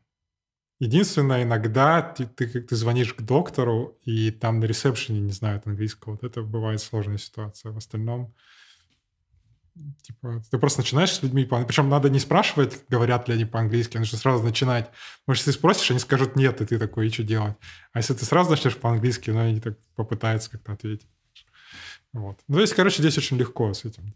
Единственное, 0.80 1.44
иногда 1.44 2.02
ты, 2.02 2.26
ты, 2.26 2.46
ты 2.46 2.76
звонишь 2.76 3.14
к 3.14 3.22
доктору, 3.22 3.98
и 4.04 4.30
там 4.30 4.60
на 4.60 4.64
ресепшене 4.64 5.20
не 5.20 5.32
знают 5.32 5.66
английского. 5.66 6.12
Вот 6.12 6.24
это 6.24 6.42
бывает 6.42 6.80
сложная 6.80 7.18
ситуация. 7.18 7.72
В 7.72 7.76
остальном, 7.76 8.34
типа, 10.02 10.42
ты 10.50 10.58
просто 10.58 10.80
начинаешь 10.80 11.12
с 11.12 11.22
людьми, 11.22 11.44
причем 11.44 11.88
надо 11.88 12.10
не 12.10 12.18
спрашивать, 12.18 12.84
говорят 12.88 13.28
ли 13.28 13.34
они 13.34 13.44
по-английски, 13.44 13.98
нужно 13.98 14.18
сразу 14.18 14.42
начинать. 14.44 14.90
Может, 15.26 15.42
если 15.42 15.52
ты 15.52 15.58
спросишь, 15.58 15.90
они 15.90 16.00
скажут 16.00 16.36
нет, 16.36 16.60
и 16.60 16.66
ты 16.66 16.78
такой, 16.78 17.08
и 17.08 17.10
что 17.10 17.22
делать? 17.22 17.56
А 17.92 17.98
если 17.98 18.14
ты 18.14 18.24
сразу 18.24 18.50
начнешь 18.50 18.76
по-английски, 18.76 19.30
ну, 19.30 19.40
они 19.40 19.60
так 19.60 19.78
попытаются 19.96 20.50
как-то 20.50 20.72
ответить. 20.72 21.08
Вот. 22.12 22.38
Ну, 22.48 22.56
то 22.56 22.60
есть, 22.60 22.74
короче, 22.74 23.02
здесь 23.02 23.18
очень 23.18 23.36
легко 23.36 23.74
с 23.74 23.84
этим. 23.84 24.14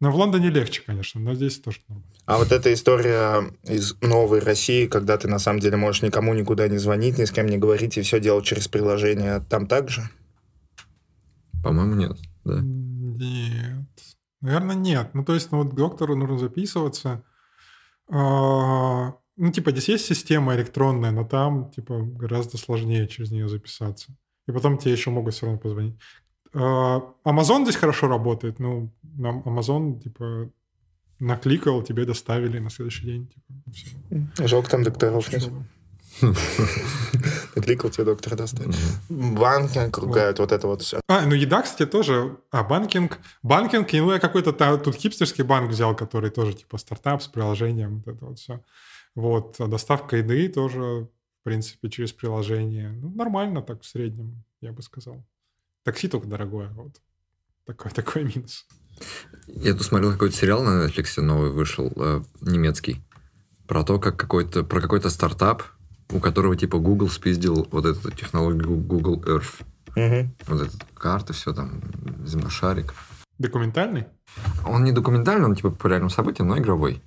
Но 0.00 0.10
в 0.10 0.16
Лондоне 0.16 0.48
легче, 0.48 0.82
конечно, 0.86 1.20
но 1.20 1.34
здесь 1.34 1.58
тоже 1.58 1.80
нормально. 1.88 2.10
А 2.24 2.38
вот 2.38 2.52
эта 2.52 2.72
история 2.72 3.52
из 3.64 4.00
новой 4.00 4.40
России, 4.40 4.86
когда 4.86 5.18
ты 5.18 5.28
на 5.28 5.38
самом 5.38 5.60
деле 5.60 5.76
можешь 5.76 6.00
никому 6.00 6.32
никуда 6.32 6.68
не 6.68 6.78
звонить, 6.78 7.18
ни 7.18 7.24
с 7.24 7.30
кем 7.30 7.46
не 7.46 7.58
говорить 7.58 7.98
и 7.98 8.02
все 8.02 8.18
делать 8.18 8.46
через 8.46 8.66
приложение, 8.66 9.40
там 9.40 9.66
также? 9.66 10.08
По-моему, 11.62 11.94
нет, 11.96 12.16
да. 12.44 12.60
Нет. 12.62 13.79
Наверное, 14.40 14.76
нет. 14.76 15.10
Ну, 15.14 15.24
то 15.24 15.34
есть, 15.34 15.52
ну, 15.52 15.62
вот 15.62 15.72
к 15.72 15.74
доктору 15.74 16.16
нужно 16.16 16.38
записываться. 16.38 17.22
А, 18.08 19.14
ну, 19.36 19.52
типа, 19.52 19.70
здесь 19.70 19.88
есть 19.88 20.06
система 20.06 20.54
электронная, 20.54 21.10
но 21.10 21.24
там, 21.24 21.70
типа, 21.70 22.00
гораздо 22.00 22.56
сложнее 22.56 23.06
через 23.06 23.30
нее 23.30 23.48
записаться. 23.48 24.12
И 24.48 24.52
потом 24.52 24.78
тебе 24.78 24.92
еще 24.92 25.10
могут 25.10 25.34
все 25.34 25.46
равно 25.46 25.60
позвонить. 25.60 25.98
А, 26.54 27.02
Amazon 27.24 27.64
здесь 27.64 27.76
хорошо 27.76 28.08
работает. 28.08 28.58
Ну, 28.58 28.92
нам 29.02 29.42
Amazon, 29.42 30.00
типа, 30.00 30.50
накликал, 31.18 31.82
тебе 31.82 32.06
доставили 32.06 32.58
на 32.58 32.70
следующий 32.70 33.04
день. 33.04 33.26
Типа, 33.28 33.52
все. 33.72 34.46
Жалко, 34.48 34.70
там 34.70 34.82
докторов 34.82 35.32
нет. 35.32 35.50
Накликал 37.54 37.90
тебе 37.90 38.04
доктора 38.04 38.36
доставить. 38.36 38.76
Банкинг 39.08 39.96
ругают, 39.98 40.38
вот 40.38 40.52
это 40.52 40.66
вот 40.66 40.82
все. 40.82 41.00
А, 41.08 41.26
ну 41.26 41.34
еда, 41.34 41.62
кстати, 41.62 41.88
тоже. 41.88 42.38
А, 42.50 42.62
банкинг. 42.62 43.18
Банкинг, 43.42 43.92
ну 43.92 44.12
я 44.12 44.18
какой-то 44.18 44.52
тут 44.78 44.94
хипстерский 44.94 45.44
банк 45.44 45.70
взял, 45.70 45.94
который 45.96 46.30
тоже 46.30 46.54
типа 46.54 46.78
стартап 46.78 47.22
с 47.22 47.28
приложением, 47.28 48.02
вот 48.04 48.14
это 48.14 48.24
вот 48.24 48.38
все. 48.38 48.62
Вот, 49.14 49.56
а 49.58 49.66
доставка 49.66 50.16
еды 50.16 50.48
тоже, 50.48 51.08
в 51.40 51.42
принципе, 51.42 51.88
через 51.88 52.12
приложение. 52.12 52.90
Ну, 52.90 53.10
нормально 53.10 53.62
так 53.62 53.82
в 53.82 53.86
среднем, 53.86 54.44
я 54.60 54.72
бы 54.72 54.82
сказал. 54.82 55.26
Такси 55.84 56.08
только 56.08 56.26
дорогое. 56.26 56.68
Вот. 56.70 57.00
Такой, 57.66 57.90
такой 57.94 58.24
минус. 58.24 58.66
Я 59.46 59.72
тут 59.72 59.82
смотрел 59.82 60.12
какой-то 60.12 60.36
сериал 60.36 60.62
на 60.62 60.86
Netflix 60.86 61.20
новый 61.20 61.50
вышел, 61.50 61.92
э, 61.96 62.22
немецкий, 62.40 63.02
про 63.66 63.84
то, 63.84 63.98
как 63.98 64.16
какой-то, 64.16 64.64
про 64.64 64.80
какой-то 64.80 65.10
стартап, 65.10 65.62
у 66.12 66.20
которого 66.20 66.56
типа 66.56 66.78
Google 66.78 67.08
спиздил 67.08 67.68
вот 67.70 67.86
эту 67.86 68.10
технологию 68.10 68.76
Google 68.76 69.22
Earth. 69.22 69.62
Угу. 69.96 70.30
Вот 70.46 70.62
эта 70.62 70.76
карта, 70.94 71.32
все 71.32 71.52
там, 71.52 71.80
земношарик. 72.24 72.94
Документальный? 73.38 74.06
Он 74.66 74.84
не 74.84 74.92
документальный, 74.92 75.46
он 75.46 75.54
типа 75.54 75.70
по 75.70 75.86
реальным 75.86 76.10
событиям, 76.10 76.48
но 76.48 76.58
игровой. 76.58 77.02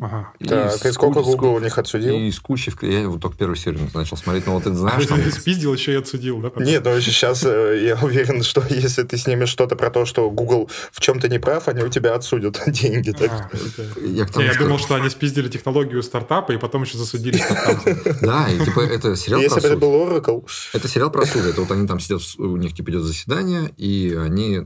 Ага. 0.00 0.32
И 0.38 0.44
так, 0.44 0.84
и 0.86 0.92
сколько 0.92 1.22
Google 1.22 1.54
у 1.54 1.58
них 1.58 1.76
отсудил? 1.76 2.14
И 2.14 2.28
из 2.28 2.38
кучи, 2.38 2.72
я 2.82 3.08
вот 3.08 3.20
только 3.20 3.36
первую 3.36 3.56
серию 3.56 3.80
начал 3.94 4.16
смотреть, 4.16 4.46
но 4.46 4.54
вот 4.54 4.62
это 4.62 4.74
знаешь... 4.74 5.06
Там... 5.06 5.18
Спиздил 5.32 5.74
еще 5.74 5.92
и 5.92 5.96
отсудил, 5.96 6.38
да? 6.38 6.52
Нет, 6.56 6.84
но 6.84 7.00
сейчас 7.00 7.44
э, 7.44 7.80
я 7.84 7.98
уверен, 8.02 8.44
что 8.44 8.62
если 8.68 9.02
ты 9.02 9.16
снимешь 9.16 9.48
что-то 9.48 9.74
про 9.74 9.90
то, 9.90 10.04
что 10.04 10.30
Google 10.30 10.70
в 10.92 11.00
чем-то 11.00 11.28
не 11.28 11.40
прав, 11.40 11.66
они 11.66 11.82
у 11.82 11.88
тебя 11.88 12.14
отсудят 12.14 12.62
деньги. 12.68 13.10
Так. 13.10 13.50
А, 13.52 14.00
я, 14.00 14.26
я 14.36 14.54
думал, 14.54 14.78
что 14.78 14.94
они 14.94 15.10
спиздили 15.10 15.48
технологию 15.48 16.02
стартапа 16.02 16.52
и 16.52 16.58
потом 16.58 16.82
еще 16.82 16.96
засудили 16.96 17.38
стартап. 17.38 17.82
Да, 18.20 18.48
и 18.48 18.64
типа 18.64 18.80
это 18.80 19.16
сериал 19.16 19.40
Если 19.40 19.60
бы 19.60 19.66
это 19.66 19.76
был 19.76 19.90
Oracle. 19.90 20.46
Это 20.74 20.86
сериал 20.86 21.10
про 21.10 21.26
суд. 21.26 21.44
Это 21.44 21.60
вот 21.60 21.70
они 21.72 21.88
там 21.88 21.98
сидят, 21.98 22.20
у 22.38 22.56
них 22.56 22.72
типа 22.72 22.90
идет 22.90 23.02
заседание, 23.02 23.72
и 23.76 24.16
они 24.16 24.60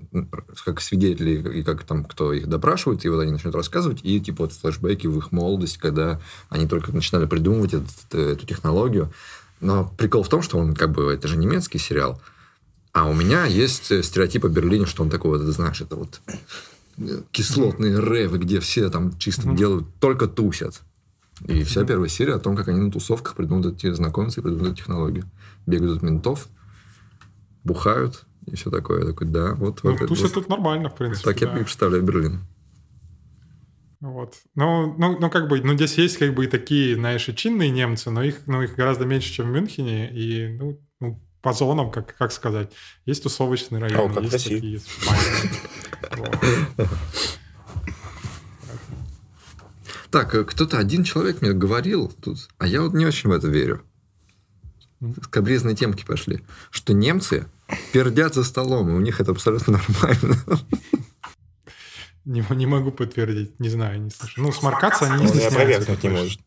как 0.65 0.83
свидетели, 0.83 1.61
и 1.61 1.63
как 1.63 1.85
там 1.85 2.05
кто 2.05 2.35
их 2.35 2.49
допрашивает, 2.49 3.05
и 3.07 3.09
вот 3.09 3.21
они 3.21 3.33
начнут 3.33 3.55
рассказывать, 3.55 4.01
и 4.03 4.21
типа 4.21 4.45
вот 4.45 4.53
флешбеки 4.53 5.07
в 5.07 5.22
их 5.23 5.33
молодость, 5.33 5.79
когда 5.79 6.21
они 6.49 6.67
только 6.67 6.93
начинали 6.93 7.27
придумывать 7.27 7.75
этот, 7.75 8.15
эту 8.15 8.47
технологию. 8.47 9.13
Но 9.61 9.93
прикол 9.97 10.23
в 10.23 10.29
том, 10.29 10.43
что 10.43 10.59
он 10.59 10.75
как 10.75 10.93
бы, 10.93 11.13
это 11.13 11.29
же 11.29 11.37
немецкий 11.37 11.79
сериал, 11.79 12.21
а 12.93 13.09
у 13.09 13.15
меня 13.15 13.47
есть 13.47 13.85
стереотип 14.05 14.45
о 14.45 14.49
Берлине, 14.49 14.87
что 14.87 15.03
он 15.03 15.11
такой 15.11 15.39
вот, 15.39 15.47
знаешь, 15.53 15.81
это 15.81 15.97
вот 15.97 16.21
кислотные 17.31 17.99
рэвы, 17.99 18.39
где 18.39 18.61
все 18.61 18.91
там 18.91 19.17
чисто 19.19 19.49
mm-hmm. 19.49 19.57
делают, 19.57 19.87
только 19.99 20.27
тусят. 20.27 20.83
И 21.47 21.65
вся 21.65 21.85
первая 21.85 22.09
серия 22.09 22.35
о 22.35 22.39
том, 22.39 22.55
как 22.55 22.69
они 22.69 22.81
на 22.81 22.91
тусовках 22.91 23.35
придумывают 23.35 23.79
эти 23.79 23.93
знакомцы 23.93 24.41
и 24.41 24.43
придумывают 24.43 24.79
технологию. 24.79 25.25
Бегают 25.67 25.99
от 25.99 26.03
ментов, 26.03 26.49
бухают 27.65 28.25
и 28.47 28.57
все 28.57 28.71
такое. 28.71 29.01
Я 29.01 29.07
такой, 29.07 29.27
да, 29.27 29.55
вот. 29.55 29.81
Ну, 29.83 29.97
вот 29.97 30.09
тусят 30.09 30.25
вот, 30.25 30.35
тут 30.35 30.49
нормально, 30.49 30.91
в 30.91 30.95
принципе. 30.95 31.25
Так 31.25 31.41
да. 31.41 31.47
я 31.47 31.53
представляю 31.53 32.03
Берлин. 32.03 32.41
Вот. 34.03 34.35
Ну, 34.57 34.97
ну, 34.99 35.17
ну, 35.21 35.31
как 35.31 35.49
бы, 35.49 35.61
ну, 35.63 35.75
здесь 35.75 35.97
есть 35.97 36.19
как 36.19 36.35
бы 36.35 36.45
и 36.45 36.49
такие, 36.49 36.97
знаешь, 36.97 37.29
и 37.29 37.37
чинные 37.37 37.71
немцы, 37.71 38.11
но 38.11 38.25
их, 38.25 38.49
ну, 38.49 38.61
их 38.61 38.75
гораздо 38.75 39.07
меньше, 39.07 39.33
чем 39.33 39.47
в 39.47 39.53
Мюнхене, 39.53 40.11
и, 40.11 40.49
ну, 40.59 40.81
ну 40.99 41.23
по 41.41 41.53
зонам, 41.53 41.93
как, 41.93 42.17
как 42.17 42.33
сказать, 42.33 42.73
есть 43.07 43.23
тусовочный 43.23 43.79
район, 43.79 44.11
О, 44.11 44.15
как 44.15 44.25
есть 44.25 44.45
такие 44.45 44.81
Так, 50.11 50.35
э, 50.35 50.45
кто-то 50.45 50.79
один 50.79 51.05
человек 51.05 51.41
мне 51.41 51.53
говорил 51.53 52.09
тут, 52.09 52.49
а 52.59 52.67
я 52.67 52.83
вот 52.83 52.95
не 52.95 53.07
очень 53.07 53.31
в 53.31 53.33
это 53.33 53.47
верю. 53.47 53.83
Скобрезные 55.23 55.77
темки 55.77 56.05
пошли. 56.05 56.43
Что 56.71 56.93
немцы 56.93 57.47
пердят 57.93 58.35
за 58.35 58.43
столом, 58.43 58.91
и 58.91 58.95
у 58.95 59.01
них 59.01 59.21
это 59.21 59.31
абсолютно 59.31 59.81
нормально. 59.89 60.37
Не, 62.25 62.45
не 62.51 62.67
могу 62.67 62.93
подтвердить, 62.93 63.59
не 63.59 63.69
знаю, 63.69 64.01
не 64.01 64.11
слышал. 64.11 64.45
Ну, 64.45 64.53
сморкаться 64.53 65.07
они 65.07 65.23
не 65.23 65.29
стесняются. 65.29 65.57
опровергнуть 65.57 66.03
не 66.03 66.09
может. 66.11 66.41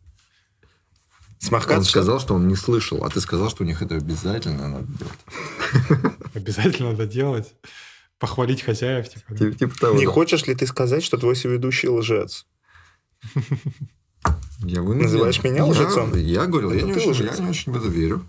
Сморкаться? 1.39 1.77
Он 1.77 1.83
сказал, 1.83 2.19
что 2.19 2.33
он 2.35 2.47
не 2.47 2.55
слышал, 2.55 3.03
а 3.03 3.09
ты 3.09 3.19
сказал, 3.19 3.49
что 3.49 3.63
у 3.63 3.67
них 3.67 3.81
это 3.81 3.95
обязательно 3.95 4.69
надо 4.69 4.87
делать. 4.87 6.15
Обязательно 6.33 6.91
надо 6.91 7.05
делать. 7.05 7.53
Похвалить 8.19 8.61
хозяев. 8.61 9.09
Типа, 9.09 9.35
типа, 9.35 9.57
типа 9.57 9.77
того, 9.77 9.97
не 9.97 10.05
да. 10.05 10.11
хочешь 10.11 10.47
ли 10.47 10.55
ты 10.55 10.65
сказать, 10.65 11.03
что 11.03 11.17
твой 11.17 11.35
соведущий 11.35 11.89
лжец? 11.89 12.45
Я 14.59 14.81
Называешь 14.81 15.43
меня 15.43 15.65
лжецом? 15.65 16.15
Я, 16.15 16.41
я 16.41 16.45
говорил, 16.47 16.71
я 16.71 16.81
не, 16.83 16.93
очень, 16.93 17.25
я 17.25 17.37
не 17.37 17.49
очень 17.49 17.71
в 17.71 17.77
это 17.77 17.87
верю. 17.87 18.25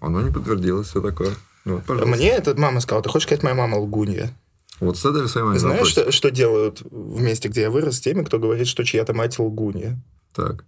Оно 0.00 0.22
не 0.22 0.30
подтвердилось, 0.30 0.88
все 0.88 1.02
такое. 1.02 1.34
Вот, 1.64 1.88
Мне 1.88 2.28
эта 2.28 2.54
мама 2.58 2.80
сказала, 2.80 3.02
ты 3.02 3.08
хочешь 3.08 3.26
сказать, 3.26 3.42
моя 3.42 3.56
мама 3.56 3.76
лгунья? 3.76 4.34
Вот 4.80 4.98
с 4.98 5.04
этой 5.04 5.28
своей 5.28 5.58
Знаешь, 5.58 5.88
что, 5.88 6.10
что 6.10 6.30
делают 6.30 6.82
в 6.82 7.20
месте, 7.20 7.48
где 7.48 7.62
я 7.62 7.70
вырос, 7.70 7.96
с 7.96 8.00
теми, 8.00 8.24
кто 8.24 8.38
говорит, 8.38 8.66
что 8.66 8.84
чья-то 8.84 9.14
мать 9.14 9.38
лгунья? 9.38 10.00
Так. 10.34 10.64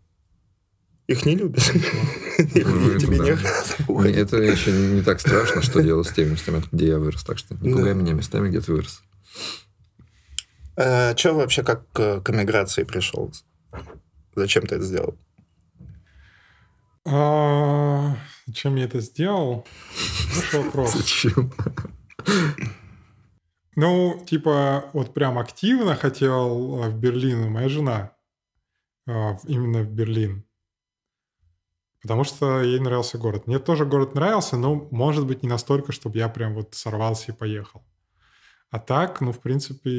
Их 1.06 1.24
не 1.24 1.36
любят. 1.36 1.62
Ну, 2.38 2.98
тебе 2.98 3.18
не 3.18 4.12
Это 4.12 4.36
еще 4.36 4.72
не 4.72 5.02
так 5.02 5.20
страшно, 5.20 5.62
что 5.62 5.80
делать 5.82 6.08
с 6.08 6.12
теми 6.12 6.30
местами, 6.30 6.62
где 6.70 6.88
я 6.88 6.98
вырос. 6.98 7.24
Так 7.24 7.38
что 7.38 7.54
не 7.54 7.72
пугай 7.72 7.94
меня 7.94 8.12
местами, 8.12 8.48
где 8.48 8.60
ты 8.60 8.72
вырос. 8.72 9.02
А, 10.76 11.14
Че 11.14 11.32
вообще 11.32 11.62
как 11.62 11.90
к 11.92 12.22
эмиграции 12.28 12.84
пришел? 12.84 13.32
Зачем 14.34 14.66
ты 14.66 14.76
это 14.76 14.84
сделал? 14.84 15.16
А, 17.04 18.16
зачем 18.46 18.76
я 18.76 18.84
это 18.84 19.00
сделал? 19.00 19.64
Хороший 20.50 20.64
вопрос. 20.64 20.92
Зачем? 20.96 21.52
Ну, 23.76 24.24
типа, 24.26 24.90
вот 24.94 25.12
прям 25.12 25.38
активно 25.38 25.94
хотел 25.94 26.78
в 26.82 26.98
Берлин, 26.98 27.50
моя 27.52 27.68
жена. 27.68 28.12
А, 29.06 29.36
именно 29.46 29.82
в 29.82 29.90
Берлин. 29.90 30.44
Потому 32.00 32.24
что 32.24 32.62
ей 32.62 32.80
нравился 32.80 33.18
город. 33.18 33.46
Мне 33.46 33.58
тоже 33.58 33.84
город 33.84 34.14
нравился, 34.14 34.56
но, 34.56 34.88
может 34.90 35.26
быть, 35.26 35.42
не 35.42 35.48
настолько, 35.48 35.92
чтобы 35.92 36.18
я 36.18 36.28
прям 36.28 36.54
вот 36.54 36.74
сорвался 36.74 37.32
и 37.32 37.34
поехал. 37.34 37.84
А 38.70 38.78
так, 38.78 39.20
ну, 39.20 39.32
в 39.32 39.40
принципе, 39.40 39.90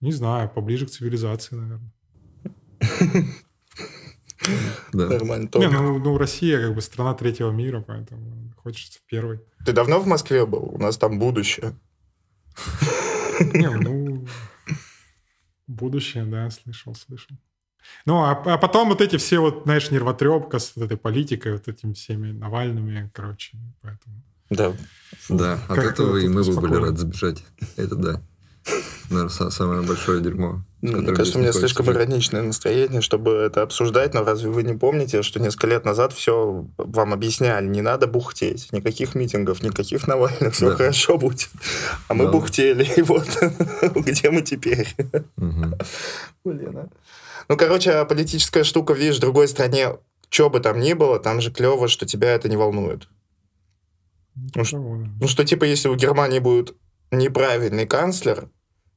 не 0.00 0.12
знаю, 0.12 0.50
поближе 0.50 0.86
к 0.86 0.90
цивилизации, 0.90 1.56
наверное. 1.56 1.92
Да. 4.92 5.06
Нормально. 5.06 5.48
Не, 5.54 5.68
ну, 5.68 5.98
ну, 6.00 6.18
Россия 6.18 6.60
как 6.60 6.74
бы 6.74 6.80
страна 6.80 7.14
третьего 7.14 7.52
мира, 7.52 7.80
поэтому 7.80 8.51
хочется 8.62 8.98
в 8.98 9.02
первый. 9.02 9.40
Ты 9.64 9.72
давно 9.72 10.00
в 10.00 10.06
Москве 10.06 10.46
был? 10.46 10.62
У 10.74 10.78
нас 10.78 10.96
там 10.98 11.18
будущее. 11.18 11.74
Не, 13.40 13.70
ну, 13.70 14.26
будущее, 15.66 16.24
да, 16.24 16.50
слышал, 16.50 16.94
слышал. 16.94 17.36
Ну, 18.06 18.22
а, 18.22 18.30
а 18.32 18.58
потом 18.58 18.88
вот 18.88 19.00
эти 19.00 19.16
все 19.16 19.40
вот, 19.40 19.62
знаешь, 19.64 19.90
нервотрепка 19.90 20.58
с 20.58 20.76
вот 20.76 20.84
этой 20.84 20.96
политикой, 20.96 21.52
вот 21.52 21.66
этими 21.66 21.92
всеми 21.94 22.30
Навальными, 22.30 23.10
короче, 23.12 23.56
поэтому... 23.80 24.22
Да. 24.50 24.72
Да, 25.28 25.58
от 25.68 25.78
этого 25.78 26.18
и 26.18 26.28
мы 26.28 26.44
бы 26.44 26.60
были 26.60 26.74
рады 26.74 26.98
сбежать. 26.98 27.42
Это 27.76 27.96
да. 27.96 28.22
Наверное, 29.10 29.50
самое 29.50 29.82
большое 29.82 30.22
дерьмо. 30.22 30.62
Мне 30.80 31.14
кажется, 31.14 31.38
у 31.38 31.42
меня 31.42 31.52
слишком 31.52 31.86
жить. 31.86 31.94
ироничное 31.94 32.42
настроение, 32.42 33.02
чтобы 33.02 33.32
это 33.32 33.62
обсуждать, 33.62 34.14
но 34.14 34.24
разве 34.24 34.50
вы 34.50 34.62
не 34.62 34.74
помните, 34.74 35.22
что 35.22 35.38
несколько 35.38 35.68
лет 35.68 35.84
назад 35.84 36.12
все 36.12 36.66
вам 36.76 37.12
объясняли, 37.12 37.66
не 37.66 37.82
надо 37.82 38.06
бухтеть, 38.06 38.72
никаких 38.72 39.14
митингов, 39.14 39.62
никаких 39.62 40.08
Навальных, 40.08 40.54
все 40.54 40.70
да. 40.70 40.76
хорошо 40.76 41.18
будет. 41.18 41.50
А 42.08 42.14
мы 42.14 42.24
да. 42.24 42.32
бухтели, 42.32 42.84
и 42.96 43.02
вот 43.02 43.26
где 43.94 44.30
мы 44.30 44.42
теперь? 44.42 44.88
Блин, 45.36 46.76
а. 46.76 46.88
Ну, 47.48 47.56
короче, 47.56 48.04
политическая 48.04 48.64
штука, 48.64 48.94
видишь, 48.94 49.18
в 49.18 49.20
другой 49.20 49.46
стране, 49.46 49.98
что 50.30 50.50
бы 50.50 50.60
там 50.60 50.80
ни 50.80 50.94
было, 50.94 51.20
там 51.20 51.40
же 51.40 51.50
клево, 51.50 51.86
что 51.86 52.06
тебя 52.06 52.30
это 52.32 52.48
не 52.48 52.56
волнует. 52.56 53.08
Ну, 54.54 54.64
что, 54.64 54.78
ну, 54.78 55.28
что 55.28 55.44
типа, 55.44 55.64
если 55.64 55.88
у 55.88 55.94
Германии 55.94 56.38
будет 56.38 56.74
неправильный 57.12 57.86
канцлер, 57.86 58.48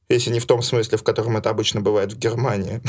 если 0.08 0.30
не 0.30 0.40
в 0.40 0.46
том 0.46 0.62
смысле, 0.62 0.98
в 0.98 1.04
котором 1.04 1.36
это 1.36 1.50
обычно 1.50 1.80
бывает 1.80 2.12
в 2.12 2.18
Германии. 2.18 2.80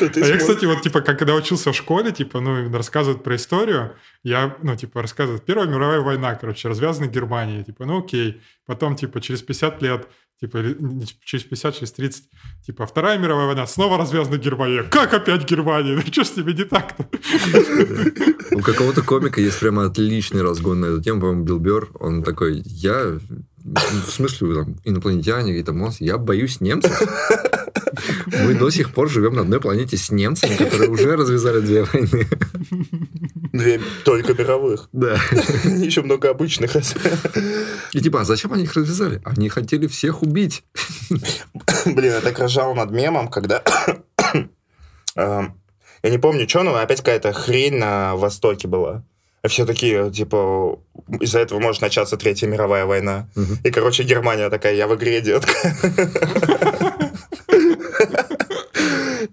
А 0.00 0.26
я, 0.26 0.36
кстати, 0.36 0.64
вот, 0.64 0.82
типа, 0.82 1.00
когда 1.00 1.34
учился 1.34 1.72
в 1.72 1.76
школе, 1.76 2.12
типа, 2.12 2.40
ну, 2.40 2.70
рассказывают 2.76 3.22
про 3.22 3.36
историю, 3.36 3.96
я, 4.22 4.56
ну, 4.62 4.76
типа, 4.76 5.00
рассказывают, 5.02 5.44
Первая 5.44 5.68
мировая 5.68 6.00
война, 6.00 6.34
короче, 6.34 6.68
развязана 6.68 7.06
Германия, 7.06 7.62
типа, 7.62 7.84
ну, 7.84 8.00
окей. 8.00 8.40
Потом, 8.66 8.96
типа, 8.96 9.20
через 9.20 9.42
50 9.42 9.82
лет 9.82 10.08
Типа, 10.42 10.58
через 11.24 11.44
50, 11.44 11.74
через 11.76 11.92
30. 11.92 12.24
Типа, 12.66 12.84
Вторая 12.84 13.16
мировая 13.16 13.46
война, 13.46 13.64
снова 13.64 13.96
развязана 13.96 14.38
Германия. 14.38 14.82
Как 14.82 15.14
опять 15.14 15.48
Германия? 15.48 15.94
Ну, 15.94 16.02
что 16.10 16.24
с 16.24 16.36
ними 16.36 16.50
не 16.50 16.64
так-то? 16.64 17.06
У 18.50 18.60
какого-то 18.60 19.02
комика 19.02 19.40
есть 19.40 19.60
прямо 19.60 19.84
отличный 19.84 20.42
разгон 20.42 20.80
на 20.80 20.86
эту 20.86 21.00
тему, 21.00 21.20
по-моему, 21.20 21.44
Билл 21.44 21.60
Бёрр. 21.60 21.90
Он 22.00 22.24
такой, 22.24 22.60
я 22.64 23.20
в 23.64 24.10
смысле, 24.10 24.54
там, 24.54 24.76
инопланетяне, 24.84 25.58
и 25.58 25.62
там, 25.62 25.88
я 26.00 26.18
боюсь 26.18 26.60
немцев. 26.60 27.02
Мы 28.26 28.54
до 28.54 28.70
сих 28.70 28.92
пор 28.92 29.08
живем 29.08 29.34
на 29.34 29.42
одной 29.42 29.60
планете 29.60 29.96
с 29.96 30.10
немцами, 30.10 30.56
которые 30.56 30.90
уже 30.90 31.16
развязали 31.16 31.60
две 31.60 31.84
войны. 31.84 32.26
Две 33.52 33.80
только 34.04 34.34
мировых. 34.34 34.88
Да. 34.92 35.14
Еще 35.64 36.02
много 36.02 36.30
обычных. 36.30 36.74
И 37.92 38.00
типа, 38.00 38.22
а 38.22 38.24
зачем 38.24 38.52
они 38.52 38.64
их 38.64 38.74
развязали? 38.74 39.20
Они 39.24 39.48
хотели 39.48 39.86
всех 39.86 40.22
убить. 40.22 40.64
Блин, 41.84 42.12
я 42.12 42.20
так 42.20 42.38
ржал 42.40 42.74
над 42.74 42.90
мемом, 42.90 43.28
когда... 43.28 43.62
Эм, 45.14 45.60
я 46.02 46.10
не 46.10 46.18
помню, 46.18 46.48
что, 46.48 46.62
но 46.62 46.74
опять 46.74 47.00
какая-то 47.00 47.34
хрень 47.34 47.76
на 47.76 48.16
Востоке 48.16 48.66
была. 48.66 49.04
А 49.42 49.48
все 49.48 49.66
такие, 49.66 50.10
типа, 50.12 50.78
из-за 51.20 51.40
этого 51.40 51.58
может 51.58 51.82
начаться 51.82 52.16
Третья 52.16 52.46
мировая 52.46 52.86
война. 52.86 53.28
Угу. 53.34 53.54
И, 53.64 53.70
короче, 53.70 54.04
Германия 54.04 54.48
такая, 54.50 54.74
я 54.74 54.86
в 54.86 54.94
игре, 54.94 55.20
детка. 55.20 55.52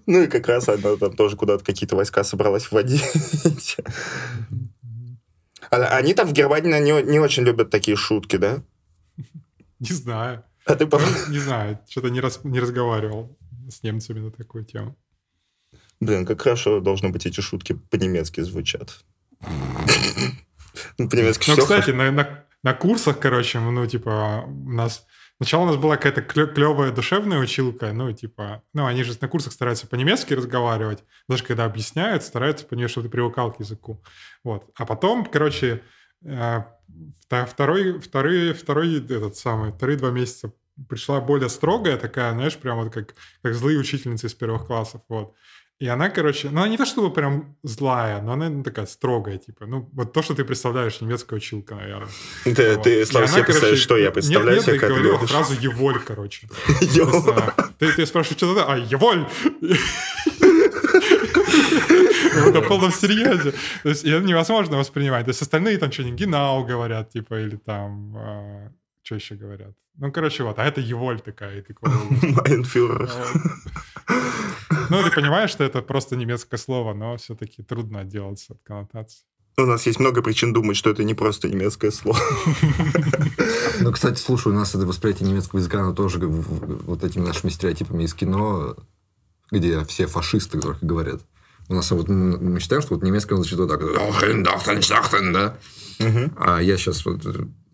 Ну 0.06 0.22
и 0.22 0.26
как 0.26 0.48
раз 0.48 0.68
она 0.68 0.96
там 0.96 1.14
тоже 1.14 1.36
куда-то 1.36 1.64
какие-то 1.64 1.94
войска 1.94 2.24
собралась 2.24 2.72
вводить. 2.72 3.76
А 5.70 5.76
они 5.96 6.14
там 6.14 6.26
в 6.26 6.32
Германии 6.32 6.80
не, 6.80 7.02
не 7.02 7.20
очень 7.20 7.44
любят 7.44 7.70
такие 7.70 7.96
шутки, 7.96 8.36
да? 8.36 8.60
Не 9.78 9.92
знаю. 9.92 10.42
А 10.64 10.74
ты 10.74 10.86
ну, 10.86 10.98
Не 11.28 11.38
знаю, 11.38 11.78
что-то 11.88 12.08
не, 12.08 12.20
раз, 12.20 12.40
не 12.42 12.58
разговаривал 12.58 13.38
с 13.70 13.84
немцами 13.84 14.18
на 14.18 14.32
такую 14.32 14.64
тему. 14.64 14.96
Блин, 16.00 16.26
как 16.26 16.40
хорошо 16.40 16.80
должно 16.80 17.10
быть 17.10 17.26
эти 17.26 17.40
шутки 17.40 17.74
по-немецки 17.90 18.40
звучат. 18.40 19.04
Ну, 20.98 21.08
по-немецки 21.08 21.50
Ну, 21.50 21.56
кстати, 21.56 21.90
на, 21.90 22.10
на, 22.10 22.44
на 22.62 22.74
курсах, 22.74 23.18
короче, 23.18 23.58
ну, 23.58 23.86
типа, 23.86 24.44
у 24.46 24.70
нас 24.70 25.06
Сначала 25.42 25.62
у 25.62 25.66
нас 25.68 25.76
была 25.76 25.96
какая-то 25.96 26.20
клевая 26.20 26.92
душевная 26.92 27.38
училка, 27.38 27.94
ну, 27.94 28.12
типа, 28.12 28.62
ну, 28.74 28.84
они 28.84 29.02
же 29.04 29.16
на 29.22 29.26
курсах 29.26 29.54
стараются 29.54 29.86
по-немецки 29.86 30.34
разговаривать, 30.34 31.02
даже 31.30 31.44
когда 31.44 31.64
объясняют, 31.64 32.24
стараются 32.24 32.66
понимать, 32.66 32.90
чтобы 32.90 33.06
ты 33.06 33.12
привыкал 33.12 33.50
к 33.50 33.58
языку. 33.58 34.02
Вот. 34.44 34.68
А 34.74 34.84
потом, 34.84 35.24
короче, 35.24 35.80
э, 36.26 36.58
второй, 37.46 38.00
второй, 38.00 38.52
второй, 38.52 38.98
этот 38.98 39.34
самый, 39.34 39.72
вторые 39.72 39.96
два 39.96 40.10
месяца 40.10 40.52
пришла 40.90 41.22
более 41.22 41.48
строгая 41.48 41.96
такая, 41.96 42.32
знаешь, 42.32 42.58
прям 42.58 42.84
вот 42.84 42.92
как, 42.92 43.14
как 43.42 43.54
злые 43.54 43.78
учительницы 43.78 44.26
из 44.26 44.34
первых 44.34 44.66
классов, 44.66 45.00
вот. 45.08 45.34
И 45.80 45.88
она, 45.88 46.10
короче, 46.10 46.50
ну, 46.50 46.60
она 46.60 46.68
не 46.68 46.76
то 46.76 46.84
чтобы 46.84 47.10
прям 47.10 47.56
злая, 47.62 48.20
но 48.20 48.32
она 48.32 48.50
ну, 48.50 48.62
такая 48.62 48.84
строгая, 48.84 49.38
типа, 49.38 49.64
ну, 49.64 49.88
вот 49.94 50.12
то, 50.12 50.20
что 50.20 50.34
ты 50.34 50.44
представляешь, 50.44 51.00
немецкая 51.00 51.36
училка, 51.36 51.74
наверное. 51.74 52.10
Да, 52.44 52.74
вот. 52.74 52.82
ты, 52.82 53.06
Слава, 53.06 53.26
себе 53.26 53.44
представляешь, 53.44 53.80
что 53.80 53.96
я 53.96 54.10
представляю 54.10 54.56
нет, 54.56 54.66
себе, 54.66 54.78
как 54.78 54.90
говорила 54.90 55.18
фразу 55.18 55.54
«еволь», 55.58 55.98
короче. 56.00 56.48
Ты, 57.78 57.94
ты 57.94 58.04
спрашиваешь, 58.04 58.36
что 58.36 58.52
это? 58.52 58.70
А, 58.70 58.76
«еволь!» 58.76 59.26
На 62.52 62.60
полном 62.60 62.92
серьезе. 62.92 63.54
То 63.82 63.88
есть 63.88 64.04
это 64.04 64.22
невозможно 64.22 64.76
воспринимать. 64.76 65.24
То 65.24 65.30
есть 65.30 65.40
остальные 65.40 65.78
там 65.78 65.90
что-нибудь 65.90 66.20
«генау» 66.20 66.66
говорят, 66.66 67.10
типа, 67.10 67.40
или 67.40 67.56
там 67.56 68.16
а, 68.18 68.70
что 69.02 69.14
еще 69.14 69.34
говорят? 69.34 69.74
Ну, 70.00 70.10
короче, 70.10 70.44
вот, 70.44 70.58
а 70.58 70.64
это 70.64 70.80
Еволь 70.80 71.20
такая. 71.20 71.58
И 71.58 71.62
такой, 71.62 71.90
Майнфюрер. 72.22 73.10
Ну, 74.88 75.02
ты 75.04 75.10
понимаешь, 75.10 75.50
что 75.50 75.62
это 75.62 75.82
просто 75.82 76.16
немецкое 76.16 76.58
слово, 76.58 76.94
но 76.94 77.18
все-таки 77.18 77.62
трудно 77.62 78.00
отделаться 78.00 78.54
от 78.54 78.62
коннотации. 78.62 79.20
У 79.58 79.66
нас 79.66 79.84
есть 79.86 80.00
много 80.00 80.22
причин 80.22 80.54
думать, 80.54 80.78
что 80.78 80.88
это 80.88 81.04
не 81.04 81.12
просто 81.12 81.48
немецкое 81.48 81.90
слово. 81.90 82.18
Ну, 83.82 83.92
кстати, 83.92 84.18
слушай, 84.18 84.48
у 84.48 84.54
нас 84.54 84.74
это 84.74 84.84
восприятие 84.84 85.26
немецкого 85.26 85.58
языка, 85.58 85.80
оно 85.80 85.94
тоже 85.94 86.18
вот 86.18 87.02
этими 87.02 87.24
нашими 87.24 87.48
стереотипами 87.48 88.02
из 88.04 88.12
кино, 88.12 88.76
где 89.50 89.82
все 89.86 90.06
фашисты 90.06 90.60
только 90.60 90.84
говорят. 90.84 91.22
У 91.68 91.74
нас 91.74 91.90
вот 91.90 92.08
мы 92.08 92.60
считаем, 92.60 92.82
что 92.82 92.94
вот 92.94 93.02
немецкий 93.02 93.32
он 93.32 93.38
звучит 93.38 93.58
вот 93.58 93.70
так. 93.70 93.80
Да? 95.32 95.56
А 96.36 96.60
я 96.60 96.76
сейчас 96.76 97.06
вот 97.06 97.24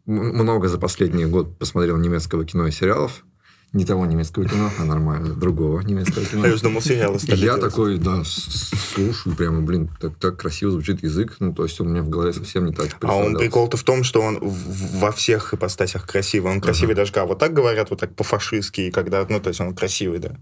много 0.07 0.69
за 0.69 0.79
последний 0.79 1.27
год 1.27 1.59
посмотрел 1.59 1.97
немецкого 1.97 2.45
кино 2.45 2.67
и 2.67 2.71
сериалов. 2.71 3.25
Не 3.73 3.85
того 3.85 4.07
немецкого 4.07 4.49
кино, 4.49 4.71
а 4.79 4.85
нормально, 4.85 5.35
другого 5.35 5.81
немецкого 5.81 6.25
кино. 6.25 6.47
Я 6.47 6.57
думал, 6.57 6.81
сериалы 6.81 7.19
Я 7.27 7.57
такой, 7.59 7.99
да, 7.99 8.23
слушаю, 8.25 9.35
прямо, 9.35 9.61
блин, 9.61 9.91
так, 10.01 10.17
так 10.17 10.37
красиво 10.39 10.71
звучит 10.71 11.03
язык. 11.03 11.37
Ну, 11.41 11.53
то 11.53 11.65
есть 11.65 11.79
он 11.81 11.89
у 11.89 11.91
меня 11.91 12.03
в 12.03 12.09
голове 12.09 12.33
совсем 12.33 12.65
не 12.65 12.73
так 12.73 12.97
А 13.03 13.17
он 13.17 13.37
прикол-то 13.37 13.77
в 13.77 13.83
том, 13.83 14.05
что 14.05 14.23
он 14.23 14.39
во 14.41 15.11
всех 15.11 15.53
ипостасях 15.53 16.07
красивый. 16.07 16.53
Он 16.53 16.61
красивый 16.61 16.95
даже, 16.95 17.13
когда 17.13 17.27
вот 17.27 17.39
так 17.41 17.53
говорят, 17.53 17.91
вот 17.91 18.01
так 18.01 18.15
по-фашистски, 18.15 18.91
когда, 18.91 19.27
ну, 19.29 19.41
то 19.41 19.49
есть 19.49 19.61
он 19.61 19.75
красивый, 19.75 20.21
да. 20.21 20.37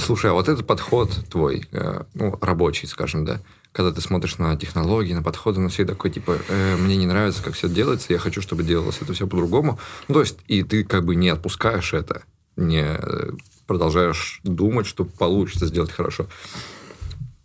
Слушай, 0.00 0.30
а 0.30 0.34
вот 0.34 0.48
этот 0.48 0.64
подход 0.64 1.10
твой, 1.28 1.66
э, 1.72 2.02
ну, 2.14 2.38
рабочий, 2.40 2.86
скажем, 2.86 3.24
да, 3.24 3.40
когда 3.72 3.92
ты 3.92 4.00
смотришь 4.00 4.38
на 4.38 4.56
технологии, 4.56 5.12
на 5.12 5.22
подходы, 5.22 5.60
на 5.60 5.68
все 5.68 5.84
такой, 5.84 6.10
типа, 6.10 6.38
э, 6.48 6.76
мне 6.76 6.96
не 6.96 7.06
нравится, 7.06 7.42
как 7.42 7.54
все 7.54 7.68
делается, 7.68 8.12
я 8.12 8.18
хочу, 8.18 8.42
чтобы 8.42 8.62
делалось 8.62 8.98
это 9.00 9.12
все 9.12 9.26
по-другому. 9.26 9.78
Ну, 10.08 10.14
то 10.14 10.20
есть, 10.20 10.38
и 10.46 10.62
ты 10.62 10.84
как 10.84 11.04
бы 11.04 11.14
не 11.14 11.28
отпускаешь 11.28 11.94
это, 11.94 12.22
не 12.56 12.82
э, 12.82 13.30
продолжаешь 13.66 14.40
думать, 14.42 14.86
что 14.86 15.04
получится 15.04 15.66
сделать 15.66 15.92
хорошо. 15.92 16.26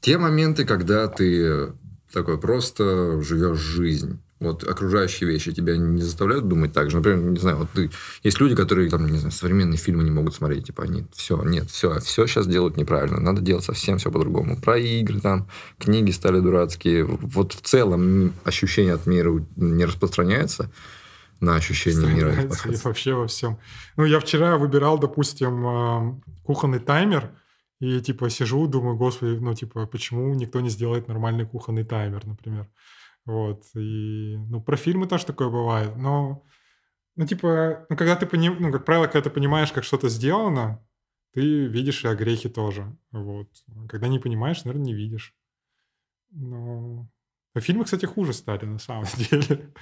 Те 0.02 0.18
моменты, 0.18 0.66
когда 0.66 1.08
ты 1.08 1.74
такой 2.12 2.40
просто 2.40 3.22
живешь 3.22 3.60
жизнь, 3.60 4.20
вот 4.44 4.64
окружающие 4.64 5.30
вещи 5.30 5.52
тебя 5.52 5.78
не 5.78 6.02
заставляют 6.02 6.48
думать 6.48 6.74
так 6.74 6.90
же. 6.90 6.98
Например, 6.98 7.20
не 7.20 7.40
знаю, 7.40 7.58
вот 7.58 7.70
ты, 7.72 7.90
есть 8.24 8.40
люди, 8.40 8.56
которые 8.56 8.90
там, 8.90 9.08
не 9.08 9.18
знаю, 9.18 9.32
современные 9.32 9.78
фильмы 9.78 10.04
не 10.04 10.12
могут 10.12 10.36
смотреть, 10.36 10.68
типа 10.68 10.84
они 10.84 11.06
все, 11.14 11.42
нет, 11.44 11.70
все, 11.70 12.00
все 12.00 12.28
сейчас 12.28 12.48
делают 12.48 12.78
неправильно, 12.78 13.20
надо 13.20 13.42
делать 13.42 13.64
совсем 13.64 13.98
все 13.98 14.12
по-другому. 14.12 14.60
Про 14.60 14.78
игры 14.78 15.20
там, 15.20 15.48
книги 15.80 16.12
стали 16.12 16.40
дурацкие. 16.40 17.06
Вот 17.06 17.54
в 17.54 17.62
целом 17.62 18.34
ощущение 18.44 18.94
от 18.94 19.06
мира 19.06 19.44
не 19.56 19.86
распространяется 19.86 20.70
на 21.40 21.56
ощущение 21.56 22.08
мира. 22.08 22.34
И 22.42 22.76
вообще 22.84 23.14
во 23.14 23.28
всем. 23.28 23.58
Ну, 23.98 24.06
я 24.06 24.20
вчера 24.20 24.58
выбирал, 24.58 24.98
допустим, 24.98 25.66
а, 25.68 26.20
кухонный 26.44 26.80
таймер, 26.80 27.32
и 27.80 28.00
типа 28.00 28.30
сижу, 28.30 28.66
думаю, 28.68 28.96
господи, 28.96 29.38
ну 29.40 29.54
типа, 29.54 29.86
почему 29.86 30.34
никто 30.34 30.62
не 30.62 30.70
сделает 30.70 31.08
нормальный 31.08 31.46
кухонный 31.46 31.84
таймер, 31.84 32.26
например. 32.26 32.68
Вот, 33.26 33.64
и, 33.76 34.36
ну, 34.50 34.62
про 34.62 34.76
фильмы 34.76 35.08
тоже 35.08 35.26
такое 35.26 35.50
бывает, 35.50 35.96
но, 35.96 36.46
ну, 37.16 37.26
типа, 37.26 37.86
ну, 37.90 37.96
когда 37.96 38.16
ты, 38.16 38.26
поним... 38.26 38.58
ну, 38.60 38.72
как 38.72 38.86
правило, 38.86 39.06
когда 39.06 39.22
ты 39.22 39.30
понимаешь, 39.30 39.72
как 39.72 39.86
что-то 39.86 40.10
сделано, 40.10 40.86
ты 41.34 41.68
видишь 41.68 42.04
и 42.04 42.10
огрехи 42.10 42.50
тоже, 42.50 42.96
вот. 43.12 43.48
Когда 43.88 44.08
не 44.08 44.20
понимаешь, 44.20 44.64
наверное, 44.66 44.86
не 44.86 44.94
видишь. 44.94 45.36
Но... 46.32 47.10
А 47.56 47.60
фильмы, 47.60 47.86
кстати, 47.86 48.06
хуже 48.06 48.34
стали, 48.34 48.66
на 48.66 48.80
самом 48.80 49.06
деле. 49.18 49.74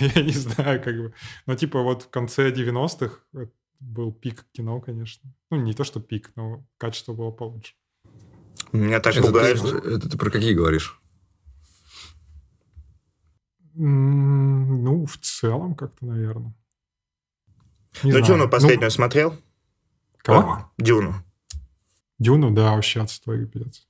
Я 0.00 0.22
не 0.22 0.32
знаю, 0.32 0.82
как 0.82 0.96
бы. 0.96 1.14
Но, 1.44 1.54
типа, 1.54 1.82
вот 1.82 2.04
в 2.04 2.10
конце 2.10 2.50
90-х 2.50 3.20
был 3.80 4.12
пик 4.12 4.46
кино, 4.52 4.80
конечно. 4.80 5.30
Ну, 5.50 5.58
не 5.58 5.74
то, 5.74 5.84
что 5.84 6.00
пик, 6.00 6.32
но 6.36 6.64
качество 6.78 7.12
было 7.12 7.30
получше. 7.30 7.74
Меня 8.72 9.00
так 9.00 9.16
это 9.16 9.26
пугает. 9.26 9.60
Ты, 9.60 9.68
это 9.68 10.08
ты 10.08 10.16
про 10.16 10.30
какие 10.30 10.54
говоришь? 10.54 11.00
Ну, 13.78 15.04
в 15.04 15.18
целом 15.18 15.74
как-то, 15.74 16.06
наверное. 16.06 16.54
Не 18.02 18.12
ну, 18.12 18.18
знаю. 18.18 18.24
Дюну 18.24 18.48
последнюю 18.48 18.86
ну, 18.86 18.90
смотрел? 18.90 19.36
Кого? 20.18 20.70
Дюну. 20.78 21.14
Дюну, 22.18 22.50
да, 22.52 22.74
вообще 22.74 23.02
отстой, 23.02 23.46
пипец. 23.46 23.86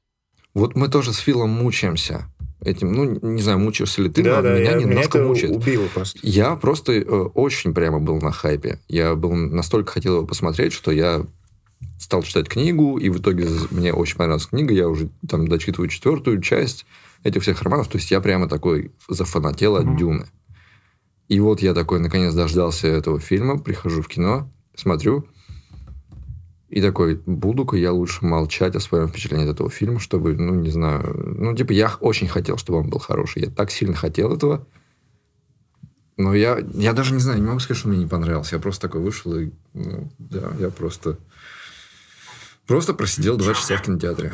Вот 0.54 0.74
мы 0.74 0.88
тоже 0.88 1.12
с 1.12 1.18
Филом 1.18 1.50
мучаемся 1.50 2.26
этим. 2.60 2.92
Ну, 2.92 3.18
не 3.22 3.42
знаю, 3.42 3.60
мучаешься 3.60 4.02
ли 4.02 4.10
ты, 4.10 4.24
да, 4.24 4.36
но 4.36 4.42
да, 4.42 4.58
меня 4.58 4.72
я, 4.72 4.76
немножко 4.76 5.18
меня 5.18 5.28
мучает. 5.28 5.56
убило 5.56 5.86
просто. 5.94 6.18
Я 6.22 6.56
просто 6.56 6.92
э, 6.92 7.02
очень 7.04 7.72
прямо 7.72 8.00
был 8.00 8.20
на 8.20 8.32
хайпе. 8.32 8.80
Я 8.88 9.14
был 9.14 9.34
настолько 9.34 9.92
хотел 9.92 10.16
его 10.16 10.26
посмотреть, 10.26 10.72
что 10.72 10.90
я 10.90 11.24
стал 12.00 12.22
читать 12.22 12.48
книгу, 12.48 12.98
и 12.98 13.08
в 13.08 13.18
итоге 13.18 13.48
мне 13.70 13.92
очень 13.92 14.16
понравилась 14.16 14.46
книга. 14.46 14.74
Я 14.74 14.88
уже 14.88 15.10
там 15.28 15.46
дочитываю 15.46 15.88
четвертую 15.88 16.40
часть 16.40 16.86
этих 17.22 17.42
всех 17.42 17.62
романов. 17.62 17.88
То 17.88 17.98
есть 17.98 18.10
я 18.10 18.20
прямо 18.20 18.48
такой 18.48 18.92
зафанател 19.08 19.76
от 19.76 19.84
mm-hmm. 19.84 19.96
Дюны. 19.96 20.26
И 21.28 21.40
вот 21.40 21.60
я 21.60 21.74
такой, 21.74 21.98
наконец, 22.00 22.34
дождался 22.34 22.86
этого 22.86 23.18
фильма, 23.18 23.58
прихожу 23.58 24.02
в 24.02 24.08
кино, 24.08 24.48
смотрю, 24.76 25.26
и 26.68 26.82
такой, 26.82 27.20
буду-ка 27.26 27.76
я 27.76 27.92
лучше 27.92 28.24
молчать 28.24 28.74
о 28.74 28.80
своем 28.80 29.08
впечатлении 29.08 29.46
от 29.46 29.54
этого 29.54 29.70
фильма, 29.70 30.00
чтобы, 30.00 30.34
ну, 30.34 30.54
не 30.54 30.70
знаю, 30.70 31.36
ну, 31.38 31.54
типа, 31.54 31.72
я 31.72 31.94
очень 32.00 32.26
хотел, 32.26 32.56
чтобы 32.58 32.80
он 32.80 32.90
был 32.90 32.98
хороший. 32.98 33.44
Я 33.44 33.50
так 33.50 33.70
сильно 33.70 33.94
хотел 33.94 34.34
этого. 34.34 34.66
Но 36.16 36.34
я, 36.34 36.58
я 36.74 36.92
даже 36.92 37.14
не 37.14 37.20
знаю, 37.20 37.40
не 37.40 37.46
могу 37.46 37.60
сказать, 37.60 37.78
что 37.78 37.88
мне 37.88 37.98
не 37.98 38.06
понравился. 38.06 38.56
Я 38.56 38.60
просто 38.60 38.88
такой 38.88 39.00
вышел 39.00 39.36
и, 39.36 39.52
ну, 39.74 40.10
да, 40.18 40.50
я 40.58 40.70
просто... 40.70 41.18
Просто 42.66 42.94
просидел 42.94 43.36
два 43.36 43.54
часа 43.54 43.76
в 43.76 43.82
кинотеатре. 43.82 44.32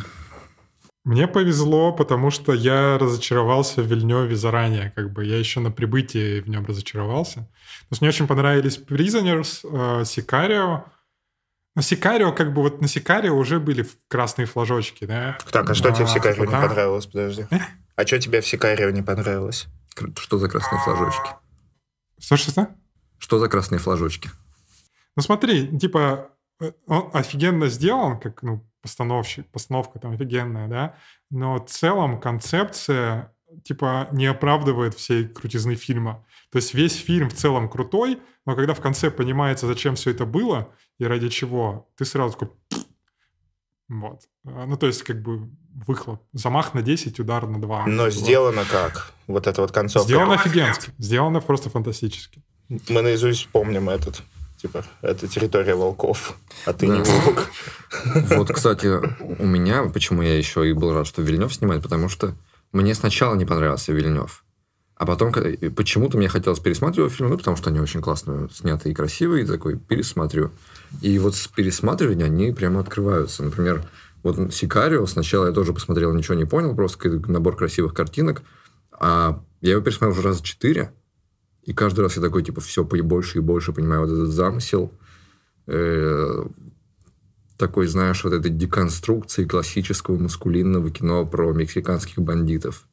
Мне 1.04 1.26
повезло, 1.26 1.92
потому 1.92 2.30
что 2.30 2.52
я 2.52 2.96
разочаровался 2.96 3.82
в 3.82 3.86
Вильневе 3.86 4.36
заранее. 4.36 4.92
Как 4.94 5.12
бы 5.12 5.24
я 5.24 5.36
еще 5.36 5.58
на 5.58 5.72
прибытии 5.72 6.40
в 6.40 6.48
нем 6.48 6.64
разочаровался. 6.64 7.40
То 7.40 7.86
есть 7.90 8.02
мне 8.02 8.10
очень 8.10 8.28
понравились 8.28 8.78
Prisoners, 8.78 10.04
Сикарио. 10.04 10.84
Э, 10.86 10.90
на 11.74 11.82
Сикарио, 11.82 12.32
как 12.32 12.54
бы 12.54 12.62
вот 12.62 12.80
на 12.80 12.86
Сикарио 12.86 13.36
уже 13.36 13.58
были 13.58 13.84
красные 14.06 14.46
флажочки, 14.46 15.04
да? 15.04 15.38
Так, 15.50 15.70
а 15.70 15.74
что 15.74 15.88
а, 15.88 15.92
тебе 15.92 16.04
в 16.04 16.10
Сикарио 16.10 16.44
не 16.44 16.52
понравилось? 16.52 17.06
Подожди. 17.06 17.46
Э? 17.50 17.58
А 17.96 18.06
что 18.06 18.18
тебе 18.20 18.40
в 18.40 18.46
Сикарио 18.46 18.90
не 18.90 19.02
понравилось? 19.02 19.66
Что 20.18 20.38
за 20.38 20.48
красные 20.48 20.80
флажочки? 20.82 21.30
Что, 22.20 22.36
что, 22.36 22.50
что? 22.52 22.68
Что 23.18 23.38
за 23.38 23.48
красные 23.48 23.78
флажочки? 23.78 24.30
Ну 25.16 25.22
смотри, 25.22 25.78
типа, 25.78 26.30
э, 26.60 26.72
он 26.86 27.10
офигенно 27.12 27.68
сделан, 27.68 28.20
как, 28.20 28.42
ну, 28.42 28.64
постановщик, 28.82 29.46
постановка 29.50 29.98
там 29.98 30.12
офигенная, 30.12 30.68
да, 30.68 30.94
но 31.30 31.56
в 31.56 31.66
целом 31.66 32.20
концепция 32.20 33.32
типа 33.64 34.08
не 34.12 34.26
оправдывает 34.26 34.94
всей 34.94 35.28
крутизны 35.28 35.74
фильма. 35.74 36.24
То 36.50 36.56
есть 36.56 36.74
весь 36.74 36.96
фильм 36.96 37.30
в 37.30 37.34
целом 37.34 37.68
крутой, 37.68 38.18
но 38.46 38.54
когда 38.56 38.74
в 38.74 38.80
конце 38.80 39.10
понимается, 39.10 39.66
зачем 39.66 39.94
все 39.94 40.10
это 40.10 40.26
было 40.26 40.72
и 40.98 41.04
ради 41.04 41.28
чего, 41.28 41.88
ты 41.96 42.04
сразу 42.04 42.38
такой... 42.38 42.50
Вот. 43.88 44.22
А, 44.46 44.66
ну, 44.66 44.76
то 44.76 44.86
есть, 44.86 45.02
как 45.02 45.20
бы, 45.22 45.50
выхлоп. 45.86 46.22
Замах 46.32 46.72
на 46.72 46.80
10, 46.80 47.20
удар 47.20 47.46
на 47.46 47.60
2. 47.60 47.86
Но 47.86 48.04
вот. 48.04 48.12
сделано 48.12 48.64
как? 48.64 49.12
Вот 49.26 49.46
это 49.46 49.60
вот 49.60 49.72
концовка. 49.72 50.08
Сделано 50.08 50.34
офигенски. 50.34 50.92
Сделано 50.98 51.40
просто 51.40 51.68
фантастически. 51.68 52.42
Мы 52.88 53.02
наизусть 53.02 53.48
помним 53.48 53.90
этот 53.90 54.22
Типа, 54.62 54.84
это 55.00 55.26
территория 55.26 55.74
волков, 55.74 56.36
а 56.66 56.72
ты 56.72 56.86
да. 56.86 56.96
не 56.96 57.02
волк. 57.02 57.50
Вот, 58.36 58.52
кстати, 58.52 58.86
у 59.40 59.44
меня, 59.44 59.82
почему 59.92 60.22
я 60.22 60.38
еще 60.38 60.70
и 60.70 60.72
был 60.72 60.92
рад, 60.94 61.04
что 61.04 61.20
Вильнев 61.20 61.52
снимает, 61.52 61.82
потому 61.82 62.08
что 62.08 62.36
мне 62.70 62.94
сначала 62.94 63.34
не 63.34 63.44
понравился 63.44 63.92
Вильнев. 63.92 64.44
А 64.94 65.04
потом 65.04 65.32
почему-то 65.32 66.16
мне 66.16 66.28
хотелось 66.28 66.60
пересматривать 66.60 67.12
фильм, 67.12 67.30
ну, 67.30 67.38
потому 67.38 67.56
что 67.56 67.70
они 67.70 67.80
очень 67.80 68.00
классно 68.00 68.48
сняты 68.54 68.90
и 68.90 68.94
красивые, 68.94 69.42
и 69.42 69.46
такой 69.48 69.76
пересмотрю. 69.76 70.52
И 71.00 71.18
вот 71.18 71.34
с 71.34 71.48
пересматривания 71.48 72.26
они 72.26 72.52
прямо 72.52 72.78
открываются. 72.78 73.42
Например, 73.42 73.84
вот 74.22 74.54
Сикарио 74.54 75.04
сначала 75.06 75.46
я 75.46 75.52
тоже 75.52 75.72
посмотрел, 75.72 76.14
ничего 76.14 76.34
не 76.34 76.44
понял, 76.44 76.76
просто 76.76 77.10
набор 77.26 77.56
красивых 77.56 77.94
картинок. 77.94 78.42
А 78.92 79.42
я 79.60 79.72
его 79.72 79.82
пересмотрел 79.82 80.12
уже 80.12 80.22
раза 80.22 80.40
четыре, 80.40 80.92
и 81.62 81.72
каждый 81.72 82.00
раз 82.00 82.16
я 82.16 82.22
такой, 82.22 82.42
типа, 82.42 82.60
все 82.60 82.84
больше 82.84 83.38
и 83.38 83.40
больше 83.40 83.72
понимаю 83.72 84.02
вот 84.02 84.12
этот 84.12 84.30
замысел. 84.30 84.92
Э, 85.66 86.44
такой, 87.56 87.86
знаешь, 87.86 88.24
вот 88.24 88.32
этой 88.32 88.50
деконструкции 88.50 89.44
классического 89.44 90.18
маскулинного 90.18 90.90
кино 90.90 91.24
про 91.24 91.52
мексиканских 91.52 92.18
бандитов. 92.18 92.88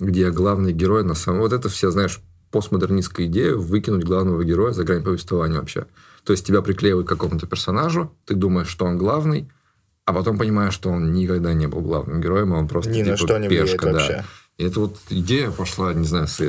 Где 0.00 0.30
главный 0.30 0.72
герой 0.72 1.04
на 1.04 1.14
самом... 1.14 1.40
Вот 1.40 1.52
это 1.52 1.68
все, 1.68 1.90
знаешь, 1.90 2.20
постмодернистская 2.50 3.26
идея 3.26 3.54
выкинуть 3.54 4.04
главного 4.04 4.42
героя 4.44 4.72
за 4.72 4.84
грань 4.84 5.02
повествования 5.02 5.58
вообще. 5.58 5.86
То 6.24 6.32
есть 6.32 6.46
тебя 6.46 6.62
приклеивают 6.62 7.06
к 7.06 7.10
какому-то 7.10 7.46
персонажу, 7.46 8.12
ты 8.24 8.34
думаешь, 8.34 8.68
что 8.68 8.86
он 8.86 8.96
главный, 8.96 9.50
а 10.06 10.14
потом 10.14 10.38
понимаешь, 10.38 10.72
что 10.72 10.88
он 10.88 11.12
никогда 11.12 11.52
не 11.52 11.66
был 11.66 11.82
главным 11.82 12.22
героем, 12.22 12.54
а 12.54 12.58
он 12.58 12.68
просто 12.68 12.90
Ни 12.90 13.00
типа, 13.00 13.10
на 13.10 13.16
что 13.18 13.38
не 13.38 13.48
пешка. 13.48 13.86
Да. 13.86 13.92
Вообще. 13.92 14.24
И 14.56 14.64
это 14.64 14.80
вот 14.80 14.96
идея 15.10 15.50
пошла, 15.50 15.92
не 15.92 16.06
знаю, 16.06 16.26
с 16.26 16.40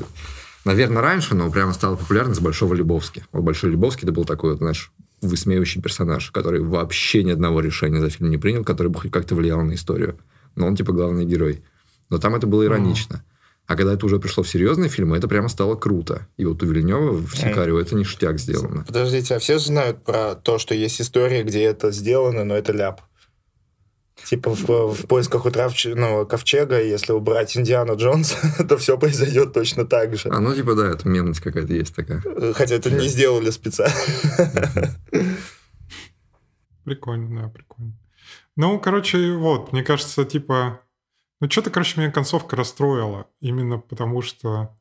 наверное, 0.69 1.01
раньше, 1.01 1.33
но 1.33 1.49
прямо 1.49 1.73
стала 1.73 1.95
популярна 1.95 2.35
с 2.35 2.39
Большого 2.39 2.75
Лебовски. 2.75 3.25
Вот 3.31 3.41
Большой 3.41 3.71
Лебовский 3.71 4.03
это 4.03 4.11
был 4.11 4.23
такой, 4.23 4.51
вот, 4.51 4.59
знаешь, 4.59 4.91
высмеивающий 5.21 5.81
персонаж, 5.81 6.29
который 6.29 6.61
вообще 6.61 7.23
ни 7.23 7.31
одного 7.31 7.59
решения 7.59 7.99
за 7.99 8.09
фильм 8.11 8.29
не 8.29 8.37
принял, 8.37 8.63
который 8.63 8.89
бы 8.89 8.99
хоть 8.99 9.11
как-то 9.11 9.33
влиял 9.33 9.61
на 9.63 9.73
историю. 9.73 10.19
Но 10.55 10.67
он, 10.67 10.75
типа, 10.75 10.93
главный 10.93 11.25
герой. 11.25 11.63
Но 12.09 12.19
там 12.19 12.35
это 12.35 12.45
было 12.45 12.63
иронично. 12.65 13.15
Mm. 13.15 13.21
А 13.65 13.75
когда 13.75 13.93
это 13.93 14.05
уже 14.05 14.19
пришло 14.19 14.43
в 14.43 14.49
серьезные 14.49 14.89
фильмы, 14.89 15.17
это 15.17 15.27
прямо 15.27 15.47
стало 15.47 15.75
круто. 15.75 16.27
И 16.37 16.45
вот 16.45 16.61
у 16.63 16.65
Вильнева 16.65 17.11
в 17.11 17.35
Сикарио 17.35 17.79
это 17.79 17.95
ништяк 17.95 18.39
сделано. 18.39 18.83
Подождите, 18.87 19.35
а 19.35 19.39
все 19.39 19.59
знают 19.59 20.03
про 20.03 20.35
то, 20.35 20.57
что 20.57 20.73
есть 20.73 21.01
история, 21.01 21.43
где 21.43 21.63
это 21.63 21.91
сделано, 21.91 22.43
но 22.43 22.55
это 22.55 22.73
ляп? 22.73 23.01
Типа 24.29 24.51
в, 24.51 24.93
в 24.93 25.07
поисках 25.07 25.45
утравченного 25.45 26.23
ковчега, 26.23 26.79
если 26.79 27.13
убрать 27.13 27.57
Индиана 27.57 27.93
Джонса, 27.93 28.37
то 28.69 28.77
все 28.77 28.95
произойдет 28.95 29.53
точно 29.53 29.85
так 29.85 30.15
же. 30.15 30.29
А 30.29 30.39
ну 30.39 30.53
типа 30.53 30.75
да, 30.75 30.91
это 30.91 31.09
мемность 31.09 31.39
какая-то 31.39 31.73
есть 31.73 31.95
такая. 31.95 32.21
Хотя 32.53 32.75
это 32.75 32.91
не 32.91 33.07
сделали 33.07 33.49
специально. 33.49 33.95
Прикольно, 36.83 37.41
да, 37.41 37.49
прикольно. 37.49 37.93
Ну, 38.55 38.79
короче, 38.79 39.33
вот, 39.33 39.73
мне 39.73 39.83
кажется, 39.83 40.25
типа... 40.25 40.81
Ну, 41.41 41.49
что-то, 41.49 41.71
короче, 41.71 41.99
меня 41.99 42.11
концовка 42.11 42.55
расстроила. 42.55 43.25
Именно 43.39 43.79
потому 43.79 44.21
что... 44.21 44.77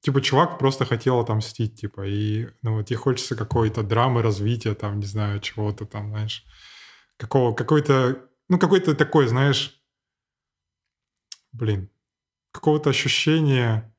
Типа, 0.00 0.20
чувак 0.20 0.58
просто 0.58 0.84
хотел 0.84 1.20
отомстить, 1.20 1.80
типа, 1.80 2.06
и, 2.06 2.48
ну, 2.62 2.76
вот, 2.78 2.90
ей 2.90 2.96
хочется 2.96 3.36
какой-то 3.36 3.84
драмы, 3.84 4.20
развития, 4.20 4.74
там, 4.74 4.98
не 4.98 5.06
знаю, 5.06 5.38
чего-то 5.40 5.86
там, 5.86 6.08
знаешь 6.08 6.44
какого, 7.22 7.54
какой-то, 7.54 8.20
ну, 8.52 8.58
какой-то 8.58 8.94
такой, 8.94 9.28
знаешь, 9.28 9.80
блин, 11.52 11.88
какого-то 12.52 12.90
ощущения 12.90 13.90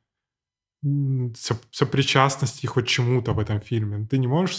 сопричастности 1.71 2.67
хоть 2.67 2.87
чему-то 2.87 3.33
в 3.33 3.39
этом 3.39 3.59
фильме. 3.61 4.05
Ты 4.07 4.19
не 4.19 4.27
можешь 4.27 4.57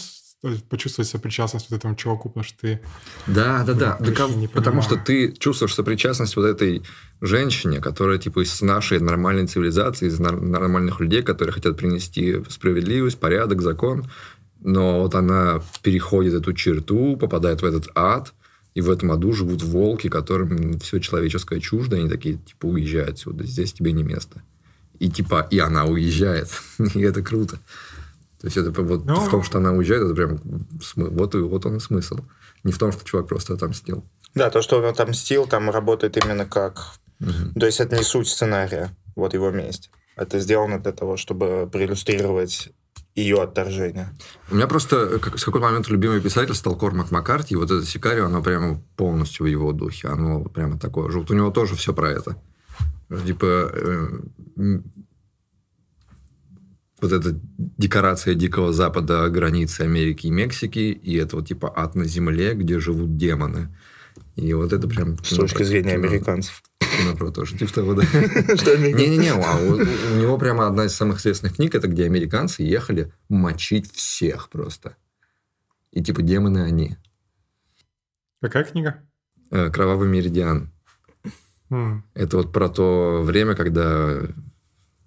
почувствовать 0.67 1.07
сопричастность 1.07 1.69
вот 1.69 1.77
этому 1.77 1.95
чуваку, 1.95 2.27
потому 2.27 2.43
что 2.43 2.59
ты... 2.59 2.81
Да, 3.25 3.63
да, 3.63 3.73
да. 3.73 3.97
да 4.01 4.27
не 4.35 4.47
потому 4.49 4.81
что 4.81 4.97
ты 4.97 5.31
чувствуешь 5.31 5.73
сопричастность 5.73 6.35
вот 6.35 6.43
этой 6.43 6.83
женщине, 7.21 7.79
которая 7.79 8.17
типа 8.17 8.43
из 8.43 8.61
нашей 8.61 8.99
нормальной 8.99 9.47
цивилизации, 9.47 10.07
из 10.07 10.19
нормальных 10.19 10.99
людей, 10.99 11.23
которые 11.23 11.53
хотят 11.53 11.77
принести 11.77 12.43
справедливость, 12.49 13.17
порядок, 13.17 13.61
закон. 13.61 14.11
Но 14.59 15.03
вот 15.03 15.15
она 15.15 15.61
переходит 15.83 16.33
эту 16.33 16.51
черту, 16.51 17.15
попадает 17.15 17.61
в 17.61 17.65
этот 17.65 17.87
ад– 17.95 18.33
и 18.75 18.81
в 18.81 18.91
этом 18.91 19.11
аду 19.11 19.31
живут 19.31 19.63
волки, 19.63 20.09
которым 20.09 20.79
все 20.79 20.99
человеческое 20.99 21.61
чуждо, 21.61 21.95
они 21.95 22.09
такие, 22.09 22.35
типа, 22.35 22.65
уезжай 22.65 23.05
отсюда, 23.05 23.45
здесь 23.45 23.73
тебе 23.73 23.93
не 23.93 24.03
место. 24.03 24.43
И 24.99 25.09
типа, 25.09 25.47
и 25.49 25.59
она 25.59 25.85
уезжает. 25.85 26.49
и 26.93 27.01
это 27.01 27.23
круто. 27.23 27.57
То 28.39 28.47
есть, 28.47 28.57
это 28.57 28.69
вот 28.81 29.05
Но... 29.05 29.15
в 29.15 29.31
том, 29.31 29.43
что 29.43 29.59
она 29.59 29.71
уезжает, 29.71 30.03
это 30.03 30.13
прям 30.13 30.39
вот, 30.95 31.33
вот 31.35 31.65
он 31.65 31.77
и 31.77 31.79
смысл. 31.79 32.19
Не 32.63 32.73
в 32.73 32.77
том, 32.77 32.91
что 32.91 33.05
чувак 33.05 33.27
просто 33.27 33.53
отомстил. 33.53 34.03
Да, 34.35 34.49
то, 34.49 34.61
что 34.61 34.77
он 34.77 34.85
отомстил, 34.85 35.47
там 35.47 35.69
работает 35.69 36.17
именно 36.23 36.45
как... 36.45 36.95
Угу. 37.21 37.59
То 37.59 37.65
есть, 37.65 37.79
это 37.79 37.95
не 37.95 38.03
суть 38.03 38.27
сценария, 38.27 38.95
вот 39.15 39.33
его 39.33 39.51
месть. 39.51 39.89
Это 40.17 40.39
сделано 40.39 40.79
для 40.79 40.91
того, 40.91 41.15
чтобы 41.15 41.69
проиллюстрировать 41.71 42.69
ее 43.15 43.41
отторжение. 43.41 44.09
У 44.51 44.55
меня 44.55 44.67
просто 44.67 45.19
как, 45.19 45.39
с 45.39 45.45
какого 45.45 45.63
момента 45.63 45.91
любимый 45.91 46.21
писатель 46.21 46.53
стал 46.53 46.75
Кормак 46.75 47.11
Маккарти, 47.11 47.53
и 47.53 47.57
вот 47.57 47.71
это 47.71 47.85
Сикарио, 47.85 48.25
оно 48.25 48.43
прямо 48.43 48.81
полностью 48.97 49.45
в 49.45 49.49
его 49.49 49.71
духе, 49.71 50.09
оно 50.09 50.43
прямо 50.43 50.77
такое 50.77 51.09
же. 51.09 51.19
Вот 51.19 51.31
у 51.31 51.33
него 51.33 51.49
тоже 51.49 51.75
все 51.75 51.93
про 51.93 52.11
это. 52.11 52.35
Типа, 53.25 53.71
э, 53.73 54.79
вот 57.01 57.11
эта 57.11 57.39
декорация 57.57 58.35
Дикого 58.35 58.73
Запада, 58.73 59.29
границы 59.29 59.81
Америки 59.81 60.27
и 60.27 60.31
Мексики, 60.31 60.79
и 60.79 61.15
это 61.15 61.37
вот 61.37 61.47
типа 61.47 61.71
ад 61.73 61.95
на 61.95 62.05
земле, 62.05 62.53
где 62.53 62.79
живут 62.79 63.15
демоны. 63.15 63.75
И 64.35 64.53
вот 64.53 64.73
это 64.73 64.87
прям... 64.87 65.17
С 65.23 65.35
точки 65.35 65.63
зрения 65.63 65.95
кино, 65.95 66.07
американцев. 66.07 66.61
Кино 66.79 67.15
про 67.15 67.31
то, 67.31 67.45
что 67.45 67.57
типа 67.57 67.73
того, 67.73 67.93
да. 67.93 68.03
Не-не-не, 68.11 69.31
а 69.31 69.57
у 69.57 70.19
него 70.19 70.37
прямо 70.37 70.67
одна 70.67 70.85
из 70.85 70.93
самых 70.93 71.19
известных 71.19 71.55
книг, 71.55 71.75
это 71.75 71.87
где 71.87 72.05
американцы 72.05 72.63
ехали 72.63 73.11
мочить 73.29 73.91
всех 73.91 74.49
просто. 74.49 74.95
И 75.91 76.03
типа 76.03 76.21
демоны 76.21 76.59
они. 76.59 76.97
Какая 78.41 78.63
книга? 78.63 79.01
Э, 79.51 79.69
Кровавый 79.69 80.07
меридиан. 80.07 80.71
Это 82.13 82.37
вот 82.37 82.51
про 82.51 82.69
то 82.69 83.21
время, 83.23 83.55
когда 83.55 84.21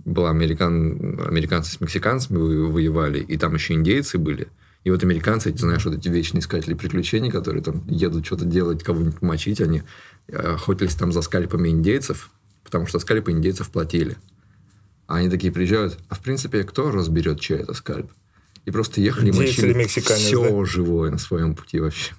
была 0.05 0.30
американ... 0.30 1.20
американцы 1.26 1.72
с 1.72 1.80
мексиканцами 1.80 2.39
воевали, 2.39 3.20
и 3.20 3.36
там 3.36 3.55
еще 3.55 3.74
индейцы 3.74 4.18
были. 4.18 4.48
И 4.89 4.90
вот 4.90 5.02
американцы, 5.02 5.51
эти, 5.51 5.59
знаешь, 5.59 5.85
вот 5.85 5.97
эти 5.97 6.09
вечные 6.09 6.40
искатели 6.40 6.73
приключений, 6.73 7.31
которые 7.31 7.62
там 7.62 7.86
едут 7.89 8.24
что-то 8.24 8.47
делать, 8.47 8.82
кого-нибудь 8.82 9.20
мочить, 9.20 9.60
они 9.60 9.82
э, 10.28 10.55
охотились 10.55 10.94
там 10.94 11.12
за 11.12 11.20
скальпами 11.20 11.69
индейцев, 11.69 12.31
потому 12.65 12.86
что 12.86 12.98
скальпы 12.98 13.32
индейцев 13.32 13.69
платили. 13.69 14.16
А 15.06 15.16
они 15.16 15.28
такие 15.28 15.52
приезжают, 15.52 15.98
а 16.09 16.15
в 16.15 16.20
принципе, 16.20 16.65
кто 16.65 16.90
разберет, 16.90 17.39
чей 17.39 17.59
это 17.59 17.74
скальп? 17.74 18.10
И 18.65 18.70
просто 18.70 19.02
ехали 19.02 19.28
и 19.28 19.32
мочили 19.32 19.85
все 19.85 20.40
да? 20.40 20.65
живое 20.65 21.10
на 21.10 21.19
своем 21.19 21.55
пути 21.55 21.81
вообще. 21.81 22.15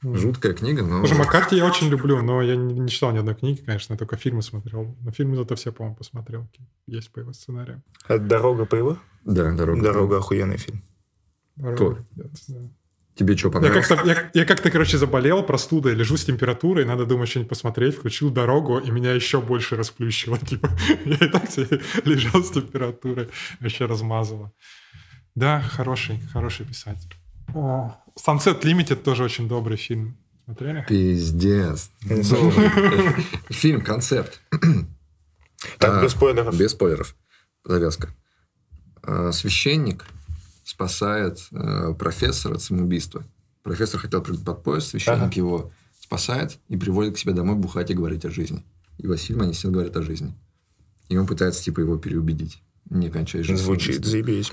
Жуткая 0.00 0.54
книга, 0.54 0.84
но... 0.84 1.00
Слушай, 1.00 1.18
Маккарти 1.18 1.56
я 1.56 1.66
очень 1.66 1.88
люблю, 1.88 2.22
но 2.22 2.40
я 2.40 2.56
не, 2.56 2.78
не 2.78 2.88
читал 2.88 3.12
ни 3.12 3.18
одной 3.18 3.34
книги, 3.34 3.60
конечно, 3.60 3.92
я 3.92 3.98
только 3.98 4.16
фильмы 4.16 4.40
смотрел. 4.40 4.96
Но 5.02 5.10
фильмы 5.10 5.36
зато 5.36 5.54
все, 5.54 5.70
по-моему, 5.70 5.96
посмотрел. 5.96 6.48
Есть 6.86 7.12
по 7.12 7.18
его 7.18 7.34
сценарию. 7.34 7.82
А 8.08 8.16
«Дорога» 8.16 8.64
по 8.64 8.74
его? 8.74 8.96
Да, 9.26 9.52
«Дорога». 9.52 9.82
«Дорога» 9.82 10.16
охуенный 10.16 10.56
фильм. 10.56 10.82
Дорога. 11.56 12.04
Тебе 13.14 13.36
что 13.36 13.50
понравилось? 13.50 13.88
Я 13.88 13.96
как-то, 13.96 14.10
я, 14.10 14.30
я 14.34 14.44
как-то, 14.44 14.70
короче, 14.72 14.98
заболел 14.98 15.44
простудой, 15.44 15.94
лежу 15.94 16.16
с 16.16 16.24
температурой, 16.24 16.84
надо, 16.84 17.06
думать, 17.06 17.28
что-нибудь 17.28 17.48
посмотреть, 17.48 17.96
включил 17.96 18.30
дорогу, 18.30 18.78
и 18.78 18.90
меня 18.90 19.12
еще 19.12 19.40
больше 19.40 19.76
расплющило. 19.76 20.36
Типа, 20.46 20.68
я 21.04 21.14
и 21.14 21.28
так 21.30 21.44
лежал 22.04 22.42
с 22.42 22.50
температурой, 22.50 23.28
еще 23.60 23.86
размазало. 23.86 24.52
Да, 25.36 25.60
хороший, 25.60 26.20
хороший 26.32 26.66
писатель. 26.66 27.14
Sunset 27.54 28.62
Limited 28.62 28.96
тоже 28.96 29.22
очень 29.22 29.48
добрый 29.48 29.76
фильм. 29.76 30.16
Смотрели? 30.44 30.84
Пиздец. 30.88 31.90
Фильм, 33.48 33.80
концепт. 33.80 34.40
Так, 35.78 36.02
без 36.02 36.12
спойлеров. 36.12 36.58
Без 36.58 36.72
спойлеров. 36.72 37.14
Завязка. 37.64 38.12
А, 39.02 39.32
священник 39.32 40.04
спасает 40.64 41.38
э, 41.52 41.94
профессора 41.98 42.54
от 42.54 42.62
самоубийства. 42.62 43.24
Профессор 43.62 44.00
хотел 44.00 44.22
прыгнуть 44.22 44.44
под 44.44 44.62
поезд, 44.62 44.88
священник 44.88 45.34
его 45.34 45.70
спасает 46.00 46.58
и 46.68 46.76
приводит 46.76 47.14
к 47.14 47.18
себе 47.18 47.32
домой 47.32 47.56
бухать 47.56 47.90
и 47.90 47.94
говорить 47.94 48.24
о 48.24 48.30
жизни. 48.30 48.62
И 48.98 49.06
они 49.06 49.52
все 49.52 49.70
говорят 49.70 49.96
о 49.96 50.02
жизни. 50.02 50.34
И 51.08 51.16
он 51.16 51.26
пытается, 51.26 51.62
типа, 51.62 51.80
его 51.80 51.96
переубедить. 51.96 52.62
Не 52.90 53.10
кончай 53.10 53.42
жизнь. 53.42 53.62
Звучит, 53.62 54.04
заебись. 54.04 54.52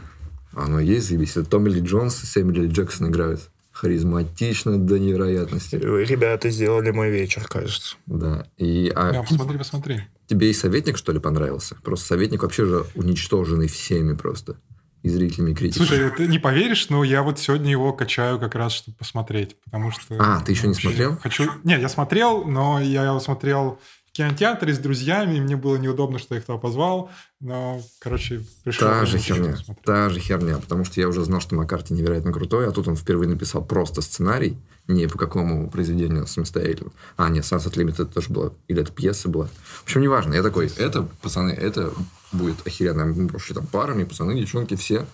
Оно 0.54 0.80
есть, 0.80 1.08
заебись. 1.08 1.32
Это 1.32 1.46
Томми 1.46 1.70
Ли 1.70 1.82
Джонс 1.82 2.24
и 2.24 2.26
Сэмюэл 2.26 2.64
Ли 2.64 2.70
Джексон 2.70 3.10
играют. 3.10 3.50
Харизматично 3.72 4.78
до 4.78 5.00
невероятности. 5.00 5.78
Вы, 5.78 6.04
ребята, 6.04 6.50
сделали 6.50 6.92
мой 6.92 7.10
вечер, 7.10 7.48
кажется. 7.48 7.96
Да. 8.06 8.46
И, 8.58 8.92
а... 8.94 9.14
Да, 9.14 9.24
посмотри, 9.24 9.58
посмотри. 9.58 10.02
Тебе 10.28 10.50
и 10.50 10.54
советник, 10.54 10.98
что 10.98 11.14
ли, 11.14 11.20
понравился? 11.20 11.76
Просто 11.84 12.08
советник 12.08 12.44
вообще 12.44 12.66
же 12.66 12.86
уничтоженный 12.96 13.68
всеми 13.68 14.14
просто. 14.14 14.58
И 15.04 15.10
зрителями, 15.10 15.52
и 15.52 15.56
критиками. 15.56 15.88
Слушай, 15.88 16.12
ты 16.12 16.28
не 16.28 16.40
поверишь, 16.40 16.90
но 16.90 17.04
я 17.04 17.24
вот 17.24 17.40
сегодня 17.40 17.72
его 17.72 17.92
качаю 17.94 18.40
как 18.40 18.56
раз, 18.56 18.74
чтобы 18.74 18.98
посмотреть. 18.98 19.56
Потому 19.64 19.92
что... 19.92 20.16
А, 20.20 20.42
ты 20.42 20.52
еще 20.52 20.68
не 20.68 20.76
смотрел? 20.76 21.18
Хочу... 21.18 21.50
Нет, 21.64 21.82
я 21.82 21.90
смотрел, 21.90 22.46
но 22.46 22.80
я 22.80 23.06
его 23.06 23.20
смотрел 23.20 23.80
кинотеатре 24.14 24.74
с 24.74 24.78
друзьями, 24.78 25.40
мне 25.40 25.56
было 25.56 25.78
неудобно, 25.78 26.20
что 26.20 26.36
я 26.36 26.40
их 26.40 26.46
туда 26.46 26.58
позвал, 26.58 27.10
но, 27.40 27.82
короче, 28.00 28.44
пришел... 28.64 28.88
Та 28.90 29.06
же 29.06 29.18
херня, 29.18 29.56
та 29.86 30.10
же 30.10 30.20
херня, 30.20 30.58
потому 30.58 30.84
что 30.84 31.00
я 31.00 31.08
уже 31.08 31.24
знал, 31.24 31.40
что 31.40 31.56
Маккарти 31.56 31.94
невероятно 31.94 32.34
крутой, 32.34 32.68
а 32.68 32.72
тут 32.72 32.88
он 32.88 32.96
впервые 32.96 33.30
написал 33.30 33.64
просто 33.64 34.02
сценарий, 34.02 34.58
не 34.88 35.08
по 35.08 35.18
какому 35.18 35.70
произведению 35.70 36.28
самостоятельно. 36.28 36.92
А, 37.16 37.30
нет, 37.30 37.46
Sunset 37.46 37.74
Limited 37.76 38.14
тоже 38.14 38.30
была, 38.30 38.52
или 38.68 38.82
это 38.82 38.92
пьеса 38.92 39.30
была. 39.30 39.48
В 39.64 39.84
общем, 39.84 40.02
неважно, 40.02 40.34
я 40.34 40.44
такой, 40.44 40.70
это, 40.78 41.04
пацаны, 41.22 41.52
это 41.52 41.94
будет 42.32 42.66
охеренно. 42.66 43.06
Мы 43.06 43.28
вообще 43.28 43.54
там 43.54 43.68
парами, 43.68 44.04
пацаны, 44.04 44.40
девчонки, 44.40 44.76
все. 44.76 45.06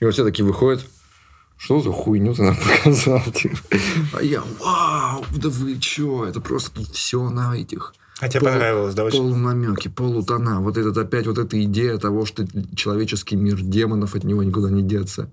И 0.00 0.04
вот 0.04 0.14
все 0.14 0.24
такие 0.24 0.44
выходят, 0.44 0.84
что 1.56 1.80
за 1.80 1.90
хуйню 1.90 2.34
ты 2.34 2.42
нам 2.42 2.56
показал? 2.84 3.22
Типа? 3.32 3.56
А 4.14 4.22
я, 4.22 4.42
вау, 4.60 5.24
да 5.36 5.48
вы 5.48 5.78
чё? 5.78 6.24
Это 6.24 6.40
просто 6.40 6.80
все 6.92 7.28
на 7.30 7.56
этих... 7.56 7.94
А 8.20 8.28
тебе 8.28 8.40
Пол, 8.40 8.50
понравилось, 8.50 8.94
да? 8.94 9.04
Очень? 9.04 9.18
Полунамеки, 9.18 9.88
полутона. 9.88 10.60
Вот 10.60 10.76
этот 10.76 10.96
опять 10.98 11.26
вот 11.26 11.38
эта 11.38 11.62
идея 11.64 11.98
того, 11.98 12.26
что 12.26 12.44
человеческий 12.74 13.36
мир 13.36 13.60
демонов, 13.60 14.14
от 14.14 14.24
него 14.24 14.42
никуда 14.42 14.70
не 14.70 14.82
деться. 14.82 15.30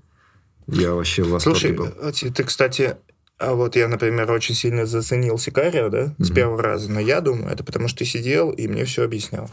Я 0.68 0.94
вообще 0.94 1.24
в 1.24 1.30
восторге 1.30 1.60
Слушай, 1.60 1.78
был. 1.78 1.88
А 2.02 2.12
ты, 2.12 2.44
кстати, 2.44 2.98
а 3.38 3.54
вот 3.54 3.76
я, 3.76 3.88
например, 3.88 4.32
очень 4.32 4.56
сильно 4.56 4.86
заценил 4.86 5.38
Сикарио, 5.38 5.90
да, 5.90 6.16
с 6.18 6.30
mm-hmm. 6.30 6.34
первого 6.34 6.62
раза. 6.62 6.92
Но 6.92 7.00
я 7.00 7.22
думаю, 7.22 7.52
это 7.52 7.64
потому 7.64 7.88
что 7.88 8.00
ты 8.00 8.06
сидел 8.06 8.52
и 8.52 8.68
мне 8.68 8.86
все 8.86 9.04
объяснял. 9.04 9.50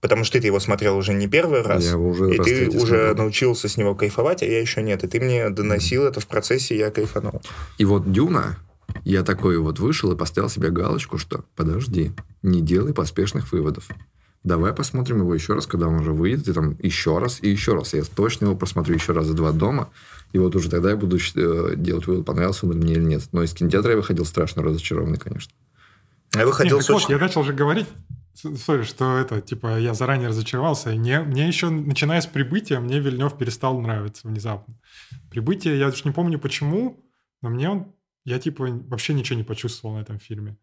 Потому 0.00 0.24
что 0.24 0.40
ты 0.40 0.46
его 0.46 0.60
смотрел 0.60 0.96
уже 0.96 1.14
не 1.14 1.26
первый 1.26 1.62
раз, 1.62 1.84
я 1.84 1.96
уже 1.96 2.34
и 2.34 2.38
ты 2.38 2.68
уже 2.68 2.76
смотрел. 2.76 3.16
научился 3.16 3.68
с 3.68 3.76
него 3.76 3.94
кайфовать, 3.94 4.42
а 4.42 4.46
я 4.46 4.60
еще 4.60 4.82
нет. 4.82 5.02
И 5.04 5.08
ты 5.08 5.20
мне 5.20 5.48
доносил 5.50 6.04
это 6.04 6.20
в 6.20 6.26
процессе, 6.26 6.76
я 6.76 6.90
кайфанул. 6.90 7.40
И 7.78 7.84
вот 7.84 8.12
Дюна, 8.12 8.58
я 9.04 9.22
такой 9.22 9.58
вот 9.58 9.78
вышел 9.78 10.12
и 10.12 10.16
поставил 10.16 10.50
себе 10.50 10.70
галочку, 10.70 11.18
что 11.18 11.44
подожди, 11.56 12.12
не 12.42 12.60
делай 12.60 12.92
поспешных 12.92 13.52
выводов. 13.52 13.88
Давай 14.44 14.72
посмотрим 14.72 15.20
его 15.22 15.34
еще 15.34 15.54
раз, 15.54 15.66
когда 15.66 15.88
он 15.88 15.96
уже 15.96 16.12
выйдет, 16.12 16.46
и 16.46 16.52
там 16.52 16.76
еще 16.80 17.18
раз, 17.18 17.38
и 17.42 17.50
еще 17.50 17.74
раз. 17.74 17.94
Я 17.94 18.04
точно 18.04 18.44
его 18.44 18.54
просмотрю 18.54 18.94
еще 18.94 19.12
раз 19.12 19.26
за 19.26 19.34
два 19.34 19.50
дома, 19.50 19.90
и 20.32 20.38
вот 20.38 20.54
уже 20.54 20.70
тогда 20.70 20.90
я 20.90 20.96
буду 20.96 21.18
э, 21.18 21.74
делать 21.76 22.06
вывод, 22.06 22.24
понравился 22.24 22.66
он 22.66 22.76
мне 22.76 22.92
или 22.92 23.02
нет. 23.02 23.22
Но 23.32 23.42
из 23.42 23.52
кинотеатра 23.54 23.90
я 23.90 23.96
выходил 23.96 24.24
страшно 24.24 24.62
разочарованный, 24.62 25.18
конечно. 25.18 25.52
Я 26.34 26.46
выходил... 26.46 26.76
Нет, 26.76 26.86
так 26.86 26.94
вот, 26.94 27.10
я 27.10 27.18
начал 27.18 27.42
же 27.42 27.52
говорить, 27.54 27.86
Сори, 28.36 28.82
что 28.82 29.16
это, 29.16 29.40
типа, 29.40 29.78
я 29.78 29.94
заранее 29.94 30.28
разочаровался. 30.28 30.92
И 30.92 30.98
мне, 30.98 31.20
мне 31.20 31.48
еще, 31.48 31.70
начиная 31.70 32.20
с 32.20 32.26
прибытия, 32.26 32.80
мне 32.80 33.00
Вильнев 33.00 33.36
перестал 33.38 33.80
нравиться 33.80 34.28
внезапно. 34.28 34.74
Прибытие, 35.30 35.78
я 35.78 35.86
даже 35.90 36.02
не 36.04 36.12
помню 36.12 36.38
почему, 36.38 37.02
но 37.40 37.48
мне 37.48 37.70
он, 37.70 37.94
я, 38.24 38.38
типа, 38.38 38.66
вообще 38.88 39.14
ничего 39.14 39.38
не 39.38 39.44
почувствовал 39.44 39.96
на 39.96 40.00
этом 40.00 40.18
фильме. 40.18 40.56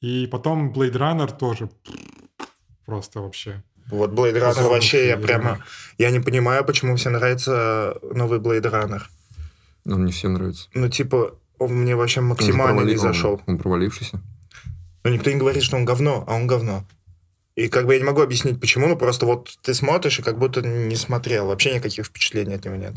И 0.00 0.26
потом 0.26 0.72
Blade 0.72 0.92
Runner 0.96 1.36
тоже 1.36 1.68
просто 2.86 3.20
вообще. 3.20 3.62
Вот 3.90 4.10
Blade 4.12 4.40
Runner 4.40 4.68
вообще, 4.68 5.08
я 5.08 5.16
прямо, 5.18 5.58
я 5.98 6.10
не 6.10 6.20
понимаю, 6.20 6.64
почему 6.64 6.96
всем 6.96 7.12
нравится 7.12 7.94
новый 8.14 8.38
Blade 8.38 8.70
Runner. 8.70 9.02
Он 9.86 10.04
не 10.04 10.12
всем 10.12 10.34
нравится. 10.34 10.68
Ну, 10.72 10.88
типа, 10.88 11.34
он 11.58 11.74
мне 11.74 11.94
вообще 11.94 12.20
максимально 12.20 12.80
не 12.80 12.96
зашел. 12.96 13.34
Он, 13.34 13.54
он 13.54 13.58
провалившийся. 13.58 14.22
Но 15.04 15.10
никто 15.10 15.30
не 15.30 15.36
говорит, 15.36 15.62
что 15.62 15.76
он 15.76 15.84
говно, 15.84 16.24
а 16.26 16.34
он 16.34 16.46
говно. 16.46 16.86
И 17.58 17.68
как 17.68 17.86
бы 17.86 17.94
я 17.94 17.98
не 17.98 18.04
могу 18.04 18.20
объяснить, 18.20 18.60
почему, 18.60 18.86
но 18.86 18.94
просто 18.94 19.26
вот 19.26 19.50
ты 19.62 19.74
смотришь 19.74 20.20
и 20.20 20.22
как 20.22 20.38
будто 20.38 20.62
не 20.62 20.94
смотрел. 20.94 21.48
Вообще 21.48 21.74
никаких 21.74 22.06
впечатлений 22.06 22.54
от 22.54 22.64
него 22.64 22.76
нет. 22.76 22.94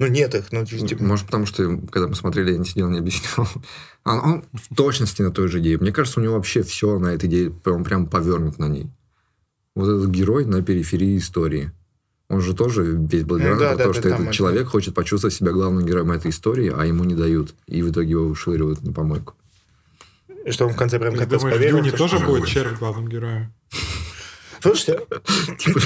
Ну, 0.00 0.08
нет 0.08 0.34
их. 0.34 0.50
Ну, 0.50 0.66
типа... 0.66 1.04
Может, 1.04 1.26
потому 1.26 1.46
что, 1.46 1.78
когда 1.92 2.08
мы 2.08 2.16
смотрели, 2.16 2.50
я 2.50 2.58
не 2.58 2.64
сидел, 2.64 2.90
не 2.90 2.98
объяснял. 2.98 3.46
Он, 4.04 4.18
он 4.18 4.44
в 4.52 4.74
точности 4.74 5.22
на 5.22 5.30
той 5.30 5.48
же 5.48 5.60
идее. 5.60 5.78
Мне 5.78 5.92
кажется, 5.92 6.18
у 6.18 6.22
него 6.22 6.34
вообще 6.34 6.62
все 6.62 6.98
на 6.98 7.08
этой 7.08 7.28
идее 7.28 7.50
прям, 7.50 7.82
прям 7.84 8.06
повернут 8.06 8.58
на 8.58 8.66
ней. 8.66 8.88
Вот 9.76 9.88
этот 9.88 10.10
герой 10.10 10.44
на 10.44 10.62
периферии 10.62 11.16
истории. 11.16 11.72
Он 12.28 12.40
же 12.40 12.54
тоже 12.54 12.84
весь 12.84 13.24
благодарен 13.24 13.54
ну, 13.54 13.60
да, 13.60 13.76
то, 13.76 13.92
да, 13.92 13.94
что 13.94 14.08
этот 14.08 14.32
человек 14.32 14.62
это... 14.62 14.70
хочет 14.70 14.94
почувствовать 14.94 15.34
себя 15.34 15.52
главным 15.52 15.86
героем 15.86 16.10
этой 16.10 16.32
истории, 16.32 16.72
а 16.76 16.84
ему 16.84 17.04
не 17.04 17.14
дают. 17.14 17.54
И 17.66 17.82
в 17.82 17.90
итоге 17.90 18.10
его 18.10 18.28
вышвыривают 18.28 18.82
на 18.82 18.92
помойку. 18.92 19.34
Что 20.50 20.66
он 20.66 20.72
в 20.72 20.76
конце 20.76 20.98
прям 20.98 21.14
Ты 21.14 21.20
капец 21.20 21.40
думаешь, 21.40 21.56
поверил. 21.56 21.78
Дюни 21.78 21.90
тоже 21.90 22.18
будет 22.18 22.46
червь 22.46 22.78
главным 22.78 23.08
героем? 23.08 23.52
Слушайте, 24.60 25.00
типа, 25.58 25.80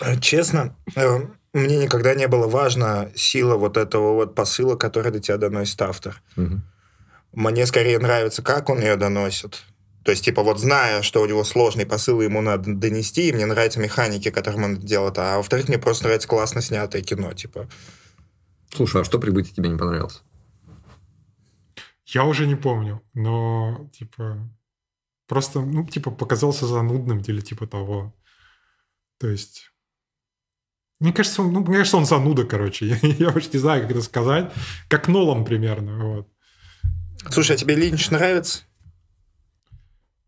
э, 0.00 0.20
честно, 0.20 0.76
э, 0.94 1.20
мне 1.52 1.78
никогда 1.78 2.14
не 2.14 2.28
было 2.28 2.48
важно 2.48 3.10
сила 3.14 3.56
вот 3.56 3.76
этого 3.76 4.14
вот 4.14 4.34
посыла, 4.34 4.76
который 4.76 5.12
до 5.12 5.20
тебя 5.20 5.38
доносит 5.38 5.80
автор. 5.80 6.20
Мне 7.32 7.66
скорее 7.66 7.98
нравится, 7.98 8.42
как 8.42 8.68
он 8.68 8.80
ее 8.80 8.96
доносит. 8.96 9.62
То 10.04 10.12
есть, 10.12 10.24
типа, 10.24 10.42
вот 10.42 10.60
зная, 10.60 11.02
что 11.02 11.20
у 11.20 11.26
него 11.26 11.42
сложный 11.44 11.84
посыл, 11.84 12.20
ему 12.20 12.40
надо 12.40 12.72
донести, 12.72 13.28
и 13.28 13.32
мне 13.32 13.44
нравятся 13.44 13.80
механики, 13.80 14.30
которым 14.30 14.64
он 14.64 14.76
делает. 14.76 15.18
А 15.18 15.36
во-вторых, 15.36 15.68
мне 15.68 15.78
просто 15.78 16.04
нравится 16.04 16.28
классно 16.28 16.62
снятое 16.62 17.02
кино, 17.02 17.32
типа. 17.32 17.68
Слушай, 18.72 19.02
а 19.02 19.04
что 19.04 19.18
прибытие 19.18 19.54
тебе 19.54 19.68
не 19.68 19.76
понравилось? 19.76 20.22
Я 22.06 22.24
уже 22.24 22.46
не 22.46 22.54
помню, 22.54 23.02
но, 23.14 23.90
типа, 23.92 24.48
просто, 25.26 25.60
ну, 25.60 25.84
типа, 25.86 26.10
показался 26.10 26.66
занудным 26.66 27.18
или 27.20 27.40
типа 27.40 27.66
того. 27.66 28.14
То 29.18 29.28
есть... 29.28 29.72
Мне 31.00 31.12
кажется, 31.12 31.42
он, 31.42 31.52
ну, 31.52 31.60
мне 31.60 31.78
кажется, 31.78 31.96
он 31.96 32.06
зануда, 32.06 32.44
короче. 32.44 32.86
Я, 33.02 33.08
я 33.08 33.30
вообще 33.30 33.50
не 33.52 33.58
знаю, 33.58 33.82
как 33.82 33.90
это 33.90 34.02
сказать. 34.02 34.52
Как 34.88 35.08
Нолан 35.08 35.44
примерно. 35.44 35.98
Вот. 36.04 36.28
Слушай, 37.30 37.56
а 37.56 37.58
тебе 37.58 37.74
Линч 37.74 38.10
нравится? 38.10 38.62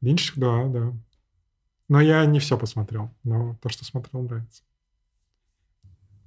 Линч, 0.00 0.32
да, 0.34 0.66
да. 0.66 0.92
Но 1.88 2.00
я 2.00 2.26
не 2.26 2.38
все 2.38 2.58
посмотрел. 2.58 3.14
Но 3.24 3.56
то, 3.62 3.70
что 3.70 3.84
смотрел, 3.84 4.22
нравится. 4.22 4.62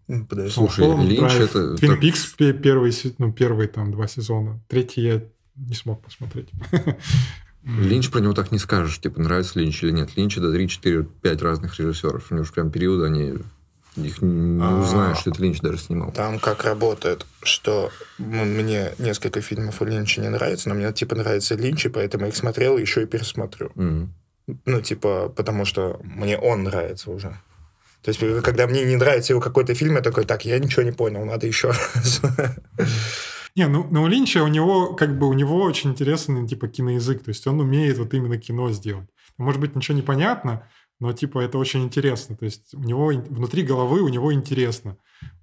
Подожди. 0.07 0.51
Слушай, 0.51 0.87
Линч 1.05 1.19
Драйв. 1.19 1.41
это... 1.41 1.77
Твин 1.77 1.91
так- 1.91 2.01
Пикс 2.01 2.25
пе- 2.33 2.53
первый, 2.53 2.93
ну, 3.19 3.31
первые 3.31 3.67
там 3.67 3.91
два 3.91 4.07
сезона. 4.07 4.59
Третий 4.67 5.01
я 5.01 5.23
не 5.55 5.75
смог 5.75 6.01
посмотреть. 6.01 6.49
Линч 7.63 8.09
про 8.09 8.19
него 8.19 8.33
так 8.33 8.51
не 8.51 8.57
скажешь, 8.57 8.99
типа, 8.99 9.21
нравится 9.21 9.59
Линч 9.59 9.83
или 9.83 9.91
нет. 9.91 10.15
Линч 10.15 10.37
это 10.37 10.51
3, 10.51 10.67
4, 10.67 11.03
5 11.03 11.41
разных 11.41 11.79
режиссеров. 11.79 12.31
У 12.31 12.35
него 12.35 12.43
же 12.43 12.51
прям 12.51 12.71
периоды, 12.71 13.05
они... 13.05 13.33
Их 13.97 14.21
не 14.21 14.63
А. 14.63 14.79
узнаешь, 14.79 15.17
что 15.17 15.31
это 15.31 15.41
Линч 15.43 15.59
даже 15.59 15.77
снимал. 15.77 16.13
Там 16.13 16.39
как 16.39 16.63
работает, 16.63 17.25
что 17.43 17.91
мне 18.17 18.93
несколько 18.99 19.41
фильмов 19.41 19.81
у 19.81 19.85
Линча 19.85 20.21
не 20.21 20.29
нравится, 20.29 20.69
но 20.69 20.75
мне 20.75 20.91
типа 20.93 21.15
нравится 21.15 21.55
Линч, 21.55 21.85
и 21.85 21.89
поэтому 21.89 22.23
я 22.23 22.29
их 22.29 22.35
смотрел 22.37 22.77
и 22.77 22.81
еще 22.81 23.03
и 23.03 23.05
пересмотрю. 23.05 23.71
Ну, 24.65 24.81
типа, 24.81 25.29
потому 25.35 25.65
что 25.65 25.99
мне 26.03 26.37
он 26.37 26.63
нравится 26.63 27.11
уже. 27.11 27.37
То 28.01 28.09
есть, 28.09 28.19
когда 28.43 28.65
мне 28.65 28.83
не 28.85 28.95
нравится 28.95 29.33
его 29.33 29.41
какой-то 29.41 29.75
фильм, 29.75 29.95
я 29.95 30.01
такой, 30.01 30.23
так, 30.25 30.45
я 30.45 30.57
ничего 30.57 30.81
не 30.81 30.91
понял, 30.91 31.23
надо 31.25 31.45
еще 31.45 31.67
раз. 31.67 32.21
Не, 33.55 33.67
ну, 33.67 33.85
ну 33.91 34.03
у 34.03 34.07
Линча 34.07 34.43
у 34.43 34.47
него 34.47 34.93
как 34.95 35.17
бы 35.17 35.27
у 35.27 35.33
него 35.33 35.61
очень 35.61 35.91
интересный 35.91 36.47
типа 36.47 36.67
киноязык, 36.67 37.23
то 37.23 37.29
есть 37.29 37.45
он 37.47 37.59
умеет 37.59 37.97
вот 37.97 38.13
именно 38.13 38.37
кино 38.37 38.71
сделать. 38.71 39.09
Может 39.37 39.59
быть 39.59 39.75
ничего 39.75 39.95
не 39.95 40.01
понятно, 40.03 40.67
но 40.99 41.11
типа 41.13 41.39
это 41.39 41.57
очень 41.57 41.83
интересно. 41.83 42.37
То 42.37 42.45
есть 42.45 42.73
у 42.73 42.79
него 42.79 43.07
внутри 43.07 43.63
головы 43.63 44.01
у 44.01 44.07
него 44.07 44.33
интересно. 44.33 44.97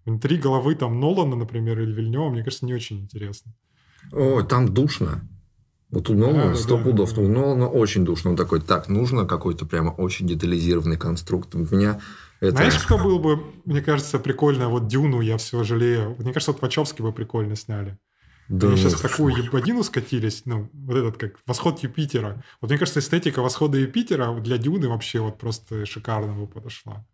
Внутри 0.06 0.39
головы 0.39 0.74
там 0.74 1.01
Нолана, 1.01 1.36
например, 1.36 1.80
или 1.80 1.93
Вильнева, 1.93 2.30
мне 2.30 2.43
кажется, 2.43 2.64
не 2.64 2.74
очень 2.74 3.01
интересно. 3.01 3.52
О, 4.12 4.43
там 4.43 4.72
душно. 4.72 5.28
Вот 5.90 6.10
у 6.10 6.14
Нолана 6.14 6.51
Да, 6.51 6.55
сто 6.55 6.76
да, 6.76 6.85
пудов. 6.85 7.14
да. 7.14 7.22
У 7.22 7.28
Нолана 7.28 7.68
очень 7.68 8.05
душно. 8.05 8.30
Он 8.30 8.36
такой, 8.36 8.60
так, 8.60 8.89
нужно 8.89 9.26
какой-то 9.26 9.66
прямо 9.66 9.90
очень 9.90 10.26
детализированный 10.26 10.97
конструкт. 10.97 11.55
У 11.55 11.59
меня 11.59 12.01
это... 12.40 12.52
Знаешь, 12.52 12.78
кто 12.78 12.98
был 12.98 13.19
бы, 13.19 13.43
мне 13.65 13.82
кажется, 13.82 14.19
прикольно? 14.19 14.69
Вот 14.69 14.86
Дюну 14.86 15.20
я 15.20 15.36
все 15.39 15.65
жалею. 15.65 16.15
Мне 16.19 16.32
кажется, 16.32 16.52
вот 16.52 16.62
Вачовски 16.62 17.02
бы 17.02 17.12
прикольно 17.12 17.56
сняли. 17.56 17.98
Да, 18.48 18.69
Они 18.69 18.77
ну, 18.77 18.82
сейчас 18.82 18.94
в 18.94 19.02
такую 19.02 19.36
ебанину 19.36 19.82
скатились, 19.82 20.43
ну, 20.47 20.70
вот 20.73 20.97
этот 20.97 21.19
как 21.19 21.39
«Восход 21.47 21.81
Юпитера». 21.81 22.43
Вот 22.62 22.70
мне 22.70 22.78
кажется, 22.78 23.01
эстетика 23.01 23.43
«Восхода 23.43 23.77
Юпитера» 23.77 24.32
для 24.40 24.56
Дюны 24.56 24.89
вообще 24.89 25.20
вот 25.20 25.39
просто 25.39 25.85
шикарно 25.85 26.32
бы 26.32 26.47
подошла. 26.47 27.05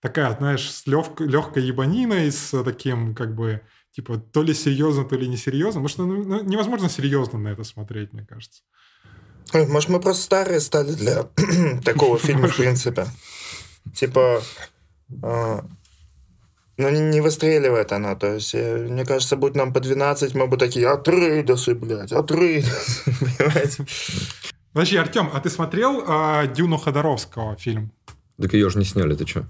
Такая, 0.00 0.36
знаешь, 0.36 0.68
с 0.68 0.84
легкой 0.86 1.62
ебаниной, 1.62 2.32
с 2.32 2.60
таким 2.64 3.14
как 3.14 3.36
бы, 3.36 3.60
типа, 3.92 4.18
то 4.18 4.42
ли 4.42 4.52
серьезно, 4.52 5.04
то 5.04 5.14
ли 5.14 5.28
несерьезно. 5.28 5.80
Потому 5.80 5.88
что 5.88 6.06
ну, 6.06 6.24
ну, 6.24 6.42
невозможно 6.42 6.88
серьезно 6.88 7.38
на 7.38 7.48
это 7.48 7.62
смотреть, 7.62 8.12
мне 8.12 8.26
кажется. 8.26 8.62
Может, 9.52 9.90
мы 9.90 10.00
просто 10.00 10.24
старые 10.24 10.58
стали 10.58 10.92
для 10.92 11.22
такого 11.84 12.18
фильма, 12.18 12.48
в 12.48 12.56
принципе. 12.56 13.06
Типа, 13.94 14.40
а, 15.22 15.64
ну, 16.76 16.88
не 16.90 17.00
не 17.00 17.20
выстреливает 17.20 17.92
она. 17.92 18.14
То 18.14 18.34
есть, 18.34 18.54
э, 18.54 18.86
мне 18.88 19.04
кажется, 19.04 19.36
будь 19.36 19.54
нам 19.54 19.72
по 19.72 19.80
12, 19.80 20.34
мы 20.34 20.46
бы 20.46 20.56
такие, 20.56 20.88
Атрейдосы, 20.88 21.74
блядь, 21.74 22.12
Атрейдосы, 22.12 23.02
понимаете? 23.38 23.86
Подожди, 24.72 24.96
Артем, 24.96 25.30
а 25.32 25.40
ты 25.40 25.50
смотрел 25.50 26.02
а, 26.06 26.46
«Дюну 26.46 26.78
Ходоровского» 26.78 27.56
фильм? 27.56 27.92
Так 28.40 28.54
ее 28.54 28.70
же 28.70 28.78
не 28.78 28.84
сняли, 28.84 29.14
ты 29.14 29.26
что? 29.26 29.44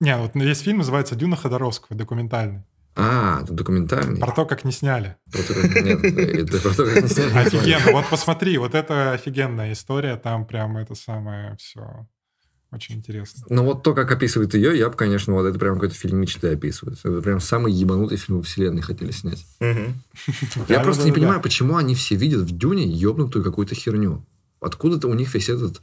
Не, 0.00 0.16
вот 0.16 0.36
есть 0.36 0.62
фильм, 0.62 0.78
называется 0.78 1.16
«Дюна 1.16 1.36
Ходоровского», 1.36 1.96
документальный. 1.96 2.62
А, 2.94 3.40
это 3.42 3.52
документальный? 3.52 4.20
Про 4.20 4.30
то, 4.32 4.46
как 4.46 4.64
не 4.64 4.72
сняли. 4.72 5.16
Про 5.30 5.42
то, 5.42 5.54
как- 5.54 5.82
Нет, 5.82 6.04
это 6.04 6.60
про 6.60 6.74
то, 6.74 6.84
как 6.86 7.02
не 7.02 7.08
сняли. 7.08 7.38
Офигенно. 7.38 7.92
Вот 7.92 8.06
посмотри, 8.08 8.56
вот 8.56 8.74
это 8.74 9.12
офигенная 9.12 9.72
история. 9.72 10.16
Там 10.16 10.46
прям 10.46 10.78
это 10.78 10.94
самое 10.94 11.56
все 11.56 12.06
очень 12.72 12.96
интересно. 12.96 13.44
Но 13.48 13.64
вот 13.64 13.82
то, 13.82 13.94
как 13.94 14.10
описывает 14.10 14.54
ее, 14.54 14.76
я 14.76 14.90
бы, 14.90 14.96
конечно, 14.96 15.32
вот 15.32 15.46
это 15.46 15.58
прям 15.58 15.74
какой-то 15.74 15.94
фильм 15.94 16.18
мечты 16.18 16.48
описывает. 16.48 16.98
Это 17.02 17.22
прям 17.22 17.40
самый 17.40 17.72
ебанутый 17.72 18.18
фильм 18.18 18.38
во 18.38 18.42
вселенной 18.42 18.82
хотели 18.82 19.12
снять. 19.12 19.46
Я 19.60 20.80
просто 20.80 21.04
не 21.04 21.12
понимаю, 21.12 21.40
почему 21.40 21.76
они 21.76 21.94
все 21.94 22.16
видят 22.16 22.42
в 22.42 22.56
Дюне 22.56 22.84
ебнутую 22.84 23.44
какую-то 23.44 23.74
херню. 23.74 24.24
Откуда-то 24.60 25.06
у 25.06 25.14
них 25.14 25.32
весь 25.34 25.48
этот, 25.48 25.80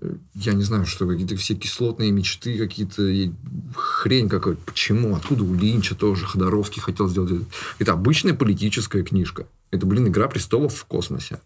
э, 0.00 0.14
я 0.34 0.54
не 0.54 0.64
знаю, 0.64 0.86
что, 0.86 1.06
какие-то 1.06 1.36
все 1.36 1.54
кислотные 1.54 2.10
мечты, 2.10 2.58
какие-то 2.58 3.32
хрень 3.76 4.28
какая-то. 4.28 4.60
Почему? 4.64 5.14
Откуда 5.14 5.44
у 5.44 5.54
Линча 5.54 5.94
тоже 5.94 6.24
Ходоровский 6.24 6.80
хотел 6.80 7.08
сделать 7.08 7.32
это? 7.32 7.44
Это 7.78 7.92
обычная 7.92 8.34
политическая 8.34 9.04
книжка. 9.04 9.46
Это, 9.70 9.86
блин, 9.86 10.08
«Игра 10.08 10.26
престолов» 10.26 10.74
в 10.74 10.84
космосе. 10.86 11.38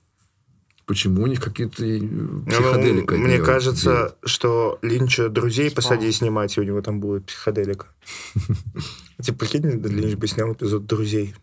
Почему 0.86 1.22
у 1.24 1.26
них 1.26 1.42
какие-то 1.42 1.84
э, 1.84 1.98
Ну, 2.00 2.44
психоделика? 2.46 3.14
от 3.16 3.20
Мне 3.20 3.38
кажется, 3.40 3.90
делают? 3.90 4.16
что 4.24 4.78
Линча 4.82 5.28
друзей 5.28 5.68
Спал. 5.70 5.76
посади 5.82 6.12
снимать, 6.12 6.56
и 6.56 6.60
у 6.60 6.62
него 6.62 6.80
там 6.80 7.00
будет 7.00 7.26
психоделика. 7.26 7.88
Типа, 9.22 9.38
прикинь, 9.38 9.62
Линч 9.82 10.14
бы 10.14 10.26
снял 10.28 10.52
эпизод 10.52 10.86
друзей. 10.86 11.34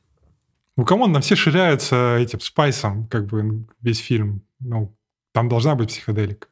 Ну, 0.78 0.86
come 0.86 1.01
on, 1.01 1.12
нам 1.12 1.22
все 1.22 1.36
ширяются 1.36 2.16
этим 2.18 2.40
спайсом, 2.40 3.06
как 3.08 3.26
бы 3.28 3.66
весь 3.82 4.00
фильм. 4.00 4.42
Ну, 4.60 4.96
там 5.34 5.50
должна 5.50 5.76
быть 5.76 5.90
психоделика. 5.90 6.48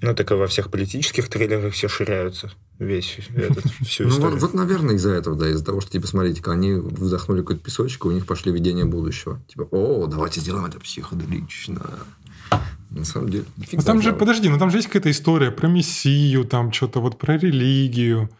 Ну, 0.00 0.14
так 0.14 0.30
и 0.30 0.34
во 0.34 0.46
всех 0.46 0.70
политических 0.70 1.28
трейлерах 1.28 1.74
все 1.74 1.86
ширяются. 1.88 2.50
Весь 2.80 3.18
этот, 3.36 3.64
всю 3.86 4.04
Ну, 4.04 4.08
вот, 4.10 4.16
историю. 4.16 4.38
вот, 4.40 4.54
наверное, 4.54 4.94
из-за 4.94 5.10
этого, 5.10 5.36
да, 5.36 5.50
из-за 5.50 5.64
того, 5.64 5.82
что, 5.82 5.92
типа, 5.92 6.06
смотрите, 6.06 6.42
они 6.46 6.72
вдохнули 6.72 7.42
какой-то 7.42 7.62
песочек, 7.62 8.04
и 8.06 8.08
у 8.08 8.10
них 8.10 8.26
пошли 8.26 8.50
видения 8.50 8.86
будущего. 8.86 9.38
Типа, 9.48 9.68
о, 9.70 10.06
давайте 10.06 10.40
сделаем 10.40 10.64
это 10.64 10.80
психоделично. 10.80 11.82
На 12.90 13.04
самом 13.04 13.28
деле, 13.28 13.44
фиг 13.60 13.80
Ну, 13.80 13.84
там 13.84 14.00
же, 14.00 14.14
подожди, 14.14 14.48
ну 14.48 14.58
там 14.58 14.70
же 14.70 14.78
есть 14.78 14.88
какая-то 14.88 15.10
история 15.10 15.50
про 15.50 15.68
мессию, 15.68 16.44
там 16.44 16.72
что-то 16.72 17.00
вот 17.00 17.18
про 17.18 17.36
религию. 17.36 18.30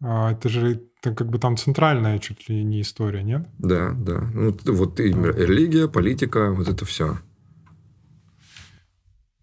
А, 0.00 0.32
это 0.32 0.48
же 0.48 0.80
это 1.02 1.14
как 1.14 1.28
бы 1.28 1.38
там 1.38 1.56
центральная 1.56 2.18
чуть 2.18 2.48
ли 2.48 2.62
не 2.62 2.82
история, 2.82 3.22
нет? 3.24 3.46
Да, 3.58 3.90
да. 3.90 4.20
Ну, 4.32 4.56
вот 4.66 5.00
и 5.00 5.08
религия, 5.08 5.88
политика, 5.88 6.52
вот 6.52 6.68
это 6.68 6.84
все. 6.84 7.18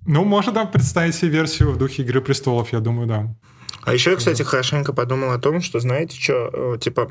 Ну, 0.06 0.24
можно, 0.24 0.54
да, 0.54 0.66
представить 0.66 1.16
себе 1.16 1.32
версию 1.32 1.74
в 1.74 1.78
духе 1.78 2.04
«Игры 2.04 2.22
престолов», 2.22 2.72
я 2.72 2.80
думаю, 2.80 3.08
да. 3.08 3.36
А 3.88 3.94
еще 3.94 4.12
я, 4.12 4.18
кстати, 4.18 4.44
хорошенько 4.44 4.92
подумал 4.92 5.32
о 5.32 5.40
том, 5.40 5.62
что, 5.62 5.80
знаете, 5.80 6.20
что, 6.20 6.76
типа, 6.76 7.10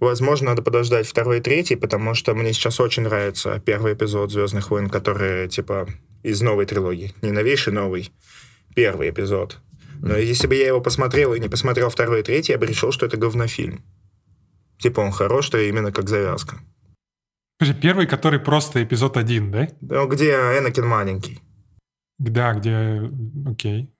возможно, 0.00 0.50
надо 0.50 0.60
подождать 0.60 1.06
второй 1.06 1.38
и 1.38 1.40
третий, 1.40 1.76
потому 1.76 2.12
что 2.12 2.34
мне 2.34 2.52
сейчас 2.52 2.78
очень 2.78 3.04
нравится 3.04 3.58
первый 3.58 3.94
эпизод 3.94 4.30
«Звездных 4.30 4.70
войн», 4.70 4.90
который, 4.90 5.48
типа, 5.48 5.88
из 6.22 6.42
новой 6.42 6.66
трилогии. 6.66 7.14
Не 7.22 7.30
новейший, 7.32 7.72
новый. 7.72 8.12
Первый 8.76 9.08
эпизод. 9.08 9.60
Но 10.02 10.14
если 10.14 10.46
бы 10.46 10.56
я 10.56 10.66
его 10.66 10.82
посмотрел 10.82 11.32
и 11.32 11.40
не 11.40 11.48
посмотрел 11.48 11.88
второй 11.88 12.20
и 12.20 12.22
третий, 12.22 12.52
я 12.52 12.58
бы 12.58 12.66
решил, 12.66 12.92
что 12.92 13.06
это 13.06 13.16
говнофильм. 13.16 13.82
Типа, 14.76 15.00
он 15.00 15.10
хорош, 15.10 15.48
то 15.48 15.58
именно 15.58 15.90
как 15.90 16.10
завязка. 16.10 16.58
Подожди, 17.58 17.80
первый, 17.80 18.06
который 18.06 18.40
просто 18.40 18.84
эпизод 18.84 19.16
один, 19.16 19.50
да? 19.50 19.68
Ну, 19.80 20.06
где 20.06 20.32
Энакин 20.32 20.86
маленький. 20.86 21.40
Да, 22.18 22.52
где... 22.52 23.10
Окей. 23.46 23.90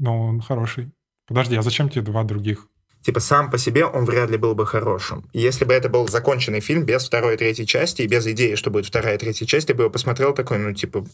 Но 0.00 0.26
он 0.26 0.40
хороший. 0.40 0.90
Подожди, 1.30 1.54
а 1.54 1.62
зачем 1.62 1.88
тебе 1.88 2.02
два 2.02 2.24
других? 2.24 2.66
Типа, 3.02 3.20
сам 3.20 3.52
по 3.52 3.56
себе 3.56 3.84
он 3.86 4.04
вряд 4.04 4.30
ли 4.30 4.36
был 4.36 4.56
бы 4.56 4.66
хорошим. 4.66 5.24
Если 5.32 5.64
бы 5.64 5.72
это 5.72 5.88
был 5.88 6.08
законченный 6.08 6.58
фильм 6.58 6.84
без 6.84 7.06
второй 7.06 7.34
и 7.34 7.36
третьей 7.36 7.66
части, 7.66 8.02
и 8.02 8.08
без 8.08 8.26
идеи, 8.26 8.56
что 8.56 8.70
будет 8.72 8.86
вторая 8.86 9.14
и 9.14 9.18
третья 9.18 9.46
часть, 9.46 9.68
я 9.68 9.76
бы 9.76 9.84
его 9.84 9.90
посмотрел 9.92 10.34
такой, 10.34 10.58
ну, 10.58 10.74
типа, 10.74 11.06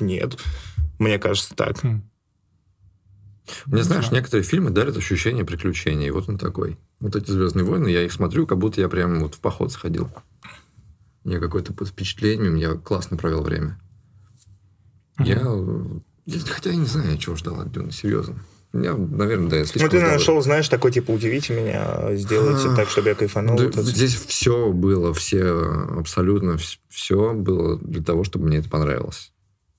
нет. 0.00 0.36
Мне 0.98 1.20
кажется, 1.20 1.54
так. 1.54 1.78
Хм. 1.78 2.02
Мне, 3.66 3.84
знаешь, 3.84 4.08
Да. 4.08 4.16
некоторые 4.16 4.42
фильмы 4.42 4.70
дарят 4.70 4.96
ощущение 4.96 5.44
приключений. 5.44 6.10
Вот 6.10 6.28
он 6.28 6.38
такой. 6.38 6.76
Вот 6.98 7.14
эти 7.14 7.30
«Звездные 7.30 7.64
войны», 7.64 7.86
я 7.86 8.02
их 8.02 8.12
смотрю, 8.12 8.48
как 8.48 8.58
будто 8.58 8.80
я 8.80 8.88
прям 8.88 9.20
вот 9.20 9.36
в 9.36 9.38
поход 9.38 9.70
сходил. 9.72 10.10
Я 11.22 11.38
какое-то 11.38 11.72
под 11.72 11.86
впечатлением, 11.88 12.56
я 12.56 12.74
классно 12.74 13.16
провел 13.16 13.42
время. 13.44 13.78
Я, 15.20 15.40
э, 15.44 15.84
я- 16.26 16.40
хотя 16.40 16.70
я 16.70 16.76
не 16.76 16.86
знаю, 16.86 17.16
чего 17.18 17.36
ждал 17.36 17.60
от 17.60 17.70
Дюны, 17.70 17.92
серьезно. 17.92 18.44
Я, 18.82 18.94
наверное, 18.94 19.48
да, 19.48 19.56
я 19.56 19.62
Ну, 19.62 19.68
слишком 19.68 19.90
ты 19.90 19.98
ждал. 19.98 20.12
нашел, 20.12 20.42
знаешь, 20.42 20.68
такой, 20.68 20.92
типа, 20.92 21.10
удивите 21.12 21.52
меня, 21.54 22.14
сделайте 22.16 22.68
А, 22.68 22.76
так, 22.76 22.88
чтобы 22.88 23.08
я 23.10 23.14
кайфанул. 23.14 23.56
Да, 23.56 23.82
здесь 23.82 24.14
все 24.14 24.72
было, 24.72 25.12
все, 25.14 25.42
абсолютно 25.98 26.56
все 26.88 27.32
было 27.34 27.78
для 27.78 28.02
того, 28.02 28.24
чтобы 28.24 28.46
мне 28.46 28.58
это 28.58 28.68
понравилось. 28.68 29.32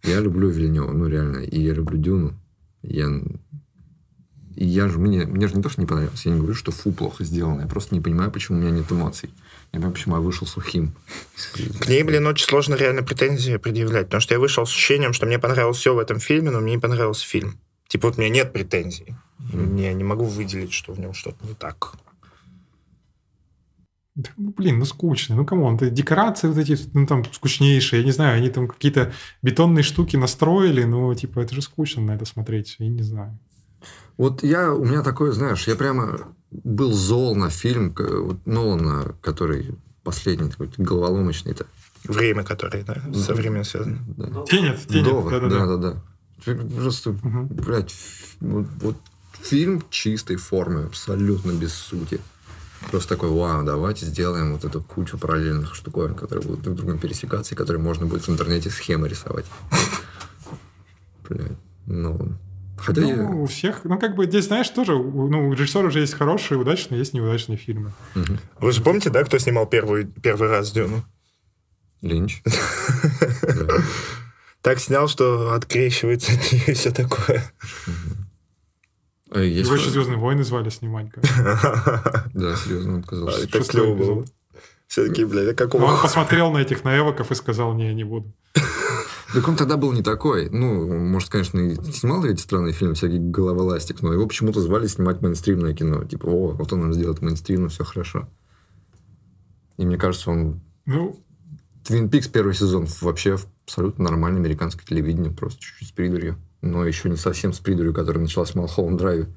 Я 0.04 0.20
люблю 0.20 0.50
Вильнева, 0.50 0.92
ну 0.92 1.08
реально, 1.08 1.40
и 1.40 1.60
я 1.60 1.74
люблю 1.74 1.98
Дюну. 1.98 2.34
Я, 2.84 3.10
и 4.56 4.66
я 4.66 4.88
же, 4.88 4.98
мне, 4.98 5.26
мне 5.26 5.48
же 5.48 5.56
не 5.56 5.62
то, 5.62 5.70
что 5.70 5.82
не 5.82 5.88
понравилось, 5.88 6.26
я 6.26 6.32
не 6.32 6.38
говорю, 6.38 6.56
что 6.56 6.72
фу, 6.72 6.92
плохо 6.92 7.24
сделано, 7.24 7.62
я 7.62 7.68
просто 7.68 7.94
не 7.94 8.02
понимаю, 8.02 8.32
почему 8.32 8.58
у 8.58 8.62
меня 8.62 8.72
нет 8.72 8.92
эмоций. 8.92 9.30
Я 9.72 9.80
понимаю, 9.80 9.94
почему 9.94 10.16
я 10.16 10.22
вышел 10.22 10.48
сухим. 10.48 10.94
К 11.80 11.88
ней, 11.90 12.02
блин, 12.04 12.26
очень 12.26 12.48
сложно 12.48 12.76
реально 12.76 13.04
претензии 13.04 13.58
предъявлять, 13.58 14.06
потому 14.06 14.22
что 14.22 14.34
я 14.34 14.40
вышел 14.40 14.66
с 14.66 14.70
ощущением, 14.70 15.14
что 15.14 15.26
мне 15.26 15.38
понравилось 15.40 15.78
все 15.78 15.94
в 15.94 16.00
этом 16.00 16.20
фильме, 16.20 16.50
но 16.52 16.60
мне 16.62 16.74
не 16.76 16.80
понравился 16.80 17.26
фильм. 17.26 17.60
Типа, 17.88 18.08
вот 18.08 18.18
у 18.18 18.22
меня 18.22 18.30
нет 18.30 18.54
претензий. 18.54 19.16
Я 19.54 19.94
не 19.94 20.04
могу 20.04 20.26
выделить, 20.26 20.74
что 20.74 20.94
в 20.94 21.00
нем 21.00 21.14
что-то 21.14 21.46
не 21.48 21.54
так. 21.54 21.94
Да, 24.16 24.32
ну, 24.36 24.52
блин, 24.58 24.80
ну 24.80 24.86
скучно. 24.86 25.36
Ну, 25.36 25.46
кому 25.46 25.66
он? 25.66 25.78
Декорации 25.78 26.48
вот 26.48 26.58
эти, 26.58 26.76
ну, 26.94 27.06
там, 27.06 27.24
скучнейшие. 27.32 28.00
Я 28.00 28.06
не 28.06 28.12
знаю, 28.12 28.38
они 28.38 28.50
там 28.50 28.68
какие-то 28.68 29.14
бетонные 29.44 29.84
штуки 29.84 30.16
настроили, 30.18 30.84
ну, 30.86 31.14
типа, 31.14 31.42
это 31.42 31.54
же 31.54 31.62
скучно 31.62 32.02
на 32.02 32.16
это 32.16 32.26
смотреть. 32.26 32.76
Я 32.80 32.90
не 32.90 33.04
знаю. 33.04 33.38
Вот 34.18 34.42
я, 34.42 34.74
у 34.74 34.84
меня 34.84 35.04
такое, 35.04 35.32
знаешь, 35.34 35.68
я 35.68 35.76
прямо 35.76 36.34
был 36.50 36.92
зол 36.94 37.36
на 37.36 37.52
фильм 37.52 37.94
вот 37.96 38.44
Нолана, 38.48 39.16
который 39.22 39.76
последний, 40.04 40.50
такой 40.50 40.72
головоломочный-то. 40.78 41.68
Время, 42.04 42.44
которое, 42.44 42.84
да, 42.84 42.96
со 43.14 43.36
временем 43.36 43.66
связано. 43.66 44.00
Да. 44.18 44.44
Тенет, 44.46 44.88
тенет. 44.88 45.30
Да, 45.30 45.40
да, 45.40 45.66
да. 45.66 45.78
да. 45.78 46.04
Просто, 46.46 47.12
угу. 47.12 47.48
блядь, 47.50 47.94
вот, 48.40 48.68
вот 48.82 48.98
фильм 49.42 49.84
чистой 49.90 50.38
формы, 50.38 50.84
абсолютно 50.84 51.52
без 51.52 51.74
сути. 51.74 52.20
Просто 52.92 53.16
такой, 53.16 53.30
вау, 53.30 53.64
давайте 53.64 54.06
сделаем 54.06 54.54
вот 54.54 54.64
эту 54.64 54.82
кучу 54.82 55.18
параллельных 55.18 55.74
штуковин, 55.74 56.14
которые 56.14 56.46
будут 56.46 56.62
друг 56.62 56.76
с 56.76 56.80
другом 56.80 57.00
пересекаться, 57.00 57.56
и 57.56 57.58
которые 57.58 57.82
можно 57.82 58.06
будет 58.06 58.28
в 58.28 58.30
интернете 58.30 58.70
схемы 58.70 59.10
рисовать. 59.10 59.46
Блядь, 61.28 61.58
ну... 61.86 62.38
Хотя 62.78 63.02
ну, 63.02 63.08
я... 63.08 63.24
у 63.24 63.48
всех, 63.48 63.86
ну, 63.86 63.98
как 63.98 64.16
бы 64.16 64.28
здесь, 64.28 64.46
знаешь, 64.46 64.70
тоже, 64.70 64.94
ну, 64.94 65.50
у 65.50 65.54
режиссера 65.54 65.88
уже 65.88 66.00
есть 66.00 66.14
хорошие, 66.14 66.60
удачные, 66.60 67.00
есть 67.00 67.14
неудачные 67.14 67.58
фильмы. 67.58 67.92
Угу. 68.16 68.38
Вы 68.62 68.72
же 68.72 68.84
помните, 68.84 69.10
да, 69.10 69.24
кто 69.24 69.40
снимал 69.40 69.66
первый, 69.66 70.06
первый 70.06 70.48
раз 70.48 70.72
Дюну? 70.72 71.04
Линч. 72.04 72.44
Так 74.62 74.80
снял, 74.80 75.08
что 75.08 75.54
открещивается 75.54 76.34
от 76.34 76.52
нее 76.52 76.64
и 76.68 76.74
все 76.74 76.92
такое. 76.92 77.44
А 79.32 79.40
Его 79.40 79.76
еще 79.76 79.90
«Звездные 79.90 80.18
войны» 80.18 80.44
звали 80.44 80.70
снимать. 80.70 81.08
Да, 82.34 82.56
серьезно, 82.56 82.96
он 82.96 83.00
отказался. 83.00 83.44
Это 83.44 83.64
клево 83.64 83.96
было. 83.96 84.26
Все-таки, 84.88 85.26
блядь, 85.26 85.56
как 85.56 85.76
Он 85.76 86.02
посмотрел 86.02 86.52
на 86.52 86.60
этих 86.60 86.84
наэвоков 86.84 87.32
и 87.32 87.36
сказал, 87.36 87.74
не, 87.74 87.94
не 87.94 88.04
буду. 88.04 88.34
Так 89.34 89.46
он 89.46 89.58
тогда 89.58 89.76
был 89.76 89.92
не 89.92 90.04
такой. 90.04 90.50
Ну, 90.50 90.88
может, 91.00 91.30
конечно, 91.30 91.60
и 91.60 91.76
снимал 91.92 92.24
эти 92.24 92.40
странные 92.40 92.72
фильмы, 92.72 92.94
всякий 92.94 93.20
головоластик, 93.20 94.02
но 94.02 94.14
его 94.14 94.26
почему-то 94.26 94.62
звали 94.62 94.88
снимать 94.88 95.22
мейнстримное 95.22 95.74
кино. 95.74 96.06
Типа, 96.06 96.28
о, 96.28 96.52
вот 96.52 96.72
он 96.72 96.80
нам 96.80 96.94
сделает 96.94 97.22
мейнстримно, 97.22 97.68
все 97.68 97.84
хорошо. 97.84 98.30
И 99.76 99.86
мне 99.86 99.98
кажется, 99.98 100.32
он... 100.32 100.62
Ну... 100.86 101.22
Твин 101.88 102.10
Пикс 102.10 102.28
первый 102.28 102.54
сезон 102.54 102.88
вообще 103.02 103.38
абсолютно 103.66 104.04
нормальное 104.04 104.42
американское 104.42 104.86
телевидение, 104.86 105.32
просто 105.32 105.62
чуть-чуть 105.62 105.88
с 105.88 105.92
придурью 105.92 106.38
но 106.62 106.86
еще 106.86 107.10
не 107.10 107.18
совсем 107.18 107.54
с 107.54 107.60
придурью, 107.60 107.94
которая 107.94 108.22
началась 108.22 108.52
в 108.52 108.56
Малхолланд 108.56 108.98
Драйве. 108.98 109.28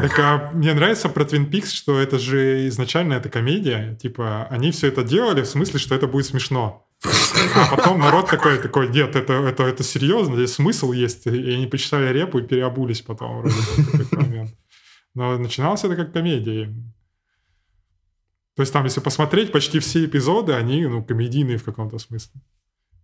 Так, 0.00 0.18
а 0.18 0.50
мне 0.52 0.72
нравится 0.72 1.08
про 1.08 1.24
Twin 1.24 1.50
Peaks, 1.50 1.72
что 1.72 1.98
это 2.00 2.18
же 2.18 2.68
изначально 2.68 3.14
это 3.14 3.28
комедия. 3.28 3.96
Типа, 4.00 4.46
они 4.50 4.70
все 4.70 4.88
это 4.88 5.02
делали 5.02 5.42
в 5.42 5.46
смысле, 5.46 5.78
что 5.78 5.94
это 5.94 6.06
будет 6.06 6.26
смешно. 6.26 6.86
А 7.04 7.76
потом 7.76 7.98
народ 7.98 8.30
такой, 8.30 8.58
такой, 8.58 8.88
нет, 8.88 9.16
это, 9.16 9.34
это, 9.34 9.64
это 9.64 9.82
серьезно, 9.82 10.36
здесь 10.36 10.54
смысл 10.54 10.92
есть. 10.92 11.26
И 11.26 11.54
они 11.54 11.66
почитали 11.66 12.12
репу 12.12 12.38
и 12.38 12.46
переобулись 12.46 13.02
потом 13.02 13.40
вроде 13.40 13.54
в 13.54 14.12
момент. 14.12 14.54
Но 15.14 15.36
начиналось 15.38 15.84
это 15.84 15.96
как 15.96 16.12
комедия. 16.12 16.72
То 18.56 18.62
есть 18.62 18.72
там, 18.72 18.84
если 18.84 19.00
посмотреть, 19.00 19.52
почти 19.52 19.78
все 19.80 20.06
эпизоды, 20.06 20.54
они, 20.54 20.86
ну, 20.86 21.04
комедийные 21.04 21.58
в 21.58 21.64
каком-то 21.64 21.98
смысле. 21.98 22.40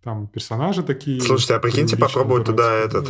Там 0.02 0.26
персонажи 0.26 0.82
такие. 0.82 1.20
Слушайте, 1.20 1.54
а 1.54 1.58
прикиньте, 1.60 1.96
попробовать 1.96 2.46
туда 2.46 2.72
этот 2.72 3.08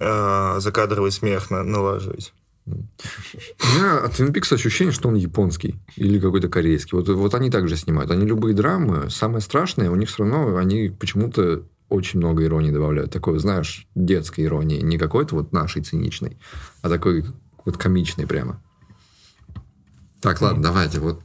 э, 0.00 0.56
закадровый 0.58 1.12
смех 1.12 1.50
на, 1.50 1.62
наложить. 1.62 2.34
У 2.66 2.70
меня 2.70 4.04
от 4.04 4.18
Twin 4.18 4.32
Peaks 4.32 4.52
ощущение, 4.52 4.92
что 4.92 5.08
он 5.08 5.14
японский 5.14 5.76
или 5.96 6.18
какой-то 6.18 6.48
корейский. 6.48 6.98
Вот, 6.98 7.08
вот 7.08 7.34
они 7.34 7.50
также 7.50 7.76
снимают. 7.76 8.10
Они 8.10 8.26
любые 8.26 8.54
драмы, 8.54 9.08
самое 9.08 9.40
страшное, 9.40 9.90
у 9.90 9.94
них 9.94 10.08
все 10.08 10.24
равно 10.24 10.56
они 10.56 10.88
почему-то 10.88 11.62
очень 11.88 12.18
много 12.18 12.44
иронии 12.44 12.70
добавляют. 12.72 13.12
Такой, 13.12 13.38
знаешь, 13.38 13.86
детской 13.94 14.44
иронии. 14.44 14.80
Не 14.80 14.98
какой-то 14.98 15.36
вот 15.36 15.52
нашей 15.52 15.82
циничной, 15.82 16.38
а 16.82 16.88
такой 16.88 17.24
вот 17.64 17.76
комичный 17.76 18.26
прямо. 18.26 18.60
Так, 20.20 20.40
ладно, 20.40 20.62
давайте. 20.62 21.00
Вот 21.00 21.20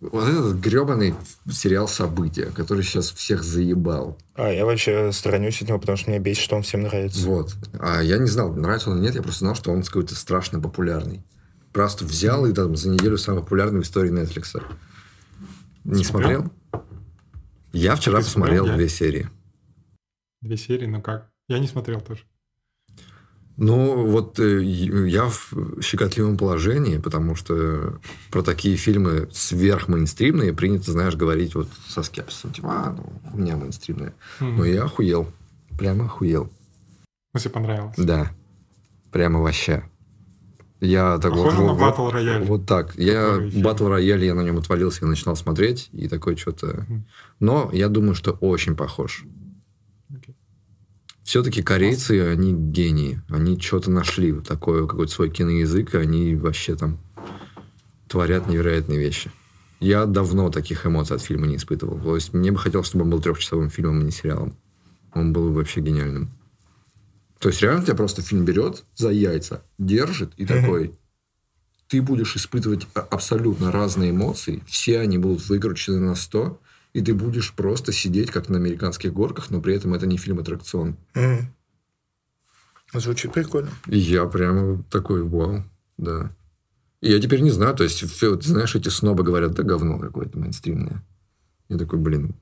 вот 0.00 0.28
этот 0.28 0.56
гребаный 0.56 1.14
сериал 1.50 1.86
«События», 1.86 2.46
который 2.46 2.82
сейчас 2.82 3.10
всех 3.10 3.44
заебал. 3.44 4.18
А, 4.34 4.50
я 4.50 4.64
вообще 4.64 5.12
сторонюсь 5.12 5.60
от 5.60 5.68
него, 5.68 5.78
потому 5.78 5.98
что 5.98 6.10
мне 6.10 6.18
бесит, 6.18 6.42
что 6.42 6.56
он 6.56 6.62
всем 6.62 6.82
нравится. 6.82 7.26
Вот. 7.26 7.54
А 7.78 8.00
я 8.00 8.18
не 8.18 8.28
знал, 8.28 8.52
нравится 8.54 8.90
он 8.90 8.96
или 8.96 9.04
нет, 9.04 9.14
я 9.14 9.22
просто 9.22 9.40
знал, 9.40 9.54
что 9.54 9.70
он 9.70 9.82
какой-то 9.82 10.14
страшно 10.14 10.60
популярный. 10.60 11.22
Просто 11.72 12.04
взял 12.04 12.46
и 12.46 12.52
там 12.52 12.76
за 12.76 12.88
неделю 12.88 13.18
самый 13.18 13.42
популярный 13.42 13.80
в 13.80 13.84
истории 13.84 14.10
Netflix. 14.10 14.62
Не 15.84 16.04
смотрел? 16.04 16.50
Я 17.72 17.94
вчера 17.94 18.18
Ты 18.18 18.24
посмотрел 18.24 18.64
смотрел, 18.64 18.76
две 18.76 18.88
серии. 18.88 19.28
Две 20.40 20.56
серии? 20.56 20.86
Ну 20.86 21.00
как? 21.00 21.30
Я 21.48 21.58
не 21.58 21.68
смотрел 21.68 22.00
тоже. 22.00 22.24
Ну, 23.60 24.06
вот 24.06 24.40
э, 24.40 24.62
я 24.62 25.26
в 25.26 25.52
щекотливом 25.82 26.38
положении, 26.38 26.96
потому 26.96 27.36
что 27.36 28.00
про 28.30 28.42
такие 28.42 28.74
фильмы 28.76 29.28
сверхмейнстримные 29.32 30.54
принято, 30.54 30.92
знаешь, 30.92 31.14
говорить 31.14 31.54
вот 31.54 31.68
со 31.86 32.02
скепсисом. 32.02 32.54
Типа, 32.54 32.68
а, 32.70 32.96
ну, 32.96 33.12
у 33.34 33.36
меня 33.36 33.58
мейнстримные. 33.58 34.14
Mm-hmm. 34.40 34.56
Но 34.56 34.64
я 34.64 34.84
охуел. 34.84 35.26
Прямо 35.78 36.06
охуел. 36.06 36.50
Если 37.34 37.50
понравилось? 37.50 37.96
Да. 37.98 38.30
Прямо 39.12 39.42
вообще. 39.42 39.84
Я 40.80 41.18
так 41.18 41.32
Похоже 41.32 41.58
вот, 41.58 41.78
на 41.78 41.82
Battle 41.82 42.12
Royale. 42.14 42.44
Вот 42.46 42.64
так. 42.64 42.94
Я 42.96 43.36
Battle 43.36 43.90
Royale, 43.90 44.24
я 44.24 44.34
на 44.34 44.40
нем 44.40 44.56
отвалился, 44.56 45.00
я 45.02 45.08
начинал 45.08 45.36
смотреть, 45.36 45.90
и 45.92 46.08
такой 46.08 46.38
что-то... 46.38 46.66
Mm-hmm. 46.66 47.00
Но 47.40 47.68
я 47.74 47.88
думаю, 47.88 48.14
что 48.14 48.32
очень 48.40 48.74
похож. 48.74 49.26
Все-таки 51.30 51.62
корейцы, 51.62 52.28
они 52.28 52.52
гении. 52.52 53.22
Они 53.28 53.56
что-то 53.56 53.88
нашли, 53.88 54.32
вот 54.32 54.48
такой 54.48 54.88
какой-то 54.88 55.12
свой 55.12 55.30
киноязык, 55.30 55.94
и 55.94 55.98
они 55.98 56.34
вообще 56.34 56.74
там 56.74 56.98
творят 58.08 58.48
невероятные 58.48 58.98
вещи. 58.98 59.30
Я 59.78 60.06
давно 60.06 60.50
таких 60.50 60.84
эмоций 60.86 61.14
от 61.14 61.22
фильма 61.22 61.46
не 61.46 61.54
испытывал. 61.54 62.00
То 62.00 62.16
есть 62.16 62.32
мне 62.32 62.50
бы 62.50 62.58
хотелось, 62.58 62.88
чтобы 62.88 63.04
он 63.04 63.10
был 63.10 63.20
трехчасовым 63.20 63.70
фильмом, 63.70 64.00
а 64.00 64.02
не 64.02 64.10
сериалом. 64.10 64.56
Он 65.14 65.32
был 65.32 65.52
вообще 65.52 65.80
гениальным. 65.80 66.32
То 67.38 67.50
есть 67.50 67.62
реально 67.62 67.84
тебя 67.84 67.94
просто 67.94 68.22
фильм 68.22 68.44
берет 68.44 68.82
за 68.96 69.10
яйца, 69.10 69.62
держит 69.78 70.32
и 70.36 70.44
такой... 70.44 70.98
Ты 71.86 72.02
будешь 72.02 72.34
испытывать 72.34 72.88
абсолютно 72.92 73.70
разные 73.70 74.10
эмоции, 74.10 74.64
все 74.66 74.98
они 74.98 75.18
будут 75.18 75.48
выкручены 75.48 76.00
на 76.00 76.16
100, 76.16 76.60
и 76.92 77.00
ты 77.00 77.14
будешь 77.14 77.52
просто 77.52 77.92
сидеть, 77.92 78.30
как 78.30 78.48
на 78.48 78.56
американских 78.56 79.12
горках, 79.12 79.50
но 79.50 79.60
при 79.60 79.74
этом 79.74 79.94
это 79.94 80.06
не 80.06 80.16
фильм-аттракцион. 80.16 80.96
Mm. 81.14 81.44
Звучит 82.94 83.32
прикольно. 83.32 83.70
И 83.86 83.98
я 83.98 84.26
прямо 84.26 84.82
такой, 84.90 85.22
вау, 85.22 85.62
да. 85.96 86.32
И 87.00 87.10
я 87.10 87.20
теперь 87.20 87.40
не 87.40 87.50
знаю, 87.50 87.74
то 87.74 87.84
есть, 87.84 88.00
ты 88.20 88.40
знаешь, 88.42 88.74
эти 88.74 88.88
снобы 88.88 89.22
говорят, 89.22 89.52
да 89.52 89.62
говно 89.62 89.98
какое-то 89.98 90.38
мейнстримное. 90.38 91.02
Я 91.68 91.78
такой, 91.78 91.98
блин. 91.98 92.34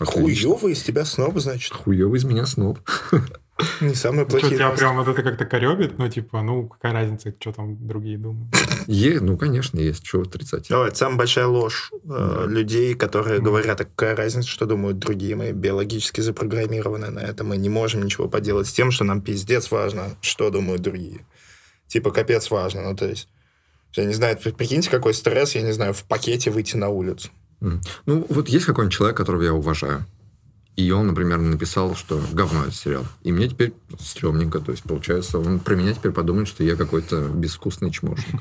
Хуёвый 0.00 0.72
из 0.72 0.82
тебя 0.82 1.04
сноб, 1.04 1.38
значит. 1.38 1.72
Хуёвый 1.72 2.18
из 2.18 2.24
меня 2.24 2.46
сноб. 2.46 2.78
Не 3.80 3.94
самые 3.94 4.24
плохие. 4.24 4.50
Что, 4.50 4.56
тебя 4.56 4.70
прям 4.70 4.96
вот 4.96 5.08
это 5.08 5.22
как-то 5.22 5.44
коребит? 5.44 5.98
Ну, 5.98 6.08
типа, 6.08 6.42
ну, 6.42 6.68
какая 6.68 6.92
разница, 6.92 7.34
что 7.38 7.52
там 7.52 7.76
другие 7.86 8.16
думают? 8.16 8.54
Е, 8.86 9.20
ну, 9.20 9.36
конечно, 9.36 9.78
есть. 9.78 10.06
Что 10.06 10.20
отрицать? 10.20 10.68
Давай, 10.68 10.94
самая 10.94 11.18
большая 11.18 11.46
ложь 11.46 11.92
э, 12.04 12.44
людей, 12.48 12.94
которые 12.94 13.40
говорят, 13.40 13.80
а 13.80 13.84
какая 13.84 14.14
разница, 14.14 14.48
что 14.48 14.66
думают 14.66 14.98
другие. 14.98 15.34
Мы 15.34 15.52
биологически 15.52 16.20
запрограммированы 16.20 17.10
на 17.10 17.20
это. 17.20 17.42
Мы 17.42 17.56
не 17.56 17.68
можем 17.68 18.04
ничего 18.04 18.28
поделать 18.28 18.68
с 18.68 18.72
тем, 18.72 18.90
что 18.90 19.04
нам 19.04 19.22
пиздец 19.22 19.70
важно, 19.70 20.16
что 20.20 20.50
думают 20.50 20.82
другие. 20.82 21.26
Типа, 21.88 22.10
капец 22.10 22.50
важно. 22.50 22.82
Ну, 22.82 22.96
то 22.96 23.06
есть, 23.06 23.28
я 23.94 24.04
не 24.04 24.14
знаю, 24.14 24.38
прикиньте, 24.38 24.90
какой 24.90 25.14
стресс, 25.14 25.54
я 25.54 25.62
не 25.62 25.72
знаю, 25.72 25.94
в 25.94 26.04
пакете 26.04 26.50
выйти 26.50 26.76
на 26.76 26.88
улицу. 26.88 27.30
Ну, 27.60 28.24
вот 28.28 28.48
есть 28.48 28.66
какой-нибудь 28.66 28.96
человек, 28.96 29.16
которого 29.16 29.42
я 29.42 29.52
уважаю. 29.52 30.06
И 30.78 30.92
он, 30.92 31.08
например, 31.08 31.38
написал, 31.38 31.96
что 31.96 32.22
говно 32.32 32.62
этот 32.62 32.76
сериал. 32.76 33.04
И 33.24 33.32
мне 33.32 33.48
теперь 33.48 33.72
стрёмненько. 33.98 34.60
То 34.60 34.70
есть, 34.70 34.84
получается, 34.84 35.40
он 35.40 35.58
про 35.58 35.74
меня 35.74 35.92
теперь 35.92 36.12
подумает, 36.12 36.46
что 36.46 36.62
я 36.62 36.76
какой-то 36.76 37.30
безвкусный 37.30 37.90
чмошник. 37.90 38.40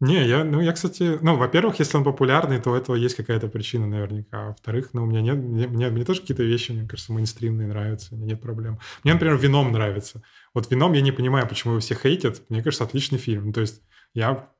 Не, 0.00 0.28
я, 0.28 0.44
ну, 0.44 0.60
я, 0.60 0.72
кстати, 0.72 1.18
ну, 1.22 1.36
во-первых, 1.36 1.78
если 1.78 1.96
он 1.96 2.04
популярный, 2.04 2.60
то 2.60 2.72
у 2.72 2.74
этого 2.74 2.96
есть 2.96 3.14
какая-то 3.14 3.48
причина 3.48 3.86
наверняка. 3.86 4.42
А 4.42 4.46
во-вторых, 4.48 4.90
ну, 4.92 5.04
у 5.04 5.06
меня 5.06 5.22
нет, 5.22 5.38
мне, 5.38 5.68
мне, 5.68 5.88
мне 5.88 6.04
тоже 6.04 6.20
какие-то 6.20 6.42
вещи, 6.42 6.72
мне 6.72 6.86
кажется, 6.86 7.14
мейнстримные 7.14 7.66
нравятся, 7.66 8.14
у 8.14 8.18
меня 8.18 8.34
нет 8.34 8.42
проблем. 8.42 8.78
Мне, 9.04 9.14
например, 9.14 9.38
Вином 9.38 9.72
нравится. 9.72 10.22
Вот 10.52 10.70
Вином 10.70 10.92
я 10.92 11.00
не 11.00 11.12
понимаю, 11.12 11.48
почему 11.48 11.72
его 11.72 11.80
все 11.80 11.94
хейтят. 11.94 12.42
Мне 12.50 12.62
кажется, 12.62 12.84
отличный 12.84 13.16
фильм. 13.16 13.46
Ну, 13.46 13.52
то 13.54 13.62
есть 13.62 13.80
я, 14.12 14.50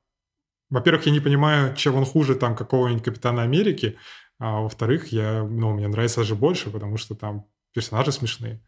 во-первых, 0.70 1.04
я 1.04 1.12
не 1.12 1.20
понимаю, 1.20 1.76
чем 1.76 1.96
он 1.96 2.06
хуже 2.06 2.34
там 2.34 2.56
какого-нибудь 2.56 3.04
Капитана 3.04 3.42
Америки, 3.42 3.98
а 4.38 4.60
во-вторых, 4.60 5.12
я, 5.12 5.42
ну, 5.42 5.72
мне 5.72 5.88
нравится 5.88 6.20
даже 6.20 6.34
больше, 6.34 6.70
потому 6.70 6.96
что 6.96 7.14
там 7.14 7.46
персонажи 7.72 8.12
смешные. 8.12 8.62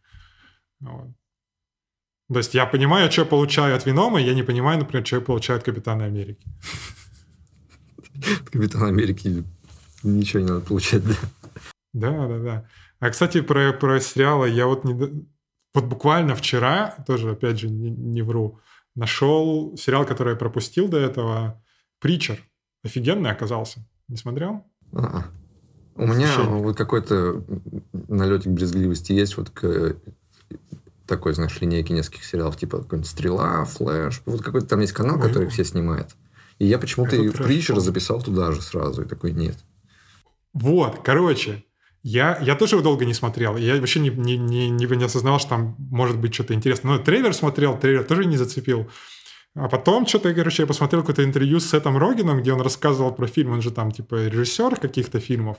Вот. 0.80 1.08
То 2.30 2.38
есть 2.38 2.54
я 2.54 2.66
понимаю, 2.66 3.10
что 3.10 3.22
я 3.22 3.26
получаю 3.26 3.74
от 3.74 3.86
Венома, 3.86 4.20
я 4.20 4.34
не 4.34 4.42
понимаю, 4.42 4.78
например, 4.78 5.06
что 5.06 5.16
я 5.16 5.22
получаю 5.22 5.58
от 5.58 5.64
Капитана 5.64 6.04
Америки. 6.04 6.46
От 8.40 8.50
Капитана 8.50 8.88
Америки 8.88 9.44
ничего 10.02 10.40
не 10.40 10.48
надо 10.48 10.60
получать, 10.60 11.04
да? 11.06 11.14
Да, 11.94 12.26
да, 12.26 12.38
да. 12.38 12.68
А, 13.00 13.10
кстати, 13.10 13.40
про, 13.40 13.72
про 13.72 14.00
сериалы 14.00 14.50
я 14.50 14.66
вот 14.66 14.84
не... 14.84 14.94
Вот 15.74 15.84
буквально 15.84 16.34
вчера, 16.34 16.96
тоже, 17.06 17.30
опять 17.30 17.58
же, 17.58 17.68
не, 17.68 17.90
не 17.90 18.22
вру, 18.22 18.58
нашел 18.94 19.76
сериал, 19.76 20.04
который 20.04 20.32
я 20.32 20.36
пропустил 20.36 20.88
до 20.88 20.98
этого, 20.98 21.62
«Притчер». 22.00 22.42
Офигенный 22.84 23.30
оказался. 23.30 23.86
Не 24.08 24.16
смотрел? 24.16 24.66
А-а. 24.92 25.26
У 25.98 26.06
меня 26.06 26.32
вот 26.38 26.76
какой-то 26.76 27.42
налетик 28.08 28.52
брезгливости 28.52 29.12
есть 29.12 29.36
вот 29.36 29.50
к 29.50 29.96
такой, 31.06 31.32
знаешь, 31.34 31.60
линейки 31.60 31.90
нескольких 31.90 32.24
сериалов, 32.24 32.56
типа 32.56 32.78
какой-нибудь 32.78 33.10
«Стрела», 33.10 33.64
«Флэш». 33.64 34.22
Вот 34.26 34.42
какой-то 34.42 34.68
там 34.68 34.80
есть 34.80 34.92
канал, 34.92 35.16
Ой. 35.16 35.26
который 35.26 35.48
все 35.48 35.64
снимает. 35.64 36.14
И 36.58 36.66
я 36.66 36.78
почему-то 36.78 37.16
и 37.16 37.30
«Притчер» 37.30 37.80
записал 37.80 38.22
туда 38.22 38.52
же 38.52 38.62
сразу. 38.62 39.02
И 39.02 39.06
такой, 39.06 39.32
нет. 39.32 39.56
Вот, 40.52 41.00
короче, 41.02 41.64
я, 42.02 42.38
я 42.40 42.54
тоже 42.54 42.76
его 42.76 42.84
долго 42.84 43.04
не 43.04 43.14
смотрел. 43.14 43.56
Я 43.56 43.76
вообще 43.80 44.00
не, 44.00 44.10
не, 44.10 44.36
не, 44.36 44.70
не 44.70 45.04
осознавал, 45.04 45.40
что 45.40 45.50
там 45.50 45.76
может 45.78 46.18
быть 46.18 46.32
что-то 46.32 46.54
интересное. 46.54 46.92
Но 46.92 46.98
трейлер 46.98 47.34
смотрел, 47.34 47.78
трейлер 47.78 48.04
тоже 48.04 48.24
не 48.24 48.36
зацепил. 48.36 48.88
А 49.54 49.68
потом 49.68 50.06
что-то, 50.06 50.32
короче, 50.34 50.62
я 50.62 50.66
посмотрел 50.66 51.02
какое-то 51.02 51.24
интервью 51.24 51.58
с 51.58 51.70
Сетом 51.70 51.96
Рогином, 51.96 52.40
где 52.40 52.52
он 52.52 52.60
рассказывал 52.60 53.12
про 53.12 53.26
фильм. 53.26 53.52
Он 53.52 53.62
же 53.62 53.70
там, 53.70 53.90
типа, 53.90 54.26
режиссер 54.26 54.76
каких-то 54.76 55.20
фильмов. 55.20 55.58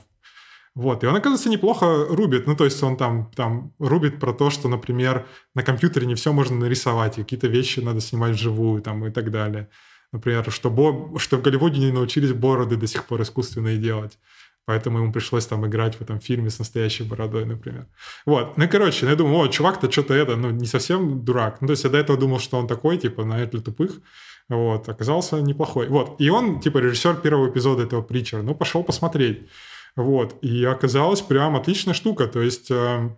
Вот, 0.74 1.02
и 1.02 1.06
он, 1.06 1.16
оказывается, 1.16 1.48
неплохо 1.48 2.06
рубит. 2.08 2.46
Ну, 2.46 2.56
то 2.56 2.64
есть 2.64 2.82
он 2.82 2.96
там, 2.96 3.30
там 3.34 3.74
рубит 3.78 4.20
про 4.20 4.32
то, 4.32 4.50
что, 4.50 4.68
например, 4.68 5.26
на 5.54 5.62
компьютере 5.62 6.06
не 6.06 6.14
все 6.14 6.32
можно 6.32 6.56
нарисовать, 6.56 7.16
какие-то 7.16 7.48
вещи 7.48 7.80
надо 7.80 8.00
снимать 8.00 8.36
вживую 8.36 8.80
там, 8.80 9.04
и 9.06 9.10
так 9.10 9.30
далее. 9.30 9.68
Например, 10.12 10.50
что, 10.50 10.70
бо... 10.70 11.18
что 11.18 11.38
в 11.38 11.42
Голливуде 11.42 11.80
не 11.80 11.92
научились 11.92 12.32
бороды 12.32 12.76
до 12.76 12.86
сих 12.86 13.06
пор 13.06 13.22
искусственные 13.22 13.78
делать. 13.78 14.18
Поэтому 14.66 14.98
ему 14.98 15.12
пришлось 15.12 15.46
там 15.46 15.66
играть 15.66 15.96
в 15.96 16.00
этом 16.00 16.20
фильме 16.20 16.48
с 16.48 16.58
настоящей 16.58 17.02
бородой, 17.02 17.44
например. 17.44 17.86
Вот. 18.24 18.56
Ну, 18.56 18.68
короче, 18.68 19.04
ну, 19.04 19.10
я 19.10 19.16
думаю, 19.16 19.38
о, 19.38 19.48
чувак-то 19.48 19.90
что-то 19.90 20.14
это, 20.14 20.36
ну, 20.36 20.50
не 20.50 20.66
совсем 20.66 21.24
дурак. 21.24 21.60
Ну, 21.60 21.66
то 21.66 21.72
есть 21.72 21.84
я 21.84 21.90
до 21.90 21.98
этого 21.98 22.18
думал, 22.18 22.38
что 22.38 22.58
он 22.58 22.68
такой, 22.68 22.98
типа, 22.98 23.24
на 23.24 23.44
для 23.46 23.60
тупых. 23.60 24.00
Вот. 24.48 24.88
Оказался 24.88 25.40
неплохой. 25.40 25.88
Вот. 25.88 26.20
И 26.20 26.30
он, 26.30 26.60
типа, 26.60 26.78
режиссер 26.78 27.16
первого 27.16 27.50
эпизода 27.50 27.82
этого 27.82 28.02
Притчера. 28.02 28.42
Ну, 28.42 28.54
пошел 28.54 28.84
посмотреть. 28.84 29.48
Вот. 29.96 30.36
И 30.42 30.64
оказалось 30.64 31.20
прям 31.20 31.56
отличная 31.56 31.94
штука. 31.94 32.26
То 32.26 32.40
есть 32.40 32.70
э, 32.70 33.10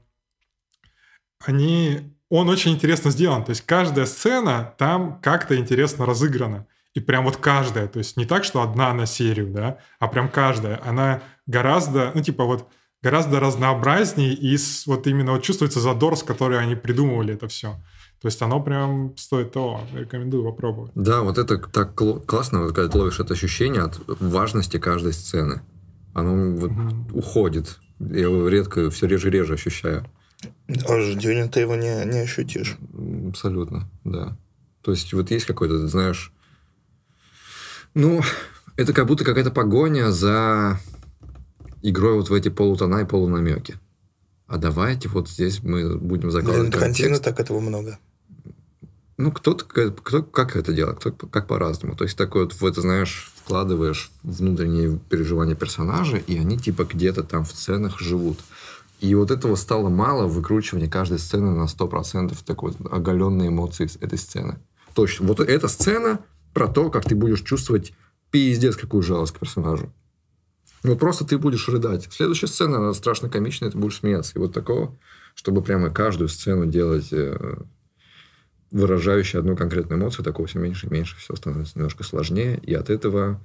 они... 1.44 2.16
Он 2.30 2.48
очень 2.48 2.72
интересно 2.72 3.10
сделан. 3.10 3.44
То 3.44 3.50
есть 3.50 3.62
каждая 3.66 4.06
сцена 4.06 4.74
там 4.78 5.20
как-то 5.20 5.54
интересно 5.56 6.06
разыграна. 6.06 6.66
И 6.94 7.00
прям 7.00 7.24
вот 7.24 7.36
каждая, 7.38 7.88
то 7.88 7.98
есть 7.98 8.16
не 8.16 8.26
так, 8.26 8.44
что 8.44 8.62
одна 8.62 8.92
на 8.92 9.06
серию, 9.06 9.50
да, 9.50 9.78
а 9.98 10.08
прям 10.08 10.28
каждая, 10.28 10.80
она 10.84 11.22
гораздо, 11.46 12.12
ну 12.14 12.22
типа 12.22 12.44
вот 12.44 12.68
гораздо 13.02 13.40
разнообразнее 13.40 14.34
и 14.34 14.56
с, 14.56 14.86
вот 14.86 15.06
именно 15.06 15.32
вот 15.32 15.42
чувствуется 15.42 15.80
задор, 15.80 16.16
с 16.16 16.22
которой 16.22 16.60
они 16.60 16.74
придумывали 16.74 17.34
это 17.34 17.48
все. 17.48 17.76
То 18.20 18.28
есть 18.28 18.40
оно 18.40 18.62
прям 18.62 19.16
стоит 19.16 19.50
того. 19.50 19.80
Рекомендую 19.92 20.44
попробовать. 20.44 20.92
Да, 20.94 21.22
вот 21.22 21.38
это 21.38 21.58
так 21.58 21.94
классно, 21.94 22.62
вот, 22.62 22.72
когда 22.72 22.88
ты 22.88 22.96
ловишь 22.96 23.18
это 23.18 23.34
ощущение 23.34 23.82
от 23.82 24.00
важности 24.20 24.78
каждой 24.78 25.12
сцены. 25.12 25.62
Оно 26.14 26.56
вот 26.56 26.70
угу. 26.70 27.18
уходит. 27.18 27.80
Я 27.98 28.22
его 28.22 28.48
редко, 28.48 28.90
все 28.90 29.06
реже-реже 29.06 29.54
ощущаю. 29.54 30.06
А 30.68 31.14
Дюнин 31.14 31.48
ты 31.48 31.60
его 31.60 31.74
не, 31.74 32.04
не 32.04 32.20
ощутишь. 32.20 32.76
Абсолютно, 33.28 33.90
да. 34.04 34.36
То 34.82 34.92
есть 34.92 35.12
вот 35.12 35.30
есть 35.32 35.46
какой-то, 35.46 35.88
знаешь, 35.88 36.32
ну, 37.94 38.22
это 38.76 38.92
как 38.92 39.06
будто 39.06 39.24
какая-то 39.24 39.50
погоня 39.50 40.10
за 40.10 40.78
игрой 41.82 42.14
вот 42.14 42.30
в 42.30 42.34
эти 42.34 42.48
полутона 42.48 43.00
и 43.00 43.04
полунамеки. 43.04 43.78
А 44.46 44.58
давайте 44.58 45.08
вот 45.08 45.28
здесь 45.28 45.62
мы 45.62 45.96
будем 45.96 46.30
закладывать 46.30 46.70
Для 46.70 46.78
Тарантино 46.78 47.18
так 47.18 47.40
этого 47.40 47.60
много. 47.60 47.98
Ну, 49.16 49.30
кто-то, 49.30 49.64
кто 49.64 50.22
как 50.22 50.56
это 50.56 50.72
делает, 50.72 50.98
кто 50.98 51.12
как 51.12 51.46
по-разному. 51.46 51.94
То 51.94 52.04
есть, 52.04 52.16
такой 52.16 52.44
вот, 52.44 52.60
это, 52.60 52.80
знаешь, 52.80 53.30
вкладываешь 53.36 54.10
внутренние 54.22 54.98
переживания 54.98 55.54
персонажа, 55.54 56.16
и 56.16 56.36
они 56.38 56.58
типа 56.58 56.84
где-то 56.84 57.22
там 57.22 57.44
в 57.44 57.52
сценах 57.52 58.00
живут. 58.00 58.38
И 59.00 59.14
вот 59.14 59.30
этого 59.30 59.56
стало 59.56 59.88
мало 59.88 60.26
в 60.26 60.34
выкручивании 60.34 60.86
каждой 60.86 61.18
сцены 61.18 61.50
на 61.50 61.64
100% 61.64 62.36
такой 62.44 62.72
вот 62.72 62.92
оголенной 62.92 63.48
эмоции 63.48 63.88
этой 64.00 64.18
сцены. 64.18 64.58
Точно. 64.94 65.26
Вот 65.26 65.40
эта 65.40 65.68
сцена 65.68 66.20
про 66.52 66.68
то, 66.68 66.90
как 66.90 67.04
ты 67.04 67.14
будешь 67.14 67.42
чувствовать 67.42 67.92
пиздец 68.30 68.76
какую 68.76 69.02
жалость 69.02 69.34
к 69.34 69.38
персонажу. 69.38 69.92
Вот 70.82 70.98
просто 70.98 71.24
ты 71.24 71.38
будешь 71.38 71.68
рыдать. 71.68 72.08
Следующая 72.10 72.48
сцена, 72.48 72.78
она 72.78 72.92
страшно 72.92 73.28
комичная, 73.28 73.70
ты 73.70 73.78
будешь 73.78 73.98
смеяться. 73.98 74.32
И 74.34 74.38
вот 74.38 74.52
такого, 74.52 74.96
чтобы 75.34 75.62
прямо 75.62 75.90
каждую 75.90 76.28
сцену 76.28 76.66
делать 76.66 77.12
э, 77.12 77.56
выражающую 78.72 79.38
одну 79.38 79.56
конкретную 79.56 80.00
эмоцию, 80.00 80.24
такого 80.24 80.48
все 80.48 80.58
меньше 80.58 80.88
и 80.88 80.90
меньше, 80.90 81.16
все 81.18 81.36
становится 81.36 81.78
немножко 81.78 82.02
сложнее. 82.02 82.58
И 82.64 82.74
от 82.74 82.90
этого 82.90 83.40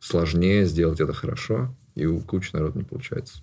сложнее 0.00 0.64
сделать 0.64 1.00
это 1.00 1.12
хорошо, 1.12 1.74
и 1.94 2.06
у 2.06 2.20
кучи 2.20 2.50
народ 2.54 2.76
не 2.76 2.82
получается. 2.82 3.42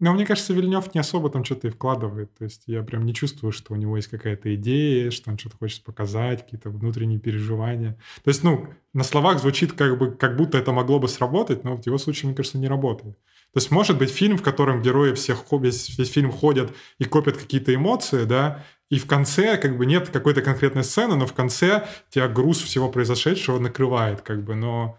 Но 0.00 0.12
мне 0.12 0.24
кажется, 0.24 0.52
Вильнев 0.52 0.94
не 0.94 1.00
особо 1.00 1.28
там 1.28 1.44
что-то 1.44 1.68
и 1.68 1.70
вкладывает. 1.70 2.32
То 2.36 2.44
есть 2.44 2.62
я 2.66 2.82
прям 2.82 3.04
не 3.04 3.12
чувствую, 3.12 3.50
что 3.50 3.74
у 3.74 3.76
него 3.76 3.96
есть 3.96 4.08
какая-то 4.08 4.54
идея, 4.54 5.10
что 5.10 5.30
он 5.30 5.38
что-то 5.38 5.56
хочет 5.56 5.82
показать, 5.82 6.44
какие-то 6.44 6.70
внутренние 6.70 7.18
переживания. 7.18 7.98
То 8.22 8.28
есть, 8.28 8.44
ну, 8.44 8.68
на 8.92 9.02
словах 9.02 9.40
звучит 9.40 9.72
как 9.72 9.98
бы, 9.98 10.12
как 10.12 10.36
будто 10.36 10.56
это 10.56 10.72
могло 10.72 11.00
бы 11.00 11.08
сработать, 11.08 11.64
но 11.64 11.76
в 11.76 11.84
его 11.84 11.98
случае, 11.98 12.28
мне 12.28 12.36
кажется, 12.36 12.58
не 12.58 12.68
работает. 12.68 13.18
То 13.52 13.56
есть, 13.56 13.70
может 13.70 13.98
быть, 13.98 14.10
фильм, 14.10 14.36
в 14.36 14.42
котором 14.42 14.82
герои 14.82 15.14
всех, 15.14 15.44
весь, 15.50 15.98
весь 15.98 16.12
фильм 16.12 16.30
ходят 16.30 16.70
и 16.98 17.04
копят 17.04 17.36
какие-то 17.36 17.74
эмоции, 17.74 18.24
да, 18.24 18.64
и 18.90 18.98
в 18.98 19.06
конце 19.06 19.56
как 19.56 19.76
бы 19.76 19.84
нет 19.84 20.10
какой-то 20.10 20.42
конкретной 20.42 20.84
сцены, 20.84 21.16
но 21.16 21.26
в 21.26 21.32
конце 21.32 21.88
тебя 22.10 22.28
груз 22.28 22.60
всего 22.62 22.88
произошедшего 22.88 23.58
накрывает, 23.58 24.20
как 24.20 24.44
бы, 24.44 24.54
но 24.54 24.98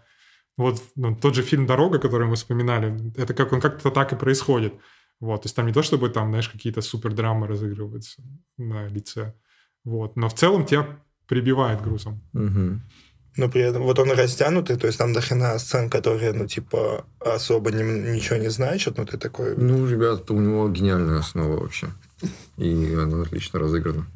вот 0.60 0.82
ну, 0.94 1.16
тот 1.16 1.34
же 1.34 1.42
фильм 1.42 1.66
«Дорога», 1.66 1.98
который 1.98 2.26
мы 2.26 2.34
вспоминали, 2.34 3.12
это 3.16 3.32
как 3.32 3.52
он 3.52 3.60
как-то 3.60 3.90
так 3.90 4.12
и 4.12 4.16
происходит. 4.16 4.74
Вот, 5.18 5.42
то 5.42 5.46
есть 5.46 5.56
там 5.56 5.66
не 5.66 5.72
то, 5.72 5.82
чтобы 5.82 6.10
там, 6.10 6.28
знаешь, 6.28 6.48
какие-то 6.48 6.82
супер 6.82 7.12
драмы 7.12 7.46
разыгрываются 7.46 8.22
на 8.58 8.86
лице. 8.88 9.34
Вот, 9.84 10.16
но 10.16 10.28
в 10.28 10.34
целом 10.34 10.66
тебя 10.66 10.86
прибивает 11.26 11.80
грузом. 11.80 12.22
Угу. 12.34 12.80
Но 13.36 13.48
при 13.48 13.62
этом 13.62 13.82
вот 13.84 13.98
он 13.98 14.10
растянутый, 14.10 14.76
то 14.76 14.86
есть 14.86 14.98
там 14.98 15.12
дохрена 15.12 15.58
сцен, 15.58 15.88
которые, 15.88 16.32
ну, 16.32 16.46
типа, 16.46 17.06
особо 17.20 17.70
не, 17.70 17.82
ничего 17.82 18.36
не 18.36 18.50
значат, 18.50 18.98
но 18.98 19.04
ты 19.04 19.16
такой... 19.16 19.56
Ну, 19.56 19.86
ребят, 19.86 20.30
у 20.30 20.40
него 20.40 20.68
гениальная 20.68 21.20
основа 21.20 21.58
вообще. 21.58 21.88
И 22.58 22.94
она 22.94 23.22
отлично 23.22 23.60
разыграна. 23.60 24.06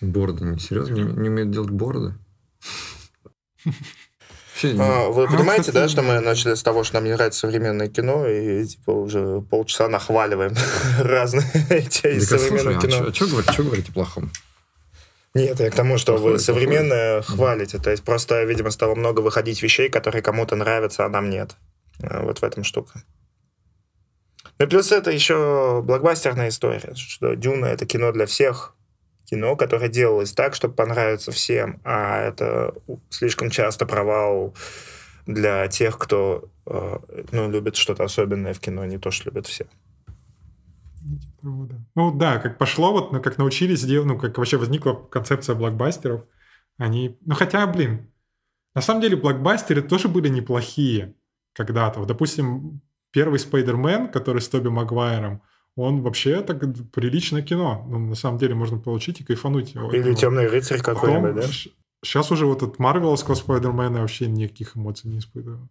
Бороды, 0.00 0.58
серьезно, 0.58 0.94
не, 0.94 1.02
не 1.02 1.28
умеют 1.28 1.50
делать 1.50 1.70
бороды? 1.70 2.14
А, 4.78 5.08
вы 5.08 5.26
понимаете, 5.26 5.72
да, 5.72 5.88
что 5.88 6.02
мы 6.02 6.20
начали 6.20 6.54
с 6.54 6.62
того, 6.62 6.84
что 6.84 6.96
нам 6.96 7.04
не 7.04 7.12
нравится 7.12 7.40
современное 7.40 7.88
кино, 7.88 8.26
и 8.28 8.66
типа 8.66 8.90
уже 8.90 9.40
полчаса 9.40 9.88
нахваливаем 9.88 10.54
разные 10.98 11.82
части 11.90 12.20
современного 12.20 12.76
а 12.76 12.80
кино. 12.80 13.06
А 13.06 13.52
что 13.52 13.62
говорить 13.62 13.88
о 13.88 13.92
плохом? 13.92 14.30
Нет, 15.34 15.60
я 15.60 15.70
к 15.70 15.74
тому, 15.74 15.96
что 15.96 16.16
вы 16.16 16.38
современное 16.38 17.22
хвалите. 17.22 17.78
То 17.78 17.90
есть 17.90 18.02
просто, 18.02 18.42
видимо, 18.42 18.70
стало 18.70 18.96
много 18.96 19.20
выходить 19.20 19.62
вещей, 19.62 19.88
которые 19.88 20.22
кому-то 20.22 20.56
нравятся, 20.56 21.06
а 21.06 21.08
нам 21.08 21.30
нет. 21.30 21.56
А, 22.02 22.22
вот 22.22 22.40
в 22.40 22.42
этом 22.42 22.64
штука. 22.64 23.04
Ну 24.58 24.66
и 24.66 24.68
плюс 24.68 24.90
это 24.90 25.10
еще 25.10 25.82
блокбастерная 25.82 26.48
история, 26.48 26.94
что 26.94 27.34
Дюна— 27.34 27.66
это 27.66 27.86
кино 27.86 28.10
для 28.12 28.26
всех, 28.26 28.74
кино, 29.30 29.56
которое 29.56 29.88
делалось 29.88 30.32
так, 30.32 30.54
чтобы 30.54 30.74
понравиться 30.74 31.30
всем, 31.30 31.80
а 31.84 32.20
это 32.20 32.74
слишком 33.10 33.50
часто 33.50 33.86
провал 33.86 34.54
для 35.26 35.68
тех, 35.68 35.98
кто 35.98 36.50
э, 36.66 36.98
ну, 37.30 37.50
любит 37.50 37.76
что-то 37.76 38.04
особенное 38.04 38.54
в 38.54 38.60
кино, 38.60 38.84
не 38.84 38.98
то, 38.98 39.10
что 39.10 39.30
любят 39.30 39.46
все. 39.46 39.66
Ну 41.42 42.12
да, 42.12 42.38
как 42.38 42.58
пошло, 42.58 42.92
вот, 42.92 43.12
ну, 43.12 43.22
как 43.22 43.38
научились 43.38 43.84
делать, 43.84 44.08
ну, 44.08 44.18
как 44.18 44.36
вообще 44.36 44.56
возникла 44.56 44.94
концепция 44.94 45.54
блокбастеров, 45.54 46.22
они, 46.76 47.16
ну 47.24 47.34
хотя, 47.34 47.66
блин, 47.66 48.10
на 48.74 48.82
самом 48.82 49.00
деле 49.00 49.16
блокбастеры 49.16 49.82
тоже 49.82 50.08
были 50.08 50.28
неплохие 50.28 51.14
когда-то. 51.54 52.00
Вот, 52.00 52.08
допустим, 52.08 52.80
первый 53.10 53.38
Спайдермен, 53.38 54.08
который 54.08 54.40
с 54.40 54.48
Тоби 54.48 54.68
Магуайром, 54.68 55.42
он 55.80 56.02
вообще 56.02 56.42
так 56.42 56.60
приличное 56.92 57.42
кино. 57.42 57.86
Ну, 57.88 57.98
на 57.98 58.14
самом 58.14 58.38
деле 58.38 58.54
можно 58.54 58.78
получить 58.78 59.20
и 59.20 59.24
кайфануть. 59.24 59.74
Или 59.74 60.14
«Темный 60.14 60.46
рыцарь» 60.46 60.80
какой-нибудь, 60.80 61.34
да? 61.34 61.42
Сейчас 62.02 62.30
уже 62.30 62.46
вот 62.46 62.62
от 62.62 62.78
Марвеловского 62.78 63.34
Спайдермена 63.34 64.00
вообще 64.00 64.26
никаких 64.26 64.76
эмоций 64.76 65.10
не 65.10 65.18
испытываю. 65.18 65.68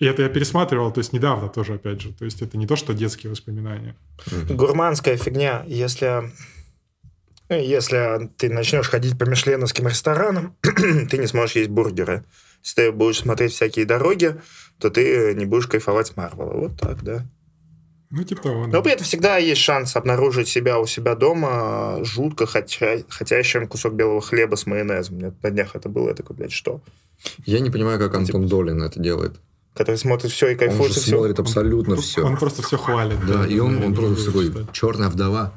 И 0.00 0.04
это 0.04 0.22
я 0.22 0.28
пересматривал, 0.28 0.92
то 0.92 0.98
есть 0.98 1.12
недавно 1.12 1.48
тоже, 1.48 1.74
опять 1.74 2.00
же. 2.00 2.12
То 2.12 2.24
есть 2.24 2.42
это 2.42 2.58
не 2.58 2.66
то, 2.66 2.74
что 2.74 2.92
детские 2.92 3.30
воспоминания. 3.30 3.94
Гурманская 4.50 5.16
фигня. 5.16 5.62
Если, 5.68 6.32
если 7.48 8.28
ты 8.36 8.50
начнешь 8.50 8.88
ходить 8.88 9.16
по 9.16 9.22
мишленовским 9.22 9.86
ресторанам, 9.86 10.56
ты 10.62 11.18
не 11.18 11.28
сможешь 11.28 11.54
есть 11.54 11.70
бургеры. 11.70 12.24
Если 12.64 12.74
ты 12.74 12.90
будешь 12.92 13.18
смотреть 13.18 13.52
всякие 13.52 13.84
дороги, 13.84 14.40
то 14.80 14.90
ты 14.90 15.34
не 15.34 15.44
будешь 15.44 15.68
кайфовать 15.68 16.08
с 16.08 16.16
Марвела. 16.16 16.54
Вот 16.54 16.80
так, 16.80 17.04
да. 17.04 17.24
Ну, 18.14 18.24
типа 18.24 18.42
того, 18.42 18.66
да. 18.66 18.72
Но 18.72 18.82
при 18.82 18.92
этом 18.92 19.06
всегда 19.06 19.38
есть 19.38 19.62
шанс 19.62 19.96
обнаружить 19.96 20.46
себя 20.46 20.78
у 20.78 20.86
себя 20.86 21.14
дома 21.14 21.98
жутко 22.04 22.44
хотя, 22.44 22.98
хотящим 23.08 23.66
кусок 23.66 23.94
белого 23.94 24.20
хлеба 24.20 24.56
с 24.56 24.66
майонезом. 24.66 25.16
Мне 25.16 25.32
на 25.42 25.50
днях 25.50 25.74
это 25.74 25.88
было, 25.88 26.10
я 26.10 26.14
такой, 26.14 26.36
блядь, 26.36 26.52
что? 26.52 26.82
Я 27.46 27.60
не 27.60 27.70
понимаю, 27.70 27.98
как 27.98 28.14
Антон 28.14 28.42
типа... 28.42 28.50
Долин 28.50 28.82
это 28.82 29.00
делает. 29.00 29.36
Который 29.72 29.96
смотрит 29.96 30.30
все 30.30 30.48
и 30.48 30.54
кайфует. 30.54 30.90
Он 30.90 30.94
же 30.94 31.00
смотрит 31.00 31.36
все. 31.36 31.42
абсолютно 31.42 31.94
он, 31.94 32.00
все. 32.02 32.22
Он 32.22 32.36
просто 32.36 32.60
все 32.62 32.76
хвалит. 32.76 33.18
Да, 33.26 33.44
да 33.44 33.46
и 33.46 33.58
он, 33.58 33.82
он 33.82 33.94
просто 33.94 34.26
такой, 34.26 34.52
черная 34.72 35.08
вдова. 35.08 35.54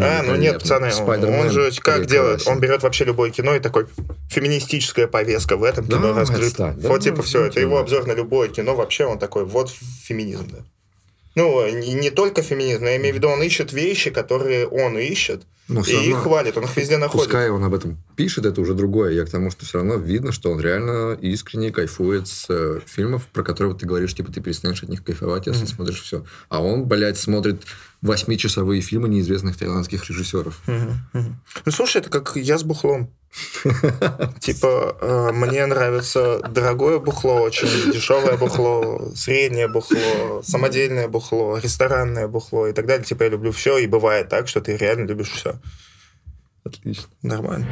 А, 0.00 0.22
ну 0.24 0.34
нет, 0.34 0.62
пацаны, 0.62 0.90
он 0.90 1.50
же 1.50 1.70
как 1.80 2.06
делает? 2.06 2.42
Он 2.48 2.58
берет 2.58 2.82
вообще 2.82 3.04
любое 3.04 3.30
кино 3.30 3.54
и 3.54 3.60
такой, 3.60 3.86
феминистическая 4.28 5.06
повестка 5.06 5.56
в 5.56 5.62
этом 5.62 5.86
кино 5.86 6.14
да, 6.14 6.20
раскрыта. 6.20 6.74
Да, 6.76 6.88
вот 6.88 7.02
типа 7.02 7.22
все, 7.22 7.44
это 7.44 7.60
его 7.60 7.78
обзор 7.78 8.06
на 8.08 8.12
любое 8.14 8.48
кино, 8.48 8.74
вообще 8.74 9.04
он 9.04 9.20
такой, 9.20 9.44
вот 9.44 9.70
феминизм, 9.70 10.48
да. 10.50 10.64
Ну, 11.36 11.68
не, 11.68 11.92
не 11.92 12.10
только 12.10 12.42
феминизм, 12.42 12.82
но 12.82 12.88
я 12.88 12.96
имею 12.96 13.14
в 13.14 13.18
виду, 13.18 13.28
он 13.28 13.42
ищет 13.42 13.72
вещи, 13.72 14.10
которые 14.10 14.66
он 14.66 14.98
ищет, 14.98 15.42
но 15.68 15.80
и 15.80 15.92
равно, 15.92 16.08
их 16.08 16.16
хвалит, 16.18 16.56
он 16.56 16.64
их 16.64 16.76
везде 16.76 16.96
находит. 16.96 17.26
Пускай 17.26 17.50
он 17.50 17.62
об 17.62 17.74
этом 17.74 17.98
пишет, 18.14 18.46
это 18.46 18.60
уже 18.60 18.72
другое. 18.72 19.12
Я 19.12 19.24
к 19.24 19.30
тому, 19.30 19.50
что 19.50 19.66
все 19.66 19.78
равно 19.78 19.96
видно, 19.96 20.32
что 20.32 20.50
он 20.50 20.60
реально 20.60 21.18
искренне 21.20 21.72
кайфует 21.72 22.28
с 22.28 22.46
э, 22.48 22.80
фильмов, 22.86 23.26
про 23.26 23.42
которые 23.42 23.76
ты 23.76 23.84
говоришь, 23.84 24.14
типа, 24.14 24.32
ты 24.32 24.40
перестанешь 24.40 24.82
от 24.82 24.88
них 24.88 25.04
кайфовать, 25.04 25.46
если 25.46 25.64
mm-hmm. 25.64 25.74
смотришь 25.74 26.00
все. 26.00 26.24
А 26.48 26.62
он, 26.62 26.84
блядь, 26.84 27.18
смотрит 27.18 27.62
восьмичасовые 28.06 28.80
фильмы 28.80 29.08
неизвестных 29.08 29.56
таиландских 29.56 30.08
режиссеров. 30.08 30.60
Ну, 30.66 31.72
слушай, 31.72 31.98
это 31.98 32.10
как 32.10 32.36
я 32.36 32.58
с 32.58 32.62
бухлом. 32.62 33.10
Типа, 34.40 34.96
э, 35.00 35.30
мне 35.32 35.66
нравится 35.66 36.40
дорогое 36.48 36.98
бухло, 36.98 37.40
очень 37.40 37.68
дешевое 37.92 38.38
бухло, 38.38 39.12
среднее 39.14 39.68
бухло, 39.68 40.42
самодельное 40.42 41.08
бухло, 41.08 41.58
ресторанное 41.58 42.28
бухло 42.28 42.68
и 42.68 42.72
так 42.72 42.86
далее. 42.86 43.04
Типа, 43.04 43.24
я 43.24 43.28
люблю 43.28 43.52
все, 43.52 43.76
и 43.78 43.86
бывает 43.86 44.30
так, 44.30 44.48
что 44.48 44.60
ты 44.60 44.76
реально 44.76 45.06
любишь 45.06 45.30
все. 45.30 45.56
Отлично. 46.64 47.08
Нормально. 47.22 47.66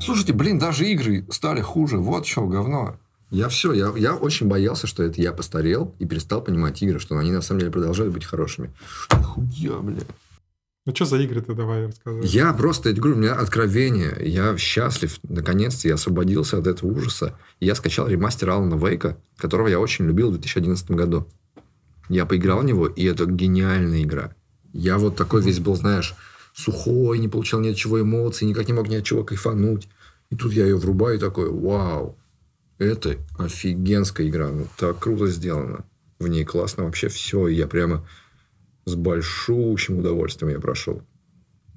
Слушайте, 0.00 0.32
блин, 0.32 0.58
даже 0.58 0.86
игры 0.86 1.26
стали 1.30 1.60
хуже. 1.60 1.98
Вот 1.98 2.26
что 2.26 2.46
говно. 2.46 2.98
Я 3.30 3.48
все, 3.48 3.72
я, 3.72 3.92
я 3.96 4.14
очень 4.14 4.48
боялся, 4.48 4.86
что 4.86 5.02
это 5.02 5.20
я 5.20 5.32
постарел 5.32 5.94
и 5.98 6.06
перестал 6.06 6.42
понимать 6.42 6.80
игры, 6.82 6.98
что 6.98 7.16
они 7.18 7.30
на 7.30 7.42
самом 7.42 7.60
деле 7.60 7.72
продолжают 7.72 8.12
быть 8.12 8.24
хорошими. 8.24 8.72
Хуя, 9.10 9.78
бля. 9.80 10.02
Ну, 10.86 10.94
что 10.94 11.04
за 11.04 11.18
игры 11.18 11.42
ты 11.42 11.52
давай 11.52 11.86
рассказывай? 11.86 12.26
Я 12.26 12.54
просто, 12.54 12.88
я 12.88 12.94
говорю, 12.94 13.16
у 13.16 13.18
меня 13.18 13.34
откровение. 13.34 14.16
Я 14.24 14.56
счастлив. 14.56 15.18
Наконец-то 15.22 15.86
я 15.86 15.94
освободился 15.94 16.56
от 16.56 16.66
этого 16.66 16.90
ужаса. 16.90 17.38
я 17.60 17.74
скачал 17.74 18.08
ремастер 18.08 18.48
Алана 18.48 18.74
Вейка, 18.74 19.18
которого 19.36 19.68
я 19.68 19.80
очень 19.80 20.06
любил 20.06 20.28
в 20.28 20.38
2011 20.38 20.90
году. 20.92 21.28
Я 22.08 22.24
поиграл 22.24 22.60
в 22.60 22.64
него, 22.64 22.86
и 22.86 23.04
это 23.04 23.26
гениальная 23.26 24.02
игра. 24.02 24.34
Я 24.72 24.96
вот 24.96 25.16
такой 25.16 25.42
весь 25.42 25.58
был, 25.58 25.74
знаешь, 25.74 26.14
сухой, 26.54 27.18
не 27.18 27.28
получал 27.28 27.60
ни 27.60 27.68
от 27.68 27.76
чего 27.76 28.00
эмоций, 28.00 28.46
никак 28.46 28.66
не 28.66 28.72
мог 28.72 28.88
ни 28.88 28.96
от 28.96 29.04
чего 29.04 29.24
кайфануть. 29.24 29.88
И 30.30 30.36
тут 30.36 30.54
я 30.54 30.64
ее 30.64 30.76
врубаю 30.76 31.16
и 31.16 31.20
такой, 31.20 31.50
вау, 31.50 32.17
это 32.78 33.16
офигенская 33.38 34.28
игра. 34.28 34.48
Ну, 34.48 34.66
так 34.76 34.98
круто 34.98 35.26
сделано. 35.26 35.84
В 36.18 36.28
ней 36.28 36.44
классно 36.44 36.84
вообще 36.84 37.08
все. 37.08 37.48
И 37.48 37.54
я 37.54 37.66
прямо 37.66 38.06
с 38.84 38.94
большущим 38.94 39.98
удовольствием 39.98 40.52
я 40.52 40.60
прошел. 40.60 41.02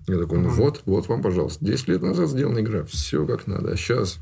Я 0.07 0.18
такой, 0.18 0.40
ну 0.40 0.49
вот, 0.49 0.82
вот 0.86 1.07
вам, 1.07 1.22
пожалуйста. 1.22 1.64
10 1.64 1.88
лет 1.90 2.02
назад 2.02 2.30
сделана 2.30 2.60
игра. 2.60 2.84
Все 2.86 3.26
как 3.26 3.48
надо. 3.48 3.72
А 3.72 3.76
сейчас... 3.76 4.19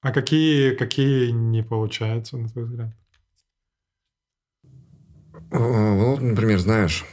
А 0.00 0.12
какие, 0.12 0.74
какие 0.74 1.30
не 1.30 1.62
получаются, 1.62 2.36
на 2.36 2.48
твой 2.48 2.64
взгляд? 2.64 2.92
А, 5.50 5.58
вот, 5.94 6.20
например, 6.20 6.58
знаешь, 6.58 7.04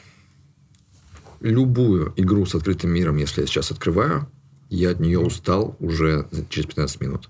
любую 1.40 2.14
игру 2.16 2.46
с 2.46 2.56
открытым 2.56 2.92
миром, 2.92 3.18
если 3.18 3.42
я 3.42 3.48
сейчас 3.48 3.72
открываю, 3.72 4.28
я 4.70 4.92
от 4.92 5.00
нее 5.00 5.20
устал 5.20 5.76
уже 5.80 6.28
через 6.50 6.68
15 6.68 7.02
минут. 7.02 7.30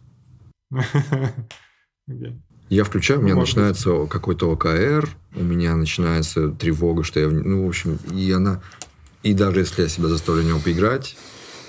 Я 2.70 2.84
включаю, 2.84 3.20
у 3.20 3.24
меня 3.24 3.36
Может 3.36 3.56
начинается 3.56 4.06
какой-то 4.06 4.52
ОКР, 4.52 5.10
у 5.36 5.44
меня 5.44 5.76
начинается 5.76 6.50
тревога, 6.50 7.04
что 7.04 7.20
я... 7.20 7.28
Ну, 7.28 7.66
в 7.66 7.68
общем, 7.68 7.98
и 8.14 8.32
она... 8.32 8.62
И 9.24 9.34
даже 9.34 9.62
если 9.62 9.82
я 9.82 9.88
себя 9.90 10.08
заставлю 10.08 10.44
в 10.44 10.46
него 10.46 10.60
поиграть, 10.60 11.18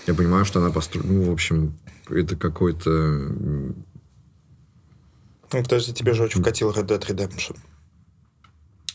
я 0.06 0.14
понимаю, 0.14 0.44
что 0.44 0.60
она 0.60 0.70
построена... 0.70 1.10
Ну, 1.10 1.30
в 1.30 1.32
общем, 1.32 1.78
это 2.08 2.36
какой-то... 2.36 2.90
Ну, 2.90 3.74
подожди, 5.50 5.94
тебе 5.94 6.12
же 6.12 6.22
очень 6.24 6.42
вкатил 6.42 6.70
Red 6.70 6.86
Dead 6.86 7.00
Redemption. 7.00 7.56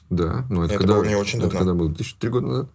Да, 0.10 0.45
но 0.49 0.64
это, 0.65 0.76
это 0.76 0.84
когда... 0.84 0.94
было 0.95 1.06
не 1.06 1.15
очень 1.15 1.40
это 1.40 1.48
давно. 1.49 1.60
когда 1.60 1.73
было? 1.73 1.94
Три 1.95 2.30
года 2.30 2.48
назад? 2.48 2.69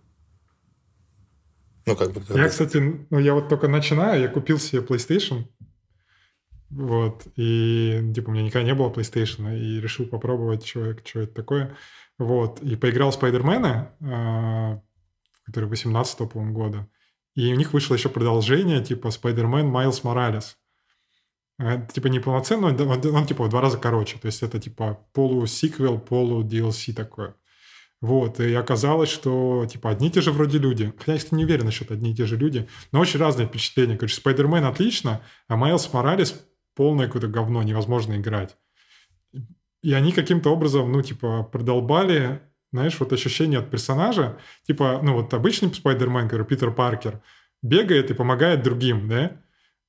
Ну, 1.86 1.96
как 1.96 2.12
бы... 2.12 2.22
Я, 2.34 2.48
кстати, 2.48 3.06
ну, 3.08 3.18
я 3.18 3.34
вот 3.34 3.48
только 3.48 3.68
начинаю, 3.68 4.20
я 4.20 4.28
купил 4.28 4.58
себе 4.58 4.82
PlayStation, 4.82 5.44
вот, 6.70 7.26
и, 7.36 8.12
типа, 8.14 8.30
у 8.30 8.32
меня 8.32 8.44
никогда 8.44 8.64
не 8.64 8.74
было 8.74 8.90
PlayStation, 8.90 9.58
и 9.58 9.80
решил 9.80 10.06
попробовать, 10.06 10.64
что, 10.64 10.96
что 11.04 11.20
это 11.20 11.34
такое. 11.34 11.76
Вот, 12.16 12.62
и 12.62 12.76
поиграл 12.76 13.10
в 13.10 13.14
Спайдермена, 13.14 13.92
э, 14.00 14.80
который 15.44 15.68
18 15.68 16.30
по-моему, 16.30 16.54
года, 16.54 16.88
и 17.34 17.52
у 17.52 17.56
них 17.56 17.72
вышло 17.72 17.94
еще 17.94 18.08
продолжение, 18.08 18.84
типа, 18.84 19.10
Спайдермен 19.10 19.66
Майлз 19.66 20.04
Моралес. 20.04 20.58
Это, 21.58 21.92
типа, 21.92 22.06
не 22.06 22.20
полноценно, 22.20 22.68
он, 22.68 22.80
он, 22.80 23.16
он, 23.16 23.26
типа, 23.26 23.44
в 23.44 23.48
два 23.48 23.60
раза 23.60 23.76
короче, 23.76 24.18
то 24.18 24.26
есть 24.26 24.42
это, 24.42 24.60
типа, 24.60 25.06
полу-сиквел, 25.12 25.98
полу-DLC 25.98 26.92
такое. 26.92 27.34
Вот, 28.00 28.40
и 28.40 28.54
оказалось, 28.54 29.10
что, 29.10 29.66
типа, 29.70 29.90
одни 29.90 30.08
и 30.08 30.10
те 30.10 30.22
же 30.22 30.32
вроде 30.32 30.58
люди. 30.58 30.94
Хотя 30.98 31.14
я, 31.14 31.20
не 31.32 31.44
уверен 31.44 31.66
насчет 31.66 31.90
одни 31.90 32.12
и 32.12 32.14
те 32.14 32.24
же 32.24 32.36
люди, 32.36 32.66
но 32.92 33.00
очень 33.00 33.20
разные 33.20 33.46
впечатления. 33.46 33.96
Короче, 33.96 34.16
Спайдермен 34.16 34.64
отлично, 34.64 35.20
а 35.48 35.56
Майлз 35.56 35.92
Моралес 35.92 36.42
полное 36.74 37.06
какое-то 37.06 37.28
говно, 37.28 37.62
невозможно 37.62 38.16
играть. 38.16 38.56
И 39.82 39.92
они 39.92 40.12
каким-то 40.12 40.50
образом, 40.50 40.92
ну, 40.92 41.02
типа, 41.02 41.42
продолбали, 41.44 42.42
знаешь, 42.72 42.98
вот 43.00 43.12
ощущение 43.12 43.58
от 43.58 43.70
персонажа, 43.70 44.38
типа, 44.66 45.00
ну, 45.02 45.14
вот 45.14 45.32
обычный 45.32 45.72
Спайдермен, 45.72 46.28
который 46.28 46.46
Питер 46.46 46.70
Паркер, 46.70 47.22
бегает 47.62 48.10
и 48.10 48.14
помогает 48.14 48.62
другим, 48.62 49.08
да, 49.08 49.40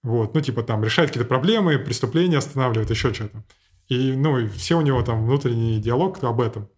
вот, 0.04 0.34
ну, 0.34 0.42
типа, 0.42 0.64
там, 0.64 0.84
решает 0.84 1.10
какие-то 1.10 1.28
проблемы, 1.28 1.78
преступления 1.78 2.38
останавливает, 2.38 2.90
еще 2.90 3.14
что-то. 3.14 3.44
И, 3.88 4.14
ну, 4.14 4.40
и 4.40 4.48
все 4.48 4.78
у 4.78 4.82
него 4.82 5.04
там 5.04 5.26
внутренний 5.26 5.80
диалог 5.80 6.24
об 6.24 6.42
этом. 6.42 6.70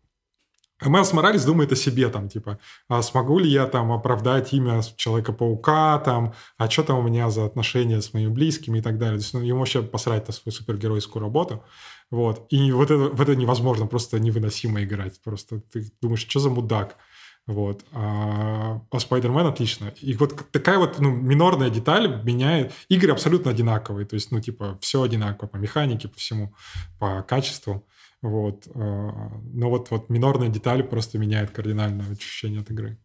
А 0.79 0.89
Майлз 0.89 1.13
Моралес 1.13 1.45
думает 1.45 1.71
о 1.71 1.75
себе, 1.75 2.09
там, 2.09 2.27
типа, 2.27 2.59
а 2.89 3.01
смогу 3.01 3.39
ли 3.39 3.49
я 3.49 3.67
там 3.67 3.91
оправдать 3.91 4.53
имя 4.53 4.81
Человека-паука, 4.95 5.99
там, 5.99 6.33
а 6.57 6.69
что 6.69 6.83
там 6.83 6.99
у 6.99 7.01
меня 7.03 7.29
за 7.29 7.45
отношения 7.45 8.01
с 8.01 8.13
моими 8.13 8.29
близкими 8.29 8.79
и 8.79 8.81
так 8.81 8.97
далее. 8.97 9.17
То 9.17 9.23
есть 9.23 9.33
ну, 9.33 9.41
ему 9.41 9.59
вообще 9.59 9.81
посрать 9.81 10.27
на 10.27 10.33
свою 10.33 10.53
супергеройскую 10.53 11.21
работу. 11.21 11.63
Вот. 12.11 12.45
И 12.49 12.71
вот 12.71 12.91
это, 12.91 13.15
в 13.15 13.21
это 13.21 13.35
невозможно 13.35 13.87
просто 13.87 14.19
невыносимо 14.19 14.83
играть. 14.83 15.21
Просто 15.23 15.61
ты 15.71 15.91
думаешь, 16.01 16.25
что 16.27 16.39
за 16.39 16.49
мудак. 16.49 16.97
Вот. 17.45 17.83
А, 17.91 18.81
а 18.89 19.47
отлично. 19.47 19.93
И 20.01 20.13
вот 20.15 20.51
такая 20.51 20.77
вот 20.77 20.99
ну, 20.99 21.11
минорная 21.11 21.69
деталь 21.69 22.21
меняет... 22.23 22.71
Игры 22.87 23.11
абсолютно 23.11 23.51
одинаковые. 23.51 24.05
То 24.05 24.13
есть, 24.15 24.31
ну, 24.31 24.39
типа, 24.39 24.77
все 24.81 25.01
одинаково 25.01 25.47
по 25.47 25.57
механике, 25.57 26.07
по 26.07 26.17
всему, 26.17 26.53
по 26.99 27.21
качеству. 27.23 27.85
Вот. 28.23 28.67
Э, 28.73 29.09
но 29.53 29.69
вот, 29.69 29.91
вот 29.91 30.09
минорные 30.09 30.49
детали 30.49 30.81
просто 30.81 31.19
меняют 31.19 31.51
кардинально 31.51 32.05
ощущение 32.09 32.61
от 32.61 32.71
игры. 32.71 32.97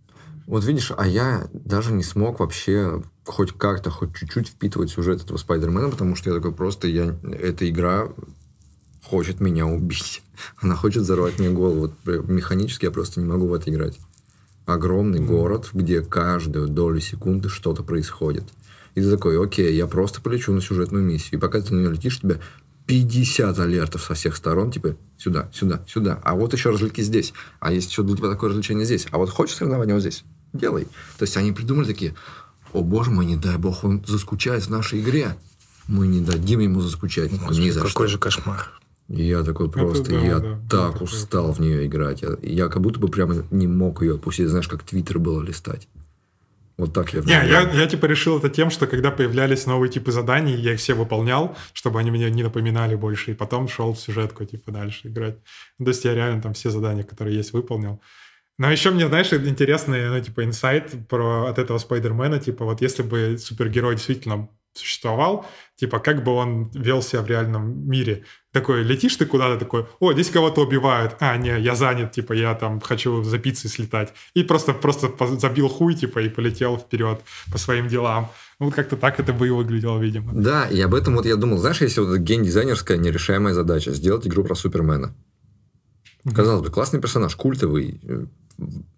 Вот 0.47 0.65
видишь, 0.65 0.93
а 0.97 1.07
я 1.07 1.49
даже 1.53 1.93
не 1.93 2.05
смог 2.05 2.40
вообще 2.40 3.03
хоть 3.27 3.53
как-то, 3.53 3.90
хоть 3.90 4.15
чуть-чуть 4.15 4.49
впитывать 4.49 4.90
сюжет 4.90 5.23
этого 5.23 5.36
Спайдермена, 5.36 5.90
потому 5.90 6.15
что 6.15 6.31
я 6.31 6.36
такой 6.36 6.55
просто, 6.55 6.86
я, 6.86 7.19
эта 7.24 7.69
игра 7.69 8.09
хочет 9.03 9.40
меня 9.40 9.66
убить. 9.66 10.23
Она 10.62 10.77
хочет 10.77 11.03
взорвать 11.03 11.39
мне 11.40 11.51
голову. 11.51 11.93
Вот 12.07 12.28
механически 12.28 12.85
я 12.85 12.93
просто 12.93 13.20
не 13.20 13.27
могу 13.27 13.49
в 13.49 13.55
это 13.55 13.70
играть. 13.70 13.99
Огромный 14.66 15.20
mm. 15.20 15.27
город, 15.27 15.70
где 15.73 16.01
каждую 16.01 16.69
долю 16.69 17.01
секунды 17.01 17.49
что-то 17.49 17.82
происходит. 17.82 18.45
И 18.95 19.01
ты 19.01 19.11
такой, 19.11 19.43
окей, 19.43 19.74
я 19.74 19.89
просто 19.89 20.20
полечу 20.20 20.53
на 20.53 20.61
сюжетную 20.61 21.03
миссию. 21.03 21.39
И 21.39 21.40
пока 21.40 21.61
ты 21.61 21.74
на 21.74 21.81
нее 21.81 21.90
летишь, 21.90 22.20
тебя 22.20 22.39
50 22.89 23.59
алертов 23.59 24.02
со 24.02 24.15
всех 24.15 24.35
сторон, 24.35 24.73
типа, 24.73 24.97
сюда, 25.19 25.51
сюда, 25.52 25.85
сюда. 25.86 26.20
А 26.24 26.35
вот 26.35 26.55
еще 26.55 26.70
развлеки 26.70 27.02
здесь. 27.02 27.35
А 27.60 27.70
есть 27.70 27.90
еще 27.90 28.02
для 28.02 28.16
тебя 28.16 28.31
такое 28.31 28.48
развлечение 28.48 28.86
здесь. 28.86 29.06
А 29.10 29.19
вот 29.19 29.28
хочешь 29.28 29.56
соревнования 29.56 29.93
вот 29.93 30.01
здесь? 30.01 30.24
Делай. 30.55 30.85
То 31.19 31.24
есть 31.24 31.36
они 31.36 31.52
придумали 31.52 31.86
такие, 31.86 32.15
о 32.73 32.82
боже 32.82 33.10
мой, 33.10 33.27
не 33.27 33.36
дай 33.36 33.59
бог, 33.59 33.85
он 33.85 34.02
заскучает 34.06 34.65
в 34.65 34.70
нашей 34.70 35.01
игре. 35.01 35.36
Мы 35.86 36.06
не 36.06 36.23
дадим 36.23 36.60
ему 36.60 36.81
заскучать. 36.81 37.31
Господи, 37.31 37.60
Ни 37.60 37.70
за 37.70 37.81
какой 37.81 38.06
что. 38.06 38.15
же 38.15 38.19
кошмар. 38.19 38.70
Я 39.09 39.43
такой 39.43 39.70
просто, 39.70 40.10
да, 40.10 40.20
я 40.20 40.39
да, 40.39 40.59
так 40.69 40.98
да, 40.98 41.05
устал 41.05 41.52
в 41.52 41.60
нее 41.60 41.86
играть. 41.86 42.23
Я, 42.23 42.36
я 42.43 42.69
как 42.69 42.81
будто 42.81 42.98
бы 42.98 43.09
прямо 43.09 43.44
не 43.51 43.66
мог 43.66 44.01
ее 44.01 44.15
отпустить. 44.15 44.48
Знаешь, 44.48 44.69
как 44.69 44.82
Твиттер 44.82 45.19
было 45.19 45.43
листать. 45.43 45.89
Вот 46.79 46.95
так 46.95 47.13
я... 47.13 47.21
Не, 47.21 47.49
я, 47.49 47.69
я 47.73 47.87
типа 47.89 48.07
решил 48.07 48.39
это 48.39 48.49
тем, 48.49 48.71
что 48.71 48.87
когда 48.87 49.11
появлялись 49.11 49.67
новые 49.67 49.91
типы 49.91 50.13
заданий, 50.13 50.55
я 50.55 50.75
их 50.75 50.79
все 50.79 50.95
выполнял, 50.95 51.57
чтобы 51.73 51.99
они 51.99 52.11
меня 52.11 52.31
не 52.31 52.45
напоминали 52.45 52.95
больше, 52.95 53.33
и 53.33 53.35
потом 53.35 53.69
шел 53.69 53.93
в 53.93 54.01
сюжетку 54.01 54.45
типа 54.45 54.71
дальше 54.71 55.09
играть. 55.09 55.39
Ну, 55.79 55.85
то 55.85 55.91
есть 55.91 56.05
я 56.05 56.15
реально 56.15 56.41
там 56.41 56.55
все 56.55 56.71
задания, 56.71 57.03
которые 57.03 57.37
есть, 57.37 57.53
выполнил. 57.53 58.01
Но 58.59 58.71
еще 58.71 58.91
мне, 58.91 59.09
знаешь, 59.09 59.33
интересный, 59.33 60.09
ну, 60.09 60.21
типа, 60.21 60.45
инсайт 60.45 60.95
про 61.09 61.47
от 61.49 61.59
этого 61.59 61.79
Спайдермена, 61.79 62.39
типа, 62.39 62.65
вот 62.65 62.81
если 62.81 63.03
бы 63.03 63.39
супергерой 63.39 63.95
действительно 63.95 64.49
существовал, 64.73 65.47
типа, 65.77 65.99
как 65.99 66.25
бы 66.25 66.33
он 66.33 66.71
вел 66.71 67.03
себя 67.03 67.23
в 67.23 67.27
реальном 67.27 67.89
мире. 67.89 68.25
Такой, 68.59 68.83
летишь 68.83 69.15
ты 69.15 69.25
куда-то, 69.25 69.57
такой, 69.57 69.87
о, 70.01 70.13
здесь 70.13 70.31
кого-то 70.31 70.63
убивают, 70.63 71.15
а, 71.21 71.37
не, 71.37 71.61
я 71.61 71.77
занят, 71.77 72.11
типа, 72.11 72.33
я 72.33 72.57
там 72.57 72.81
хочу 72.81 73.23
за 73.23 73.39
пиццей 73.39 73.71
слетать. 73.71 74.13
И 74.35 74.43
просто, 74.43 74.73
просто 74.73 75.13
забил 75.39 75.69
хуй, 75.69 75.95
типа, 75.95 76.19
и 76.19 76.29
полетел 76.29 76.77
вперед 76.77 77.21
по 77.53 77.59
своим 77.59 77.87
делам. 77.87 78.33
Ну, 78.59 78.67
вот 78.67 78.75
как-то 78.75 78.97
так 78.97 79.21
это 79.21 79.33
бы 79.33 79.47
и 79.47 79.51
выглядело, 79.51 80.01
видимо. 80.01 80.33
Да, 80.33 80.67
и 80.67 80.81
об 80.81 80.97
этом 80.97 81.15
вот 81.15 81.25
я 81.25 81.37
думал, 81.37 81.59
знаешь, 81.59 81.81
если 81.81 82.01
вот 82.01 82.19
гейм-дизайнерская 82.19 82.97
нерешаемая 82.97 83.55
задача, 83.55 83.93
сделать 83.93 84.27
игру 84.27 84.43
про 84.43 84.57
Супермена. 84.57 85.15
Казалось 86.35 86.67
бы, 86.67 86.73
классный 86.73 87.01
персонаж, 87.01 87.37
культовый, 87.37 88.01
э, 88.03 88.25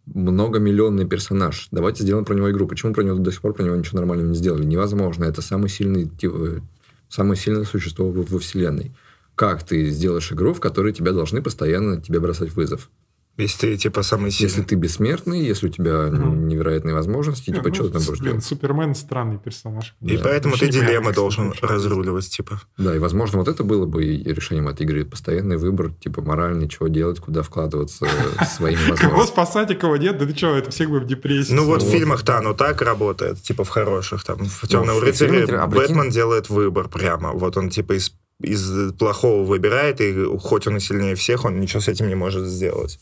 многомиллионный 0.07 1.07
персонаж. 1.07 1.69
Давайте 1.71 2.03
сделаем 2.03 2.25
про 2.25 2.35
него 2.35 2.51
игру. 2.51 2.67
Почему 2.67 2.95
про 2.95 3.03
него 3.03 3.19
до 3.19 3.31
сих 3.31 3.43
пор 3.43 3.53
про 3.53 3.63
него 3.63 3.77
ничего 3.77 3.99
нормального 3.99 4.31
не 4.31 4.37
сделали? 4.37 4.65
Невозможно. 4.65 5.27
Это 5.27 5.43
самый 5.43 5.69
сильный, 5.69 6.09
типа, 6.09 6.63
самое 7.11 7.39
сильное 7.39 7.65
существо 7.65 8.11
во 8.11 8.39
вселенной. 8.39 8.93
Как 9.41 9.63
ты 9.63 9.89
сделаешь 9.89 10.31
игру, 10.33 10.53
в 10.53 10.61
которой 10.61 10.93
тебя 10.93 11.13
должны 11.13 11.41
постоянно 11.41 11.99
тебе 11.99 12.21
бросать 12.21 12.53
вызов? 12.53 12.91
Если 13.39 13.59
ты, 13.59 13.77
типа, 13.79 14.03
самый 14.03 14.33
сильный. 14.33 14.51
Если 14.51 14.63
ты 14.65 14.75
бессмертный, 14.75 15.43
если 15.43 15.69
у 15.69 15.71
тебя 15.71 16.09
угу. 16.09 16.35
невероятные 16.35 16.95
возможности, 16.95 17.47
типа, 17.47 17.69
ну, 17.69 17.75
что 17.75 17.85
ты 17.85 17.93
там 17.93 18.03
будешь 18.03 18.19
делать? 18.19 18.45
Супермен 18.45 18.95
странный 18.95 19.39
персонаж. 19.39 19.97
И 20.03 20.19
да. 20.19 20.25
поэтому 20.25 20.59
ты 20.59 20.69
дилеммы 20.69 21.15
должен 21.15 21.55
разруливать, 21.63 22.29
типа. 22.29 22.61
Да, 22.77 22.95
и, 22.95 22.99
возможно, 22.99 23.39
вот 23.39 23.49
это 23.49 23.65
было 23.65 23.87
бы 23.87 24.05
решением 24.05 24.69
этой 24.69 24.83
игры. 24.83 25.07
Постоянный 25.07 25.57
выбор, 25.57 25.91
типа, 25.91 26.21
моральный, 26.21 26.69
чего 26.69 26.89
делать, 26.89 27.19
куда 27.21 27.41
вкладываться 27.41 28.07
своими 28.45 28.77
возможностями. 28.77 29.11
Кого 29.11 29.25
спасать, 29.25 29.71
а 29.71 29.75
кого 29.75 29.97
нет? 29.97 30.19
Да 30.19 30.27
ты 30.27 30.37
что, 30.37 30.55
это 30.55 30.71
всех 30.71 30.91
бы 30.91 31.01
в 31.01 31.07
депрессии. 31.07 31.55
Ну, 31.55 31.65
вот 31.65 31.83
в 31.83 31.91
фильмах-то 31.91 32.37
оно 32.37 32.53
так 32.53 32.83
работает, 32.83 33.41
типа, 33.41 33.65
в 33.65 33.71
хороших. 33.71 34.23
Там, 34.23 34.45
в 34.45 34.69
«Темном 34.69 34.97
ну, 34.97 35.01
рыцаре» 35.01 35.47
Бэтмен 35.47 36.11
делает 36.11 36.51
выбор 36.51 36.91
прямо. 36.91 37.33
Вот 37.33 37.57
он, 37.57 37.71
типа, 37.71 37.95
из 37.95 38.13
из 38.41 38.93
плохого 38.95 39.45
выбирает, 39.45 40.01
и 40.01 40.25
хоть 40.39 40.67
он 40.67 40.77
и 40.77 40.81
сильнее 40.81 41.15
всех, 41.15 41.45
он 41.45 41.61
ничего 41.61 41.81
с 41.81 41.89
этим 41.89 42.09
не 42.09 42.15
может 42.15 42.47
сделать. 42.47 42.99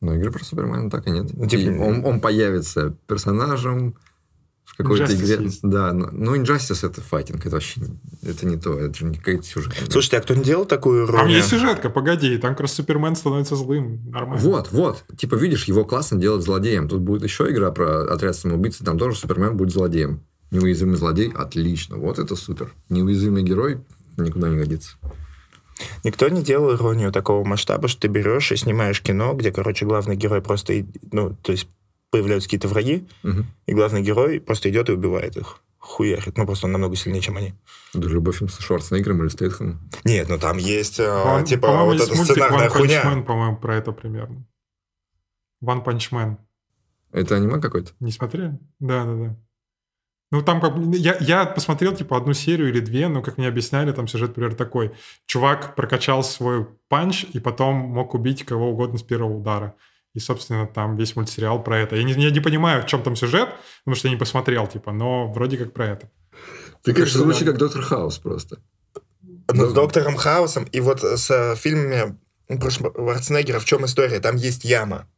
Но 0.00 0.14
игры 0.14 0.30
про 0.30 0.44
Супермена 0.44 0.90
так 0.90 1.06
и 1.06 1.10
нет. 1.10 1.26
Ну, 1.32 1.46
типа, 1.46 1.70
он, 1.82 2.04
он 2.04 2.20
появится 2.20 2.94
персонажем 3.06 3.96
в 4.64 4.76
какой-то 4.76 5.04
Injustice 5.04 5.24
игре. 5.24 5.44
Есть. 5.44 5.60
Да, 5.62 5.92
но, 5.92 6.10
но 6.12 6.36
Injustice 6.36 6.86
это 6.86 7.00
файтинг, 7.00 7.46
это 7.46 7.56
вообще 7.56 7.80
это 8.22 8.46
не 8.46 8.56
то, 8.56 8.78
это 8.78 8.94
же 8.94 9.06
не 9.06 9.16
какая-то 9.16 9.44
сюжетка. 9.44 9.90
Слушайте, 9.90 10.18
а 10.18 10.20
кто 10.20 10.34
не 10.34 10.44
делал 10.44 10.66
такую 10.66 11.06
роль? 11.06 11.20
Там 11.20 11.28
есть 11.28 11.48
сюжетка, 11.48 11.88
погоди, 11.88 12.36
там 12.36 12.52
как 12.52 12.62
раз 12.62 12.74
Супермен 12.74 13.16
становится 13.16 13.56
злым, 13.56 14.02
нормально. 14.10 14.42
Вот, 14.42 14.70
вот, 14.70 15.04
типа 15.16 15.36
видишь, 15.36 15.64
его 15.64 15.84
классно 15.84 16.20
делать 16.20 16.44
злодеем. 16.44 16.88
Тут 16.88 17.00
будет 17.00 17.22
еще 17.22 17.50
игра 17.50 17.70
про 17.70 18.02
отряд 18.12 18.36
самоубийц, 18.36 18.76
там 18.78 18.98
тоже 18.98 19.16
Супермен 19.16 19.56
будет 19.56 19.72
злодеем. 19.72 20.22
Неуязвимый 20.50 20.96
злодей, 20.96 21.32
отлично, 21.32 21.96
вот 21.96 22.18
это 22.18 22.36
супер. 22.36 22.72
Неуязвимый 22.88 23.42
герой 23.42 23.80
никуда 24.16 24.48
не 24.48 24.56
годится. 24.56 24.96
Никто 26.04 26.28
не 26.28 26.42
делал 26.42 26.74
иронию 26.74 27.12
такого 27.12 27.44
масштаба, 27.44 27.88
что 27.88 28.02
ты 28.02 28.08
берешь 28.08 28.50
и 28.52 28.56
снимаешь 28.56 29.02
кино, 29.02 29.34
где, 29.34 29.52
короче, 29.52 29.84
главный 29.84 30.16
герой 30.16 30.40
просто, 30.40 30.72
ну, 31.12 31.36
то 31.42 31.52
есть 31.52 31.68
появляются 32.10 32.48
какие-то 32.48 32.68
враги, 32.68 33.06
угу. 33.22 33.44
и 33.66 33.74
главный 33.74 34.02
герой 34.02 34.40
просто 34.40 34.70
идет 34.70 34.88
и 34.88 34.92
убивает 34.92 35.36
их. 35.36 35.60
Хуярит. 35.78 36.36
Ну, 36.36 36.46
просто 36.46 36.66
он 36.66 36.72
намного 36.72 36.96
сильнее, 36.96 37.20
чем 37.20 37.36
они. 37.36 37.54
Да, 37.94 38.08
любой 38.08 38.32
фильм 38.32 38.48
со 38.48 38.60
Шварценеггером 38.62 39.22
или 39.22 39.28
Стейтхэмом. 39.28 39.88
Нет, 40.04 40.28
ну 40.28 40.38
там 40.38 40.56
есть, 40.56 40.96
по 40.96 41.44
типа, 41.46 41.84
вот 41.84 42.00
эта 42.00 42.16
сценарная 42.16 42.68
One 42.68 42.70
хуйня. 42.70 43.02
Punch 43.02 43.14
Man, 43.14 43.22
по-моему, 43.24 43.56
про 43.56 43.76
это 43.76 43.92
примерно. 43.92 44.44
One 45.62 45.84
Punch 45.84 46.10
Man. 46.10 46.38
Это 47.12 47.36
аниме 47.36 47.60
какой-то? 47.60 47.92
Не 48.00 48.10
смотрели? 48.10 48.58
Да, 48.80 49.04
да, 49.04 49.14
да. 49.14 49.36
Ну, 50.36 50.42
там 50.42 50.60
как 50.60 50.74
я, 50.92 51.16
я 51.20 51.46
посмотрел, 51.46 51.96
типа, 51.96 52.18
одну 52.18 52.34
серию 52.34 52.68
или 52.68 52.80
две, 52.80 53.08
но, 53.08 53.22
как 53.22 53.38
мне 53.38 53.48
объясняли, 53.48 53.90
там 53.92 54.06
сюжет, 54.06 54.28
например, 54.28 54.54
такой. 54.54 54.92
Чувак 55.24 55.74
прокачал 55.74 56.22
свой 56.22 56.66
панч 56.88 57.24
и 57.32 57.40
потом 57.40 57.76
мог 57.76 58.12
убить 58.12 58.44
кого 58.44 58.68
угодно 58.68 58.98
с 58.98 59.02
первого 59.02 59.38
удара. 59.38 59.74
И, 60.12 60.18
собственно, 60.18 60.66
там 60.66 60.94
весь 60.96 61.16
мультсериал 61.16 61.62
про 61.62 61.78
это. 61.78 61.96
Я 61.96 62.02
не, 62.02 62.12
я 62.12 62.30
не 62.30 62.40
понимаю, 62.40 62.82
в 62.82 62.86
чем 62.86 63.02
там 63.02 63.16
сюжет, 63.16 63.48
потому 63.82 63.96
что 63.96 64.08
я 64.08 64.12
не 64.12 64.18
посмотрел, 64.18 64.66
типа, 64.66 64.92
но 64.92 65.32
вроде 65.32 65.56
как 65.56 65.72
про 65.72 65.86
это. 65.86 66.10
Ты, 66.82 66.92
конечно, 66.92 67.20
звучит 67.20 67.46
как 67.46 67.56
Доктор 67.56 67.80
Хаус 67.80 68.18
просто. 68.18 68.58
Ну, 69.50 69.66
с 69.70 69.72
Доктором 69.72 70.16
Хаусом 70.16 70.64
и 70.64 70.80
вот 70.80 71.02
с 71.02 71.30
э, 71.30 71.56
фильмами 71.56 72.18
про 72.46 72.70
Шварценеггера 72.70 73.58
в 73.58 73.64
чем 73.64 73.86
история? 73.86 74.20
Там 74.20 74.36
есть 74.36 74.66
яма. 74.66 75.08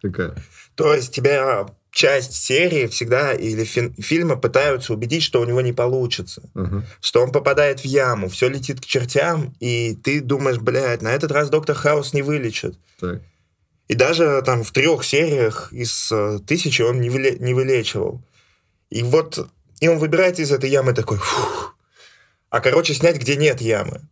Какая? 0.00 0.34
То 0.76 0.94
есть 0.94 1.14
тебя 1.14 1.66
часть 1.96 2.34
серии 2.34 2.88
всегда 2.88 3.32
или 3.32 3.64
фи- 3.64 3.94
фильма 4.02 4.36
пытаются 4.36 4.92
убедить, 4.92 5.22
что 5.22 5.40
у 5.40 5.46
него 5.46 5.62
не 5.62 5.72
получится, 5.72 6.42
uh-huh. 6.54 6.82
что 7.00 7.22
он 7.22 7.32
попадает 7.32 7.80
в 7.80 7.86
яму, 7.86 8.28
все 8.28 8.50
летит 8.50 8.82
к 8.82 8.84
чертям, 8.84 9.54
и 9.60 9.96
ты 9.96 10.20
думаешь, 10.20 10.58
блядь, 10.58 11.00
на 11.00 11.08
этот 11.08 11.32
раз 11.32 11.48
Доктор 11.48 11.74
Хаус 11.74 12.12
не 12.12 12.20
вылечит. 12.20 12.78
Так. 13.00 13.22
И 13.88 13.94
даже 13.94 14.42
там 14.44 14.62
в 14.62 14.72
трех 14.72 15.04
сериях 15.04 15.72
из 15.72 16.12
э, 16.12 16.38
тысячи 16.46 16.82
он 16.82 17.00
не, 17.00 17.08
выле- 17.08 17.38
не 17.38 17.54
вылечивал. 17.54 18.22
И 18.90 19.02
вот, 19.02 19.48
и 19.80 19.88
он 19.88 19.96
выбирает 19.96 20.38
из 20.38 20.52
этой 20.52 20.68
ямы 20.68 20.92
такой, 20.92 21.16
фух. 21.16 21.78
А 22.50 22.60
короче, 22.60 22.92
снять, 22.92 23.16
где 23.16 23.36
нет 23.36 23.62
ямы 23.62 24.02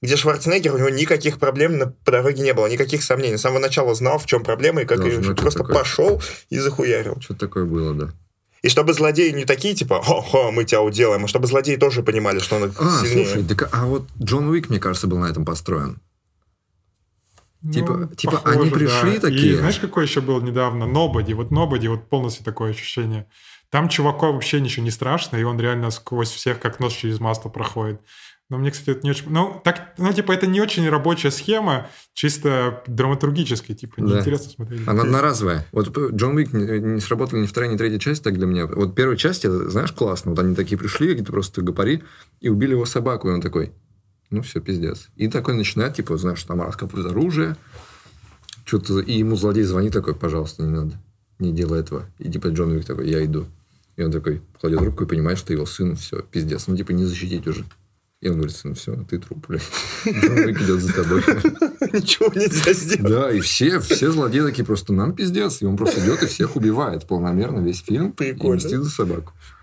где 0.00 0.16
Шварценеггер, 0.16 0.74
у 0.74 0.78
него 0.78 0.88
никаких 0.88 1.38
проблем 1.38 1.78
на, 1.78 1.86
по 1.86 2.12
дороге 2.12 2.42
не 2.42 2.54
было, 2.54 2.66
никаких 2.66 3.02
сомнений. 3.02 3.36
С 3.36 3.40
самого 3.40 3.58
начала 3.58 3.94
знал, 3.94 4.18
в 4.18 4.26
чем 4.26 4.44
проблема, 4.44 4.82
и 4.82 4.84
как 4.84 5.04
ее 5.04 5.18
ну, 5.18 5.34
просто 5.34 5.60
такое... 5.60 5.76
пошел 5.76 6.22
и 6.50 6.58
захуярил. 6.58 7.20
Что 7.20 7.34
такое 7.34 7.64
было, 7.64 7.94
да. 7.94 8.10
И 8.62 8.68
чтобы 8.68 8.92
злодеи 8.92 9.30
не 9.30 9.44
такие, 9.44 9.74
типа, 9.74 10.02
хо-хо, 10.02 10.50
мы 10.50 10.64
тебя 10.64 10.82
уделаем, 10.82 11.24
а 11.24 11.28
чтобы 11.28 11.46
злодеи 11.46 11.76
тоже 11.76 12.02
понимали, 12.02 12.38
что 12.40 12.56
он 12.56 12.72
а, 12.78 13.04
сильнее. 13.04 13.26
слушай, 13.26 13.44
так, 13.44 13.68
а 13.72 13.86
вот 13.86 14.08
Джон 14.20 14.48
Уик, 14.48 14.68
мне 14.68 14.80
кажется, 14.80 15.06
был 15.06 15.18
на 15.18 15.26
этом 15.26 15.44
построен. 15.44 16.00
Ну, 17.60 17.72
типа, 17.72 18.10
типа 18.16 18.32
похоже, 18.34 18.60
они 18.60 18.70
пришли 18.70 19.14
да. 19.14 19.20
такие. 19.20 19.54
И 19.54 19.56
знаешь, 19.56 19.78
какой 19.78 20.04
еще 20.04 20.20
был 20.20 20.40
недавно? 20.40 20.86
Нободи. 20.86 21.32
Вот 21.32 21.50
Нободи, 21.50 21.88
вот 21.88 22.08
полностью 22.08 22.44
такое 22.44 22.70
ощущение. 22.70 23.26
Там 23.70 23.88
чуваку 23.88 24.32
вообще 24.32 24.60
ничего 24.60 24.84
не 24.84 24.90
страшно, 24.90 25.36
и 25.36 25.42
он 25.42 25.60
реально 25.60 25.90
сквозь 25.90 26.30
всех 26.30 26.60
как 26.60 26.80
нос 26.80 26.94
через 26.94 27.20
масло 27.20 27.48
проходит. 27.48 28.00
Но 28.50 28.56
мне, 28.56 28.70
кстати, 28.70 28.90
это 28.90 29.00
не 29.02 29.10
очень... 29.10 29.28
Ну, 29.28 29.60
так, 29.62 29.92
ну, 29.98 30.10
типа, 30.10 30.32
это 30.32 30.46
не 30.46 30.60
очень 30.60 30.88
рабочая 30.88 31.30
схема, 31.30 31.90
чисто 32.14 32.82
драматургическая, 32.86 33.76
типа, 33.76 34.00
неинтересно 34.00 34.46
да. 34.46 34.52
смотреть. 34.52 34.88
Она 34.88 35.02
одноразовая. 35.02 35.66
Вот 35.70 35.96
Джон 36.14 36.36
Уик 36.36 36.54
не, 36.54 36.80
не 36.80 37.00
сработал 37.00 37.38
ни 37.38 37.46
вторая, 37.46 37.70
ни 37.70 37.76
третья 37.76 37.98
часть 37.98 38.24
так 38.24 38.34
для 38.38 38.46
меня. 38.46 38.66
Вот 38.66 38.94
первая 38.94 39.18
часть, 39.18 39.44
это, 39.44 39.68
знаешь, 39.68 39.92
классно. 39.92 40.30
Вот 40.30 40.38
они 40.38 40.54
такие 40.54 40.78
пришли, 40.78 41.08
какие-то 41.08 41.30
просто 41.30 41.60
гопари, 41.60 42.02
и 42.40 42.48
убили 42.48 42.70
его 42.70 42.86
собаку, 42.86 43.28
и 43.28 43.32
он 43.32 43.42
такой, 43.42 43.72
ну, 44.30 44.40
все, 44.40 44.60
пиздец. 44.60 45.10
И 45.16 45.28
такой 45.28 45.52
начинает, 45.52 45.94
типа, 45.94 46.16
знаешь, 46.16 46.42
там 46.42 46.62
раскапывает 46.62 47.10
оружие, 47.10 47.54
что-то, 48.64 49.00
и 49.00 49.12
ему 49.12 49.36
злодей 49.36 49.64
звонит 49.64 49.92
такой, 49.92 50.14
пожалуйста, 50.14 50.62
не 50.62 50.70
надо, 50.70 50.94
не 51.38 51.52
делай 51.52 51.80
этого. 51.80 52.06
И 52.18 52.30
типа 52.30 52.48
Джон 52.48 52.72
Уик 52.72 52.86
такой, 52.86 53.10
я 53.10 53.22
иду. 53.24 53.46
И 53.96 54.02
он 54.02 54.12
такой 54.12 54.42
кладет 54.60 54.80
руку 54.80 55.04
и 55.04 55.06
понимает, 55.06 55.38
что 55.38 55.52
его 55.52 55.66
сын, 55.66 55.96
все, 55.96 56.22
пиздец. 56.22 56.66
Ну, 56.66 56.76
типа, 56.76 56.92
не 56.92 57.04
защитить 57.04 57.46
уже. 57.46 57.64
И 58.20 58.28
он 58.28 58.38
говорит, 58.38 58.60
ну 58.64 58.74
все, 58.74 58.96
ты 59.04 59.18
труп, 59.18 59.46
блядь. 59.46 59.62
Идет 60.04 60.80
за 60.80 60.92
тобой. 60.92 61.20
Ничего 61.92 62.26
нельзя 62.34 62.72
сделать. 62.72 63.12
Да, 63.12 63.30
и 63.30 63.38
все, 63.38 63.78
все 63.78 64.10
злодеи 64.10 64.40
такие 64.40 64.64
просто, 64.64 64.92
нам 64.92 65.14
пиздец. 65.14 65.62
И 65.62 65.66
он 65.66 65.76
просто 65.76 66.00
идет 66.00 66.24
и 66.24 66.26
всех 66.26 66.56
убивает 66.56 67.06
полномерно 67.06 67.60
весь 67.60 67.80
фильм. 67.80 68.12
Прикольно. 68.12 68.54
И 68.54 68.56
мстит 68.56 68.82
за 68.82 68.90
собаку. 68.90 69.32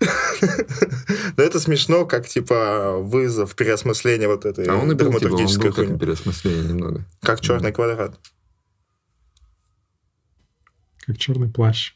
Но 1.36 1.42
это 1.42 1.60
смешно, 1.60 2.06
как, 2.06 2.26
типа, 2.26 2.96
вызов, 2.98 3.54
переосмысление 3.54 4.26
вот 4.26 4.46
этой 4.46 4.66
А 4.66 4.74
он 4.74 4.90
и 4.90 4.94
был, 4.94 5.12
типа, 5.12 5.34
он 5.34 5.58
был 5.58 5.72
как 5.72 6.00
переосмысление 6.00 6.64
немного. 6.64 7.04
Как 7.20 7.42
черный 7.42 7.72
квадрат. 7.72 8.18
Как 11.06 11.18
черный 11.18 11.50
плащ. 11.50 11.92